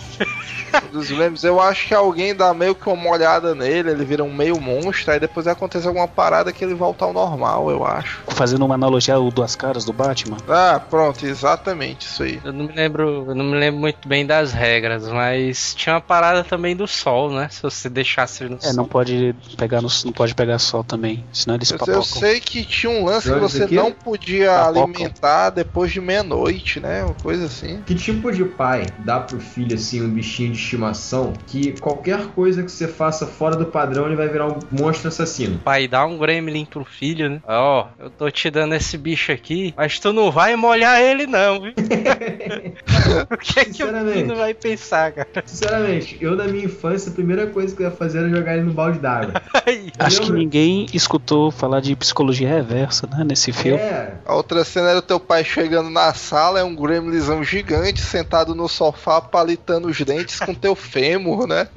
dos 0.92 1.10
lembros, 1.10 1.44
eu 1.44 1.60
acho 1.60 1.88
que 1.88 1.94
alguém 1.94 2.34
dá 2.36 2.54
meio 2.54 2.74
que 2.76 2.88
uma 2.90 3.10
olhada 3.10 3.54
nele, 3.54 3.92
ele 3.92 4.06
vira 4.06 4.24
um 4.24 4.34
meio 4.34 4.60
monstro, 4.60 5.12
aí 5.12 5.20
depois 5.20 5.46
acontece 5.48 5.86
alguma 5.88 6.08
parada 6.08 6.52
que 6.54 6.64
ele 6.64 6.74
volta 6.74 7.04
ao 7.06 7.12
normal, 7.14 7.70
eu 7.70 7.86
acho. 7.86 8.22
Fazendo 8.30 8.66
uma 8.66 8.76
analogia 8.76 9.16
ao 9.16 9.30
Duas 9.32 9.56
Caras 9.56 9.84
do 9.86 9.92
Batman. 9.94 10.38
Ah, 10.48 10.80
pronto, 10.90 11.26
exatamente 11.26 12.08
isso 12.08 12.24
aí. 12.24 12.40
Eu 12.44 12.54
não 12.54 12.66
me 12.66 12.74
lembro, 12.74 13.26
eu 13.30 13.36
não 13.36 13.46
me 13.46 13.58
lembro 13.58 13.80
muito 13.82 14.08
bem 14.08 14.26
das 14.26 14.54
regras, 14.54 15.08
mas 15.08 15.74
tinha 15.76 15.96
uma 15.96 16.02
parada 16.02 16.44
também 16.44 16.76
do 16.76 16.88
sol, 16.88 17.32
né? 17.32 17.48
Se 17.52 17.62
você 17.62 17.90
deixasse 17.90 18.44
ele 18.44 18.52
no 18.52 18.58
É, 18.58 18.68
sol. 18.68 18.74
não 18.74 18.86
pode 18.86 19.36
pegar 19.58 19.82
no, 19.82 19.90
não 20.06 20.12
pode 20.14 20.34
pegar 20.34 20.58
sol 20.60 20.84
também, 20.84 21.26
senão 21.34 21.56
eles 21.56 21.70
Eu, 21.72 21.78
papocam. 21.80 22.00
eu 22.00 22.04
sei 22.04 22.40
que 22.40 22.64
tinha 22.64 22.90
um 22.92 23.04
lance 23.06 23.32
que 23.32 23.40
você 23.40 23.68
não 23.68 23.92
podia 23.92 24.52
Papocam. 24.52 24.84
alimentar 24.84 25.50
depois 25.50 25.92
de 25.92 26.00
meia-noite, 26.00 26.80
né? 26.80 27.04
Coisa 27.22 27.46
assim. 27.46 27.82
Que 27.86 27.94
tipo 27.94 28.32
de 28.32 28.44
pai 28.44 28.88
dá 29.00 29.20
pro 29.20 29.40
filho 29.40 29.76
assim 29.76 30.02
um 30.02 30.10
bichinho 30.10 30.52
de 30.52 30.58
estimação 30.60 31.34
que 31.48 31.80
qualquer 31.80 32.28
coisa 32.28 32.64
que 32.64 32.72
você 32.72 32.88
faça 32.88 33.28
fora 33.28 33.56
do 33.56 33.66
padrão 33.66 34.08
ele 34.08 34.16
vai 34.16 34.28
virar 34.28 34.48
um 34.48 34.60
monstro 34.72 35.10
assassino? 35.10 35.60
Pai 35.60 35.88
dá 35.88 36.06
um 36.06 36.18
gremlin 36.18 36.66
pro 36.66 36.84
filho, 36.84 37.30
né? 37.30 37.42
Ó, 37.48 37.88
eu 38.00 38.10
tô 38.10 38.30
te 38.32 38.50
dando 38.50 38.74
esse 38.74 38.98
bicho 38.98 39.32
aqui, 39.32 39.74
mas 39.78 40.00
tu 40.00 40.12
não 40.12 40.32
vai 40.32 40.56
molhar 40.56 41.00
ele 41.00 41.28
não, 41.28 41.62
viu? 41.62 41.74
o 43.30 43.38
que 43.38 43.60
é 43.60 43.66
que 43.66 43.84
o 43.84 43.92
menino 43.92 44.36
vai 44.36 44.54
pensar, 44.54 45.12
cara? 45.12 45.28
Sinceramente, 45.46 46.18
eu 46.20 46.36
na 46.36 46.46
minha 46.46 46.66
infância 46.66 47.12
a 47.12 47.14
primeira 47.14 47.48
coisa 47.48 47.76
que 47.76 47.84
eu 47.84 47.88
ia 47.88 47.92
fazer 47.92 48.20
era 48.20 48.30
jogar 48.30 48.56
ele 48.56 48.64
no 48.64 48.74
balde 48.74 49.00
d'água. 49.00 49.34
Acho 50.00 50.22
que 50.22 50.32
ninguém 50.32 50.88
escutou 50.94 51.52
falar 51.52 51.82
de 51.82 51.96
psicologia 51.96 52.50
reversa, 52.50 53.08
né, 53.08 53.24
nesse 53.24 53.52
filme. 53.52 53.80
É, 53.80 54.16
A 54.26 54.36
outra 54.36 54.64
cena 54.64 54.90
era 54.90 55.00
o 55.00 55.04
teu 55.04 55.20
pai 55.20 55.44
chegando 55.44 55.90
na 55.90 56.14
sala, 56.14 56.60
é 56.60 56.64
um 56.64 56.76
gremlinzão 57.12 57.44
gigante 57.44 58.00
sentado 58.00 58.56
no 58.56 58.68
sofá, 58.70 59.20
palitando 59.20 59.90
os 59.90 60.00
dentes 60.00 60.40
com 60.40 60.54
teu 60.54 60.76
fêmur, 60.76 61.46
né? 61.46 61.68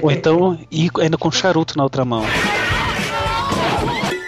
Ou 0.00 0.10
então, 0.10 0.58
e 0.70 0.88
ainda 1.00 1.18
com 1.18 1.30
charuto 1.30 1.76
na 1.76 1.82
outra 1.82 2.04
mão. 2.04 2.24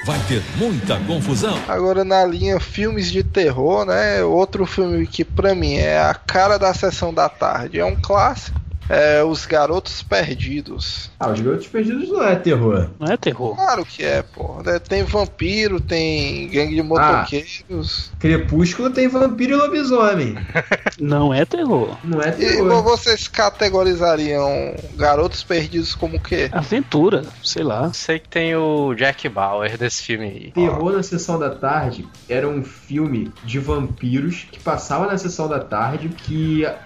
Vai 0.05 0.19
ter 0.27 0.43
muita 0.57 0.99
confusão. 1.01 1.59
Agora 1.69 2.05
na 2.05 2.25
linha 2.25 2.59
filmes 2.59 3.11
de 3.11 3.23
terror, 3.23 3.85
né? 3.85 4.23
Outro 4.25 4.67
filme 4.67 5.07
que 5.07 5.25
pra 5.25 5.55
mim 5.55 5.75
é 5.75 5.99
a 5.99 6.15
cara 6.15 6.59
da 6.59 6.75
sessão 6.75 7.15
da 7.15 7.29
tarde, 7.29 7.79
é 7.79 7.85
um 7.85 7.97
clássico. 7.97 8.59
É 8.89 9.23
Os 9.23 9.45
Garotos 9.47 10.03
Perdidos. 10.03 11.11
Ah, 11.21 11.31
os 11.31 11.41
garotos 11.41 11.67
perdidos 11.67 12.09
não 12.11 12.23
é 12.23 12.37
terror. 12.37 12.91
Não 12.99 13.09
é 13.13 13.17
terror. 13.17 13.55
Claro 13.57 13.85
que 13.85 14.05
é, 14.05 14.23
porra. 14.23 14.63
né? 14.63 14.79
Tem 14.79 15.03
vampiro, 15.03 15.81
tem 15.81 16.49
gangue 16.49 16.75
de 16.77 16.83
motoqueiros. 16.83 18.11
Crepúsculo 18.21 18.91
tem 18.91 19.09
vampiro 19.09 19.55
e 19.55 19.57
lobisomem. 19.57 20.37
Não 21.01 21.33
é 21.33 21.45
terror. 21.45 21.97
Não 22.03 22.21
é 22.21 22.31
E 22.31 22.33
terror. 22.33 22.83
vocês 22.83 23.29
categorizariam 23.29 24.75
Garotos 24.97 25.43
Perdidos 25.45 25.95
como 25.95 26.17
o 26.17 26.21
quê? 26.21 26.49
Aventura, 26.53 27.25
sei 27.43 27.63
lá. 27.63 27.93
Sei 27.93 28.19
que 28.19 28.29
tem 28.29 28.55
o 28.57 28.95
Jack 28.95 29.29
Bauer 29.29 29.77
desse 29.79 30.03
filme 30.03 30.25
aí. 30.27 30.51
Terror 30.53 30.93
na 30.93 31.03
Sessão 31.03 31.39
da 31.39 31.51
Tarde 31.51 32.07
era 32.29 32.49
um 32.49 32.65
filme 32.65 33.33
de 33.45 33.59
vampiros 33.59 34.47
que 34.51 34.61
passava 34.61 35.07
na 35.07 35.19
Sessão 35.19 35.49
da 35.49 35.61
Tarde 35.61 36.09
que 36.09 36.65
a, 36.67 36.77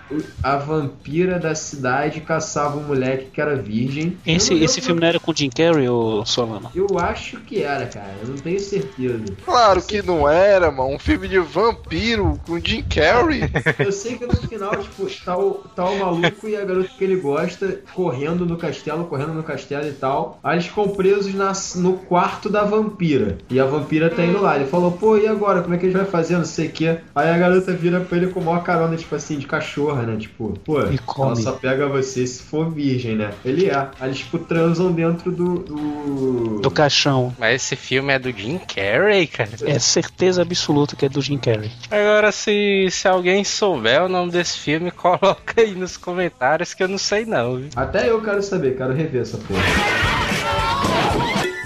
a 0.43 0.57
vampira 0.57 1.39
da 1.39 1.55
cidade 1.55 1.92
caçava 2.21 2.79
um 2.79 2.83
moleque 2.85 3.27
que 3.33 3.41
era 3.41 3.57
virgem. 3.57 4.17
Esse, 4.27 4.55
não 4.55 4.63
esse 4.63 4.81
filme 4.81 5.01
não 5.01 5.09
era 5.09 5.19
com 5.21 5.35
Jim 5.35 5.51
Carrey 5.51 5.89
ou 5.89 6.25
Solano? 6.27 6.71
Eu 6.75 6.87
acho 6.99 7.39
que 7.41 7.63
era, 7.63 7.87
cara. 7.87 8.15
Eu 8.23 8.29
não 8.29 8.37
tenho 8.37 8.61
certeza. 8.61 9.25
Claro 9.45 9.83
que 9.83 10.03
não 10.03 10.29
era, 10.29 10.71
mano. 10.71 10.91
Um 10.95 10.99
filme 10.99 11.29
de 11.29 11.39
vampiro 11.39 12.39
com 12.47 12.59
Jim 12.59 12.83
Carrey. 12.83 13.43
Eu 13.79 13.93
sei 13.93 14.17
que 14.17 14.27
no 14.27 14.35
final, 14.37 14.71
tipo, 14.77 15.07
tá 15.25 15.37
o, 15.37 15.55
tá 15.75 15.85
o 15.89 15.99
maluco 15.99 16.49
e 16.49 16.57
a 16.57 16.65
garota 16.65 16.91
que 16.97 17.05
ele 17.05 17.17
gosta 17.17 17.81
correndo 17.95 18.45
no 18.47 18.57
castelo, 18.57 19.05
correndo 19.05 19.35
no 19.35 19.43
castelo 19.43 19.87
e 19.87 19.93
tal. 19.93 20.39
Aí 20.43 20.57
eles 20.57 20.67
ficam 20.67 20.89
presos 20.89 21.35
na- 21.35 21.53
no 21.77 21.95
quarto 21.95 22.49
da 22.49 22.65
vampira. 22.65 23.39
E 23.51 23.59
a 23.61 23.65
vampira 23.65 24.11
tá 24.11 24.25
indo 24.25 24.41
lá. 24.41 24.57
Ele 24.57 24.67
falou, 24.67 24.93
pô, 24.93 25.17
e 25.17 25.27
agora? 25.27 25.63
Como 25.63 25.75
é 25.75 25.79
que 25.79 25.87
a 25.87 25.89
gente 25.89 25.99
vai 25.99 26.07
fazer? 26.07 26.37
Não 26.37 26.45
sei 26.45 26.69
o 26.69 26.71
quê. 26.73 26.99
Aí 27.15 27.31
a 27.31 27.39
garota 27.39 27.73
vira 27.73 28.01
pra 28.01 28.17
ele 28.19 28.29
com 28.29 28.41
uma 28.41 28.61
carona, 28.61 28.97
tipo 28.97 29.15
assim, 29.15 29.39
de 29.39 29.47
cachorra, 29.47 30.03
né? 30.03 30.17
Tipo, 30.17 30.59
pô, 30.65 30.81
ela 30.81 31.37
só 31.37 31.53
pega 31.53 31.82
você 31.87 32.27
se 32.27 32.43
for 32.43 32.71
virgem, 32.71 33.17
né? 33.17 33.33
Ele 33.45 33.69
é. 33.69 33.89
Eles, 34.01 34.19
tipo, 34.19 34.39
transam 34.39 34.93
dentro 34.93 35.31
do. 35.31 35.59
do... 35.59 36.61
Do 36.61 36.71
caixão. 36.71 37.35
Mas 37.39 37.63
esse 37.63 37.77
filme 37.77 38.13
é 38.13 38.19
do 38.19 38.31
Jim 38.31 38.59
Carrey, 38.59 39.27
cara. 39.27 39.51
É 39.65 39.79
certeza 39.79 40.43
absoluta 40.43 40.97
que 40.97 41.07
é 41.07 41.09
do 41.09 41.21
Jim 41.21 41.39
Carrey. 41.39 41.71
Agora, 41.91 42.33
se, 42.33 42.89
se 42.91 43.09
alguém 43.09 43.45
souber 43.45 44.05
o 44.05 44.09
nome 44.09 44.31
desse 44.31 44.59
filme, 44.59 44.91
coloca 44.93 45.61
aí 45.61 45.75
nos 45.75 45.97
comentários 45.97 46.75
que 46.75 46.83
eu 46.83 46.89
não 46.89 46.99
sei 46.99 47.25
não. 47.25 47.57
viu? 47.57 47.69
Até 47.77 48.11
eu 48.11 48.23
quero 48.23 48.43
saber, 48.43 48.77
quero 48.77 48.93
rever 48.93 49.23
essa 49.23 49.39
porra. 49.39 50.12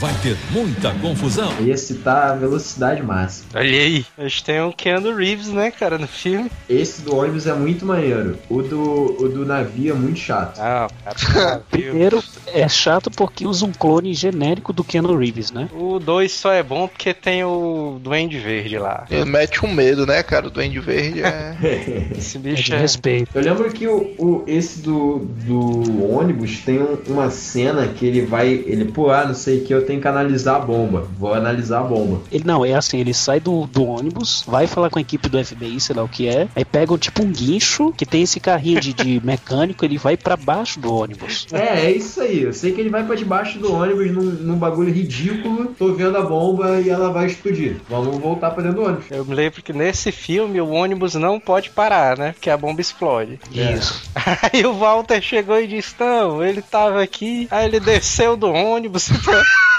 Vai 0.07 0.15
ter 0.23 0.37
muita 0.53 0.93
confusão. 1.01 1.53
Esse 1.67 1.95
tá 1.95 2.31
a 2.31 2.35
velocidade 2.37 3.03
máxima. 3.03 3.49
Olha 3.57 3.69
aí. 3.69 4.07
A 4.17 4.23
gente 4.23 4.45
tem 4.45 4.61
um 4.63 4.71
Keanu 4.71 5.13
Reeves, 5.13 5.49
né, 5.49 5.73
cara, 5.73 5.99
no 5.99 6.07
filme. 6.07 6.49
Esse 6.69 7.03
do 7.03 7.17
ônibus 7.17 7.49
é 7.49 7.53
muito 7.53 7.85
maneiro. 7.85 8.39
O 8.49 8.63
do, 8.63 8.81
o 9.21 9.29
do 9.29 9.45
navio 9.45 9.93
é 9.93 9.97
muito 9.97 10.21
chato. 10.21 10.61
Ah, 10.61 10.87
cara. 11.33 11.61
Primeiro, 11.69 12.23
é 12.47 12.69
chato 12.69 13.11
porque 13.11 13.45
usa 13.49 13.67
um 13.67 13.73
clone 13.73 14.15
genérico 14.15 14.73
do 14.73 14.85
Keanu 14.85 15.17
Reeves, 15.17 15.51
né? 15.51 15.69
O 15.73 15.99
2 15.99 16.31
só 16.31 16.53
é 16.53 16.63
bom 16.63 16.87
porque 16.87 17.13
tem 17.13 17.43
o 17.43 17.99
Duende 18.01 18.39
Verde 18.39 18.79
lá. 18.79 19.07
Ele 19.11 19.25
mete 19.25 19.67
um 19.67 19.73
medo, 19.75 20.07
né, 20.07 20.23
cara? 20.23 20.47
O 20.47 20.51
Duende 20.51 20.79
Verde 20.79 21.23
é. 21.25 21.57
Esse 22.17 22.37
É 22.37 22.41
bicho 22.41 22.63
de 22.63 22.75
é. 22.75 22.79
respeito. 22.79 23.31
Eu 23.35 23.43
lembro 23.43 23.69
que 23.73 23.89
o, 23.89 24.15
o- 24.19 24.45
esse 24.47 24.83
do, 24.83 25.19
do 25.45 26.13
ônibus 26.15 26.61
tem 26.61 26.79
um- 26.81 26.97
uma 27.09 27.29
cena 27.29 27.89
que 27.89 28.07
ele 28.07 28.21
vai. 28.21 28.47
Ele, 28.53 28.85
pô, 28.85 29.11
ah, 29.11 29.25
não 29.27 29.35
sei 29.35 29.59
o 29.59 29.65
que, 29.65 29.75
eu 29.75 29.85
tenho 29.85 29.96
que 30.01 30.09
analisar 30.09 30.57
a 30.57 30.61
bomba. 30.61 31.09
Vou 31.19 31.35
analisar 31.35 31.81
a 31.81 31.85
bomba. 31.85 32.21
Ele 32.31 32.45
não, 32.45 32.65
é 32.65 32.75
assim, 32.75 32.99
ele 32.99 33.15
sai 33.15 33.41
do, 33.41 33.67
do 33.67 33.85
ônibus, 33.85 34.45
vai 34.47 34.67
falar 34.67 34.91
com 34.91 34.99
a 34.99 35.03
equipe 35.03 35.29
do 35.29 35.43
FBI, 35.43 35.81
sei 35.81 35.97
lá 35.97 36.03
o 36.03 36.09
que 36.09 36.29
é, 36.29 36.49
aí 36.55 36.65
pegam 36.65 36.99
tipo 36.99 37.23
um 37.23 37.31
guincho 37.31 37.93
que 37.93 38.07
tem 38.07 38.23
esse 38.23 38.41
carrinho 38.41 38.81
de, 38.81 38.93
de 38.93 39.21
mecânico, 39.25 39.85
ele 39.85 39.99
vai 39.99 40.17
pra 40.17 40.37
baixo 40.37 40.79
do 40.81 40.93
ônibus. 40.93 41.47
É, 41.53 41.87
é 41.87 41.91
isso 41.91 42.21
aí. 42.21 42.43
Eu 42.43 42.53
sei 42.53 42.73
que 42.73 42.81
ele 42.81 42.91
vai 42.91 43.05
pra 43.05 43.15
debaixo 43.15 43.59
do 43.59 43.73
ônibus 43.73 44.11
num, 44.11 44.23
num 44.23 44.57
bagulho 44.57 44.93
ridículo. 44.93 45.75
Tô 45.79 45.93
vendo 45.93 46.17
a 46.17 46.23
bomba 46.23 46.81
e 46.81 46.89
ela 46.89 47.11
vai 47.11 47.27
explodir. 47.27 47.77
Vamos 47.89 48.19
voltar 48.19 48.51
pra 48.51 48.63
dentro 48.63 48.83
do 48.83 48.87
ônibus. 48.87 49.07
Eu 49.11 49.25
me 49.25 49.35
lembro 49.35 49.63
que 49.63 49.73
nesse 49.73 50.13
filme 50.13 50.61
o 50.61 50.71
ônibus 50.71 51.15
não 51.15 51.39
pode 51.39 51.71
parar, 51.71 52.17
né? 52.19 52.33
Porque 52.33 52.51
a 52.51 52.57
bomba 52.57 52.81
explode. 52.81 53.39
Isso. 53.53 54.03
Aí 54.53 54.65
o 54.65 54.75
Walter 54.75 55.21
chegou 55.21 55.61
e 55.61 55.67
disse: 55.67 55.95
Não, 55.99 56.43
ele 56.43 56.63
tava 56.63 57.03
aqui. 57.03 57.49
Aí 57.51 57.67
ele 57.67 57.81
desceu 57.81 58.37
do 58.37 58.51
ônibus. 58.51 59.09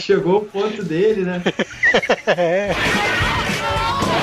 Chegou 0.00 0.38
o 0.38 0.44
ponto 0.44 0.82
dele, 0.82 1.22
né? 1.22 1.42
Vai 1.44 1.52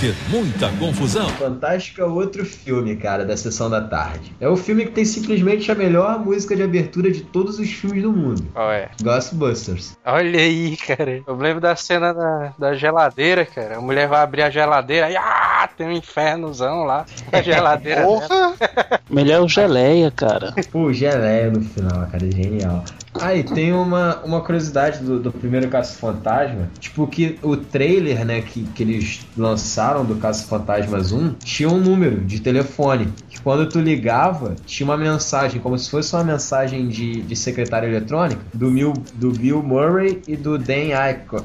ter 0.00 0.14
muita 0.28 0.68
confusão. 0.78 1.28
Fantástica 1.30 2.02
é 2.02 2.04
outro 2.04 2.44
filme, 2.44 2.96
cara, 2.96 3.24
da 3.24 3.36
sessão 3.36 3.70
da 3.70 3.80
tarde. 3.80 4.34
É 4.40 4.48
o 4.48 4.56
filme 4.56 4.84
que 4.84 4.92
tem 4.92 5.04
simplesmente 5.04 5.70
a 5.72 5.74
melhor 5.74 6.18
música 6.18 6.54
de 6.54 6.62
abertura 6.62 7.10
de 7.10 7.22
todos 7.22 7.58
os 7.58 7.70
filmes 7.70 8.02
do 8.02 8.12
mundo. 8.12 8.46
Qual 8.52 8.70
é? 8.70 8.90
Ghostbusters. 9.02 9.96
Olha 10.04 10.40
aí, 10.40 10.76
cara. 10.76 11.22
Eu 11.26 11.34
lembro 11.34 11.60
da 11.60 11.74
cena 11.74 12.12
da, 12.12 12.52
da 12.58 12.74
geladeira, 12.74 13.46
cara. 13.46 13.78
A 13.78 13.80
mulher 13.80 14.06
vai 14.06 14.20
abrir 14.20 14.42
a 14.42 14.50
geladeira 14.50 15.10
e 15.10 15.16
ah, 15.16 15.68
tem 15.76 15.86
um 15.86 15.92
infernozão 15.92 16.84
lá. 16.84 17.06
A 17.32 17.40
geladeira. 17.40 18.02
Porra! 18.02 18.54
Melhor 19.08 19.42
o 19.42 19.48
geleia, 19.48 20.10
cara. 20.10 20.54
Pô, 20.70 20.92
geleia 20.92 21.50
no 21.50 21.62
final, 21.62 22.06
cara, 22.10 22.26
é 22.26 22.30
genial. 22.30 22.84
Ah, 23.20 23.34
e 23.34 23.42
tem 23.42 23.72
uma, 23.72 24.16
uma 24.24 24.40
curiosidade 24.40 25.00
do, 25.00 25.18
do 25.18 25.32
primeiro 25.32 25.68
Caça 25.68 25.98
Fantasma. 25.98 26.70
Tipo, 26.78 27.06
que 27.06 27.38
o 27.42 27.56
trailer, 27.56 28.24
né, 28.24 28.42
que, 28.42 28.64
que 28.64 28.82
eles 28.82 29.26
lançaram 29.36 30.04
do 30.04 30.16
Caça 30.16 30.46
Fantasmas 30.46 31.12
1 31.12 31.34
tinha 31.44 31.68
um 31.68 31.78
número 31.78 32.20
de 32.20 32.40
telefone. 32.40 33.08
Que 33.36 33.42
quando 33.42 33.68
tu 33.68 33.78
ligava, 33.80 34.56
tinha 34.64 34.86
uma 34.88 34.96
mensagem, 34.96 35.60
como 35.60 35.78
se 35.78 35.90
fosse 35.90 36.14
uma 36.14 36.24
mensagem 36.24 36.88
de, 36.88 37.20
de 37.22 37.36
secretária 37.36 37.86
eletrônica, 37.86 38.40
do, 38.54 38.70
Mil, 38.70 38.92
do 39.14 39.30
Bill 39.30 39.62
Murray 39.62 40.22
e 40.26 40.36
do 40.36 40.56
Dan 40.58 40.96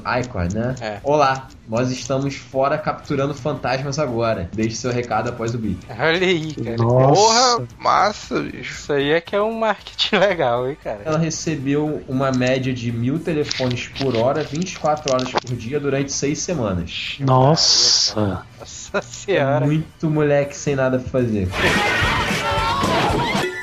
Aykroyd, 0.05 0.55
né? 0.55 0.75
É. 0.79 0.99
Olá, 1.03 1.47
nós 1.67 1.91
estamos 1.91 2.35
fora 2.35 2.77
capturando 2.77 3.33
fantasmas 3.33 3.99
agora. 3.99 4.49
Deixe 4.53 4.75
seu 4.77 4.91
recado 4.91 5.29
após 5.29 5.53
o 5.53 5.57
beat. 5.57 5.77
Olha 5.89 6.17
aí, 6.17 6.53
cara. 6.53 6.77
Nossa. 6.77 7.13
Porra! 7.57 7.67
Massa, 7.77 8.39
bicho. 8.39 8.73
Isso 8.73 8.93
aí 8.93 9.11
é 9.11 9.21
que 9.21 9.35
é 9.35 9.41
um 9.41 9.59
marketing 9.59 10.15
legal, 10.17 10.69
hein, 10.69 10.77
cara. 10.81 11.01
Ela 11.03 11.17
recebeu 11.17 12.01
uma 12.07 12.31
média 12.31 12.73
de 12.73 12.91
mil 12.91 13.19
telefones 13.19 13.87
por 13.99 14.15
hora, 14.15 14.43
24 14.43 15.13
horas 15.13 15.29
por 15.29 15.55
dia, 15.55 15.79
durante 15.79 16.11
seis 16.11 16.39
semanas. 16.39 17.17
Nossa. 17.19 18.43
Nossa 18.59 18.97
É 18.97 19.01
senhora. 19.01 19.65
muito 19.65 20.09
moleque 20.09 20.55
sem 20.55 20.75
nada 20.75 20.99
pra 20.99 21.09
fazer. 21.09 21.47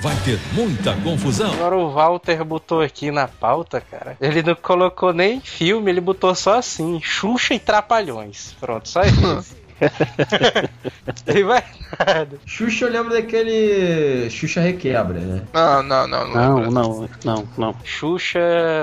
Vai 0.00 0.14
ter 0.24 0.38
muita 0.52 0.94
confusão. 0.96 1.52
Agora 1.52 1.76
o 1.76 1.90
Walter 1.90 2.44
botou 2.44 2.80
aqui 2.80 3.10
na 3.10 3.26
pauta, 3.26 3.80
cara. 3.80 4.16
Ele 4.20 4.42
não 4.42 4.54
colocou 4.54 5.12
nem 5.12 5.40
filme, 5.40 5.90
ele 5.90 6.00
botou 6.00 6.34
só 6.34 6.58
assim: 6.58 7.00
Xuxa 7.02 7.54
e 7.54 7.58
Trapalhões. 7.58 8.54
Pronto, 8.60 8.88
só 8.88 9.02
isso. 9.02 9.56
Tem 11.24 11.44
mais 11.44 11.64
nada. 11.98 12.38
Xuxa, 12.46 12.84
eu 12.86 12.90
lembro 12.92 13.10
daquele. 13.12 14.28
Xuxa 14.30 14.60
Requebra, 14.60 15.18
né? 15.20 15.42
Não, 15.52 15.82
não, 15.82 16.06
não, 16.06 16.28
não. 16.28 16.34
Não, 16.34 16.70
não, 16.70 17.08
não, 17.24 17.48
não. 17.56 17.76
Xuxa 17.84 18.38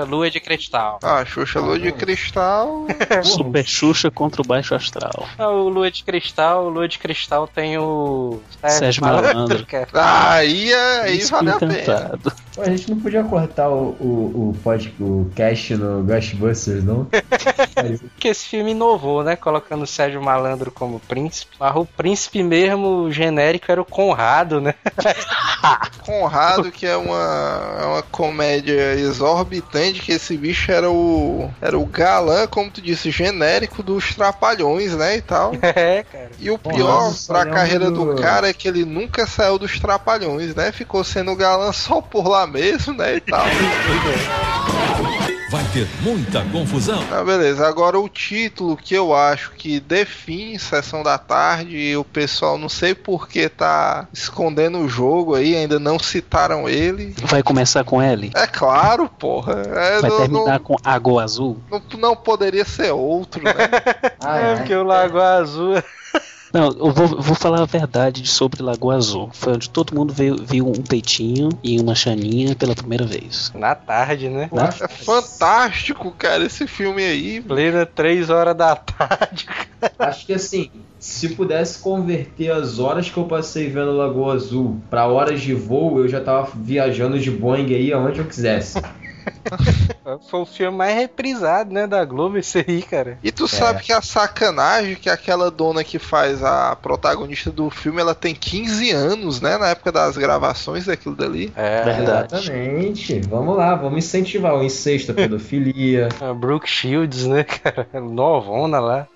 Lua 0.08 0.30
de 0.30 0.40
Cristal. 0.40 0.98
Ah, 1.02 1.24
Xuxa 1.24 1.60
Lua 1.60 1.78
de 1.78 1.92
Cristal. 1.92 2.86
Super 3.22 3.66
Xuxa 3.66 4.10
contra 4.10 4.42
o 4.42 4.44
Baixo 4.46 4.74
Astral. 4.74 5.28
Ah, 5.38 5.48
o 5.48 5.68
Lua 5.68 5.90
de 5.90 6.02
Cristal, 6.04 6.66
o 6.66 6.68
Lua 6.68 6.88
de 6.88 6.98
Cristal 6.98 7.46
tem 7.46 7.78
o. 7.78 8.40
Sérgio 8.68 9.02
Malandro. 9.02 9.66
Ah, 9.92 10.32
aí, 10.34 10.72
é- 10.72 11.00
aí 11.02 11.12
Príncipe 11.18 11.32
vale 11.32 11.50
a 11.50 11.58
pena. 11.58 12.18
A 12.58 12.70
gente 12.70 12.90
não 12.90 13.00
podia 13.00 13.22
cortar 13.24 13.68
o, 13.68 13.90
o, 14.00 14.50
o, 14.50 14.56
pod, 14.62 14.94
o 15.00 15.30
cast 15.34 15.76
no 15.76 16.02
Ghostbusters, 16.04 16.84
não? 16.84 17.06
Que 18.18 18.28
esse 18.28 18.46
filme 18.46 18.70
inovou, 18.72 19.22
né? 19.22 19.36
Colocando 19.36 19.82
o 19.82 19.86
Sérgio 19.86 20.22
Malandro 20.22 20.70
como 20.70 20.98
príncipe. 21.00 21.56
Mas 21.60 21.76
o 21.76 21.84
príncipe 21.84 22.42
mesmo, 22.42 22.86
o 23.02 23.12
genérico, 23.12 23.70
era 23.70 23.80
o 23.80 23.84
Conrado, 23.84 24.60
né? 24.60 24.74
Conrado, 26.04 26.70
que 26.70 26.86
é 26.86 26.96
uma, 26.96 27.78
é 27.82 27.84
uma 27.86 28.02
comédia 28.02 28.94
exorbitante, 28.94 30.00
que 30.00 30.12
esse 30.12 30.36
bicho 30.36 30.70
era 30.70 30.90
o. 30.90 31.50
Era 31.60 31.78
o 31.78 31.84
galã, 31.84 32.46
como 32.46 32.70
tu 32.70 32.80
disse, 32.80 33.10
genérico 33.10 33.82
dos 33.82 34.14
trapalhões, 34.14 34.94
né? 34.94 35.16
E 35.16 35.22
tal. 35.22 35.52
É, 35.76 36.04
cara. 36.04 36.30
E 36.38 36.50
o 36.50 36.58
pior 36.58 37.02
nossa, 37.02 37.32
pra 37.32 37.42
lembro 37.42 37.54
carreira 37.54 37.90
do 37.90 38.14
do- 38.14 38.22
cara 38.22 38.48
é 38.48 38.52
que 38.52 38.66
ele 38.68 38.84
nunca 38.84 39.26
saiu 39.26 39.58
dos 39.58 39.78
trapalhões, 39.78 40.54
né? 40.54 40.70
Ficou 40.72 41.02
sendo 41.04 41.34
galã 41.36 41.72
só 41.72 42.00
por 42.00 42.26
lá 42.26 42.45
mesmo, 42.46 42.94
né? 42.94 43.16
E 43.16 43.20
tal. 43.20 43.44
Vai 45.48 45.64
ter 45.72 45.86
muita 46.02 46.42
confusão. 46.46 47.00
Ah, 47.12 47.22
beleza. 47.22 47.68
Agora 47.68 47.98
o 48.00 48.08
título 48.08 48.76
que 48.76 48.94
eu 48.94 49.14
acho 49.14 49.52
que 49.52 49.78
define 49.78 50.58
Sessão 50.58 51.04
da 51.04 51.16
Tarde 51.18 51.76
e 51.76 51.96
o 51.96 52.02
pessoal 52.02 52.58
não 52.58 52.68
sei 52.68 52.94
por 52.96 53.28
que 53.28 53.48
tá 53.48 54.08
escondendo 54.12 54.78
o 54.78 54.88
jogo 54.88 55.36
aí, 55.36 55.54
ainda 55.54 55.78
não 55.78 56.00
citaram 56.00 56.68
ele. 56.68 57.14
Vai 57.22 57.44
começar 57.44 57.84
com 57.84 58.02
L? 58.02 58.32
É 58.34 58.46
claro, 58.48 59.08
porra. 59.08 59.62
É, 59.66 60.00
Vai 60.00 60.10
não, 60.10 60.16
terminar 60.18 60.58
com 60.58 60.74
Água 60.82 61.22
Azul? 61.22 61.62
não, 61.70 61.78
não, 61.92 61.98
não 62.00 62.16
poderia 62.16 62.64
ser 62.64 62.90
outro, 62.92 63.42
né? 63.42 63.52
Ah, 64.18 64.38
É, 64.38 64.56
porque 64.56 64.74
o 64.74 64.82
Lago 64.82 65.20
Azul 65.20 65.74
Não, 66.52 66.68
eu 66.68 66.90
vou, 66.92 67.08
vou 67.20 67.34
falar 67.34 67.62
a 67.62 67.66
verdade 67.66 68.26
sobre 68.26 68.62
Lagoa 68.62 68.96
Azul. 68.96 69.30
Foi 69.32 69.54
onde 69.54 69.68
todo 69.68 69.94
mundo 69.94 70.12
veio, 70.14 70.36
viu 70.36 70.66
um 70.68 70.82
peitinho 70.82 71.48
e 71.62 71.78
uma 71.80 71.94
chaninha 71.94 72.54
pela 72.54 72.74
primeira 72.74 73.04
vez. 73.04 73.50
Na 73.54 73.74
tarde, 73.74 74.28
né? 74.28 74.48
Acho- 74.56 74.84
É 74.84 74.88
fantástico, 74.88 76.10
cara, 76.12 76.44
esse 76.44 76.66
filme 76.66 77.02
aí. 77.04 77.40
Plena 77.40 77.84
3 77.84 78.30
horas 78.30 78.56
da 78.56 78.74
tarde. 78.76 79.46
Acho 79.98 80.26
que 80.26 80.32
assim, 80.34 80.70
se 80.98 81.30
pudesse 81.30 81.78
converter 81.80 82.50
as 82.50 82.78
horas 82.78 83.08
que 83.10 83.16
eu 83.16 83.24
passei 83.24 83.68
vendo 83.68 83.92
Lagoa 83.92 84.34
Azul 84.34 84.80
pra 84.90 85.06
horas 85.06 85.40
de 85.40 85.54
voo, 85.54 85.98
eu 85.98 86.08
já 86.08 86.20
tava 86.20 86.50
viajando 86.54 87.18
de 87.18 87.30
Boeing 87.30 87.74
aí 87.74 87.92
aonde 87.92 88.18
eu 88.20 88.24
quisesse. 88.26 88.80
Foi 90.28 90.40
o 90.40 90.46
filme 90.46 90.76
mais 90.76 90.94
reprisado, 90.94 91.72
né, 91.72 91.86
da 91.86 92.04
Globo, 92.04 92.38
esse 92.38 92.64
aí, 92.66 92.82
cara. 92.82 93.18
E 93.22 93.32
tu 93.32 93.48
sabe 93.48 93.82
que 93.82 93.92
a 93.92 94.00
sacanagem 94.00 94.96
que 94.96 95.10
aquela 95.10 95.50
dona 95.50 95.82
que 95.82 95.98
faz 95.98 96.42
a 96.42 96.76
protagonista 96.76 97.50
do 97.50 97.70
filme, 97.70 98.00
ela 98.00 98.14
tem 98.14 98.34
15 98.34 98.90
anos, 98.90 99.40
né? 99.40 99.58
Na 99.58 99.68
época 99.68 99.90
das 99.90 100.16
gravações 100.16 100.86
daquilo 100.86 101.14
dali. 101.14 101.52
É, 101.56 101.82
Verdade. 101.82 102.36
Exatamente. 102.36 103.20
Vamos 103.28 103.56
lá, 103.56 103.74
vamos 103.74 103.98
incentivar 103.98 104.54
o 104.54 104.62
incesto, 104.62 105.12
a 105.12 105.14
pedofilia. 105.14 106.08
a 106.20 106.32
Brooke 106.32 106.68
Shields, 106.68 107.26
né, 107.26 107.44
cara? 107.44 107.86
Novona 107.94 108.80
lá. 108.80 109.08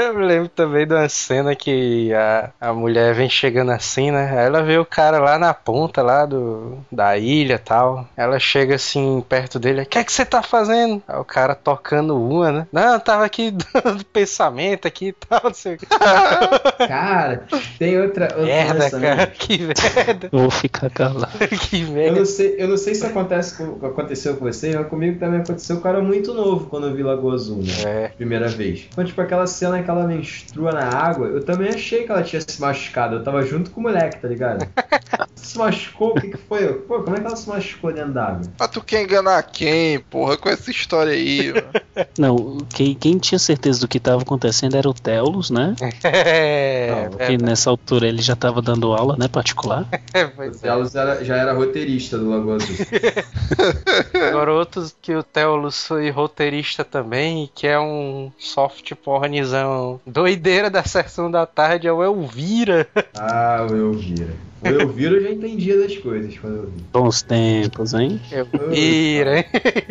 Eu 0.00 0.14
me 0.14 0.24
lembro 0.24 0.48
também 0.48 0.86
de 0.86 0.94
uma 0.94 1.08
cena 1.08 1.54
que 1.54 2.12
a, 2.14 2.50
a 2.60 2.72
mulher 2.72 3.14
vem 3.14 3.28
chegando 3.28 3.70
assim, 3.72 4.10
né? 4.10 4.30
Aí 4.38 4.46
ela 4.46 4.62
vê 4.62 4.78
o 4.78 4.84
cara 4.84 5.18
lá 5.18 5.38
na 5.38 5.52
ponta 5.54 6.02
lá 6.02 6.24
do, 6.26 6.78
da 6.90 7.16
ilha 7.16 7.54
e 7.54 7.58
tal. 7.58 8.06
Ela 8.16 8.38
chega 8.38 8.74
assim 8.74 9.24
perto 9.28 9.58
dele. 9.58 9.82
O 9.82 9.86
que 9.86 9.98
é 9.98 10.04
que 10.04 10.12
você 10.12 10.24
tá 10.24 10.42
fazendo? 10.42 11.02
Aí 11.06 11.18
o 11.18 11.24
cara 11.24 11.54
tocando 11.54 12.20
uma, 12.20 12.50
né? 12.50 12.66
Não, 12.72 12.94
eu 12.94 13.00
tava 13.00 13.24
aqui 13.24 13.50
do 13.52 14.04
pensamento 14.12 14.86
aqui 14.88 15.08
e 15.08 15.12
tal, 15.12 15.40
não 15.44 15.54
sei 15.54 15.74
o 15.74 15.78
que. 15.78 15.86
Cara, 16.88 17.44
tem 17.78 18.00
outra. 18.00 18.24
outra 18.26 18.42
Merda, 18.44 18.98
né? 18.98 19.16
cara. 19.16 19.26
Que 19.28 19.58
merda. 19.58 20.28
Vou 20.32 20.50
ficar 20.50 20.90
calado. 20.90 21.28
Que 21.70 21.82
Eu 21.82 21.88
merda. 21.88 22.18
não, 22.18 22.24
sei, 22.24 22.54
eu 22.58 22.68
não 22.68 22.76
sei 22.76 22.94
se 22.94 23.04
acontece 23.04 23.56
com, 23.56 23.86
aconteceu 23.86 24.36
com 24.36 24.44
você, 24.44 24.76
mas 24.76 24.86
comigo 24.88 25.18
também 25.18 25.40
aconteceu. 25.40 25.76
O 25.76 25.80
cara 25.80 25.98
era 25.98 26.06
muito 26.06 26.32
novo 26.32 26.66
quando 26.66 26.86
eu 26.86 26.94
vi 26.94 27.02
Lagoa 27.02 27.34
Azul, 27.34 27.58
né? 27.58 28.04
É. 28.04 28.08
Primeira 28.08 28.48
vez. 28.48 28.86
Então, 28.90 29.04
tipo, 29.04 29.20
aquela 29.20 29.46
cena 29.46 29.82
que 29.82 29.89
ela 29.90 30.06
menstrua 30.06 30.72
na 30.72 30.84
água, 30.84 31.26
eu 31.28 31.44
também 31.44 31.68
achei 31.68 32.04
que 32.04 32.10
ela 32.10 32.22
tinha 32.22 32.40
se 32.40 32.60
machucado. 32.60 33.16
Eu 33.16 33.24
tava 33.24 33.42
junto 33.44 33.70
com 33.70 33.80
o 33.80 33.82
moleque, 33.84 34.20
tá 34.20 34.28
ligado? 34.28 34.66
se 35.36 35.58
machucou? 35.58 36.10
O 36.10 36.14
que 36.14 36.28
que 36.28 36.36
foi? 36.36 36.72
Pô, 36.72 37.02
como 37.02 37.16
é 37.16 37.20
que 37.20 37.26
ela 37.26 37.36
se 37.36 37.48
machucou 37.48 37.92
dentro 37.92 38.12
d'água? 38.12 38.42
Mas 38.58 38.70
tu 38.70 38.82
quer 38.82 39.02
enganar 39.02 39.42
quem, 39.42 40.00
porra, 40.00 40.36
com 40.36 40.48
essa 40.48 40.70
história 40.70 41.12
aí? 41.12 41.52
mano? 41.52 41.68
Não, 42.18 42.58
quem, 42.74 42.94
quem 42.94 43.18
tinha 43.18 43.38
certeza 43.38 43.80
do 43.80 43.88
que 43.88 43.98
estava 43.98 44.22
acontecendo 44.22 44.76
era 44.76 44.88
o 44.88 44.94
Telos, 44.94 45.50
né? 45.50 45.74
É, 46.04 47.04
Não, 47.04 47.10
Porque 47.10 47.36
nessa 47.38 47.70
altura 47.70 48.06
ele 48.06 48.22
já 48.22 48.32
estava 48.34 48.60
dando 48.62 48.92
aula, 48.92 49.16
né, 49.18 49.28
particular. 49.28 49.86
é, 50.14 50.24
O 50.24 50.42
é. 50.44 50.50
Telos 50.50 50.94
era- 50.94 51.24
já 51.24 51.36
era 51.36 51.52
roteirista 51.52 52.16
do 52.18 52.30
Lagoa 52.30 52.56
Azul. 52.56 52.76
Agora 54.28 54.52
outros 54.52 54.94
que 55.00 55.14
o 55.14 55.22
Teolus 55.22 55.86
foi 55.86 56.10
roteirista 56.10 56.84
também, 56.84 57.50
que 57.54 57.66
é 57.66 57.78
um 57.78 58.30
soft 58.38 58.92
pornizão 58.94 60.00
doideira 60.06 60.70
da 60.70 60.84
sessão 60.84 61.30
da 61.30 61.46
tarde, 61.46 61.86
é 61.86 61.92
o 61.92 62.02
Elvira. 62.02 62.86
ah, 63.14 63.66
o 63.70 63.74
Elvira. 63.74 64.34
O 64.62 64.68
Elvira 64.68 65.14
eu 65.16 65.22
já 65.22 65.30
entendia 65.30 65.78
das 65.78 65.96
coisas 65.96 66.36
quando 66.36 66.56
eu 66.56 66.66
vi. 66.66 66.82
Bons 66.92 67.22
tempos, 67.22 67.94
hein? 67.94 68.20
Elvira, 68.30 69.38
hein? 69.38 69.44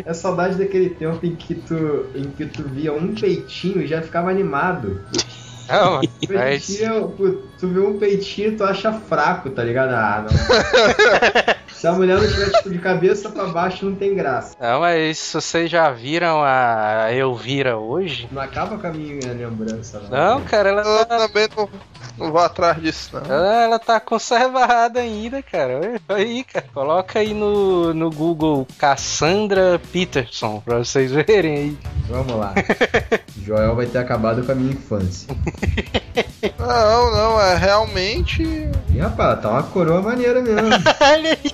É 0.05 0.13
saudade 0.13 0.57
daquele 0.59 0.91
tempo 0.91 1.25
em 1.25 1.35
que 1.35 1.55
tu, 1.55 1.73
em 2.15 2.25
que 2.31 2.45
tu 2.45 2.63
via 2.63 2.93
um 2.93 3.13
peitinho 3.13 3.81
e 3.81 3.87
já 3.87 4.01
ficava 4.01 4.29
animado. 4.29 5.01
Não, 5.67 6.01
dia, 6.59 6.91
pô, 7.15 7.37
tu 7.59 7.67
vê 7.67 7.79
um 7.79 7.99
peitinho 7.99 8.57
tu 8.57 8.63
acha 8.63 8.91
fraco, 8.91 9.49
tá 9.51 9.63
ligado? 9.63 9.93
Ah, 9.93 10.25
não. 10.25 11.59
Se 11.79 11.87
a 11.87 11.93
mulher 11.93 12.19
não 12.19 12.27
tiver 12.27 12.49
tipo 12.49 12.69
de 12.71 12.79
cabeça 12.79 13.29
pra 13.29 13.45
baixo, 13.45 13.85
não 13.85 13.95
tem 13.95 14.13
graça. 14.13 14.53
Não, 14.59 14.81
mas 14.81 15.17
se 15.17 15.33
vocês 15.33 15.71
já 15.71 15.89
viram 15.91 16.41
a 16.43 17.07
Elvira 17.13 17.77
hoje? 17.77 18.27
Não 18.33 18.41
acaba 18.41 18.77
com 18.77 18.85
a 18.85 18.91
minha 18.91 19.31
lembrança, 19.31 20.01
não. 20.01 20.09
Não, 20.09 20.41
cara, 20.41 20.69
ela 20.71 20.81
Eu 20.81 21.05
tá, 21.05 21.17
também 21.19 21.47
não, 21.55 21.69
não 22.19 22.31
vou 22.31 22.41
atrás 22.41 22.81
disso, 22.81 23.11
não. 23.13 23.21
ela, 23.33 23.63
ela 23.63 23.79
tá 23.79 23.99
conservada 23.99 24.99
ainda, 24.99 25.41
cara. 25.41 25.79
Olha 25.79 25.99
Aí, 26.09 26.43
cara. 26.43 26.65
Coloca 26.73 27.19
aí 27.19 27.33
no, 27.33 27.93
no 27.93 28.09
Google 28.09 28.67
Cassandra 28.77 29.79
Peterson 29.91 30.61
pra 30.65 30.79
vocês 30.79 31.11
verem 31.11 31.55
aí. 31.55 31.77
Vamos 32.07 32.35
lá. 32.35 32.53
Joel 33.41 33.75
vai 33.75 33.85
ter 33.85 33.99
acabado 33.99 34.43
com 34.43 34.51
a 34.51 34.55
minha 34.55 34.73
infância. 34.73 35.27
Não, 36.57 37.11
não, 37.11 37.41
é 37.41 37.57
realmente. 37.57 38.43
E 38.89 38.97
rapaz, 38.97 39.41
tá 39.41 39.49
uma 39.49 39.63
coroa 39.63 40.01
maneira 40.01 40.41
mesmo. 40.41 40.59
Olha 41.01 41.31
aí. 41.31 41.51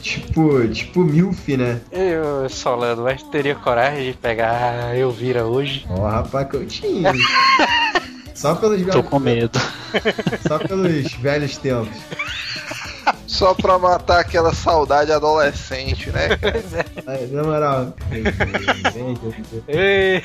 tipo, 0.00 0.68
tipo 0.68 1.00
Milf, 1.04 1.48
né? 1.48 1.80
Eu, 1.90 2.48
Solano, 2.48 3.02
mas 3.02 3.22
teria 3.24 3.54
coragem 3.54 4.12
de 4.12 4.16
pegar 4.16 4.86
a 4.86 4.96
Elvira 4.96 5.44
hoje? 5.44 5.86
Ó, 5.90 6.08
rapaz, 6.08 6.48
que 6.48 6.56
eu 6.56 6.66
tinha. 6.66 7.12
Só 8.34 8.54
pelos, 8.54 8.80
Tô 8.82 8.86
velhos, 8.92 9.08
com 9.08 9.18
medo. 9.18 9.60
só 10.46 10.58
pelos 10.58 11.12
velhos 11.14 11.56
tempos. 11.58 11.96
Só 13.26 13.54
pra 13.54 13.78
matar 13.78 14.20
aquela 14.20 14.54
saudade 14.54 15.10
adolescente, 15.12 16.10
né? 16.10 16.36
cara? 16.36 16.62
Aí, 17.06 17.26
Na 17.28 17.42
moral. 17.42 17.94
Ei, 19.68 20.22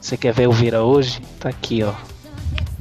Você 0.00 0.16
quer 0.16 0.32
ver 0.32 0.48
o 0.48 0.52
Vira 0.52 0.82
hoje? 0.82 1.20
Tá 1.38 1.50
aqui, 1.50 1.82
ó. 1.82 1.92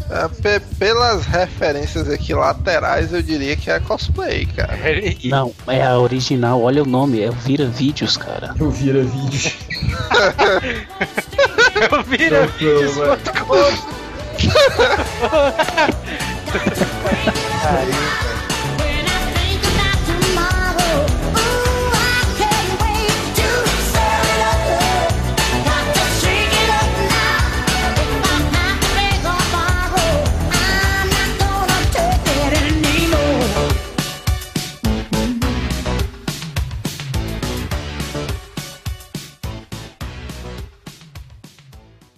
É, 0.09 0.27
pe- 0.27 0.59
pelas 0.77 1.25
referências 1.25 2.09
aqui 2.09 2.33
laterais, 2.33 3.13
eu 3.13 3.21
diria 3.21 3.55
que 3.55 3.69
é 3.71 3.79
cosplay, 3.79 4.45
cara. 4.45 4.77
Não, 5.25 5.53
é 5.67 5.83
a 5.85 5.97
original, 5.97 6.61
olha 6.61 6.83
o 6.83 6.85
nome, 6.85 7.21
é 7.21 7.29
o 7.29 7.33
Vira 7.33 7.65
Vídeos, 7.65 8.17
cara. 8.17 8.53
Eu 8.59 8.69
vira 8.69 9.01
vídeos. 9.03 9.53
Elvira 11.91 12.47
vídeos. 12.47 12.93
When 17.63 18.42